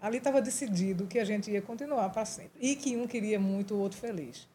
ali 0.00 0.18
estava 0.18 0.40
decidido 0.42 1.06
que 1.06 1.18
a 1.18 1.24
gente 1.24 1.50
ia 1.50 1.62
continuar 1.62 2.10
para 2.10 2.24
sempre. 2.24 2.52
E 2.60 2.76
que 2.76 2.96
um 2.96 3.06
queria 3.06 3.40
muito 3.40 3.74
o 3.74 3.78
outro 3.78 3.98
feliz. 3.98 4.46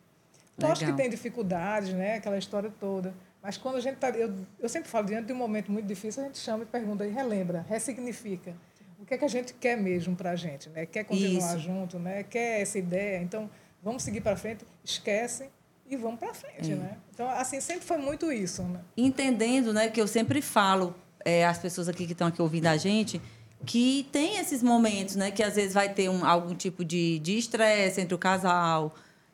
Lógico 0.57 0.91
que 0.91 0.97
tem 0.97 1.09
dificuldades, 1.09 1.93
né? 1.93 2.17
Aquela 2.17 2.37
história 2.37 2.71
toda. 2.79 3.13
Mas 3.41 3.57
quando 3.57 3.77
a 3.77 3.79
gente 3.79 3.95
está. 3.95 4.09
Eu, 4.09 4.33
eu 4.59 4.69
sempre 4.69 4.89
falo, 4.89 5.07
diante 5.07 5.27
de 5.27 5.33
um 5.33 5.37
momento 5.37 5.71
muito 5.71 5.87
difícil, 5.87 6.23
a 6.23 6.25
gente 6.27 6.37
chama 6.37 6.63
e 6.63 6.65
pergunta 6.65 7.05
e 7.05 7.09
relembra, 7.09 7.65
ressignifica. 7.67 8.53
O 8.99 9.05
que 9.05 9.15
é 9.15 9.17
que 9.17 9.25
a 9.25 9.27
gente 9.27 9.53
quer 9.55 9.75
mesmo 9.75 10.15
para 10.15 10.31
a 10.31 10.35
gente? 10.35 10.69
Né? 10.69 10.85
Quer 10.85 11.03
continuar 11.03 11.55
Isso. 11.55 11.59
junto, 11.59 11.97
né? 11.97 12.21
quer 12.21 12.61
essa 12.61 12.77
ideia? 12.77 13.19
Então, 13.21 13.49
vamos 13.81 14.03
seguir 14.03 14.21
para 14.21 14.37
frente, 14.37 14.63
esquece 14.83 15.49
e 15.89 15.97
vamos 15.97 16.19
para 16.19 16.35
frente. 16.35 16.71
É. 16.71 16.75
Né? 16.75 16.97
Então, 17.11 17.27
assim, 17.27 17.59
sempre 17.59 17.83
foi 17.83 17.97
muito 17.97 18.31
isso. 18.31 18.61
Né? 18.61 18.79
Entendendo 18.95 19.73
né, 19.73 19.89
que 19.89 19.99
eu 19.99 20.05
sempre 20.05 20.39
falo, 20.39 20.95
é, 21.25 21.43
as 21.45 21.57
pessoas 21.57 21.89
aqui 21.89 22.05
que 22.05 22.11
estão 22.11 22.27
aqui 22.27 22.41
ouvindo 22.43 22.67
a 22.67 22.77
gente, 22.77 23.19
que 23.65 24.07
tem 24.11 24.37
esses 24.37 24.61
momentos, 24.61 25.15
né? 25.15 25.31
Que 25.31 25.43
às 25.43 25.55
vezes 25.55 25.73
vai 25.73 25.89
ter 25.89 26.09
um, 26.09 26.25
algum 26.25 26.55
tipo 26.55 26.83
de 26.83 27.21
estresse 27.37 28.01
entre 28.01 28.13
o 28.13 28.17
casal. 28.17 28.93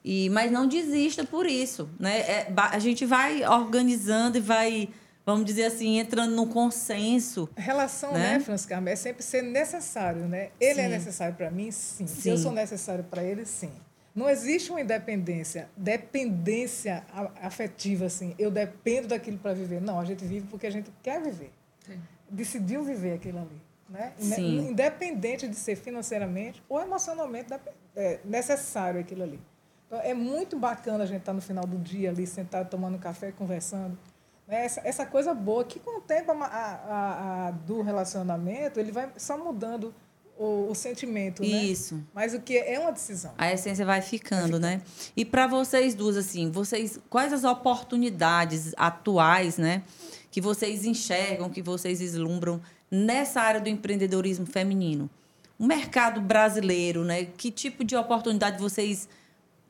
E, 0.09 0.29
mas 0.29 0.49
não 0.49 0.65
desista 0.65 1.25
por 1.25 1.45
isso, 1.45 1.89
né? 1.99 2.19
É, 2.19 2.53
a 2.55 2.79
gente 2.79 3.05
vai 3.05 3.45
organizando 3.45 4.37
e 4.37 4.39
vai, 4.39 4.87
vamos 5.25 5.43
dizer 5.43 5.65
assim, 5.65 5.99
entrando 5.99 6.33
num 6.33 6.47
consenso. 6.47 7.49
A 7.57 7.59
relação, 7.59 8.13
né, 8.13 8.37
né 8.37 8.39
Francisca, 8.39 8.81
é 8.85 8.95
sempre 8.95 9.21
ser 9.21 9.41
necessário, 9.41 10.21
né? 10.21 10.51
Ele 10.61 10.79
é 10.79 10.87
sim. 10.87 10.93
é 10.93 10.97
necessário 10.97 11.35
para 11.35 11.51
mim, 11.51 11.71
sim. 11.71 12.07
sim. 12.07 12.29
Eu 12.29 12.37
sou 12.37 12.53
necessário 12.53 13.03
para 13.03 13.21
ele, 13.21 13.45
sim. 13.45 13.69
Não 14.15 14.29
existe 14.29 14.69
uma 14.69 14.79
independência, 14.79 15.67
dependência 15.75 17.03
afetiva, 17.41 18.05
assim. 18.05 18.33
Eu 18.39 18.49
dependo 18.49 19.09
daquilo 19.09 19.37
para 19.37 19.53
viver. 19.53 19.81
Não, 19.81 19.99
a 19.99 20.05
gente 20.05 20.23
vive 20.23 20.47
porque 20.47 20.67
a 20.67 20.71
gente 20.71 20.89
quer 21.03 21.21
viver. 21.21 21.51
Sim. 21.85 21.99
Decidiu 22.29 22.81
viver 22.81 23.15
aquilo 23.15 23.39
ali. 23.39 23.61
Né? 23.89 24.13
Sim. 24.17 24.69
Independente 24.69 25.49
de 25.49 25.55
ser 25.55 25.75
financeiramente 25.75 26.63
ou 26.69 26.81
emocionalmente 26.81 27.49
é 27.93 28.21
necessário 28.23 29.01
aquilo 29.01 29.23
ali. 29.23 29.39
Então, 29.87 29.99
é 30.01 30.13
muito 30.13 30.57
bacana 30.59 31.05
a 31.05 31.07
gente 31.07 31.21
estar 31.21 31.33
no 31.33 31.41
final 31.41 31.65
do 31.65 31.77
dia 31.77 32.09
ali, 32.09 32.27
sentado, 32.27 32.69
tomando 32.69 32.99
café, 32.99 33.31
conversando. 33.31 33.97
Né? 34.45 34.65
Essa, 34.65 34.81
essa 34.83 35.05
coisa 35.05 35.33
boa, 35.33 35.63
que 35.63 35.79
com 35.79 35.99
o 35.99 36.01
tempo 36.01 36.31
a, 36.31 36.45
a, 36.45 37.47
a, 37.47 37.51
do 37.51 37.81
relacionamento, 37.81 38.79
ele 38.79 38.91
vai 38.91 39.09
só 39.17 39.37
mudando 39.37 39.93
o, 40.37 40.69
o 40.69 40.75
sentimento, 40.75 41.41
né? 41.41 41.47
Isso. 41.47 42.03
Mas 42.13 42.33
o 42.33 42.39
que 42.39 42.57
é 42.57 42.79
uma 42.79 42.91
decisão. 42.91 43.33
A 43.37 43.51
essência 43.51 43.85
vai 43.85 44.01
ficando, 44.01 44.59
vai 44.59 44.75
né? 44.75 44.81
E 45.15 45.25
para 45.25 45.47
vocês 45.47 45.95
duas, 45.95 46.15
assim, 46.15 46.51
vocês, 46.51 46.99
quais 47.09 47.33
as 47.33 47.43
oportunidades 47.43 48.73
atuais, 48.77 49.57
né? 49.57 49.83
Que 50.29 50.39
vocês 50.39 50.85
enxergam, 50.85 51.49
que 51.49 51.61
vocês 51.61 51.99
vislumbram 51.99 52.61
nessa 52.91 53.41
área 53.41 53.59
do 53.59 53.69
empreendedorismo 53.69 54.45
feminino? 54.45 55.09
O 55.57 55.65
mercado 55.65 56.21
brasileiro, 56.21 57.03
né? 57.03 57.25
Que 57.25 57.49
tipo 57.49 57.83
de 57.83 57.95
oportunidade 57.95 58.59
vocês 58.59 59.09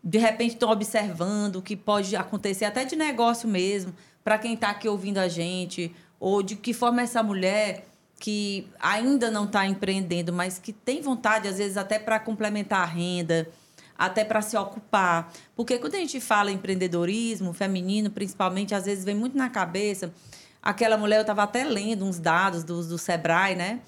de 0.08 0.18
repente 0.18 0.54
estão 0.54 0.72
observando 0.72 1.62
que 1.62 1.76
pode 1.76 2.16
acontecer 2.16 2.64
até 2.64 2.86
de 2.86 2.96
negócio 2.96 3.46
mesmo, 3.46 3.94
para 4.24 4.38
quem 4.38 4.54
está 4.54 4.70
aqui 4.70 4.88
ouvindo 4.88 5.18
a 5.18 5.28
gente, 5.28 5.94
ou 6.18 6.42
de 6.42 6.56
que 6.56 6.74
forma 6.74 7.02
essa 7.02 7.22
mulher 7.22 7.86
que 8.18 8.66
ainda 8.80 9.30
não 9.30 9.44
está 9.44 9.68
empreendendo, 9.68 10.32
mas 10.32 10.60
que 10.60 10.72
tem 10.72 11.02
vontade, 11.02 11.50
às 11.50 11.58
vezes, 11.58 11.76
até 11.76 12.00
para 12.00 12.22
complementar 12.22 12.84
a 12.84 12.86
renda, 12.86 13.50
até 13.98 14.24
para 14.24 14.42
se 14.42 14.56
ocupar. 14.56 15.30
Porque 15.54 15.78
quando 15.78 15.96
a 15.96 16.00
gente 16.00 16.22
fala 16.22 16.54
empreendedorismo 16.54 17.52
feminino, 17.52 18.10
principalmente, 18.10 18.74
às 18.74 18.86
vezes 18.86 19.04
vem 19.04 19.16
muito 19.16 19.38
na 19.38 19.50
cabeça 19.50 20.14
aquela 20.62 20.98
mulher, 20.98 21.18
eu 21.18 21.22
estava 21.22 21.44
até 21.44 21.66
lendo 21.66 22.06
uns 22.06 22.18
dados 22.18 22.64
do, 22.64 22.82
do 22.82 22.98
Sebrae, 22.98 23.56
né? 23.56 23.82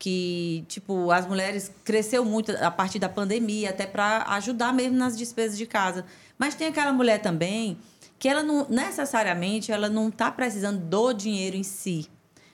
Que 0.00 0.64
tipo 0.66 1.10
as 1.10 1.26
mulheres 1.26 1.70
cresceu 1.84 2.24
muito 2.24 2.50
a 2.52 2.70
partir 2.70 2.98
da 2.98 3.08
pandemia 3.08 3.68
até 3.68 3.86
para 3.86 4.24
ajudar 4.30 4.72
mesmo 4.72 4.96
nas 4.96 5.16
despesas 5.16 5.56
de 5.56 5.66
casa. 5.66 6.06
Mas 6.38 6.54
tem 6.54 6.68
aquela 6.68 6.92
mulher 6.92 7.20
também 7.20 7.78
que 8.18 8.28
ela 8.28 8.42
não 8.42 8.66
necessariamente 8.68 9.72
ela 9.72 9.88
não 9.88 10.08
está 10.08 10.30
precisando 10.30 10.78
do 10.78 11.12
dinheiro 11.12 11.56
em 11.56 11.62
si 11.62 12.08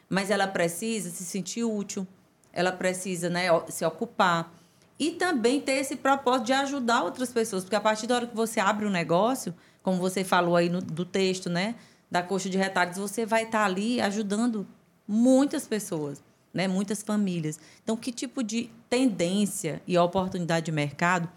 mas 0.08 0.30
ela 0.30 0.46
precisa 0.46 1.10
se 1.10 1.24
sentir 1.24 1.64
útil 1.64 2.06
ela 2.52 2.72
precisa 2.72 3.28
né 3.28 3.48
se 3.68 3.84
ocupar 3.84 4.54
e 4.98 5.10
também 5.10 5.60
ter 5.60 5.72
esse 5.72 5.96
propósito 5.96 6.46
de 6.46 6.52
ajudar 6.52 7.02
outras 7.02 7.32
pessoas 7.32 7.64
porque 7.64 7.76
a 7.76 7.80
partir 7.80 8.06
da 8.06 8.14
hora 8.14 8.26
que 8.28 8.36
você 8.36 8.60
abre 8.60 8.86
um 8.86 8.90
negócio 8.90 9.52
como 9.82 9.98
você 9.98 10.22
falou 10.22 10.54
aí 10.54 10.68
no, 10.68 10.80
do 10.80 11.04
texto 11.04 11.50
né 11.50 11.74
da 12.08 12.22
coxa 12.22 12.48
de 12.48 12.56
retalhos 12.56 12.96
você 12.96 13.26
vai 13.26 13.42
estar 13.42 13.58
tá 13.58 13.64
ali 13.64 14.00
ajudando 14.00 14.66
muitas 15.06 15.66
pessoas 15.66 16.22
né? 16.56 16.66
muitas 16.66 17.02
famílias. 17.02 17.60
Então, 17.82 17.96
que 17.96 18.10
tipo 18.10 18.42
de 18.42 18.70
tendência 18.88 19.82
e 19.86 19.96
oportunidade 19.98 20.66
de 20.66 20.72
mercado 20.72 21.28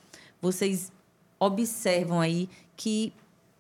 vocês 0.42 0.92
observam 1.38 2.22
aí 2.22 2.50
que 2.76 3.14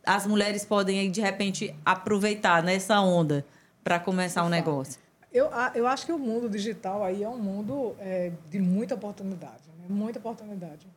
as 0.05 0.25
mulheres 0.25 0.65
podem, 0.65 0.99
aí, 0.99 1.09
de 1.09 1.19
repente, 1.19 1.75
aproveitar 1.85 2.63
nessa 2.63 3.01
onda 3.01 3.45
para 3.83 3.99
começar 3.99 4.43
um 4.45 4.49
negócio? 4.49 4.99
Eu, 5.31 5.49
eu 5.75 5.85
acho 5.85 6.05
que 6.05 6.11
o 6.11 6.17
mundo 6.17 6.49
digital 6.49 7.03
aí 7.03 7.23
é 7.23 7.29
um 7.29 7.37
mundo 7.37 7.95
é, 7.99 8.31
de 8.49 8.59
muita 8.59 8.95
oportunidade, 8.95 9.63
né? 9.77 9.85
muita 9.89 10.17
oportunidade. 10.17 10.87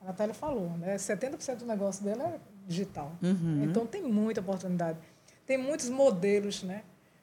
A 0.00 0.06
Natália 0.06 0.34
falou, 0.34 0.70
né? 0.78 0.96
70% 0.96 1.56
do 1.56 1.66
negócio 1.66 2.04
dela 2.04 2.24
é 2.24 2.38
digital. 2.66 3.12
Uhum. 3.22 3.64
Então, 3.64 3.86
tem 3.86 4.02
muita 4.02 4.40
oportunidade. 4.40 4.98
Tem 5.46 5.58
muitos 5.58 5.88
modelos, 5.88 6.62
né? 6.62 6.82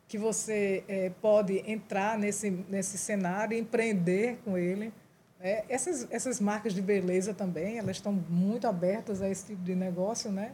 Que 0.10 0.18
você 0.18 0.84
é, 0.88 1.12
pode 1.22 1.64
entrar 1.72 2.18
nesse, 2.18 2.50
nesse 2.68 2.98
cenário 2.98 3.56
e 3.56 3.62
empreender 3.62 4.40
com 4.44 4.58
ele. 4.58 4.92
É, 5.40 5.64
essas, 5.70 6.08
essas 6.10 6.42
marcas 6.42 6.74
de 6.74 6.82
beleza 6.82 7.32
também, 7.32 7.78
elas 7.78 7.98
estão 7.98 8.12
muito 8.12 8.68
abertas 8.68 9.22
a 9.22 9.30
esse 9.30 9.46
tipo 9.46 9.64
de 9.64 9.76
negócio, 9.76 10.32
né? 10.32 10.52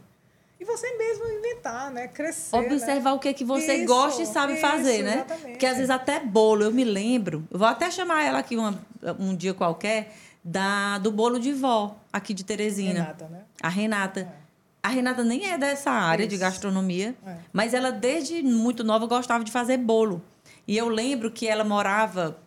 E 0.60 0.66
você 0.66 0.97
mesmo 0.97 1.26
inventar, 1.28 1.89
né? 1.89 2.08
Crescer. 2.10 2.56
Observar 2.56 3.12
né? 3.12 3.16
o 3.16 3.20
que, 3.20 3.30
é 3.30 3.34
que 3.34 3.45
você 3.45 3.76
isso, 3.78 3.88
gosta 3.88 4.22
e 4.22 4.26
sabe 4.26 4.53
isso, 4.53 4.62
fazer, 4.62 5.03
né? 5.03 5.16
Exatamente. 5.16 5.51
Porque 5.51 5.66
às 5.66 5.76
vezes 5.78 5.89
até 5.89 6.20
bolo, 6.20 6.64
eu 6.64 6.72
me 6.72 6.84
lembro, 6.84 7.47
eu 7.49 7.58
vou 7.58 7.68
até 7.68 7.89
chamar 7.89 8.24
ela 8.24 8.39
aqui 8.39 8.58
uma, 8.58 8.78
um 9.18 9.34
dia 9.34 9.53
qualquer, 9.53 10.14
da, 10.43 10.97
do 10.97 11.12
bolo 11.12 11.39
de 11.39 11.53
vó, 11.53 11.97
aqui 12.12 12.34
de 12.34 12.43
Teresina. 12.43 13.01
Renata, 13.03 13.28
né? 13.30 13.43
A 13.62 13.70
Renata. 13.70 14.20
É. 14.41 14.45
A 14.86 14.88
Renata 14.88 15.24
nem 15.24 15.50
é 15.50 15.58
dessa 15.58 15.90
área 15.90 16.26
Isso. 16.26 16.30
de 16.30 16.38
gastronomia, 16.38 17.16
é. 17.26 17.38
mas 17.52 17.74
ela 17.74 17.92
desde 17.92 18.44
muito 18.44 18.84
nova 18.84 19.08
gostava 19.08 19.44
de 19.44 19.52
fazer 19.52 19.78
bolo. 19.78 20.22
E 20.68 20.78
eu 20.78 20.88
lembro 20.88 21.32
que 21.32 21.48
ela 21.48 21.64
morava 21.64 22.38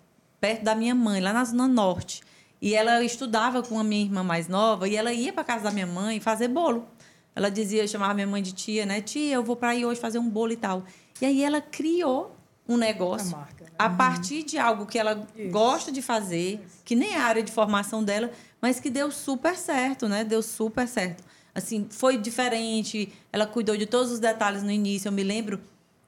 perto 0.40 0.62
da 0.62 0.72
minha 0.72 0.94
mãe, 0.94 1.20
lá 1.20 1.32
na 1.32 1.44
Zona 1.44 1.66
Norte. 1.66 2.22
E 2.62 2.76
ela 2.76 3.02
estudava 3.02 3.60
com 3.60 3.76
a 3.76 3.82
minha 3.82 4.04
irmã 4.04 4.22
mais 4.22 4.46
nova 4.46 4.86
e 4.86 4.94
ela 4.94 5.12
ia 5.12 5.32
para 5.32 5.42
casa 5.42 5.64
da 5.64 5.72
minha 5.72 5.86
mãe 5.86 6.20
fazer 6.20 6.46
bolo. 6.46 6.86
Ela 7.34 7.50
dizia, 7.50 7.84
chamava 7.88 8.14
minha 8.14 8.26
mãe 8.28 8.40
de 8.40 8.52
tia, 8.52 8.86
né? 8.86 9.00
Tia, 9.00 9.34
eu 9.34 9.42
vou 9.42 9.56
para 9.56 9.70
aí 9.70 9.84
hoje 9.84 10.00
fazer 10.00 10.20
um 10.20 10.30
bolo 10.30 10.52
e 10.52 10.56
tal. 10.56 10.84
E 11.20 11.26
aí 11.26 11.42
ela 11.42 11.60
criou 11.60 12.36
um 12.68 12.76
negócio 12.76 13.34
a, 13.34 13.38
marca, 13.40 13.64
né? 13.64 13.70
a 13.76 13.90
partir 13.90 14.44
de 14.44 14.58
algo 14.58 14.86
que 14.86 14.96
ela 14.96 15.26
Isso. 15.36 15.50
gosta 15.50 15.90
de 15.90 16.00
fazer, 16.00 16.60
Isso. 16.64 16.82
que 16.84 16.94
nem 16.94 17.14
é 17.14 17.18
a 17.18 17.24
área 17.24 17.42
de 17.42 17.50
formação 17.50 18.04
dela, 18.04 18.30
mas 18.62 18.78
que 18.78 18.90
deu 18.90 19.10
super 19.10 19.56
certo, 19.56 20.08
né? 20.08 20.22
Deu 20.22 20.40
super 20.40 20.86
certo 20.86 21.27
assim, 21.58 21.86
foi 21.90 22.16
diferente. 22.16 23.12
Ela 23.32 23.46
cuidou 23.46 23.76
de 23.76 23.86
todos 23.86 24.10
os 24.10 24.18
detalhes 24.18 24.62
no 24.62 24.70
início. 24.70 25.08
Eu 25.08 25.12
me 25.12 25.22
lembro 25.22 25.60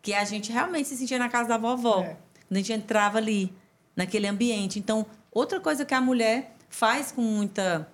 que 0.02 0.14
a 0.14 0.24
gente 0.24 0.50
realmente 0.50 0.88
se 0.88 0.96
sentia 0.96 1.18
na 1.18 1.28
casa 1.28 1.48
da 1.48 1.58
vovó. 1.58 2.00
É. 2.00 2.16
Quando 2.48 2.56
a 2.56 2.58
gente 2.58 2.72
entrava 2.72 3.18
ali, 3.18 3.52
naquele 4.00 4.26
ambiente. 4.26 4.78
Então, 4.78 5.06
outra 5.30 5.60
coisa 5.60 5.84
que 5.84 5.94
a 5.94 6.00
mulher 6.00 6.56
faz 6.68 7.12
com 7.12 7.20
muita 7.20 7.88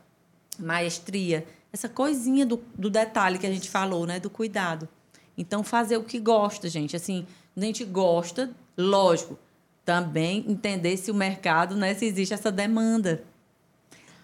maestria, 0.59 1.47
essa 1.73 1.89
coisinha 1.89 2.47
do, 2.47 2.63
do 2.75 2.89
detalhe 2.89 3.39
que 3.39 3.47
a 3.47 3.53
gente 3.53 3.69
falou, 3.69 4.07
né? 4.07 4.21
Do 4.21 4.31
cuidado. 4.31 4.89
Então, 5.37 5.63
fazer 5.63 5.97
o 5.97 6.05
que 6.05 6.19
gosta, 6.19 6.69
gente. 6.69 6.97
Assim, 6.97 7.27
a 7.57 7.61
gente 7.61 7.85
gosta, 7.85 8.51
lógico, 8.77 9.39
também 9.85 10.45
entender 10.49 10.97
se 10.97 11.11
o 11.11 11.15
mercado, 11.15 11.75
né? 11.77 11.95
Se 11.95 12.07
existe 12.07 12.33
essa 12.33 12.51
demanda. 12.53 13.25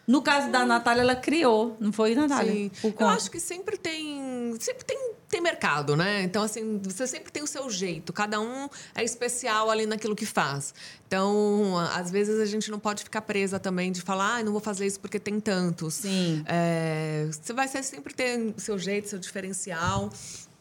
No 0.07 0.21
caso 0.23 0.51
da 0.51 0.67
Natália, 0.67 1.03
ela 1.03 1.17
criou, 1.17 1.77
não 1.79 1.93
foi, 1.93 2.15
Natália? 2.15 2.53
Sim. 2.53 2.71
Eu 2.99 3.07
acho 3.07 3.31
que 3.31 3.39
sempre 3.39 3.77
tem, 3.77 4.55
sempre 4.59 4.85
tem 4.85 4.99
tem 5.33 5.41
mercado, 5.41 5.97
né? 5.97 6.23
Então, 6.23 6.43
assim, 6.43 6.79
você 6.85 7.07
sempre 7.07 7.33
tem 7.33 7.43
o 7.43 7.47
seu 7.47 7.71
jeito. 7.71 8.13
Cada 8.13 8.39
um 8.39 8.69
é 8.95 9.03
especial 9.03 9.71
ali 9.71 9.87
naquilo 9.87 10.15
que 10.15 10.27
faz. 10.27 10.75
Então, 11.07 11.79
às 11.95 12.11
vezes 12.11 12.39
a 12.39 12.45
gente 12.45 12.71
não 12.71 12.79
pode 12.79 13.03
ficar 13.03 13.23
presa 13.23 13.59
também 13.59 13.91
de 13.91 14.03
falar, 14.03 14.37
ah, 14.37 14.43
não 14.43 14.53
vou 14.53 14.61
fazer 14.61 14.87
isso 14.87 15.01
porque 15.01 15.19
tem 15.19 15.41
tantos. 15.41 15.95
Sim. 15.95 16.45
É, 16.47 17.27
você 17.31 17.55
vai 17.55 17.67
sempre 17.67 18.13
ter 18.13 18.53
seu 18.59 18.79
jeito, 18.79 19.09
seu 19.09 19.19
diferencial. 19.19 20.11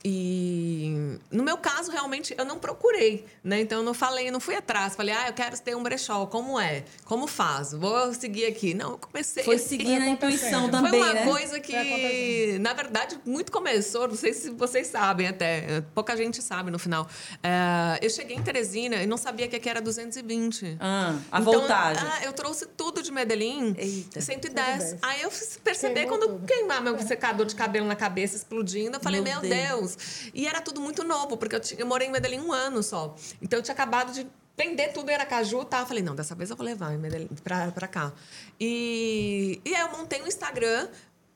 E 0.04 1.18
no 1.32 1.44
meu 1.44 1.58
caso, 1.58 1.92
realmente, 1.92 2.34
eu 2.38 2.44
não 2.46 2.58
procurei, 2.60 3.26
né? 3.44 3.62
Então, 3.62 3.80
eu 3.80 3.84
não 3.84 3.94
falei, 3.94 4.32
não 4.32 4.40
fui 4.40 4.56
atrás. 4.56 4.96
Falei, 4.96 5.14
ah, 5.14 5.28
eu 5.28 5.34
quero 5.34 5.60
ter 5.60 5.76
um 5.76 5.84
brechó. 5.84 6.26
Como 6.26 6.60
é? 6.60 6.84
Como 7.06 7.28
faço? 7.28 7.78
Vou 7.80 8.14
seguir 8.14 8.46
aqui. 8.46 8.74
Não, 8.74 8.92
eu 8.92 8.98
comecei... 8.98 9.44
Foi 9.44 9.58
seguindo 9.58 10.02
a 10.02 10.08
intuição 10.08 10.70
também, 10.70 10.90
Foi 10.92 11.00
uma 11.02 11.14
né? 11.14 11.26
coisa 11.26 11.60
que, 11.60 12.58
na 12.60 12.74
verdade, 12.74 13.20
muito 13.26 13.52
começou. 13.52 14.08
Não 14.08 14.16
sei 14.16 14.34
se 14.34 14.50
vocês 14.50 14.88
sabem 14.88 15.28
até. 15.28 15.82
Pouca 15.94 16.16
gente 16.18 16.42
sabe 16.42 16.72
no 16.72 16.80
final. 16.80 17.08
É, 17.44 18.00
eu 18.02 18.10
cheguei 18.10 18.36
em 18.36 18.42
Teresina 18.44 18.96
e 18.98 19.06
não 19.08 19.18
sabia 19.18 19.48
que 19.48 19.56
aqui 19.56 19.70
era 19.70 19.82
220. 19.82 20.78
Ah, 20.80 21.16
a 21.32 21.40
Então, 21.40 21.54
voltagem. 21.54 22.04
ah, 22.08 22.26
eu 22.26 22.34
trouxe 22.34 22.66
tudo 22.66 23.02
de 23.04 23.12
Medellín. 23.12 23.76
Eita. 23.78 24.20
110. 24.22 24.84
110. 24.84 24.98
Aí 25.02 25.22
eu 25.22 25.32
percebi 25.64 25.94
Queimou 26.02 26.18
quando 26.18 26.28
tudo. 26.32 26.46
queimar 26.46 26.82
meu 26.82 26.98
secador 27.00 27.46
de 27.46 27.56
cabelo 27.56 27.86
na 27.88 27.96
cabeça 27.96 28.36
explodindo. 28.36 28.98
Eu 28.98 29.02
falei, 29.02 29.22
Meu 29.22 29.42
meu, 29.42 29.50
Deus. 29.50 29.91
E 30.34 30.48
era 30.48 30.62
tudo 30.62 30.80
muito 30.82 31.04
novo, 31.04 31.38
porque 31.38 31.56
eu, 31.56 31.60
tinha- 31.60 31.80
eu 31.80 31.86
morei 31.86 32.08
em 32.08 32.12
Medellín 32.12 32.40
um 32.42 32.52
ano 32.52 32.82
só. 32.84 33.16
Então 33.42 33.60
eu 33.60 33.64
tinha 33.64 33.74
acabado 33.74 34.12
de 34.14 34.28
vender 34.58 34.90
tudo 34.90 35.10
em 35.10 35.14
Aracaju, 35.16 35.64
tá? 35.66 35.80
Eu 35.80 35.86
falei, 35.86 36.04
não, 36.04 36.14
dessa 36.16 36.36
vez 36.36 36.50
eu 36.50 36.56
vou 36.56 36.66
levar 36.66 36.94
em 36.94 36.98
Medellín, 36.98 37.30
pra, 37.44 37.72
pra 37.72 37.88
cá. 37.88 38.12
E, 38.60 39.60
e 39.66 39.74
aí 39.76 39.82
eu 39.82 39.92
montei 39.98 40.22
um 40.22 40.28
Instagram 40.28 40.88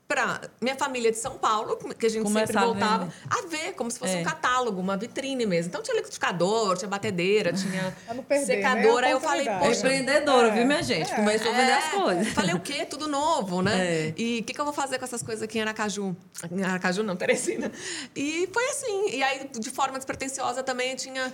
pra 0.08 0.40
minha 0.62 0.76
família 0.76 1.12
de 1.12 1.18
São 1.18 1.36
Paulo, 1.38 1.78
que 1.98 2.06
a 2.06 2.10
gente 2.10 2.22
Começar 2.24 2.46
sempre 2.48 2.62
a 2.62 2.66
voltava, 2.66 3.06
vender. 3.06 3.16
a 3.28 3.48
ver, 3.48 3.74
como 3.74 3.90
se 3.90 3.98
fosse 3.98 4.16
É. 4.18 4.20
um 4.20 4.24
catálogo, 4.24 4.80
uma 4.80 4.96
vitrine 4.96 5.46
mesmo. 5.48 5.70
Então 5.70 5.82
tinha 5.82 5.96
liquidificador, 5.96 6.78
tinha 6.78 6.88
batedeira, 6.88 7.52
tinha 7.52 7.96
perder, 8.28 8.40
né? 8.40 8.46
secador. 8.46 9.04
Aí 9.04 9.12
eu 9.12 9.20
falei, 9.20 9.46
poxa, 9.60 9.80
Empreendedora, 9.80 10.50
É, 10.50 10.52
viu, 10.52 10.66
minha 10.68 10.84
gente? 10.84 11.12
é. 11.12 11.16
Começou 11.16 11.52
a 11.52 11.56
vender 11.56 11.72
as 11.72 11.86
é, 11.86 11.90
coisas. 11.90 12.28
Falei 12.34 12.54
o 12.54 12.60
quê? 12.60 12.86
Tudo 12.86 13.08
novo, 13.08 13.64
né? 13.64 14.08
É. 14.10 14.14
E 14.16 14.40
o 14.42 14.44
que, 14.44 14.54
que 14.54 14.62
eu 14.62 14.66
vou 14.66 14.74
fazer 14.74 15.00
com 15.00 15.06
essas 15.06 15.24
coisas 15.24 15.42
aqui 15.42 15.58
em 15.58 15.62
Aracaju? 15.62 16.16
Em 16.52 16.64
Aracaju 16.64 17.02
não, 17.02 17.16
Teresina. 17.16 17.72
E 18.16 18.48
foi 18.54 18.66
assim. 18.70 19.10
E 19.10 19.24
aí, 19.24 19.50
de 19.58 19.70
forma 19.72 19.98
despretensiosa 19.98 20.62
também, 20.62 20.96
tinha 20.96 21.34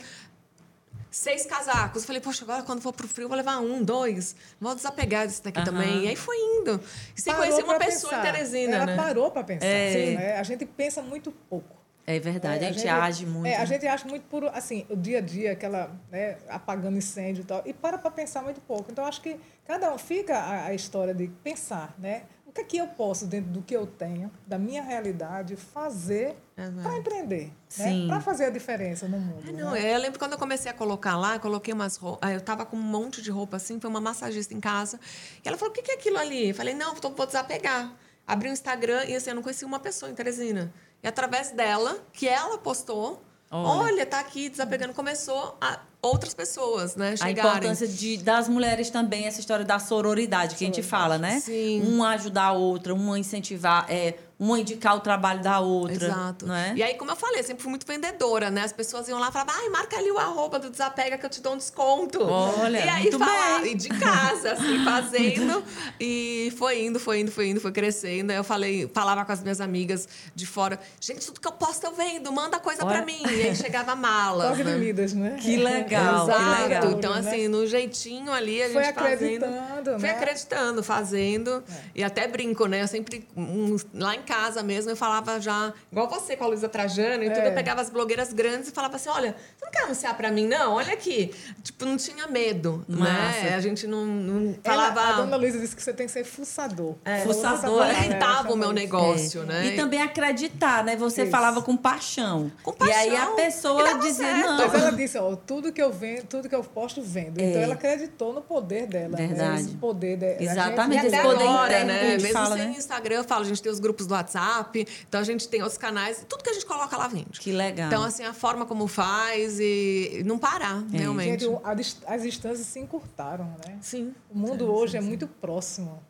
seis 1.11 1.45
casacos. 1.45 2.05
Falei, 2.05 2.21
poxa, 2.21 2.43
agora 2.45 2.63
quando 2.63 2.81
for 2.81 2.93
pro 2.93 3.07
frio, 3.07 3.25
eu 3.25 3.29
vou 3.29 3.37
levar 3.37 3.59
um, 3.59 3.83
dois. 3.83 4.35
Vou 4.59 4.73
desapegar 4.73 5.27
desse 5.27 5.43
daqui 5.43 5.59
Aham. 5.59 5.65
também. 5.65 6.05
E 6.05 6.07
aí 6.07 6.15
foi 6.15 6.37
indo. 6.37 6.81
E 7.15 7.21
sem 7.21 7.33
Parou 7.33 7.47
conhecer 7.47 7.63
uma 7.63 7.77
pessoa 7.77 8.13
pensar. 8.13 8.29
em 8.29 8.31
Teresina, 8.31 8.75
Ela 8.77 8.85
né? 8.87 8.95
parou 8.95 9.29
para 9.29 9.43
pensar. 9.43 9.65
É. 9.67 9.91
Sim, 9.91 10.15
né? 10.15 10.37
A 10.37 10.43
gente 10.43 10.65
pensa 10.65 11.01
muito 11.01 11.31
pouco. 11.31 11.81
É 12.07 12.19
verdade, 12.19 12.65
É, 12.65 12.69
a 12.69 12.71
gente 12.71 12.87
age 12.87 13.25
muito. 13.27 13.45
É, 13.45 13.57
a 13.57 13.59
né? 13.59 13.65
gente 13.67 13.87
age 13.87 14.07
muito 14.07 14.23
por, 14.23 14.45
assim, 14.47 14.87
o 14.89 14.95
dia 14.95 15.19
a 15.19 15.21
dia, 15.21 15.51
aquela, 15.51 15.91
né, 16.11 16.35
apagando 16.49 16.97
incêndio 16.97 17.41
e 17.43 17.45
tal, 17.45 17.61
e 17.63 17.73
para 17.73 17.95
para 17.97 18.09
pensar 18.09 18.41
muito 18.41 18.59
pouco. 18.61 18.91
Então, 18.91 19.05
acho 19.05 19.21
que 19.21 19.39
cada 19.67 19.93
um 19.93 19.97
fica 19.99 20.35
a, 20.35 20.65
a 20.65 20.73
história 20.73 21.13
de 21.13 21.27
pensar, 21.43 21.93
né? 21.99 22.23
O 22.51 22.53
que 22.53 22.59
é 22.59 22.63
que 22.65 22.77
eu 22.77 22.87
posso, 22.87 23.25
dentro 23.25 23.49
do 23.49 23.61
que 23.61 23.73
eu 23.73 23.87
tenho, 23.87 24.29
da 24.45 24.57
minha 24.59 24.81
realidade, 24.83 25.55
fazer 25.55 26.35
Exato. 26.57 26.81
para 26.81 26.97
empreender, 26.97 27.49
né? 27.77 28.07
Para 28.09 28.19
fazer 28.19 28.43
a 28.43 28.49
diferença 28.49 29.07
no 29.07 29.17
mundo. 29.17 29.41
Ah, 29.47 29.51
Não, 29.53 29.71
né? 29.71 29.95
eu 29.95 29.97
lembro 29.97 30.19
quando 30.19 30.33
eu 30.33 30.37
comecei 30.37 30.69
a 30.69 30.73
colocar 30.73 31.15
lá, 31.15 31.35
eu 31.35 31.39
coloquei 31.39 31.73
umas 31.73 31.95
roupas. 31.95 32.29
Eu 32.29 32.41
tava 32.41 32.65
com 32.65 32.75
um 32.75 32.81
monte 32.81 33.21
de 33.21 33.31
roupa 33.31 33.55
assim, 33.55 33.79
foi 33.79 33.89
uma 33.89 34.01
massagista 34.01 34.53
em 34.53 34.59
casa. 34.59 34.99
E 35.43 35.47
ela 35.47 35.57
falou: 35.57 35.73
o 35.73 35.81
que 35.81 35.89
é 35.91 35.95
aquilo 35.95 36.17
ali? 36.17 36.49
Eu 36.49 36.55
falei: 36.55 36.73
não, 36.73 36.93
tô- 36.95 37.11
vou 37.11 37.25
desapegar. 37.25 37.95
Abri 38.27 38.49
o 38.49 38.51
Instagram 38.51 39.05
e 39.05 39.15
assim, 39.15 39.29
eu 39.29 39.35
não 39.37 39.43
conhecia 39.43 39.65
uma 39.65 39.79
pessoa 39.79 40.11
em 40.11 40.13
Teresina. 40.13 40.73
E 41.01 41.07
através 41.07 41.51
dela, 41.51 42.05
que 42.11 42.27
ela 42.27 42.57
postou, 42.57 43.23
Olha. 43.51 43.91
olha, 43.91 44.05
tá 44.05 44.19
aqui 44.19 44.47
desapegando, 44.47 44.93
começou 44.93 45.57
a 45.59 45.79
outras 46.01 46.33
pessoas, 46.33 46.95
né? 46.95 47.11
A 47.11 47.27
Chegarem. 47.27 47.51
importância 47.51 47.87
de, 47.87 48.17
das 48.17 48.47
mulheres 48.47 48.89
também, 48.89 49.25
essa 49.25 49.39
história 49.39 49.65
da 49.65 49.77
sororidade 49.77 50.55
que 50.55 50.63
a 50.63 50.67
gente 50.67 50.81
fala, 50.81 51.17
né? 51.17 51.39
Sim. 51.41 51.81
Uma 51.85 52.11
ajudar 52.11 52.45
a 52.45 52.51
outra, 52.53 52.93
uma 52.93 53.19
incentivar, 53.19 53.85
é, 53.89 54.15
uma 54.41 54.59
indicar 54.59 54.95
o 54.95 54.99
trabalho 55.01 55.39
da 55.43 55.59
outra. 55.59 55.93
Exato. 56.07 56.47
Não 56.47 56.55
é? 56.55 56.73
E 56.75 56.81
aí, 56.81 56.95
como 56.95 57.11
eu 57.11 57.15
falei, 57.15 57.41
eu 57.41 57.43
sempre 57.43 57.61
fui 57.61 57.69
muito 57.69 57.85
vendedora, 57.85 58.49
né? 58.49 58.63
As 58.63 58.73
pessoas 58.73 59.07
iam 59.07 59.19
lá 59.19 59.29
e 59.29 59.31
falavam, 59.31 59.53
ai, 59.55 59.69
marca 59.69 59.95
ali 59.97 60.09
o 60.09 60.17
arroba 60.17 60.57
do 60.57 60.71
Desapega 60.71 61.15
que 61.15 61.23
eu 61.23 61.29
te 61.29 61.41
dou 61.41 61.53
um 61.53 61.57
desconto. 61.57 62.19
Olha, 62.23 62.79
e 62.83 62.89
aí 62.89 63.01
muito 63.03 63.19
falava, 63.19 63.59
bem. 63.61 63.73
e 63.73 63.75
de 63.75 63.89
casa, 63.89 64.53
assim, 64.53 64.81
fazendo. 64.83 65.63
e 65.99 66.51
foi 66.57 66.81
indo, 66.83 66.99
foi 66.99 67.19
indo, 67.19 67.31
foi 67.31 67.49
indo, 67.49 67.61
foi 67.61 67.71
crescendo. 67.71 68.31
Aí 68.31 68.37
eu 68.37 68.43
falei, 68.43 68.89
falava 68.91 69.23
com 69.23 69.31
as 69.31 69.43
minhas 69.43 69.61
amigas 69.61 70.09
de 70.33 70.47
fora, 70.47 70.79
gente, 70.99 71.23
tudo 71.23 71.39
que 71.39 71.47
eu 71.47 71.51
posto 71.51 71.85
eu 71.85 71.93
vendo, 71.93 72.31
manda 72.31 72.57
coisa 72.59 72.83
Olha. 72.83 72.95
pra 72.97 73.05
mim. 73.05 73.21
E 73.23 73.41
aí 73.43 73.55
chegava 73.55 73.95
mala. 73.95 74.47
Quase 74.47 74.63
de 74.63 74.71
Midas, 74.71 75.13
né? 75.13 75.37
Que 75.39 75.57
legal, 75.57 76.25
que 76.25 76.31
Exato. 76.31 76.61
legal. 76.63 76.91
Então, 76.93 77.13
Né? 77.13 77.19
assim, 77.19 77.47
no 77.47 77.67
jeitinho 77.67 78.31
ali, 78.31 78.59
a 78.63 78.69
gente 78.69 78.73
Foi 78.73 78.83
fazendo. 78.91 79.45
acreditando, 79.45 79.99
Fui 79.99 80.09
né? 80.09 80.15
acreditando, 80.15 80.83
fazendo. 80.83 81.63
E 81.93 82.03
até 82.03 82.27
brinco, 82.27 82.65
né? 82.65 82.81
Eu 82.81 82.87
sempre, 82.87 83.27
um, 83.37 83.75
lá 83.93 84.15
em 84.15 84.21
casa 84.23 84.30
mesmo, 84.63 84.89
eu 84.91 84.95
falava 84.95 85.39
já, 85.39 85.73
igual 85.91 86.07
você 86.09 86.35
com 86.37 86.43
a 86.43 86.47
Luísa 86.47 86.69
Trajano 86.69 87.23
e 87.23 87.29
tudo, 87.29 87.39
É. 87.43 87.47
eu 87.49 87.53
pegava 87.53 87.81
as 87.81 87.89
blogueiras 87.89 88.31
grandes 88.33 88.69
e 88.69 88.71
falava 88.71 88.95
assim: 88.95 89.09
olha, 89.09 89.35
você 89.57 89.65
não 89.65 89.71
quer 89.71 89.83
anunciar 89.83 90.15
pra 90.15 90.31
mim, 90.31 90.47
não? 90.47 90.73
Olha 90.75 90.93
aqui. 90.93 91.33
Tipo, 91.63 91.85
não 91.85 91.97
tinha 91.97 92.27
medo, 92.27 92.85
Massa. 92.87 93.11
né? 93.43 93.55
A 93.55 93.59
gente 93.59 93.85
não, 93.87 94.05
não 94.05 94.55
Ela- 94.63 94.93
falava. 94.93 95.01
a 95.01 95.11
dona 95.23 95.35
Luísa 95.35 95.59
disse 95.59 95.75
que 95.75 95.83
você 95.83 95.93
tem 95.93 96.05
que 96.05 96.11
ser 96.11 96.23
fuçador. 96.23 96.95
É, 97.05 97.21
Fuçador, 97.21 97.85
é. 97.85 97.95
Aumentava 97.95 98.51
o 98.53 98.55
meu 98.55 98.67
isso. 98.69 98.73
negócio, 98.73 99.41
É. 99.43 99.45
né? 99.45 99.65
E 99.67 99.75
também 99.75 100.01
acreditar, 100.01 100.83
né? 100.83 100.95
Você 100.95 101.23
Isso. 101.23 101.31
falava 101.31 101.61
com 101.61 101.75
paixão. 101.75 102.51
Com 102.63 102.73
E 102.85 102.91
aí 102.91 103.09
a 103.15 103.19
paixão. 103.19 103.35
pessoa 103.35 103.93
dizia, 103.99 104.25
certo. 104.25 104.45
não. 104.47 104.57
Mas 104.57 104.73
ela 104.73 104.91
disse, 104.91 105.17
ó, 105.17 105.35
tudo 105.35 105.71
que 105.71 105.81
eu 105.81 105.91
vendo, 105.91 106.23
tudo 106.27 106.47
que 106.47 106.55
eu 106.55 106.63
posto, 106.63 107.01
vendo. 107.01 107.39
Então 107.41 107.59
É. 107.61 107.63
ela 107.63 107.73
acreditou 107.73 108.33
no 108.33 108.41
poder 108.41 108.87
dela. 108.87 109.17
Né? 109.17 109.27
Verdade. 109.27 109.61
Esse 109.61 109.69
poder 109.75 110.17
dela. 110.17 110.37
Exatamente, 110.41 111.03
E 111.03 111.07
esse 111.07 111.21
poder 111.21 111.43
agora, 111.43 111.67
interno 111.81 111.87
né? 111.93 112.11
gente 112.11 112.21
Mesmo 112.23 112.33
fala, 112.33 112.57
sem 112.57 112.65
né? 112.67 112.75
Instagram, 112.77 113.15
eu 113.15 113.23
falo, 113.23 113.41
a 113.43 113.47
gente 113.47 113.61
tem 113.61 113.71
os 113.71 113.79
grupos 113.79 114.07
do 114.07 114.15
WhatsApp, 114.21 114.87
então 115.07 115.19
a 115.19 115.23
gente 115.23 115.47
tem 115.47 115.61
outros 115.61 115.77
canais, 115.77 116.25
tudo 116.27 116.43
que 116.43 116.49
a 116.49 116.53
gente 116.53 116.65
coloca 116.65 116.95
lá 116.97 117.07
vende. 117.07 117.39
Que 117.39 117.51
legal. 117.51 117.87
Então, 117.87 118.03
assim, 118.03 118.23
a 118.23 118.33
forma 118.33 118.65
como 118.65 118.87
faz 118.87 119.59
e 119.59 120.23
não 120.25 120.37
parar, 120.37 120.83
É. 120.93 120.97
realmente. 120.97 121.43
Gente, 121.45 121.59
as 122.07 122.21
distâncias 122.23 122.67
se 122.67 122.79
encurtaram, 122.79 123.45
né? 123.65 123.77
Sim. 123.81 124.13
O 124.29 124.37
mundo 124.37 124.71
hoje 124.71 124.97
é 124.97 125.01
muito 125.01 125.27
próximo. 125.27 126.01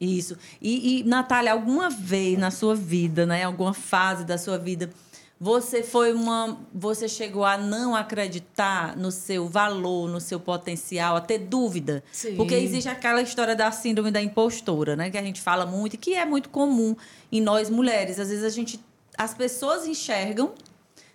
Isso. 0.00 0.36
E, 0.60 1.00
e, 1.00 1.04
Natália, 1.04 1.52
alguma 1.52 1.88
vez 1.88 2.36
na 2.36 2.50
sua 2.50 2.74
vida, 2.74 3.24
né? 3.24 3.44
Alguma 3.44 3.72
fase 3.72 4.24
da 4.24 4.36
sua 4.36 4.58
vida, 4.58 4.90
você 5.44 5.82
foi 5.82 6.12
uma. 6.12 6.56
Você 6.72 7.08
chegou 7.08 7.44
a 7.44 7.58
não 7.58 7.96
acreditar 7.96 8.96
no 8.96 9.10
seu 9.10 9.48
valor, 9.48 10.08
no 10.08 10.20
seu 10.20 10.38
potencial, 10.38 11.16
a 11.16 11.20
ter 11.20 11.38
dúvida. 11.38 12.04
Sim. 12.12 12.36
Porque 12.36 12.54
existe 12.54 12.88
aquela 12.88 13.20
história 13.20 13.56
da 13.56 13.68
síndrome 13.72 14.12
da 14.12 14.22
impostora, 14.22 14.94
né? 14.94 15.10
Que 15.10 15.18
a 15.18 15.22
gente 15.22 15.40
fala 15.40 15.66
muito 15.66 15.94
e 15.94 15.96
que 15.96 16.14
é 16.14 16.24
muito 16.24 16.48
comum 16.48 16.94
em 17.32 17.40
nós 17.40 17.68
mulheres. 17.68 18.20
Às 18.20 18.28
vezes 18.28 18.44
a 18.44 18.50
gente. 18.50 18.78
As 19.18 19.34
pessoas 19.34 19.84
enxergam 19.84 20.52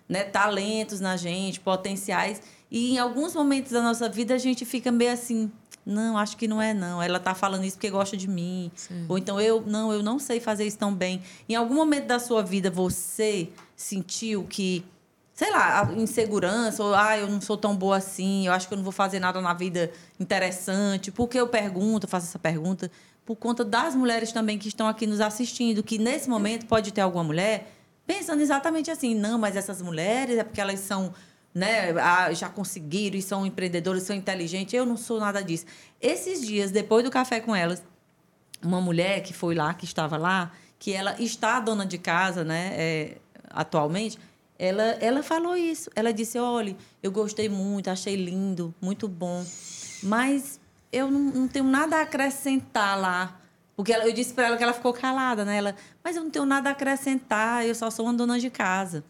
né, 0.06 0.24
talentos 0.24 1.00
na 1.00 1.16
gente, 1.16 1.58
potenciais. 1.58 2.42
E 2.70 2.92
em 2.92 2.98
alguns 2.98 3.34
momentos 3.34 3.72
da 3.72 3.80
nossa 3.80 4.10
vida 4.10 4.34
a 4.34 4.38
gente 4.38 4.66
fica 4.66 4.92
meio 4.92 5.10
assim, 5.10 5.50
não, 5.86 6.18
acho 6.18 6.36
que 6.36 6.46
não 6.46 6.60
é 6.60 6.74
não. 6.74 7.02
Ela 7.02 7.18
tá 7.18 7.34
falando 7.34 7.64
isso 7.64 7.76
porque 7.76 7.88
gosta 7.88 8.14
de 8.14 8.28
mim. 8.28 8.70
Ou 9.08 9.16
então 9.16 9.40
eu, 9.40 9.64
não, 9.66 9.90
eu 9.90 10.02
não 10.02 10.18
sei 10.18 10.38
fazer 10.38 10.66
isso 10.66 10.76
tão 10.76 10.94
bem. 10.94 11.22
Em 11.48 11.54
algum 11.54 11.74
momento 11.74 12.04
da 12.04 12.18
sua 12.18 12.42
vida 12.42 12.70
você 12.70 13.48
sentiu 13.78 14.44
que 14.44 14.84
sei 15.38 15.52
lá, 15.52 15.88
insegurança, 15.96 16.82
ou 16.82 16.92
ah, 16.92 17.16
eu 17.16 17.28
não 17.28 17.40
sou 17.40 17.56
tão 17.56 17.76
boa 17.76 17.98
assim, 17.98 18.48
eu 18.48 18.52
acho 18.52 18.66
que 18.66 18.74
eu 18.74 18.76
não 18.76 18.82
vou 18.82 18.92
fazer 18.92 19.20
nada 19.20 19.40
na 19.40 19.54
vida 19.54 19.88
interessante. 20.18 21.12
Por 21.12 21.28
que 21.28 21.38
eu 21.38 21.46
pergunto, 21.46 22.08
faço 22.08 22.26
essa 22.26 22.40
pergunta? 22.40 22.90
Por 23.24 23.36
conta 23.36 23.64
das 23.64 23.94
mulheres 23.94 24.32
também 24.32 24.58
que 24.58 24.66
estão 24.66 24.88
aqui 24.88 25.06
nos 25.06 25.20
assistindo, 25.20 25.80
que 25.80 25.96
nesse 25.96 26.28
momento 26.28 26.66
pode 26.66 26.92
ter 26.92 27.02
alguma 27.02 27.22
mulher 27.22 27.72
pensando 28.04 28.40
exatamente 28.42 28.90
assim, 28.90 29.14
não, 29.14 29.38
mas 29.38 29.54
essas 29.54 29.80
mulheres 29.80 30.38
é 30.38 30.42
porque 30.42 30.60
elas 30.60 30.80
são, 30.80 31.14
né, 31.54 31.94
já 32.34 32.48
conseguiram 32.48 33.16
e 33.16 33.22
são 33.22 33.46
empreendedoras, 33.46 34.02
são 34.02 34.16
inteligentes. 34.16 34.74
Eu 34.74 34.84
não 34.84 34.96
sou 34.96 35.20
nada 35.20 35.40
disso. 35.40 35.66
Esses 36.00 36.44
dias, 36.44 36.72
depois 36.72 37.04
do 37.04 37.12
café 37.12 37.38
com 37.38 37.54
elas, 37.54 37.80
uma 38.60 38.80
mulher 38.80 39.22
que 39.22 39.32
foi 39.32 39.54
lá, 39.54 39.72
que 39.72 39.84
estava 39.84 40.16
lá, 40.16 40.50
que 40.80 40.92
ela 40.92 41.14
está 41.20 41.60
dona 41.60 41.86
de 41.86 41.98
casa, 41.98 42.42
né, 42.42 42.72
é, 42.72 43.18
atualmente, 43.50 44.18
ela, 44.58 44.82
ela 45.00 45.22
falou 45.22 45.56
isso. 45.56 45.90
Ela 45.94 46.12
disse: 46.12 46.38
olha, 46.38 46.76
eu 47.02 47.10
gostei 47.10 47.48
muito, 47.48 47.88
achei 47.90 48.16
lindo, 48.16 48.74
muito 48.80 49.06
bom, 49.08 49.44
mas 50.02 50.58
eu 50.92 51.10
não, 51.10 51.20
não 51.20 51.48
tenho 51.48 51.64
nada 51.64 51.96
a 51.98 52.02
acrescentar 52.02 52.98
lá. 52.98 53.36
Porque 53.76 53.92
ela- 53.92 54.06
eu 54.06 54.12
disse 54.12 54.34
para 54.34 54.46
ela 54.48 54.56
que 54.56 54.62
ela 54.64 54.72
ficou 54.72 54.92
calada, 54.92 55.44
né? 55.44 55.56
Ela, 55.58 55.76
mas 56.02 56.16
eu 56.16 56.24
não 56.24 56.30
tenho 56.30 56.44
nada 56.44 56.68
a 56.70 56.72
acrescentar, 56.72 57.64
eu 57.64 57.74
só 57.74 57.90
sou 57.90 58.06
uma 58.06 58.14
dona 58.14 58.38
de 58.38 58.50
casa. 58.50 59.04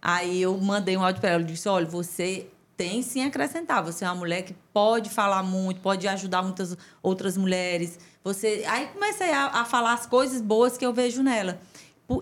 Aí 0.00 0.42
eu 0.42 0.56
mandei 0.58 0.96
um 0.96 1.04
áudio 1.04 1.20
para 1.20 1.30
ela, 1.30 1.42
eu 1.42 1.46
disse: 1.46 1.68
olha, 1.68 1.86
você 1.86 2.46
tem 2.76 3.02
sim 3.02 3.24
acrescentar. 3.24 3.82
Você 3.84 4.04
é 4.04 4.08
uma 4.08 4.16
mulher 4.16 4.42
que 4.42 4.54
pode 4.72 5.08
falar 5.08 5.42
muito, 5.42 5.80
pode 5.80 6.06
ajudar 6.08 6.42
muitas 6.42 6.76
outras 7.02 7.36
mulheres. 7.36 7.98
Você, 8.24 8.64
aí 8.68 8.86
comecei 8.88 9.30
a, 9.32 9.46
a 9.60 9.64
falar 9.64 9.94
as 9.94 10.06
coisas 10.06 10.40
boas 10.40 10.76
que 10.76 10.84
eu 10.84 10.92
vejo 10.92 11.22
nela. 11.22 11.60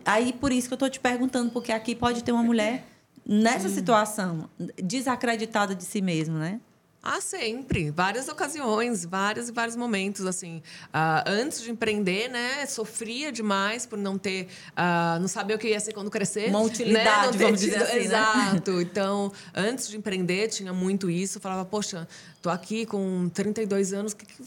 Aí 0.05 0.33
por 0.33 0.53
isso 0.53 0.69
que 0.69 0.75
eu 0.75 0.77
estou 0.77 0.91
te 0.91 1.01
perguntando, 1.01 1.51
porque 1.51 1.73
aqui 1.73 1.95
pode 1.95 2.23
ter 2.23 2.33
uma 2.33 2.43
mulher 2.43 2.85
nessa 3.27 3.69
situação, 3.69 4.49
desacreditada 4.83 5.75
de 5.75 5.85
si 5.85 6.01
mesma, 6.03 6.39
né? 6.39 6.61
Ah, 7.03 7.19
sempre. 7.19 7.91
Várias 7.91 8.29
ocasiões, 8.29 9.07
vários 9.07 9.49
e 9.49 9.53
vários 9.53 9.75
momentos, 9.75 10.27
assim. 10.27 10.63
Ah, 10.93 11.25
antes 11.27 11.63
de 11.63 11.71
empreender, 11.71 12.29
né, 12.29 12.67
sofria 12.67 13.33
demais 13.33 13.87
por 13.87 13.99
não 13.99 14.19
ter, 14.19 14.49
ah, 14.77 15.17
não 15.19 15.27
saber 15.27 15.55
o 15.55 15.59
que 15.59 15.69
ia 15.69 15.81
ser 15.81 15.95
quando 15.95 16.11
crescer. 16.11 16.51
Uma 16.51 16.59
né? 16.61 16.67
utilidade, 16.67 17.27
Não 17.29 17.33
ter 17.33 17.39
vamos 17.39 17.61
dizer 17.61 17.73
tido- 17.73 17.83
assim, 17.85 17.95
né? 18.01 18.05
Exato. 18.05 18.81
Então, 18.83 19.33
antes 19.55 19.89
de 19.89 19.97
empreender, 19.97 20.49
tinha 20.49 20.75
muito 20.75 21.09
isso. 21.09 21.41
Falava, 21.41 21.65
poxa, 21.65 22.07
tô 22.43 22.51
aqui 22.51 22.85
com 22.85 23.31
32 23.33 23.95
anos, 23.95 24.13
o 24.13 24.17
que, 24.17 24.27
que, 24.27 24.43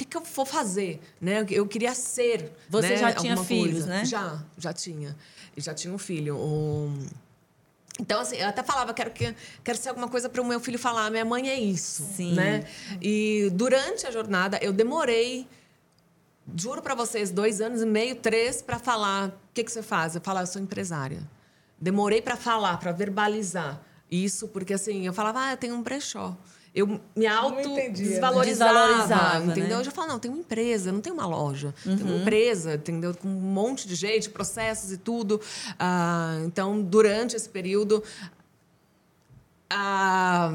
que, 0.00 0.04
que 0.06 0.16
eu 0.16 0.22
vou 0.22 0.46
fazer? 0.46 0.98
Né? 1.20 1.44
Eu 1.50 1.66
queria 1.66 1.94
ser. 1.94 2.52
Você 2.68 2.88
né, 2.88 2.96
já 2.96 3.12
tinha 3.12 3.32
alguma 3.32 3.46
filhos, 3.46 3.84
coisa. 3.84 3.86
né? 3.86 4.04
Já, 4.04 4.42
já 4.56 4.72
tinha. 4.72 5.16
Já 5.56 5.74
tinha 5.74 5.92
um 5.92 5.98
filho. 5.98 6.36
Um... 6.36 7.06
Então, 7.98 8.20
assim, 8.20 8.36
eu 8.36 8.48
até 8.48 8.62
falava, 8.62 8.94
quero, 8.94 9.10
que, 9.10 9.34
quero 9.62 9.76
ser 9.76 9.90
alguma 9.90 10.08
coisa 10.08 10.28
para 10.28 10.40
o 10.40 10.44
meu 10.44 10.58
filho 10.58 10.78
falar, 10.78 11.10
minha 11.10 11.24
mãe 11.24 11.50
é 11.50 11.60
isso, 11.60 12.02
Sim. 12.16 12.32
né? 12.32 12.64
E 13.02 13.50
durante 13.52 14.06
a 14.06 14.10
jornada, 14.10 14.58
eu 14.62 14.72
demorei, 14.72 15.46
juro 16.56 16.80
para 16.80 16.94
vocês, 16.94 17.30
dois 17.30 17.60
anos 17.60 17.82
e 17.82 17.86
meio, 17.86 18.16
três, 18.16 18.62
para 18.62 18.78
falar, 18.78 19.28
o 19.28 19.32
que, 19.52 19.62
que 19.62 19.70
você 19.70 19.82
faz? 19.82 20.14
Eu 20.14 20.22
falava, 20.22 20.44
eu 20.44 20.50
sou 20.50 20.62
empresária. 20.62 21.20
Demorei 21.78 22.22
para 22.22 22.36
falar, 22.36 22.78
para 22.78 22.90
verbalizar 22.90 23.82
isso, 24.10 24.48
porque, 24.48 24.72
assim, 24.72 25.06
eu 25.06 25.12
falava, 25.12 25.44
ah, 25.44 25.50
eu 25.50 25.56
tenho 25.58 25.74
um 25.74 25.82
brechó. 25.82 26.34
Eu 26.72 26.86
me 26.86 26.94
entendia, 26.94 27.28
né? 27.28 27.28
auto-desvalorizava, 27.28 28.44
Desvalorizava, 28.44 29.44
entendeu? 29.44 29.68
né? 29.68 29.74
Eu 29.80 29.84
já 29.84 29.90
falo, 29.90 30.08
não, 30.08 30.18
tem 30.20 30.30
uma 30.30 30.38
empresa, 30.40 30.92
não 30.92 31.00
tem 31.00 31.12
uma 31.12 31.26
loja. 31.26 31.74
Tem 31.82 31.96
uma 32.00 32.16
empresa, 32.18 32.74
entendeu? 32.74 33.12
Com 33.14 33.26
um 33.28 33.32
monte 33.32 33.88
de 33.88 33.94
gente, 33.96 34.30
processos 34.30 34.92
e 34.92 34.96
tudo. 34.98 35.40
Ah, 35.78 36.40
então, 36.44 36.80
durante 36.80 37.34
esse 37.34 37.48
período... 37.48 38.02
ah, 39.68 40.52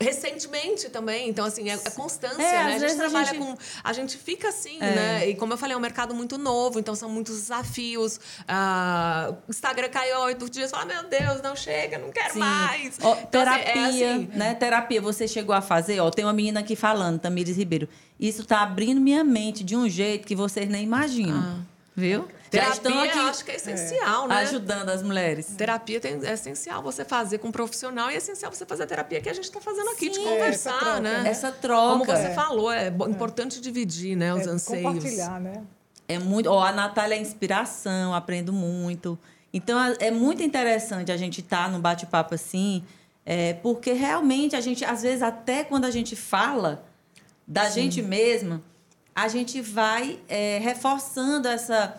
recentemente 0.00 0.88
também, 0.88 1.28
então 1.28 1.44
assim, 1.44 1.68
é, 1.68 1.74
é 1.74 1.90
constância, 1.90 2.40
É, 2.42 2.52
né? 2.52 2.58
A 2.64 2.70
gente 2.72 2.80
vezes 2.80 2.96
a 3.00 3.02
trabalha 3.04 3.26
gente- 3.26 3.38
com. 3.38 3.56
A 3.82 3.92
gente 3.92 4.16
fica 4.16 4.48
assim, 4.48 4.78
né? 4.78 5.28
E 5.28 5.34
como 5.34 5.52
eu 5.52 5.58
falei, 5.58 5.74
é 5.74 5.76
um 5.76 5.80
mercado 5.80 6.14
muito 6.14 6.38
novo, 6.38 6.78
então 6.78 6.94
são 6.94 7.08
muitos 7.08 7.34
desafios. 7.36 8.20
Ah, 8.46 9.32
Instagram 9.48 9.88
caiu 9.88 10.20
oito 10.20 10.48
dias, 10.48 10.70
fala, 10.70 10.84
meu 10.84 11.04
Deus, 11.04 11.42
não 11.42 11.56
chega, 11.56 11.98
não 11.98 12.10
quero 12.10 12.32
Sim. 12.34 12.38
mais. 12.38 12.98
Ó, 13.02 13.12
Então, 13.12 13.12
assim, 13.12 13.26
terapia, 13.30 13.72
é 14.06 14.12
assim, 14.14 14.28
né? 14.34 14.54
Terapia, 14.54 15.00
você 15.00 15.26
chegou 15.26 15.54
a 15.54 15.60
fazer, 15.60 16.00
ó, 16.00 16.10
tem 16.10 16.24
uma 16.24 16.32
menina 16.32 16.60
aqui 16.60 16.76
falando, 16.76 17.18
Tamires 17.18 17.56
Ribeiro. 17.56 17.88
Isso 18.18 18.44
tá 18.44 18.62
abrindo 18.62 19.00
minha 19.00 19.22
mente 19.24 19.62
de 19.64 19.76
um 19.76 19.88
jeito 19.88 20.26
que 20.26 20.34
vocês 20.34 20.68
nem 20.68 20.82
imaginam. 20.84 21.64
Viu? 21.94 22.28
Já 22.50 22.60
Terapia, 22.60 22.72
estão 22.72 23.00
aqui 23.02 23.18
eu 23.18 23.22
acho 23.24 23.44
que 23.44 23.50
é 23.50 23.56
essencial, 23.56 24.26
né? 24.28 24.36
ajudando 24.36 24.88
as 24.88 25.02
mulheres. 25.02 25.46
Terapia 25.56 26.00
tem- 26.00 26.18
é 26.24 26.32
essencial 26.32 26.82
você 26.82 27.04
fazer 27.04 27.38
com 27.38 27.48
um 27.48 27.52
profissional 27.52 28.10
e 28.10 28.14
é 28.14 28.16
essencial 28.16 28.50
você 28.52 28.64
fazer 28.64 28.84
a 28.84 28.86
terapia 28.86 29.20
que 29.20 29.28
a 29.28 29.34
gente 29.34 29.44
está 29.44 29.60
fazendo 29.60 29.90
aqui, 29.90 30.08
de 30.08 30.16
Sim. 30.16 30.24
conversar, 30.24 30.70
Essa 30.74 30.78
troca, 30.84 31.00
né? 31.00 31.18
né? 31.22 31.30
Essa 31.30 31.52
troca. 31.52 31.92
Como 31.92 32.04
você 32.06 32.30
falou, 32.34 32.72
é 32.72 32.88
importante 32.88 33.60
dividir 33.60 34.16
né, 34.16 34.32
os 34.32 34.46
É, 34.46 34.50
anseios. 34.50 34.82
compartilhar, 34.94 35.40
né? 35.40 35.62
É 36.08 36.18
muito. 36.18 36.46
Ó, 36.48 36.62
a 36.64 36.72
Natália 36.72 37.16
é 37.16 37.18
inspiração, 37.18 38.14
aprendo 38.14 38.50
muito. 38.52 39.18
Então 39.52 39.78
a- 39.78 39.94
é 40.00 40.10
muito 40.10 40.42
interessante 40.42 41.12
a 41.12 41.16
gente 41.18 41.40
estar 41.42 41.70
num 41.70 41.80
bate-papo 41.80 42.34
assim, 42.34 42.82
é, 43.26 43.52
porque 43.54 43.92
realmente 43.92 44.56
a 44.56 44.60
gente, 44.62 44.84
às 44.86 45.02
vezes, 45.02 45.22
até 45.22 45.64
quando 45.64 45.84
a 45.84 45.90
gente 45.90 46.16
fala 46.16 46.82
da 47.46 47.68
gente 47.68 48.00
mesma, 48.00 48.62
a 49.14 49.28
gente 49.28 49.60
vai 49.60 50.18
é, 50.28 50.58
reforçando 50.62 51.46
essa. 51.46 51.94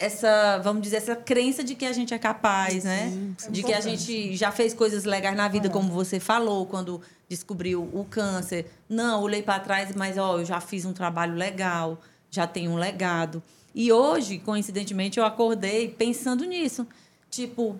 Essa, 0.00 0.58
vamos 0.64 0.80
dizer, 0.80 0.96
essa 0.96 1.14
crença 1.14 1.62
de 1.62 1.74
que 1.74 1.84
a 1.84 1.92
gente 1.92 2.14
é 2.14 2.18
capaz, 2.18 2.84
né? 2.84 3.12
De 3.50 3.62
que 3.62 3.74
a 3.74 3.82
gente 3.82 4.34
já 4.34 4.50
fez 4.50 4.72
coisas 4.72 5.04
legais 5.04 5.36
na 5.36 5.46
vida, 5.46 5.68
como 5.68 5.92
você 5.92 6.18
falou, 6.18 6.64
quando 6.64 7.02
descobriu 7.28 7.82
o 7.92 8.06
câncer. 8.06 8.64
Não, 8.88 9.22
olhei 9.22 9.42
para 9.42 9.60
trás, 9.60 9.94
mas 9.94 10.16
ó, 10.16 10.38
eu 10.38 10.44
já 10.46 10.58
fiz 10.58 10.86
um 10.86 10.94
trabalho 10.94 11.34
legal, 11.34 12.00
já 12.30 12.46
tenho 12.46 12.70
um 12.70 12.76
legado. 12.76 13.42
E 13.74 13.92
hoje, 13.92 14.38
coincidentemente, 14.38 15.18
eu 15.18 15.24
acordei 15.24 15.88
pensando 15.88 16.46
nisso. 16.46 16.86
Tipo, 17.30 17.78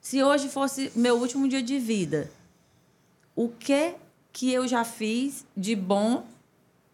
se 0.00 0.20
hoje 0.20 0.48
fosse 0.48 0.90
meu 0.96 1.16
último 1.16 1.46
dia 1.46 1.62
de 1.62 1.78
vida, 1.78 2.28
o 3.36 3.48
que 3.48 3.94
que 4.32 4.52
eu 4.52 4.66
já 4.66 4.82
fiz 4.82 5.46
de 5.56 5.76
bom 5.76 6.26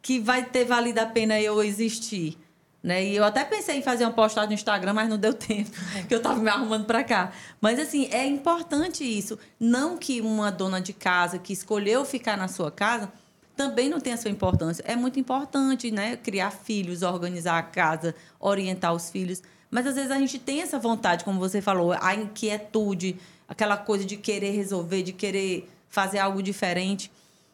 que 0.02 0.20
vai 0.20 0.44
ter 0.44 0.66
valido 0.66 1.00
a 1.00 1.06
pena 1.06 1.40
eu 1.40 1.62
existir? 1.62 2.36
Né? 2.82 3.04
E 3.04 3.16
eu 3.16 3.24
até 3.24 3.44
pensei 3.44 3.78
em 3.78 3.82
fazer 3.82 4.04
uma 4.04 4.12
postagem 4.12 4.50
no 4.50 4.54
Instagram, 4.54 4.92
mas 4.92 5.08
não 5.08 5.18
deu 5.18 5.34
tempo, 5.34 5.70
que 6.06 6.14
eu 6.14 6.18
estava 6.18 6.38
me 6.40 6.48
arrumando 6.48 6.84
para 6.86 7.02
cá. 7.02 7.32
Mas, 7.60 7.78
assim, 7.78 8.08
é 8.12 8.24
importante 8.24 9.02
isso. 9.02 9.38
Não 9.58 9.96
que 9.98 10.20
uma 10.20 10.50
dona 10.50 10.80
de 10.80 10.92
casa 10.92 11.38
que 11.38 11.52
escolheu 11.52 12.04
ficar 12.04 12.36
na 12.36 12.46
sua 12.46 12.70
casa 12.70 13.12
também 13.56 13.88
não 13.88 13.98
tenha 13.98 14.16
sua 14.16 14.30
importância. 14.30 14.84
É 14.86 14.94
muito 14.94 15.18
importante, 15.18 15.90
né? 15.90 16.16
Criar 16.16 16.52
filhos, 16.52 17.02
organizar 17.02 17.58
a 17.58 17.62
casa, 17.62 18.14
orientar 18.38 18.94
os 18.94 19.10
filhos. 19.10 19.42
Mas, 19.68 19.84
às 19.84 19.96
vezes, 19.96 20.12
a 20.12 20.18
gente 20.18 20.38
tem 20.38 20.62
essa 20.62 20.78
vontade, 20.78 21.24
como 21.24 21.40
você 21.40 21.60
falou, 21.60 21.92
a 22.00 22.14
inquietude, 22.14 23.18
aquela 23.48 23.76
coisa 23.76 24.04
de 24.04 24.16
querer 24.16 24.52
resolver, 24.52 25.02
de 25.02 25.12
querer 25.12 25.68
fazer 25.88 26.20
algo 26.20 26.40
diferente. 26.40 27.10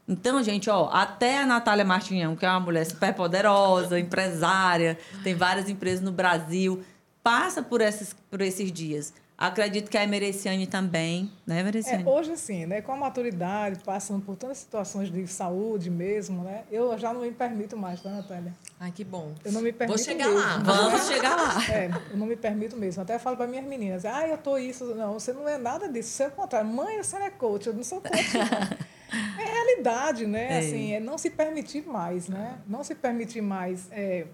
Então, 0.06 0.42
gente, 0.42 0.68
ó, 0.68 0.90
até 0.92 1.38
a 1.38 1.46
Natália 1.46 1.84
Martinhão, 1.84 2.36
que 2.36 2.44
é 2.44 2.50
uma 2.50 2.60
mulher 2.60 2.84
super 2.84 3.14
poderosa, 3.14 3.98
empresária, 3.98 4.98
tem 5.22 5.34
várias 5.34 5.68
empresas 5.68 6.02
no 6.02 6.12
Brasil, 6.12 6.82
passa 7.22 7.62
por 7.62 7.80
esses, 7.80 8.14
por 8.30 8.40
esses 8.42 8.70
dias. 8.70 9.14
Acredito 9.36 9.90
que 9.90 9.98
a 9.98 10.04
Emereciane 10.04 10.64
também, 10.66 11.28
né, 11.44 11.58
Emereciane? 11.58 12.04
É, 12.04 12.08
hoje, 12.08 12.32
assim, 12.32 12.66
né, 12.66 12.80
com 12.80 12.92
a 12.92 12.96
maturidade, 12.96 13.80
passando 13.84 14.22
por 14.24 14.36
tantas 14.36 14.58
situações 14.58 15.10
de 15.10 15.26
saúde 15.26 15.90
mesmo, 15.90 16.44
né, 16.44 16.62
eu 16.70 16.96
já 16.96 17.12
não 17.12 17.22
me 17.22 17.32
permito 17.32 17.76
mais, 17.76 18.00
tá, 18.00 18.10
Natália? 18.10 18.54
Ai, 18.78 18.92
que 18.92 19.02
bom. 19.02 19.32
Eu 19.44 19.50
não 19.50 19.60
me 19.60 19.72
permito 19.72 19.98
Vou 19.98 20.04
chegar 20.04 20.28
mesmo. 20.28 20.40
lá. 20.40 20.58
Vamos 20.58 21.06
chegar 21.08 21.34
lá. 21.34 21.64
É, 21.68 21.90
eu 22.12 22.16
não 22.16 22.26
me 22.26 22.36
permito 22.36 22.76
mesmo. 22.76 23.02
Até 23.02 23.18
falo 23.18 23.36
para 23.36 23.48
minhas 23.48 23.66
meninas, 23.66 24.04
ah, 24.04 24.28
eu 24.28 24.38
tô 24.38 24.56
isso. 24.56 24.94
Não, 24.94 25.14
você 25.14 25.32
não 25.32 25.48
é 25.48 25.58
nada 25.58 25.88
disso. 25.88 26.10
Você 26.10 26.24
é 26.24 26.28
o 26.28 26.30
contrário. 26.30 26.68
Mãe, 26.68 27.02
você 27.02 27.18
não 27.18 27.26
é 27.26 27.30
coach. 27.30 27.66
Eu 27.66 27.74
não 27.74 27.82
sou 27.82 28.00
coach. 28.00 28.14
É 29.12 29.44
realidade, 29.44 30.26
né? 30.26 30.54
É. 30.54 30.58
Assim, 30.58 30.92
é 30.92 31.00
não 31.00 31.18
se 31.18 31.30
permitir 31.30 31.86
mais, 31.86 32.28
né? 32.28 32.58
Não 32.66 32.82
se 32.82 32.94
permitir 32.94 33.40
mais 33.40 33.88
é, 33.92 34.26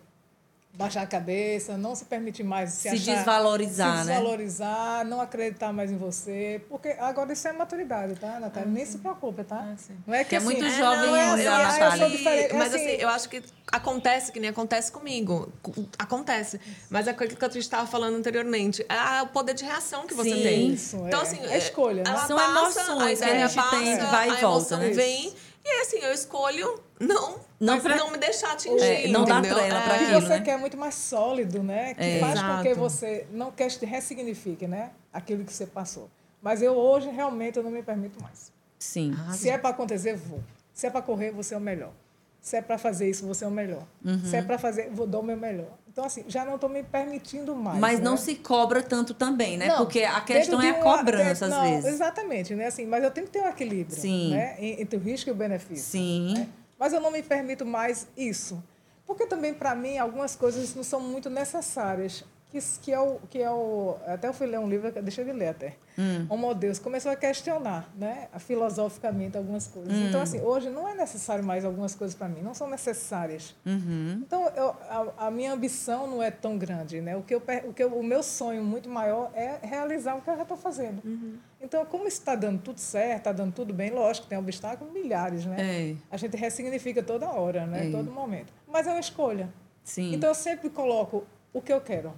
baixar 0.81 1.02
a 1.02 1.07
cabeça, 1.07 1.77
não 1.77 1.94
se 1.94 2.07
permitir 2.07 2.43
mais 2.43 2.70
se, 2.70 2.82
Se 2.82 2.89
achar- 2.89 3.16
desvalorizar, 3.16 3.98
se 4.01 4.07
né? 4.07 4.15
desvalorizar, 4.15 5.05
não 5.05 5.20
acreditar 5.20 5.73
mais 5.74 5.90
em 5.90 5.97
você. 5.98 6.62
Porque 6.70 6.89
agora 6.98 7.31
isso 7.35 7.47
é 7.47 7.52
maturidade, 7.52 8.15
tá, 8.15 8.40
Natália? 8.40 8.69
Nem 8.70 8.86
se 8.86 8.97
preocupe, 8.98 9.44
tá? 9.44 9.57
Ah, 9.73 9.77
sim. 9.77 9.94
Não 10.07 10.15
é 10.15 10.24
que, 10.24 10.31
Que 10.31 10.35
é 10.36 10.39
assim, 10.39 10.47
muito 10.47 10.65
é, 10.65 10.70
jovem 10.70 11.11
não, 11.11 11.16
é 11.16 11.24
assim, 11.35 11.47
a 11.47 11.57
ah, 11.57 11.61
eu 11.61 11.69
Natália. 11.69 11.97
sou 11.98 12.16
diferente. 12.16 12.51
É 12.55 12.57
Mas 12.57 12.74
assim, 12.74 12.86
assim, 12.86 12.97
eu 13.02 13.09
acho 13.11 13.28
que 13.28 13.43
acontece 13.70 14.32
que 14.32 14.40
nem 14.40 14.48
acontece 14.51 14.90
comigo. 14.90 15.52
Co- 15.62 15.74
Acontece. 15.98 16.59
Mas 16.89 17.07
é 17.07 17.11
aquilo 17.11 17.36
que 17.36 17.44
a 17.44 17.48
gente 17.48 17.59
estava 17.59 17.86
falando 17.86 18.16
anteriormente. 18.16 18.85
É 18.89 19.20
o 19.23 19.27
poder 19.27 19.52
de 19.55 19.65
reação 19.65 20.07
que 20.07 20.15
você 20.15 20.31
Sim. 20.35 20.43
tem. 20.43 20.69
Isso, 20.73 20.97
então, 21.07 21.20
é. 21.20 21.23
assim, 21.23 21.39
É 21.44 21.59
escolha, 21.59 22.02
né? 22.02 22.11
ela 22.11 22.27
São 22.27 22.36
passa, 22.39 22.81
emoções 22.93 23.20
a 23.20 23.24
que 23.27 23.31
a 23.31 23.47
gente 23.47 23.55
passa, 23.55 23.77
tem, 23.77 23.97
vai 23.98 24.31
e 24.31 24.36
volta, 24.40 24.77
né? 24.78 24.89
vem. 24.90 25.35
E 25.65 25.81
assim, 25.82 25.99
eu 25.99 26.12
escolho 26.12 26.81
não, 26.99 27.39
Não 27.61 27.74
não, 27.77 27.81
pra- 27.81 27.97
não 27.97 28.11
me 28.11 28.19
deixar 28.19 28.53
atingir. 28.53 28.82
É, 28.82 29.09
não 29.09 29.24
dá 29.24 29.41
trela 29.43 29.59
pra 29.82 29.95
É. 29.95 29.99
que 29.99 30.05
aquilo, 30.05 30.20
você 30.23 30.28
né? 30.28 30.41
quer 30.41 30.59
muito 30.59 30.77
mais 30.77 30.95
sólido, 30.95 31.62
né? 31.62 31.95
Que 31.95 32.03
É. 32.03 32.19
faz 32.20 32.41
com 32.41 32.62
que 32.62 32.69
Exato. 32.69 32.81
você 32.81 33.27
não 33.31 33.51
quer 33.53 33.70
que 33.78 33.85
ressignifique, 33.87 34.66
né? 34.66 34.91
Aquilo 35.12 35.45
que 35.45 35.53
você 35.53 35.66
passou. 35.66 36.09
Mas 36.43 36.62
eu 36.62 36.73
hoje 36.74 37.11
realmente 37.11 37.57
eu 37.59 37.62
não 37.62 37.70
me 37.70 37.82
permito 37.82 38.20
mais. 38.23 38.51
Sim. 38.78 39.15
Ah, 39.28 39.32
Se 39.32 39.51
é 39.51 39.59
para 39.59 39.70
acontecer, 39.70 40.16
vou. 40.16 40.43
Se 40.73 40.87
é 40.87 40.91
para 40.91 41.03
correr, 41.03 41.31
você 41.32 41.55
é 41.55 41.59
o 41.59 41.61
melhor. 41.61 41.93
Se 42.41 42.57
é 42.57 42.62
para 42.62 42.79
fazer 42.79 43.09
isso, 43.11 43.27
você 43.27 43.45
é 43.45 43.49
o 43.49 43.51
melhor. 43.51 43.85
Uhum. 44.05 44.25
Se 44.25 44.35
é 44.37 44.43
para 44.43 44.59
fazer, 44.59 44.89
vou 44.91 45.07
dar 45.07 45.19
o 45.19 45.23
meu 45.23 45.37
melhor. 45.37 45.77
Então 45.93 46.05
assim, 46.05 46.25
já 46.27 46.45
não 46.45 46.55
estou 46.55 46.71
me 46.71 46.83
permitindo 46.83 47.55
mais. 47.55 47.79
Mas 47.79 48.01
não 48.01 48.12
né? 48.12 48.17
se 48.17 48.35
cobra 48.37 48.83
tanto 48.83 49.12
também, 49.12 49.59
né? 49.59 49.69
Não, 49.69 49.77
Porque 49.79 50.05
a 50.05 50.21
questão 50.23 50.61
é 50.62 50.71
a 50.71 50.75
uma- 50.75 50.83
cobrança, 50.97 51.25
dentro- 51.25 51.45
às 51.45 51.51
não, 51.51 51.62
vezes. 51.83 51.93
Exatamente, 51.95 52.55
né? 52.55 52.67
Assim, 52.67 52.87
mas 52.87 53.05
eu 53.05 53.11
tenho 53.11 53.27
que 53.27 53.33
ter 53.33 53.43
um 53.43 53.49
equilíbrio, 53.49 53.95
Sim. 54.01 54.31
né? 54.31 54.57
En- 54.59 54.81
Entre 54.81 54.97
o 54.97 55.01
risco 55.03 55.29
e 55.29 55.33
o 55.33 55.35
benefício. 55.35 55.85
Sim. 55.85 56.35
né? 56.39 56.49
Mas 56.79 56.93
eu 56.95 57.01
não 57.01 57.11
me 57.11 57.23
permito 57.23 57.67
mais 57.67 58.07
isso. 58.17 58.62
Porque 59.07 59.27
também, 59.27 59.53
para 59.53 59.75
mim, 59.75 59.99
algumas 59.99 60.35
coisas 60.37 60.75
não 60.75 60.83
são 60.85 61.01
muito 61.01 61.29
necessárias. 61.29 62.25
Que, 62.51 62.59
que, 62.82 62.93
é 62.93 62.98
o, 62.98 63.20
que 63.31 63.39
é 63.40 63.51
o. 63.51 63.97
Até 64.06 64.27
eu 64.27 64.32
fui 64.32 64.47
ler 64.47 64.59
um 64.59 64.68
livro, 64.68 64.90
deixa 65.02 65.20
eu 65.20 65.24
de 65.24 65.32
ler 65.32 65.48
até. 65.48 65.77
Hum. 65.97 66.27
Homo 66.28 66.52
Deus 66.52 66.81
começou 66.81 67.12
a 67.12 67.16
questionar, 67.16 67.89
né? 67.97 68.28
Filosoficamente, 68.39 69.36
algumas 69.36 69.68
coisas. 69.68 69.93
Hum. 69.93 70.09
Então, 70.09 70.20
assim, 70.20 70.40
hoje 70.40 70.68
não 70.68 70.89
é 70.89 70.94
necessário 70.94 71.44
mais 71.44 71.64
algumas 71.64 71.94
coisas 71.94 72.16
para 72.16 72.28
mim, 72.28 72.40
não 72.40 72.52
são 72.52 72.68
necessárias. 72.68 73.55
Uhum. 73.64 74.20
Então, 74.27 74.48
eu, 74.56 74.70
a, 74.89 75.27
a 75.27 75.31
minha 75.31 75.52
ambição 75.52 76.09
não 76.09 76.20
é 76.20 76.31
tão 76.31 76.59
grande, 76.59 77.01
né? 77.01 77.16
O 77.16 77.22
que 77.22 77.35
eu, 77.35 77.43
o, 77.68 77.72
que 77.72 77.85
eu, 77.85 77.97
o 77.97 78.02
meu 78.02 78.22
sonho 78.22 78.64
muito 78.64 78.89
maior 78.89 79.31
é 79.35 79.59
realizar 79.62 80.16
o 80.16 80.20
que 80.22 80.31
eu 80.31 80.36
já 80.36 80.43
estou 80.43 80.56
fazendo. 80.56 81.01
Uhum. 81.05 81.36
Então, 81.60 81.85
como 81.85 82.09
está 82.09 82.35
dando 82.35 82.60
tudo 82.60 82.81
certo, 82.81 83.18
está 83.18 83.32
dando 83.32 83.52
tudo 83.52 83.72
bem, 83.72 83.90
lógico, 83.90 84.27
tem 84.27 84.39
obstáculos 84.39 84.93
milhares, 84.93 85.44
né? 85.47 85.90
É. 85.93 85.97
A 86.10 86.16
gente 86.16 86.36
ressignifica 86.36 87.01
toda 87.02 87.31
hora, 87.31 87.66
né? 87.66 87.89
É. 87.89 87.90
Todo 87.93 88.10
momento. 88.10 88.52
Mas 88.66 88.86
é 88.86 88.90
uma 88.90 89.01
escolha. 89.01 89.48
Sim. 89.85 90.14
Então, 90.14 90.31
eu 90.31 90.35
sempre 90.35 90.70
coloco 90.70 91.24
o 91.52 91.60
que 91.60 91.72
eu 91.72 91.81
quero. 91.81 92.12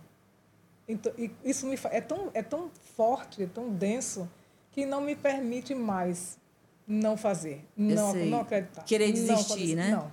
Então, 0.93 1.12
e 1.16 1.31
isso 1.44 1.66
me, 1.66 1.78
é, 1.90 2.01
tão, 2.01 2.31
é 2.35 2.43
tão 2.43 2.70
forte, 2.97 3.43
é 3.43 3.47
tão 3.47 3.70
denso, 3.70 4.28
que 4.70 4.85
não 4.85 5.01
me 5.01 5.16
permite 5.16 5.74
mais 5.74 6.39
não 6.86 7.16
fazer, 7.16 7.64
não, 7.77 8.14
não 8.14 8.40
acreditar. 8.40 8.82
Querer 8.82 9.12
desistir, 9.12 9.74
não, 9.74 9.82
né? 9.82 9.90
Não. 9.90 10.12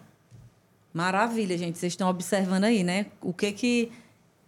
Maravilha, 0.93 1.57
gente. 1.57 1.77
Vocês 1.77 1.93
estão 1.93 2.10
observando 2.10 2.64
aí, 2.64 2.84
né? 2.84 3.07
O 3.22 3.34
que 3.34 3.51
que, 3.51 3.91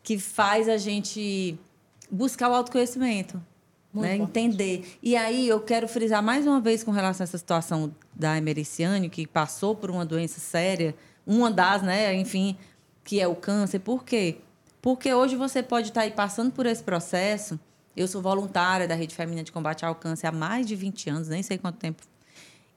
que 0.03 0.17
faz 0.17 0.69
a 0.69 0.77
gente 0.77 1.57
buscar 2.09 2.49
o 2.49 2.53
autoconhecimento, 2.53 3.41
né? 3.93 4.15
Entender. 4.15 4.97
E 5.03 5.15
aí 5.15 5.47
eu 5.47 5.59
quero 5.59 5.87
frisar 5.87 6.23
mais 6.23 6.47
uma 6.47 6.61
vez 6.61 6.83
com 6.83 6.91
relação 6.91 7.23
a 7.23 7.25
essa 7.25 7.37
situação 7.37 7.93
da 8.13 8.37
Emericiane, 8.37 9.09
que 9.09 9.27
passou 9.27 9.75
por 9.75 9.91
uma 9.91 10.05
doença 10.05 10.39
séria, 10.39 10.95
uma 11.25 11.51
das, 11.51 11.81
né? 11.81 12.13
Enfim, 12.15 12.57
que 13.03 13.19
é 13.19 13.27
o 13.27 13.35
câncer. 13.35 13.79
Por 13.79 14.03
quê? 14.03 14.37
Porque 14.37 14.50
hoje 15.13 15.35
você 15.35 15.61
pode 15.61 15.89
estar 15.89 16.01
aí 16.01 16.11
passando 16.11 16.51
por 16.51 16.65
esse 16.65 16.81
processo. 16.81 17.59
Eu 17.95 18.07
sou 18.07 18.21
voluntária 18.21 18.87
da 18.87 18.95
Rede 18.95 19.13
Feminina 19.13 19.43
de 19.43 19.51
Combate 19.51 19.85
ao 19.85 19.93
Câncer 19.93 20.27
há 20.27 20.31
mais 20.31 20.65
de 20.65 20.75
20 20.75 21.09
anos, 21.09 21.27
nem 21.27 21.43
sei 21.43 21.57
quanto 21.57 21.77
tempo. 21.77 22.01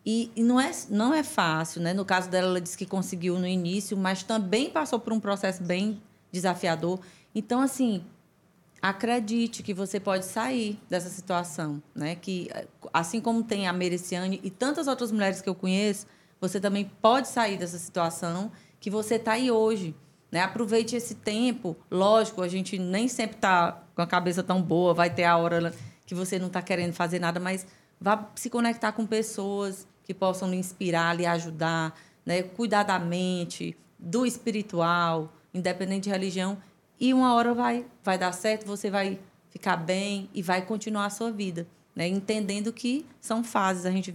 E, 0.05 0.31
e, 0.36 0.43
não, 0.43 0.60
é, 0.60 0.70
não 0.90 1.14
é 1.14 1.22
fácil, 1.22 1.81
né? 1.81 1.94
No 1.94 2.05
caso 2.05 2.28
dela, 2.28 2.48
ela 2.48 2.60
disse 2.60 2.76
que 2.76 2.85
conseguiu 2.85 3.39
no 3.39 3.47
início, 3.47 3.97
mas 3.97 4.22
também 4.22 4.68
passou 4.68 4.98
por 5.01 5.12
um 5.12 5.20
processo 5.20 5.62
bem 5.62 6.02
desafiador. 6.31 7.01
Então, 7.35 7.62
assim, 7.62 8.05
acredite 8.82 9.62
que 9.62 9.72
você 9.72 9.98
pode 9.98 10.26
sair 10.26 10.78
dessa 10.90 11.09
situação, 11.09 11.82
né? 11.94 12.16
Que 12.16 12.51
assim 12.93 13.18
como 13.18 13.43
tem 13.43 13.66
a 13.66 13.72
Mereciane 13.72 14.40
e 14.44 14.51
tantas 14.51 14.86
outras 14.89 15.10
mulheres 15.10 15.40
que 15.40 15.48
eu 15.48 15.55
conheço, 15.55 16.06
você 16.39 16.60
também 16.60 16.90
pode 17.01 17.28
sair 17.28 17.56
dessa 17.56 17.78
situação 17.78 18.52
que 18.78 18.90
você 18.90 19.14
está 19.14 19.32
aí 19.32 19.51
hoje. 19.51 19.94
Né? 20.35 20.40
Aproveite 20.40 20.97
esse 20.97 21.15
tempo. 21.15 21.77
Lógico, 21.89 22.43
a 22.43 22.48
gente 22.48 22.77
nem 22.77 23.06
sempre 23.06 23.36
está 23.36 23.81
com 23.94 24.02
a 24.02 24.06
cabeça 24.06 24.43
tão 24.43 24.61
boa, 24.61 24.93
vai 24.93 25.09
ter 25.09 25.23
a 25.23 25.36
hora 25.36 25.73
que 26.05 26.12
você 26.12 26.40
não 26.40 26.48
está 26.48 26.61
querendo 26.61 26.93
fazer 26.93 27.20
nada, 27.20 27.39
mas 27.39 27.65
vá 28.01 28.28
se 28.35 28.51
conectar 28.51 28.90
com 28.90 29.06
pessoas 29.06 29.86
que 30.02 30.12
possam 30.12 30.51
lhe 30.51 30.56
inspirar, 30.56 31.16
lhe 31.16 31.24
ajudar, 31.24 31.97
né? 32.27 32.43
cuidar 32.43 32.82
da 32.82 32.98
mente, 32.98 33.77
do 33.97 34.27
espiritual, 34.27 35.32
independente 35.55 36.05
de 36.05 36.11
religião. 36.11 36.59
E 36.98 37.15
uma 37.15 37.32
hora 37.35 37.55
vai, 37.55 37.86
vai 38.02 38.19
dar 38.19 38.32
certo, 38.32 38.66
você 38.66 38.90
vai 38.90 39.20
ficar 39.51 39.77
bem 39.77 40.28
e 40.35 40.43
vai 40.43 40.62
continuar 40.62 41.06
a 41.06 41.11
sua 41.11 41.31
vida. 41.31 41.65
Né? 41.94 42.09
Entendendo 42.09 42.73
que 42.73 43.06
são 43.20 43.44
fases, 43.44 43.86
a 43.86 43.90
gente 43.93 44.12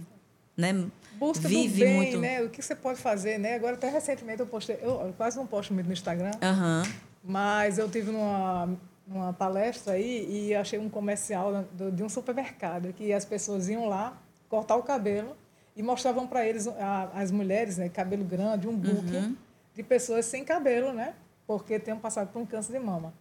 né, 0.54 0.84
busca 1.20 1.46
vive 1.46 1.80
do 1.80 1.84
bem, 1.84 1.96
muito. 1.96 2.18
né? 2.18 2.42
O 2.42 2.48
que 2.48 2.62
você 2.62 2.74
pode 2.74 2.98
fazer, 2.98 3.38
né? 3.38 3.54
Agora, 3.54 3.74
até 3.74 3.90
recentemente 3.90 4.40
eu 4.40 4.46
postei, 4.46 4.78
eu 4.80 5.14
quase 5.16 5.36
não 5.36 5.46
posto 5.46 5.74
muito 5.74 5.86
no 5.86 5.92
Instagram, 5.92 6.30
uhum. 6.30 6.92
mas 7.22 7.76
eu 7.76 7.88
tive 7.90 8.10
numa, 8.10 8.70
numa 9.06 9.32
palestra 9.34 9.92
aí 9.92 10.26
e 10.28 10.54
achei 10.54 10.78
um 10.78 10.88
comercial 10.88 11.66
de 11.92 12.02
um 12.02 12.08
supermercado 12.08 12.92
que 12.94 13.12
as 13.12 13.26
pessoas 13.26 13.68
iam 13.68 13.86
lá 13.86 14.16
cortar 14.48 14.76
o 14.76 14.82
cabelo 14.82 15.36
e 15.76 15.82
mostravam 15.82 16.26
para 16.26 16.44
eles, 16.46 16.66
as 17.14 17.30
mulheres, 17.30 17.76
né, 17.76 17.88
cabelo 17.88 18.24
grande, 18.24 18.66
um 18.66 18.74
book 18.74 19.14
uhum. 19.14 19.36
de 19.74 19.82
pessoas 19.82 20.24
sem 20.24 20.42
cabelo, 20.42 20.92
né? 20.92 21.14
Porque 21.46 21.78
tinham 21.78 21.98
passado 21.98 22.32
por 22.32 22.40
um 22.40 22.46
câncer 22.46 22.72
de 22.72 22.78
mama. 22.78 23.12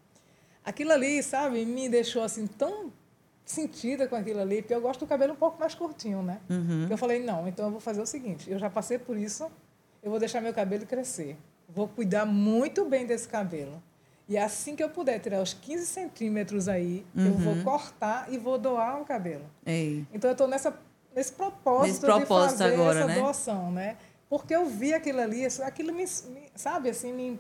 Aquilo 0.64 0.92
ali, 0.92 1.22
sabe, 1.22 1.66
me 1.66 1.90
deixou 1.90 2.24
assim 2.24 2.48
tão 2.48 2.92
sentida 3.45 4.07
com 4.07 4.16
aquilo 4.16 4.40
ali, 4.40 4.61
porque 4.61 4.74
eu 4.74 4.82
gosto 4.82 5.02
do 5.02 5.07
cabelo 5.07 5.34
um 5.34 5.38
pouco 5.38 5.60
mais 5.60 5.74
curtinho, 5.74 6.22
né? 6.22 6.40
Uhum. 6.49 6.88
Eu 6.90 6.98
falei, 6.98 7.24
não, 7.24 7.48
então 7.48 7.66
eu 7.66 7.72
vou 7.72 7.80
fazer 7.80 8.02
o 8.02 8.06
seguinte, 8.06 8.49
eu 8.49 8.60
já 8.60 8.70
passei 8.70 8.99
por 8.99 9.18
isso, 9.18 9.49
eu 10.03 10.11
vou 10.11 10.20
deixar 10.20 10.41
meu 10.41 10.53
cabelo 10.53 10.86
crescer. 10.86 11.38
Vou 11.68 11.88
cuidar 11.88 12.26
muito 12.26 12.86
bem 12.86 13.06
desse 13.06 13.28
cabelo. 13.28 13.82
E 14.28 14.38
assim 14.38 14.76
que 14.76 14.84
eu 14.84 14.90
puder 14.90 15.20
tirar 15.20 15.41
os 15.41 15.53
15 15.53 15.88
centímetros 15.88 16.68
aí, 16.68 17.06
uhum. 17.16 17.26
eu 17.26 17.34
vou 17.34 17.53
uhum. 17.53 17.64
cortar 17.64 18.32
e 18.32 18.38
vou 18.38 18.60
doar 18.60 19.02
o 19.02 19.06
cabelo. 19.06 19.45
Ei. 19.66 20.06
Então 20.14 20.30
eu 20.30 20.34
estou 20.34 20.48
nessa 20.48 20.72
nesse 21.16 21.34
propósito, 21.34 21.88
nesse 21.88 21.99
propósito 22.02 22.57
de 22.57 22.64
fazer 22.64 22.74
agora, 22.74 22.99
essa 22.99 23.07
né? 23.07 23.16
doação, 23.16 23.72
né? 23.72 23.98
Porque 24.30 24.56
eu 24.56 24.68
vi 24.68 24.94
aquilo 24.94 25.20
ali, 25.20 25.45
aquilo 25.64 25.91
me, 25.91 26.03
me 26.03 26.44
sabe, 26.56 26.90
assim, 26.90 27.11
me 27.11 27.40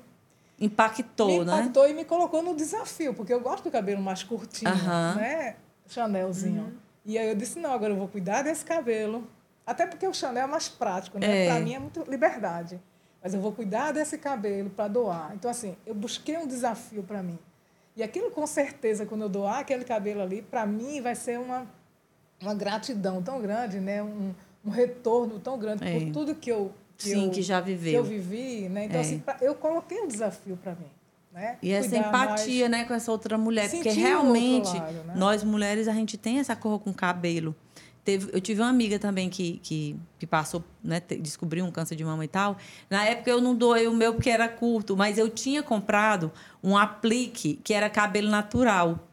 impactou, 0.59 1.27
me 1.27 1.45
né? 1.45 1.53
impactou 1.53 1.87
e 1.87 1.93
me 1.93 2.03
colocou 2.03 2.41
no 2.41 2.55
desafio, 2.55 3.13
porque 3.13 3.31
eu 3.31 3.39
gosto 3.39 3.65
do 3.65 3.71
cabelo 3.71 4.01
mais 4.01 4.23
curtinho, 4.23 4.71
uhum. 4.71 5.15
né? 5.15 5.55
Chanelzinho. 5.89 6.63
Uhum. 6.63 6.73
E 7.05 7.17
aí 7.17 7.27
eu 7.27 7.35
disse, 7.35 7.59
não, 7.59 7.71
agora 7.71 7.91
eu 7.91 7.97
vou 7.97 8.07
cuidar 8.07 8.43
desse 8.43 8.63
cabelo. 8.63 9.27
Até 9.65 9.85
porque 9.85 10.07
o 10.07 10.13
Chanel 10.13 10.45
é 10.45 10.47
mais 10.47 10.69
prático, 10.69 11.19
né? 11.19 11.45
É. 11.45 11.49
Para 11.49 11.59
mim 11.59 11.73
é 11.73 11.79
muito 11.79 12.03
liberdade. 12.09 12.79
Mas 13.21 13.33
eu 13.33 13.41
vou 13.41 13.51
cuidar 13.51 13.91
desse 13.91 14.17
cabelo 14.17 14.69
para 14.69 14.87
doar. 14.87 15.31
Então, 15.35 15.51
assim, 15.51 15.75
eu 15.85 15.93
busquei 15.93 16.37
um 16.37 16.47
desafio 16.47 17.03
para 17.03 17.21
mim. 17.21 17.37
E 17.95 18.03
aquilo, 18.03 18.31
com 18.31 18.47
certeza, 18.47 19.05
quando 19.05 19.23
eu 19.23 19.29
doar 19.29 19.59
aquele 19.59 19.83
cabelo 19.83 20.21
ali, 20.21 20.41
para 20.41 20.65
mim 20.65 21.01
vai 21.01 21.15
ser 21.15 21.37
uma, 21.37 21.67
uma 22.41 22.53
gratidão 22.53 23.21
tão 23.21 23.41
grande, 23.41 23.79
né? 23.79 24.01
Um, 24.01 24.33
um 24.63 24.69
retorno 24.69 25.39
tão 25.39 25.57
grande 25.59 25.85
é. 25.85 25.99
por 25.99 26.11
tudo 26.11 26.35
que 26.35 26.49
eu 26.49 26.71
que 26.99 27.09
Sim, 27.09 27.25
eu, 27.27 27.31
que 27.31 27.41
já 27.41 27.61
viveu. 27.61 27.91
Que 27.91 27.97
eu 27.97 28.03
vivi, 28.03 28.67
né? 28.67 28.85
Então, 28.85 28.97
é. 28.97 29.01
assim, 29.01 29.23
eu 29.39 29.55
coloquei 29.55 30.01
um 30.01 30.07
desafio 30.07 30.57
para 30.57 30.73
mim. 30.75 30.89
Né? 31.31 31.57
E 31.61 31.71
essa 31.71 31.95
empatia 31.95 32.69
mais... 32.69 32.81
né, 32.81 32.87
com 32.87 32.93
essa 32.93 33.11
outra 33.11 33.37
mulher. 33.37 33.69
Sentir 33.69 33.83
porque 33.83 33.99
realmente, 33.99 34.75
lado, 34.75 35.03
né? 35.05 35.13
nós 35.15 35.43
mulheres, 35.43 35.87
a 35.87 35.93
gente 35.93 36.17
tem 36.17 36.39
essa 36.39 36.55
cor 36.55 36.79
com 36.79 36.93
cabelo. 36.93 37.55
Teve, 38.03 38.29
eu 38.33 38.41
tive 38.41 38.61
uma 38.61 38.69
amiga 38.69 38.97
também 38.97 39.29
que, 39.29 39.59
que, 39.61 39.95
que 40.17 40.25
passou, 40.25 40.63
né, 40.83 41.01
descobriu 41.19 41.63
um 41.65 41.71
câncer 41.71 41.95
de 41.95 42.03
mama 42.03 42.25
e 42.25 42.27
tal. 42.27 42.57
Na 42.89 43.05
época 43.05 43.29
eu 43.29 43.41
não 43.41 43.53
doei 43.53 43.87
o 43.87 43.93
meu 43.93 44.13
porque 44.13 44.29
era 44.29 44.47
curto, 44.47 44.97
mas 44.97 45.17
eu 45.17 45.29
tinha 45.29 45.61
comprado 45.61 46.31
um 46.63 46.75
aplique 46.77 47.59
que 47.63 47.73
era 47.73 47.89
cabelo 47.89 48.29
natural. 48.29 49.07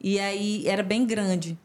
E 0.00 0.20
aí 0.20 0.66
era 0.66 0.82
bem 0.82 1.04
grande. 1.04 1.58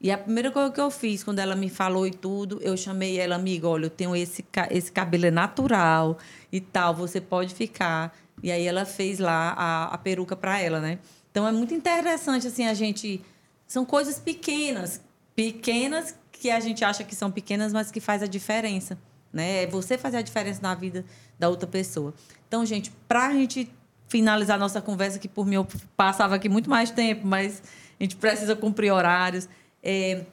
E 0.00 0.10
a 0.10 0.18
primeira 0.18 0.50
coisa 0.50 0.70
que 0.70 0.80
eu 0.80 0.90
fiz, 0.90 1.24
quando 1.24 1.38
ela 1.38 1.54
me 1.54 1.70
falou 1.70 2.06
e 2.06 2.10
tudo, 2.10 2.58
eu 2.60 2.76
chamei 2.76 3.18
ela, 3.18 3.36
amiga, 3.36 3.68
olha, 3.68 3.86
eu 3.86 3.90
tenho 3.90 4.14
esse, 4.14 4.44
esse 4.70 4.92
cabelo 4.92 5.26
é 5.26 5.30
natural 5.30 6.18
e 6.52 6.60
tal, 6.60 6.94
você 6.94 7.20
pode 7.20 7.54
ficar. 7.54 8.16
E 8.42 8.50
aí 8.50 8.66
ela 8.66 8.84
fez 8.84 9.18
lá 9.18 9.54
a, 9.56 9.84
a 9.94 9.98
peruca 9.98 10.36
para 10.36 10.60
ela, 10.60 10.80
né? 10.80 10.98
Então 11.30 11.46
é 11.46 11.52
muito 11.52 11.74
interessante 11.74 12.46
assim 12.46 12.66
a 12.66 12.74
gente 12.74 13.22
são 13.66 13.84
coisas 13.84 14.18
pequenas, 14.18 15.00
pequenas 15.34 16.14
que 16.32 16.50
a 16.50 16.60
gente 16.60 16.84
acha 16.84 17.02
que 17.02 17.14
são 17.14 17.30
pequenas, 17.30 17.72
mas 17.72 17.90
que 17.90 18.00
faz 18.00 18.22
a 18.22 18.26
diferença, 18.26 18.98
né? 19.32 19.64
É 19.64 19.66
você 19.66 19.98
fazer 19.98 20.18
a 20.18 20.22
diferença 20.22 20.60
na 20.62 20.74
vida 20.74 21.04
da 21.38 21.48
outra 21.48 21.66
pessoa. 21.66 22.14
Então, 22.46 22.64
gente, 22.64 22.90
para 23.08 23.26
a 23.26 23.32
gente 23.32 23.70
finalizar 24.08 24.58
nossa 24.58 24.80
conversa, 24.80 25.18
que 25.18 25.28
por 25.28 25.46
mim 25.46 25.56
eu 25.56 25.66
passava 25.96 26.36
aqui 26.36 26.48
muito 26.48 26.70
mais 26.70 26.90
tempo, 26.90 27.26
mas 27.26 27.62
a 27.98 28.02
gente 28.02 28.16
precisa 28.16 28.54
cumprir 28.54 28.92
horários. 28.92 29.48
É, 29.82 30.24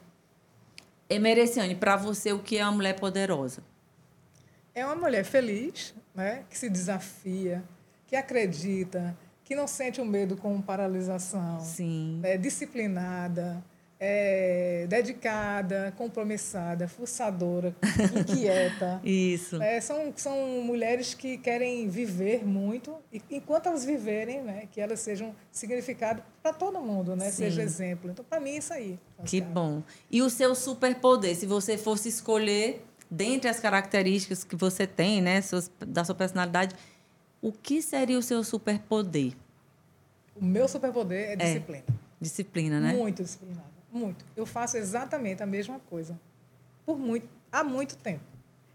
Emereciane, 1.08 1.74
para 1.74 1.96
você, 1.96 2.32
o 2.32 2.38
que 2.38 2.56
é 2.56 2.64
uma 2.64 2.72
mulher 2.72 2.94
poderosa? 2.94 3.62
É 4.74 4.84
uma 4.84 4.96
mulher 4.96 5.24
feliz, 5.24 5.94
né? 6.14 6.44
que 6.48 6.56
se 6.56 6.68
desafia, 6.68 7.62
que 8.14 8.16
acredita, 8.16 9.16
que 9.42 9.56
não 9.56 9.66
sente 9.66 10.00
o 10.00 10.04
medo 10.04 10.36
com 10.36 10.60
paralisação, 10.62 11.58
Sim. 11.58 12.20
Né? 12.22 12.38
disciplinada, 12.38 13.60
é, 13.98 14.86
dedicada, 14.88 15.92
compromissada, 15.96 16.86
forçadora, 16.86 17.74
inquieta. 18.16 19.00
Isso. 19.02 19.60
É, 19.60 19.80
são, 19.80 20.12
são 20.14 20.62
mulheres 20.62 21.12
que 21.12 21.36
querem 21.38 21.88
viver 21.88 22.46
muito 22.46 22.94
e 23.12 23.20
enquanto 23.32 23.66
elas 23.66 23.84
viverem, 23.84 24.42
né, 24.42 24.68
que 24.70 24.80
elas 24.80 25.00
sejam 25.00 25.34
significado 25.50 26.22
para 26.40 26.52
todo 26.52 26.80
mundo, 26.80 27.16
né, 27.16 27.32
seja 27.32 27.62
exemplo. 27.62 28.12
Então, 28.12 28.24
para 28.24 28.38
mim, 28.38 28.50
é 28.50 28.58
isso 28.58 28.72
aí. 28.72 28.96
Que 29.24 29.40
bom. 29.40 29.82
E 30.08 30.22
o 30.22 30.30
seu 30.30 30.54
superpoder, 30.54 31.34
se 31.34 31.46
você 31.46 31.76
fosse 31.76 32.08
escolher 32.08 32.84
dentre 33.10 33.48
as 33.48 33.60
características 33.60 34.44
que 34.44 34.56
você 34.56 34.86
tem, 34.86 35.20
né, 35.20 35.40
suas, 35.40 35.70
da 35.80 36.04
sua 36.04 36.14
personalidade, 36.14 36.74
o 37.44 37.52
que 37.52 37.82
seria 37.82 38.18
o 38.18 38.22
seu 38.22 38.42
superpoder? 38.42 39.34
O 40.34 40.42
meu 40.42 40.66
superpoder 40.66 41.32
é 41.32 41.36
disciplina. 41.36 41.84
É, 41.86 41.92
disciplina, 42.18 42.80
né? 42.80 42.94
Muito 42.94 43.22
disciplinada. 43.22 43.68
Muito. 43.92 44.24
Eu 44.34 44.46
faço 44.46 44.78
exatamente 44.78 45.42
a 45.42 45.46
mesma 45.46 45.78
coisa. 45.78 46.18
Por 46.86 46.98
muito, 46.98 47.28
há 47.52 47.62
muito 47.62 47.98
tempo. 47.98 48.24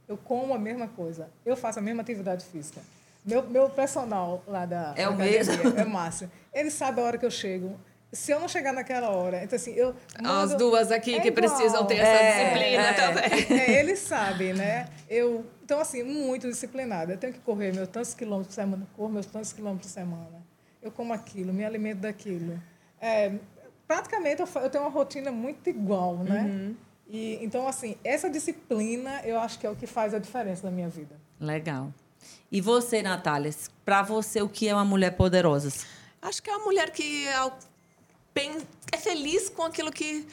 Eu 0.08 0.18
como 0.18 0.54
a 0.54 0.60
mesma 0.60 0.88
coisa. 0.88 1.32
Eu 1.44 1.58
faço 1.58 1.80
a 1.80 1.82
mesma 1.82 2.04
atividade 2.04 2.46
física. 2.46 2.80
Meu, 3.26 3.42
meu 3.50 3.72
personal 3.72 4.44
lá 4.48 4.68
da, 4.68 4.94
é 4.96 5.10
o 5.10 5.18
mesmo. 5.18 5.54
é 5.76 5.84
Márcio. 5.84 6.30
Ele 6.54 6.70
sabe 6.70 7.02
a 7.02 7.04
hora 7.04 7.18
que 7.18 7.26
eu 7.26 7.32
chego. 7.32 7.76
Se 8.12 8.32
eu 8.32 8.40
não 8.40 8.48
chegar 8.48 8.74
naquela 8.74 9.10
hora, 9.10 9.44
então 9.44 9.56
assim, 9.56 9.74
eu. 9.74 9.96
Mando, 10.20 10.30
As 10.30 10.56
duas 10.56 10.92
aqui 10.92 11.14
é 11.14 11.20
que 11.20 11.28
igual. 11.28 11.48
precisam 11.48 11.86
ter 11.86 11.98
essa 11.98 12.24
é, 12.24 12.44
disciplina 12.44 12.84
é. 12.84 12.94
também. 12.94 13.60
É, 13.60 13.80
ele 13.80 13.96
sabe, 13.96 14.54
né? 14.54 14.90
Eu, 15.08 15.46
então, 15.64 15.80
assim, 15.80 16.02
muito 16.02 16.48
disciplinada. 16.48 17.14
Eu 17.14 17.18
tenho 17.18 17.32
que 17.32 17.40
correr 17.40 17.72
meus 17.72 17.88
tantos 17.88 18.16
quilômetros 18.16 18.56
por 18.56 18.62
semana, 18.62 18.88
corro 18.96 19.10
meus 19.10 19.28
tantos 19.28 19.54
quilômetros 19.54 19.92
por 19.92 20.00
semana. 20.00 20.44
Eu 20.82 20.92
como 20.92 21.14
aquilo, 21.14 21.54
me 21.54 21.64
alimento 21.64 22.00
daquilo. 22.00 22.60
É, 23.00 23.34
praticamente 23.88 24.42
eu, 24.42 24.48
eu, 24.62 24.70
tenho 24.72 24.84
uma 24.84 24.90
rotina 24.90 25.32
muito 25.32 25.70
igual, 25.70 26.18
né? 26.18 26.42
Uhum. 26.42 26.76
E, 27.08 27.38
então, 27.44 27.68
assim, 27.68 27.96
essa 28.04 28.28
disciplina 28.28 29.22
eu 29.24 29.40
acho 29.40 29.60
que 29.60 29.68
é 29.68 29.70
o 29.70 29.76
que 29.76 29.86
faz 29.86 30.16
a 30.16 30.20
diferença 30.20 30.66
na 30.66 30.72
minha 30.72 30.90
vida. 30.90 31.16
Legal. 31.40 31.94
E 32.52 32.60
você, 32.60 33.04
Natália, 33.04 33.52
para 33.86 34.02
você, 34.02 34.42
o 34.42 34.50
que 34.50 34.68
é 34.68 34.74
uma 34.74 34.86
mulher 34.86 35.12
poderosa? 35.12 35.72
Acho 36.20 36.42
que 36.42 36.50
é 36.50 36.56
uma 36.56 36.66
mulher 36.66 36.90
que 36.90 37.28
é 38.92 38.98
feliz 38.98 39.50
com 39.50 39.64
aquilo 39.64 39.92
que 39.92 40.26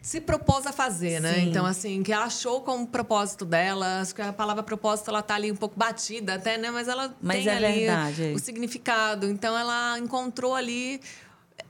se 0.00 0.20
propôs 0.20 0.66
a 0.66 0.72
fazer, 0.72 1.20
né? 1.20 1.34
Sim. 1.34 1.48
Então, 1.48 1.64
assim, 1.64 2.02
que 2.02 2.12
ela 2.12 2.24
achou 2.24 2.60
como 2.62 2.86
propósito 2.86 3.44
dela, 3.44 4.00
acho 4.00 4.14
que 4.14 4.20
a 4.20 4.32
palavra 4.32 4.62
propósito, 4.62 5.10
ela 5.10 5.22
tá 5.22 5.36
ali 5.36 5.52
um 5.52 5.56
pouco 5.56 5.78
batida 5.78 6.34
até, 6.34 6.58
né? 6.58 6.70
Mas 6.70 6.88
ela 6.88 7.14
Mas 7.22 7.44
tem 7.44 7.48
é 7.48 7.56
ali 7.56 7.78
verdade, 7.80 8.32
o 8.34 8.38
significado. 8.38 9.28
Então, 9.28 9.56
ela 9.56 9.96
encontrou 10.00 10.56
ali 10.56 11.00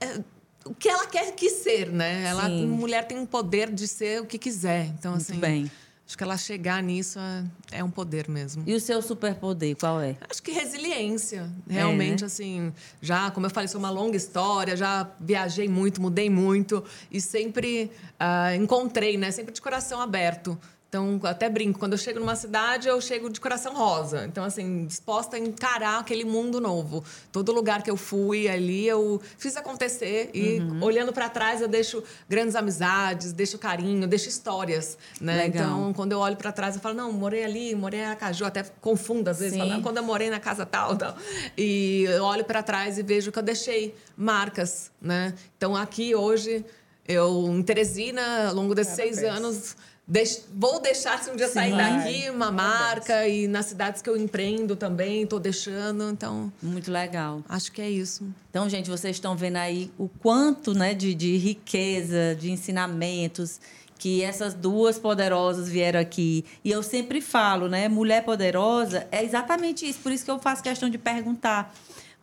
é, 0.01 0.21
o 0.65 0.75
que 0.75 0.89
ela 0.89 1.07
quer 1.07 1.33
que 1.33 1.51
ser, 1.51 1.91
né? 1.91 2.25
Ela, 2.25 2.47
Sim. 2.47 2.67
mulher 2.69 3.07
tem 3.07 3.19
um 3.19 3.27
poder 3.27 3.71
de 3.71 3.87
ser 3.87 4.23
o 4.23 4.27
que 4.27 4.39
quiser. 4.39 4.87
Então, 4.99 5.13
Muito 5.13 5.31
assim, 5.31 5.39
bem. 5.39 5.71
Acho 6.13 6.19
que 6.19 6.25
ela 6.25 6.37
chegar 6.37 6.83
nisso 6.83 7.19
é, 7.19 7.79
é 7.79 7.85
um 7.85 7.91
poder 7.91 8.29
mesmo. 8.29 8.63
E 8.67 8.75
o 8.75 8.81
seu 8.81 9.01
superpoder, 9.01 9.75
qual 9.75 9.99
é? 9.99 10.15
Acho 10.29 10.43
que 10.43 10.53
resiliência. 10.53 11.51
Realmente, 11.67 12.21
né? 12.21 12.27
assim, 12.27 12.73
já, 13.01 13.31
como 13.31 13.47
eu 13.47 13.51
falei, 13.51 13.65
isso 13.65 13.79
é 13.79 13.79
uma 13.79 13.89
longa 13.89 14.15
história, 14.15 14.77
já 14.77 15.11
viajei 15.19 15.71
muito, 15.71 16.03
mudei 16.03 16.29
muito 16.29 16.85
e 17.11 17.19
sempre 17.19 17.91
ah, 18.21 18.55
encontrei, 18.55 19.17
né? 19.17 19.31
Sempre 19.31 19.55
de 19.55 19.63
coração 19.63 20.03
aberto. 20.03 20.59
Então, 20.93 21.19
até 21.23 21.49
brinco, 21.49 21.79
quando 21.79 21.93
eu 21.93 21.99
chego 21.99 22.21
numa 22.21 22.37
cidade, 22.37 22.87
eu 22.87 23.01
chego 23.01 23.31
de 23.31 23.41
coração 23.41 23.73
rosa. 23.75 24.27
Então, 24.27 24.45
assim, 24.45 24.85
disposta 24.85 25.37
a 25.37 25.39
encarar 25.39 25.99
aquele 26.01 26.23
mundo 26.23 26.61
novo. 26.61 27.03
Todo 27.33 27.51
lugar 27.51 27.83
que 27.83 27.91
eu 27.91 27.97
fui 27.97 28.47
ali, 28.47 28.87
eu 28.89 29.19
fiz 29.39 29.57
acontecer. 29.57 30.29
E 30.35 30.61
Uhum. 30.61 30.83
olhando 30.85 31.11
para 31.11 31.31
trás, 31.31 31.63
eu 31.63 31.67
deixo 31.69 32.03
grandes 32.29 32.55
amizades, 32.55 33.33
deixo 33.33 33.57
carinho, 33.57 34.07
deixo 34.07 34.29
histórias, 34.29 34.99
né? 35.19 35.39
Legal. 35.45 35.65
Então, 35.65 35.93
quando 35.95 36.13
eu 36.13 36.19
olho 36.19 36.37
para 36.37 36.53
trás, 36.53 36.75
eu 36.75 36.83
falo, 36.83 36.95
não, 36.95 37.11
morei 37.11 37.43
ali, 37.43 37.75
morei 37.75 38.01
em 38.01 38.05
Aracaju, 38.05 38.45
até 38.45 38.63
confundo 38.83 39.31
às 39.31 39.39
vezes, 39.39 39.57
falo, 39.57 39.73
"Ah, 39.73 39.81
quando 39.83 39.97
eu 39.97 40.03
morei 40.03 40.29
na 40.29 40.41
casa 40.41 40.67
tal, 40.67 40.95
tal. 40.95 41.17
E 41.57 42.03
eu 42.07 42.23
olho 42.23 42.45
para 42.45 42.63
trás 42.63 42.99
e 42.99 43.03
vejo 43.03 43.33
que 43.33 43.39
eu 43.39 43.43
deixei 43.43 43.95
marcas, 44.15 44.91
né? 45.01 45.33
Então, 45.57 45.75
aqui 45.75 46.15
hoje, 46.15 46.63
eu 47.09 47.47
em 47.49 47.63
Teresina, 47.63 48.49
ao 48.51 48.55
longo 48.55 48.75
desses 48.75 48.95
seis 48.95 49.17
Parabéns. 49.17 49.39
anos, 49.39 49.77
deix- 50.13 50.45
vou 50.55 50.79
deixar, 50.81 51.23
se 51.23 51.31
um 51.31 51.37
dia 51.37 51.49
sair 51.49 51.71
Sim. 51.71 51.77
daqui, 51.79 52.31
uma 52.31 52.51
marca. 52.53 53.27
E 53.27 53.47
nas 53.49 53.67
cidades 53.67 54.03
que 54.03 54.11
eu 54.11 54.17
empreendo 54.17 54.77
também, 54.77 55.23
estou 55.23 55.41
deixando. 55.41 56.11
Então, 56.11 56.53
Muito 56.63 56.91
legal. 56.91 57.43
acho 57.49 57.73
que 57.73 57.81
é 57.81 57.89
isso. 57.91 58.25
Então, 58.51 58.69
gente, 58.69 58.91
vocês 58.91 59.17
estão 59.17 59.35
vendo 59.35 59.57
aí 59.57 59.91
o 59.99 60.09
quanto 60.09 60.75
né, 60.75 60.93
de, 60.95 61.15
de 61.15 61.37
riqueza, 61.39 62.37
de 62.39 62.51
ensinamentos 62.51 63.59
que 63.99 64.23
essas 64.23 64.53
duas 64.53 64.99
poderosas 64.99 65.69
vieram 65.69 66.01
aqui. 66.01 66.45
E 66.65 66.71
eu 66.73 66.83
sempre 66.83 67.21
falo, 67.21 67.69
né? 67.69 67.89
Mulher 67.89 68.25
poderosa 68.25 69.07
é 69.13 69.25
exatamente 69.25 69.89
isso. 69.89 70.01
Por 70.01 70.11
isso 70.13 70.25
que 70.25 70.31
eu 70.31 70.39
faço 70.41 70.63
questão 70.63 70.91
de 70.91 70.99
perguntar. 70.99 71.73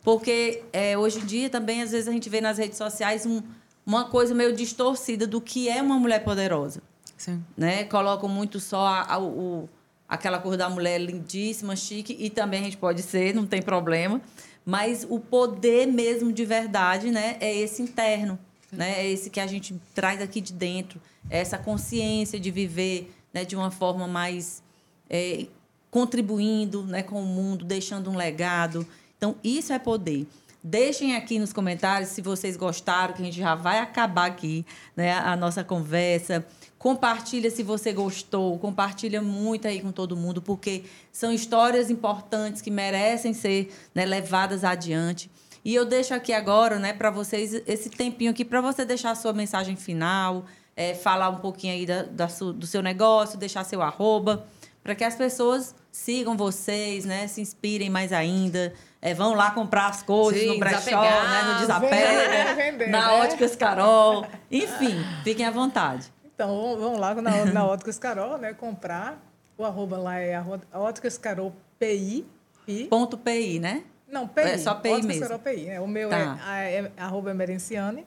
Porque 0.02 0.62
é, 0.72 0.96
hoje 0.96 1.18
em 1.18 1.24
dia 1.24 1.48
também, 1.50 1.82
às 1.82 1.90
vezes, 1.90 2.06
a 2.06 2.12
gente 2.12 2.28
vê 2.28 2.40
nas 2.40 2.58
redes 2.58 2.76
sociais 2.78 3.24
um- 3.26 3.42
uma 3.84 4.04
coisa 4.04 4.34
meio 4.34 4.54
distorcida 4.54 5.26
do 5.26 5.40
que 5.40 5.68
é 5.70 5.80
uma 5.82 5.98
mulher 5.98 6.22
poderosa 6.22 6.82
Sim. 7.20 7.44
né? 7.54 7.84
Colocam 7.84 8.28
muito 8.28 8.58
só 8.58 8.86
a, 8.86 9.14
a- 9.14 9.18
o, 9.20 9.68
aquela 10.08 10.38
cor 10.38 10.56
da 10.56 10.70
mulher 10.70 10.98
lindíssima, 10.98 11.76
chique, 11.76 12.16
e 12.18 12.30
também 12.30 12.60
a 12.60 12.64
gente 12.64 12.78
pode 12.78 13.02
ser, 13.02 13.34
não 13.34 13.44
tem 13.46 13.60
problema. 13.60 14.22
Mas 14.64 15.06
o 15.08 15.20
poder 15.20 15.86
mesmo 15.86 16.32
de 16.32 16.44
verdade, 16.46 17.10
né, 17.10 17.36
é 17.40 17.54
esse 17.54 17.82
interno, 17.82 18.38
né? 18.72 19.00
É 19.00 19.06
esse 19.10 19.28
que 19.28 19.38
a 19.40 19.46
gente 19.46 19.74
traz 19.94 20.20
aqui 20.22 20.40
de 20.40 20.52
dentro, 20.54 20.98
é 21.28 21.38
essa 21.40 21.58
consciência 21.58 22.40
de 22.40 22.50
viver, 22.50 23.12
né, 23.34 23.44
de 23.44 23.54
uma 23.54 23.70
forma 23.70 24.06
mais 24.08 24.62
é, 25.08 25.46
contribuindo, 25.90 26.82
né, 26.84 27.02
com 27.02 27.20
o 27.22 27.26
mundo, 27.26 27.64
deixando 27.64 28.10
um 28.10 28.16
legado. 28.16 28.86
Então 29.18 29.36
isso 29.44 29.72
é 29.72 29.78
poder. 29.78 30.26
Deixem 30.62 31.16
aqui 31.16 31.38
nos 31.38 31.52
comentários 31.52 32.10
se 32.10 32.20
vocês 32.22 32.56
gostaram, 32.56 33.14
que 33.14 33.22
a 33.22 33.24
gente 33.24 33.38
já 33.38 33.54
vai 33.54 33.78
acabar 33.78 34.26
aqui, 34.26 34.64
né, 34.96 35.12
a 35.12 35.34
nossa 35.36 35.64
conversa. 35.64 36.46
Compartilha 36.80 37.50
se 37.50 37.62
você 37.62 37.92
gostou, 37.92 38.58
compartilha 38.58 39.20
muito 39.20 39.68
aí 39.68 39.82
com 39.82 39.92
todo 39.92 40.16
mundo, 40.16 40.40
porque 40.40 40.84
são 41.12 41.30
histórias 41.30 41.90
importantes 41.90 42.62
que 42.62 42.70
merecem 42.70 43.34
ser 43.34 43.70
né, 43.94 44.06
levadas 44.06 44.64
adiante. 44.64 45.30
E 45.62 45.74
eu 45.74 45.84
deixo 45.84 46.14
aqui 46.14 46.32
agora, 46.32 46.78
né, 46.78 46.94
para 46.94 47.10
vocês 47.10 47.52
esse 47.66 47.90
tempinho 47.90 48.30
aqui 48.30 48.46
para 48.46 48.62
você 48.62 48.82
deixar 48.86 49.10
a 49.10 49.14
sua 49.14 49.34
mensagem 49.34 49.76
final, 49.76 50.46
é, 50.74 50.94
falar 50.94 51.28
um 51.28 51.36
pouquinho 51.36 51.74
aí 51.74 51.84
da, 51.84 52.02
da 52.04 52.28
su- 52.30 52.54
do 52.54 52.66
seu 52.66 52.80
negócio, 52.80 53.38
deixar 53.38 53.62
seu 53.64 53.82
arroba, 53.82 54.46
para 54.82 54.94
que 54.94 55.04
as 55.04 55.14
pessoas 55.14 55.74
sigam 55.92 56.34
vocês, 56.34 57.04
né, 57.04 57.26
se 57.26 57.42
inspirem 57.42 57.90
mais 57.90 58.10
ainda, 58.10 58.72
é, 59.02 59.12
vão 59.12 59.34
lá 59.34 59.50
comprar 59.50 59.88
as 59.88 60.02
coisas 60.02 60.40
Sim, 60.40 60.48
no 60.48 60.58
brechó, 60.58 61.02
né, 61.02 61.42
no 61.52 61.58
desapega, 61.60 62.54
vender, 62.54 62.88
na 62.88 63.06
né? 63.08 63.22
Óticas 63.22 63.54
Carol, 63.54 64.24
enfim, 64.50 64.96
fiquem 65.24 65.44
à 65.44 65.50
vontade. 65.50 66.10
Então, 66.40 66.74
vamos 66.80 66.98
lá 66.98 67.14
na, 67.16 67.44
na 67.44 67.66
Óticas 67.66 67.98
Carol, 67.98 68.38
né? 68.38 68.54
Comprar. 68.54 69.22
O 69.58 69.64
arroba 69.64 69.98
lá 69.98 70.18
é 70.18 70.42
Óticas 70.72 71.18
Carol 71.18 71.52
PI. 71.78 72.24
Pi. 72.64 72.86
Ponto 72.88 73.18
PI, 73.18 73.58
né? 73.58 73.84
Não, 74.08 74.26
PI. 74.26 74.40
É 74.44 74.56
só 74.56 74.74
PI 74.74 74.88
Óticas 74.88 75.06
mesmo. 75.06 75.22
Carol 75.22 75.38
PI. 75.38 75.64
né? 75.66 75.80
O 75.80 75.86
meu 75.86 76.08
Tá. 76.08 76.38
é, 76.58 76.76
é, 76.76 76.92
arroba 76.96 77.30
Emerenciane. 77.32 78.06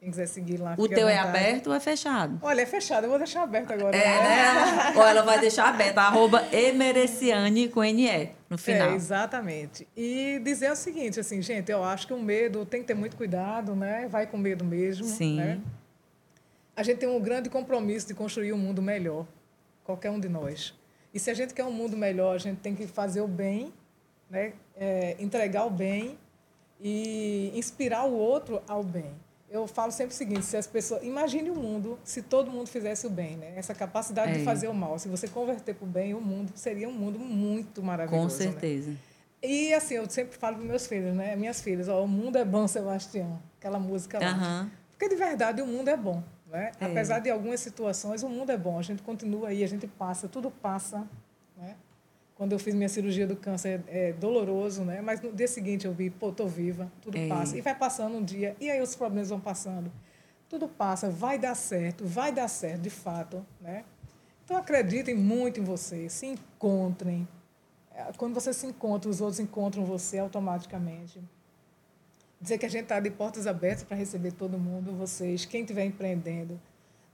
Quem 0.00 0.10
quiser 0.10 0.26
seguir 0.26 0.56
lá, 0.56 0.74
O 0.78 0.88
teu 0.88 1.06
é 1.06 1.18
aberto 1.18 1.66
ou 1.66 1.74
é 1.74 1.80
fechado? 1.80 2.38
Olha, 2.40 2.62
é 2.62 2.66
fechado. 2.66 3.04
Eu 3.04 3.10
vou 3.10 3.18
deixar 3.18 3.42
aberto 3.42 3.72
agora. 3.72 3.94
É, 3.94 4.22
né? 4.22 4.92
Ou 4.96 5.02
ela 5.06 5.22
vai 5.22 5.38
deixar 5.38 5.68
aberta, 5.68 6.00
arroba 6.00 6.44
emereciane 6.52 7.68
com 7.68 7.82
NE 7.82 8.30
no 8.48 8.56
final. 8.56 8.92
É, 8.92 8.94
exatamente. 8.94 9.86
E 9.94 10.40
dizer 10.42 10.72
o 10.72 10.76
seguinte, 10.76 11.20
assim, 11.20 11.42
gente, 11.42 11.70
eu 11.70 11.84
acho 11.84 12.06
que 12.06 12.14
o 12.14 12.18
medo 12.18 12.64
tem 12.64 12.80
que 12.80 12.86
ter 12.86 12.94
muito 12.94 13.18
cuidado, 13.18 13.76
né? 13.76 14.08
Vai 14.08 14.26
com 14.26 14.38
medo 14.38 14.64
mesmo. 14.64 15.04
Sim. 15.04 15.36
Né? 15.36 15.60
A 16.76 16.82
gente 16.82 16.98
tem 16.98 17.08
um 17.08 17.20
grande 17.20 17.48
compromisso 17.48 18.06
de 18.06 18.14
construir 18.14 18.52
um 18.52 18.58
mundo 18.58 18.82
melhor, 18.82 19.26
qualquer 19.82 20.10
um 20.10 20.20
de 20.20 20.28
nós. 20.28 20.74
E 21.12 21.18
se 21.18 21.30
a 21.30 21.34
gente 21.34 21.54
quer 21.54 21.64
um 21.64 21.72
mundo 21.72 21.96
melhor, 21.96 22.34
a 22.34 22.38
gente 22.38 22.58
tem 22.58 22.74
que 22.74 22.86
fazer 22.86 23.22
o 23.22 23.28
bem, 23.28 23.72
né? 24.28 24.52
É, 24.76 25.16
entregar 25.18 25.64
o 25.64 25.70
bem 25.70 26.18
e 26.80 27.50
inspirar 27.54 28.04
o 28.04 28.12
outro 28.12 28.60
ao 28.68 28.82
bem. 28.82 29.14
Eu 29.48 29.66
falo 29.66 29.90
sempre 29.90 30.12
o 30.12 30.16
seguinte: 30.16 30.44
se 30.44 30.56
as 30.56 30.66
pessoas. 30.66 31.02
Imagine 31.02 31.50
o 31.50 31.54
mundo 31.54 31.98
se 32.04 32.20
todo 32.20 32.50
mundo 32.50 32.68
fizesse 32.68 33.06
o 33.06 33.10
bem, 33.10 33.36
né? 33.36 33.54
Essa 33.56 33.74
capacidade 33.74 34.32
É. 34.32 34.34
de 34.34 34.44
fazer 34.44 34.68
o 34.68 34.74
mal. 34.74 34.98
Se 34.98 35.08
você 35.08 35.28
converter 35.28 35.74
para 35.74 35.84
o 35.84 35.88
bem, 35.88 36.12
o 36.12 36.20
mundo 36.20 36.52
seria 36.54 36.88
um 36.88 36.92
mundo 36.92 37.18
muito 37.18 37.82
maravilhoso. 37.82 38.36
Com 38.36 38.44
né? 38.44 38.50
certeza. 38.50 38.92
E 39.42 39.72
assim, 39.72 39.94
eu 39.94 40.10
sempre 40.10 40.36
falo 40.36 40.56
para 40.56 40.64
meus 40.64 40.86
filhos, 40.86 41.14
né? 41.14 41.36
Minhas 41.36 41.60
filhas, 41.60 41.88
ó, 41.88 42.02
o 42.02 42.08
mundo 42.08 42.36
é 42.36 42.44
bom, 42.44 42.66
Sebastião. 42.66 43.40
Aquela 43.58 43.78
música 43.78 44.18
lá. 44.18 44.68
Porque 44.90 45.08
de 45.08 45.16
verdade 45.16 45.62
o 45.62 45.66
mundo 45.66 45.88
é 45.88 45.96
bom, 45.96 46.22
né? 46.56 46.72
É. 46.80 46.86
Apesar 46.86 47.18
de 47.20 47.30
algumas 47.30 47.60
situações, 47.60 48.22
o 48.22 48.28
mundo 48.28 48.50
é 48.50 48.56
bom. 48.56 48.78
A 48.78 48.82
gente 48.82 49.02
continua 49.02 49.48
aí, 49.48 49.62
a 49.62 49.68
gente 49.68 49.86
passa, 49.86 50.26
tudo 50.26 50.50
passa, 50.50 51.06
né? 51.56 51.76
Quando 52.34 52.52
eu 52.52 52.58
fiz 52.58 52.74
minha 52.74 52.88
cirurgia 52.88 53.26
do 53.26 53.36
câncer 53.36 53.82
é 53.88 54.12
doloroso, 54.12 54.82
né? 54.82 55.00
Mas 55.00 55.20
no 55.20 55.32
dia 55.32 55.48
seguinte 55.48 55.86
eu 55.86 55.92
vi, 55.92 56.10
pô, 56.10 56.32
tô 56.32 56.46
viva, 56.46 56.90
tudo 57.02 57.16
É. 57.16 57.28
passa. 57.28 57.56
E 57.56 57.60
vai 57.60 57.74
passando 57.74 58.16
um 58.16 58.24
dia, 58.24 58.56
e 58.60 58.70
aí 58.70 58.80
os 58.80 58.94
problemas 58.94 59.28
vão 59.28 59.40
passando. 59.40 59.90
Tudo 60.48 60.68
passa, 60.68 61.10
vai 61.10 61.38
dar 61.38 61.54
certo, 61.54 62.04
vai 62.06 62.32
dar 62.32 62.48
certo, 62.48 62.80
de 62.82 62.90
fato, 62.90 63.44
né? 63.60 63.84
Então 64.44 64.56
acreditem 64.56 65.14
muito 65.14 65.60
em 65.60 65.64
vocês, 65.64 66.12
se 66.12 66.26
encontrem. 66.26 67.26
É, 67.94 68.04
Quando 68.16 68.34
você 68.34 68.52
se 68.52 68.66
encontra, 68.66 69.10
os 69.10 69.20
outros 69.20 69.40
encontram 69.40 69.84
você 69.84 70.18
automaticamente. 70.18 71.20
Dizer 72.40 72.58
que 72.58 72.66
a 72.66 72.70
gente 72.70 72.82
está 72.82 73.00
de 73.00 73.10
portas 73.10 73.46
abertas 73.46 73.82
para 73.82 73.96
receber 73.96 74.32
todo 74.32 74.58
mundo, 74.58 74.92
vocês, 74.92 75.44
quem 75.44 75.62
estiver 75.62 75.84
empreendendo. 75.84 76.60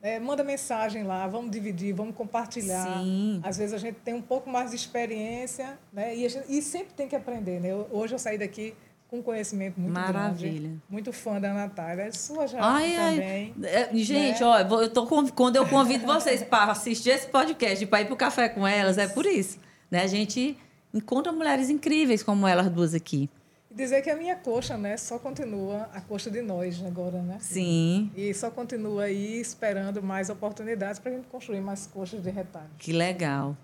né, 0.02 0.18
manda 0.18 0.42
mensagem 0.42 1.04
lá, 1.04 1.28
vamos 1.28 1.52
dividir, 1.52 1.94
vamos 1.94 2.16
compartilhar. 2.16 2.98
Sim. 2.98 3.40
Às 3.44 3.56
vezes 3.56 3.72
a 3.72 3.78
gente 3.78 4.00
tem 4.04 4.12
um 4.14 4.20
pouco 4.20 4.50
mais 4.50 4.70
de 4.70 4.76
experiência, 4.76 5.78
né? 5.92 6.16
E, 6.16 6.26
a 6.26 6.28
gente- 6.28 6.46
e 6.48 6.60
sempre 6.60 6.92
tem 6.92 7.06
que 7.06 7.14
aprender, 7.14 7.60
né? 7.60 7.68
Eu- 7.70 7.86
hoje 7.92 8.12
eu 8.12 8.18
saí 8.18 8.36
daqui 8.36 8.74
com 9.08 9.18
um 9.18 9.22
conhecimento 9.22 9.78
muito 9.78 9.94
Maravilha. 9.94 10.50
grande. 10.60 10.80
Muito 10.90 11.12
fã 11.12 11.40
da 11.40 11.54
Natália. 11.54 12.02
É 12.02 12.10
sua 12.10 12.48
já 12.48 12.58
Ai, 12.60 12.96
também. 12.96 13.54
ai. 13.62 13.68
É, 13.70 13.90
gente, 13.96 14.40
né? 14.40 14.46
ó, 14.46 14.58
eu 14.82 14.88
tô 14.92 15.06
quando 15.06 15.54
eu 15.54 15.68
convido 15.68 16.04
vocês 16.04 16.42
para 16.42 16.72
assistir 16.72 17.10
esse 17.10 17.28
podcast, 17.28 17.86
para 17.86 18.00
ir 18.00 18.06
para 18.06 18.14
o 18.14 18.16
café 18.16 18.48
com 18.48 18.66
elas, 18.66 18.98
é 18.98 19.06
por 19.06 19.24
isso. 19.24 19.56
Né? 19.88 20.02
A 20.02 20.06
gente 20.08 20.56
encontra 20.92 21.30
mulheres 21.30 21.70
incríveis 21.70 22.24
como 22.24 22.44
elas 22.48 22.68
duas 22.68 22.92
aqui. 22.92 23.30
E 23.72 23.74
dizer 23.74 24.02
que 24.02 24.10
a 24.10 24.16
minha 24.16 24.36
coxa, 24.36 24.76
né? 24.76 24.98
Só 24.98 25.18
continua 25.18 25.88
a 25.94 26.00
coxa 26.00 26.30
de 26.30 26.42
nós 26.42 26.84
agora, 26.84 27.22
né? 27.22 27.38
Sim, 27.40 28.10
E 28.14 28.34
só 28.34 28.50
continua 28.50 29.04
aí 29.04 29.40
esperando 29.40 30.02
mais 30.02 30.28
oportunidades 30.28 31.00
para 31.00 31.10
a 31.10 31.14
gente 31.14 31.26
construir 31.28 31.60
mais 31.62 31.86
coxas 31.86 32.22
de 32.22 32.30
retalho. 32.30 32.68
que 32.78 32.92
legal. 32.92 33.56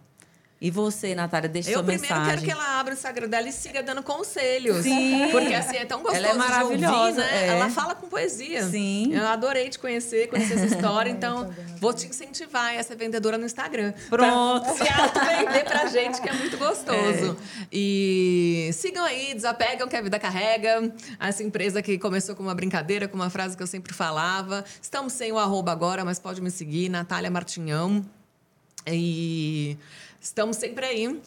E 0.61 0.73
você, 0.73 1.15
Natália, 1.15 1.49
deixa 1.49 1.71
Eu 1.71 1.75
sua 1.75 1.85
primeiro 1.85 2.03
mensagem. 2.03 2.31
quero 2.31 2.43
que 2.43 2.51
ela 2.51 2.81
abra 2.81 2.93
o 2.93 2.97
Instagram 2.97 3.29
dela 3.29 3.49
e 3.49 3.53
siga 3.53 3.81
dando 3.81 4.03
conselhos. 4.03 4.83
Sim. 4.83 5.29
Porque 5.31 5.55
assim, 5.55 5.77
é 5.77 5.85
tão 5.85 6.03
gostoso 6.03 6.17
Ela 6.25 6.35
é 6.35 6.35
maravilhosa, 6.35 6.87
de 6.87 7.21
ouvir, 7.21 7.33
né? 7.33 7.47
é. 7.47 7.47
Ela 7.51 7.71
fala 7.71 7.95
com 7.95 8.09
poesia. 8.09 8.65
Sim. 8.69 9.15
Eu 9.15 9.25
adorei 9.29 9.69
te 9.69 9.79
conhecer, 9.79 10.29
conhecer 10.29 10.55
essa 10.55 10.67
história. 10.67 11.09
Então, 11.19 11.53
vou 11.79 11.93
te 11.95 12.07
incentivar 12.07 12.77
a 12.77 12.83
ser 12.83 12.97
vendedora 12.97 13.39
no 13.39 13.47
Instagram. 13.47 13.93
Pronto. 14.11 14.65
Pra 14.65 14.87
se 14.87 14.93
auto-vender 14.93 15.65
pra 15.65 15.87
gente, 15.87 16.21
que 16.21 16.29
é 16.29 16.33
muito 16.33 16.57
gostoso. 16.59 17.37
E 17.73 18.71
sigam 18.73 19.05
aí, 19.05 19.35
desapegam 19.35 19.87
que 19.89 19.97
a 19.97 20.03
vida 20.03 20.19
carrega. 20.19 20.93
Essa 21.21 21.43
empresa 21.43 21.81
que 21.83 21.99
começou 21.99 22.35
com 22.37 22.43
uma 22.43 22.55
brincadeira, 22.55 23.07
com 23.09 23.17
uma 23.17 23.31
frase 23.31 23.57
que 23.57 23.63
eu 23.63 23.67
sempre 23.67 23.95
falava. 23.95 24.65
Estamos 24.83 25.13
sem 25.13 25.31
o 25.33 25.39
arroba 25.39 25.71
agora, 25.73 26.05
mas 26.05 26.19
pode 26.19 26.41
me 26.41 26.51
seguir, 26.51 26.89
Natália 26.89 27.31
Martinhão. 27.31 28.05
E 28.87 29.77
estamos 30.21 30.57
sempre 30.57 30.87
aí. 30.87 31.21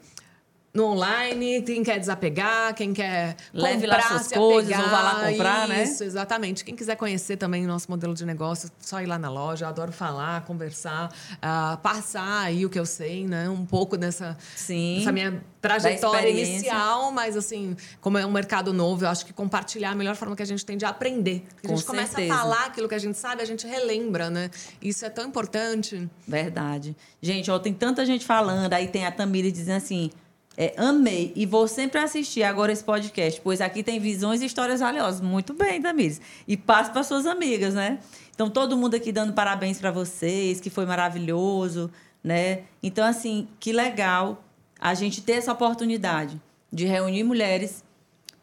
No 0.73 0.85
online, 0.85 1.61
quem 1.63 1.83
quer 1.83 1.99
desapegar, 1.99 2.73
quem 2.73 2.93
quer 2.93 3.35
Leve 3.53 3.85
lá 3.85 3.95
comprar, 3.95 4.09
suas 4.09 4.27
se 4.27 4.35
coisas, 4.35 4.71
apegar, 4.71 4.83
ou 4.85 4.89
vá 4.89 5.01
lá 5.01 5.29
comprar, 5.29 5.67
né? 5.67 5.83
Isso, 5.83 6.01
exatamente. 6.01 6.63
Quem 6.63 6.73
quiser 6.75 6.95
conhecer 6.95 7.35
também 7.35 7.65
o 7.65 7.67
nosso 7.67 7.91
modelo 7.91 8.13
de 8.13 8.25
negócio, 8.25 8.71
só 8.79 9.01
ir 9.01 9.05
lá 9.05 9.19
na 9.19 9.29
loja. 9.29 9.65
Eu 9.65 9.69
adoro 9.69 9.91
falar, 9.91 10.45
conversar, 10.45 11.11
ah, 11.41 11.77
passar 11.83 12.43
aí 12.43 12.65
o 12.65 12.69
que 12.69 12.79
eu 12.79 12.85
sei, 12.85 13.27
né? 13.27 13.49
Um 13.49 13.65
pouco 13.65 13.97
dessa, 13.97 14.37
Sim. 14.55 14.99
dessa 14.99 15.11
minha 15.11 15.43
trajetória 15.61 16.29
inicial, 16.29 17.11
mas 17.11 17.35
assim, 17.35 17.75
como 17.99 18.17
é 18.17 18.25
um 18.25 18.31
mercado 18.31 18.71
novo, 18.73 19.03
eu 19.03 19.09
acho 19.09 19.25
que 19.25 19.33
compartilhar 19.33 19.89
é 19.89 19.91
a 19.91 19.95
melhor 19.95 20.15
forma 20.15 20.35
que 20.37 20.41
a 20.41 20.45
gente 20.45 20.65
tem 20.65 20.77
de 20.77 20.85
aprender. 20.85 21.43
A 21.63 21.67
Com 21.67 21.75
gente 21.75 21.85
começa 21.85 22.15
certeza. 22.15 22.33
a 22.33 22.37
falar 22.37 22.65
aquilo 22.67 22.87
que 22.87 22.95
a 22.95 22.99
gente 22.99 23.17
sabe, 23.17 23.41
a 23.41 23.45
gente 23.45 23.67
relembra, 23.67 24.29
né? 24.29 24.49
Isso 24.81 25.05
é 25.05 25.09
tão 25.09 25.27
importante. 25.27 26.09
Verdade. 26.25 26.95
Gente, 27.21 27.51
ó, 27.51 27.59
tem 27.59 27.73
tanta 27.73 28.05
gente 28.05 28.25
falando. 28.25 28.71
Aí 28.73 28.87
tem 28.87 29.05
a 29.05 29.11
Tamires 29.11 29.51
dizendo 29.51 29.77
assim: 29.77 30.09
é, 30.57 30.73
amei 30.77 31.31
e 31.35 31.45
vou 31.45 31.67
sempre 31.67 31.99
assistir 31.99 32.43
agora 32.43 32.71
esse 32.71 32.83
podcast, 32.83 33.39
pois 33.41 33.61
aqui 33.61 33.81
tem 33.81 33.99
visões 33.99 34.41
e 34.41 34.45
histórias 34.45 34.81
valiosas. 34.81 35.21
Muito 35.21 35.53
bem, 35.53 35.81
Tamires. 35.81 36.19
E 36.47 36.57
passe 36.57 36.91
para 36.91 37.03
suas 37.03 37.25
amigas, 37.25 37.73
né? 37.73 37.99
Então, 38.33 38.49
todo 38.49 38.75
mundo 38.75 38.95
aqui 38.95 39.11
dando 39.11 39.33
parabéns 39.33 39.79
para 39.79 39.91
vocês, 39.91 40.59
que 40.59 40.69
foi 40.69 40.85
maravilhoso, 40.85 41.89
né? 42.23 42.63
Então, 42.83 43.05
assim, 43.05 43.47
que 43.59 43.71
legal 43.71 44.43
a 44.79 44.93
gente 44.93 45.21
ter 45.21 45.33
essa 45.33 45.51
oportunidade 45.51 46.41
de 46.71 46.85
reunir 46.85 47.23
mulheres 47.23 47.83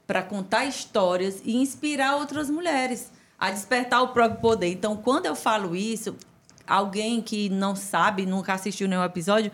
para 0.07 0.23
contar 0.23 0.65
histórias 0.65 1.43
e 1.45 1.57
inspirar 1.57 2.17
outras 2.17 2.49
mulheres 2.49 3.13
a 3.39 3.51
despertar 3.51 4.03
o 4.03 4.09
próprio 4.09 4.41
poder. 4.41 4.69
Então, 4.73 4.97
quando 4.97 5.27
eu 5.27 5.37
falo 5.37 5.77
isso, 5.77 6.17
alguém 6.67 7.21
que 7.21 7.49
não 7.51 7.77
sabe, 7.77 8.25
nunca 8.25 8.55
assistiu 8.55 8.89
nenhum 8.89 9.05
episódio, 9.05 9.53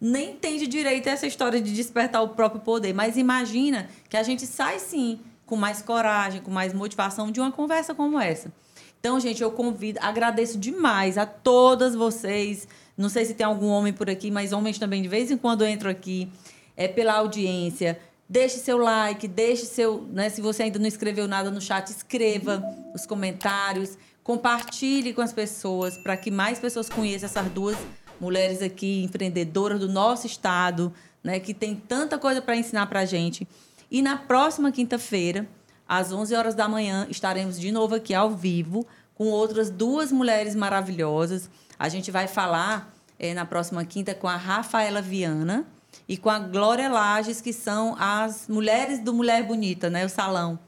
nem 0.00 0.32
entende 0.32 0.66
direito 0.66 1.08
essa 1.08 1.26
história 1.26 1.60
de 1.60 1.74
despertar 1.74 2.22
o 2.22 2.28
próprio 2.28 2.60
poder. 2.60 2.92
Mas 2.92 3.16
imagina 3.16 3.88
que 4.08 4.16
a 4.16 4.22
gente 4.22 4.46
sai 4.46 4.78
sim 4.78 5.20
com 5.44 5.56
mais 5.56 5.82
coragem, 5.82 6.40
com 6.40 6.50
mais 6.50 6.72
motivação 6.72 7.30
de 7.30 7.40
uma 7.40 7.50
conversa 7.50 7.94
como 7.94 8.20
essa. 8.20 8.52
Então, 9.00 9.18
gente, 9.18 9.42
eu 9.42 9.50
convido, 9.50 9.98
agradeço 10.02 10.58
demais 10.58 11.16
a 11.16 11.24
todas 11.24 11.94
vocês. 11.94 12.68
Não 12.96 13.08
sei 13.08 13.24
se 13.24 13.34
tem 13.34 13.46
algum 13.46 13.68
homem 13.68 13.92
por 13.92 14.10
aqui, 14.10 14.30
mas 14.30 14.52
homens 14.52 14.78
também 14.78 15.02
de 15.02 15.08
vez 15.08 15.30
em 15.30 15.36
quando 15.36 15.66
entram 15.66 15.90
aqui. 15.90 16.30
É 16.76 16.86
pela 16.86 17.14
audiência. 17.14 17.98
Deixe 18.28 18.58
seu 18.58 18.76
like, 18.76 19.26
deixe 19.26 19.64
seu. 19.64 20.02
Né, 20.12 20.28
se 20.28 20.40
você 20.40 20.64
ainda 20.64 20.78
não 20.78 20.86
escreveu 20.86 21.26
nada 21.26 21.50
no 21.50 21.60
chat, 21.60 21.88
escreva 21.88 22.62
os 22.94 23.06
comentários. 23.06 23.96
Compartilhe 24.22 25.14
com 25.14 25.22
as 25.22 25.32
pessoas 25.32 25.96
para 25.96 26.16
que 26.16 26.30
mais 26.30 26.58
pessoas 26.58 26.88
conheçam 26.88 27.26
essas 27.26 27.50
duas 27.50 27.76
mulheres 28.20 28.62
aqui, 28.62 29.02
empreendedoras 29.02 29.80
do 29.80 29.88
nosso 29.88 30.26
estado, 30.26 30.92
né, 31.22 31.38
que 31.40 31.52
tem 31.52 31.74
tanta 31.74 32.18
coisa 32.18 32.40
para 32.40 32.56
ensinar 32.56 32.86
para 32.86 33.00
a 33.00 33.04
gente. 33.04 33.46
E 33.90 34.02
na 34.02 34.16
próxima 34.16 34.70
quinta-feira, 34.70 35.48
às 35.88 36.12
11 36.12 36.34
horas 36.34 36.54
da 36.54 36.68
manhã, 36.68 37.06
estaremos 37.10 37.58
de 37.58 37.72
novo 37.72 37.94
aqui 37.94 38.14
ao 38.14 38.30
vivo 38.30 38.86
com 39.14 39.28
outras 39.28 39.70
duas 39.70 40.12
mulheres 40.12 40.54
maravilhosas. 40.54 41.50
A 41.78 41.88
gente 41.88 42.10
vai 42.10 42.28
falar 42.28 42.94
eh, 43.18 43.34
na 43.34 43.44
próxima 43.44 43.84
quinta 43.84 44.14
com 44.14 44.28
a 44.28 44.36
Rafaela 44.36 45.02
Viana 45.02 45.66
e 46.08 46.16
com 46.16 46.30
a 46.30 46.38
Glória 46.38 46.88
Lages, 46.88 47.40
que 47.40 47.52
são 47.52 47.96
as 47.98 48.46
mulheres 48.48 49.00
do 49.00 49.12
Mulher 49.12 49.42
Bonita, 49.42 49.90
né? 49.90 50.04
O 50.04 50.08
salão. 50.08 50.58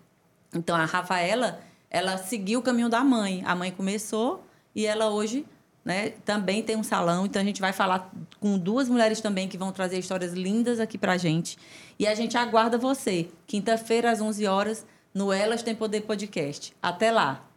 Então, 0.54 0.74
a 0.74 0.84
Rafaela, 0.84 1.60
ela 1.88 2.18
seguiu 2.18 2.60
o 2.60 2.62
caminho 2.62 2.88
da 2.88 3.04
mãe. 3.04 3.42
A 3.46 3.54
mãe 3.54 3.70
começou 3.70 4.44
e 4.74 4.86
ela 4.86 5.10
hoje 5.10 5.46
né, 5.84 6.10
também 6.24 6.62
tem 6.62 6.76
um 6.76 6.82
salão. 6.82 7.26
Então, 7.26 7.40
a 7.40 7.44
gente 7.44 7.60
vai 7.60 7.72
falar 7.72 8.10
com 8.38 8.58
duas 8.58 8.88
mulheres 8.88 9.20
também 9.20 9.48
que 9.48 9.58
vão 9.58 9.72
trazer 9.72 9.98
histórias 9.98 10.32
lindas 10.32 10.80
aqui 10.80 10.98
pra 10.98 11.16
gente. 11.16 11.58
E 11.98 12.06
a 12.06 12.14
gente 12.14 12.36
aguarda 12.36 12.78
você, 12.78 13.28
quinta-feira, 13.46 14.10
às 14.10 14.20
11 14.20 14.46
horas, 14.46 14.86
no 15.12 15.32
Elas 15.32 15.62
Tem 15.62 15.74
Poder 15.74 16.02
Podcast. 16.02 16.72
Até 16.82 17.10
lá! 17.10 17.49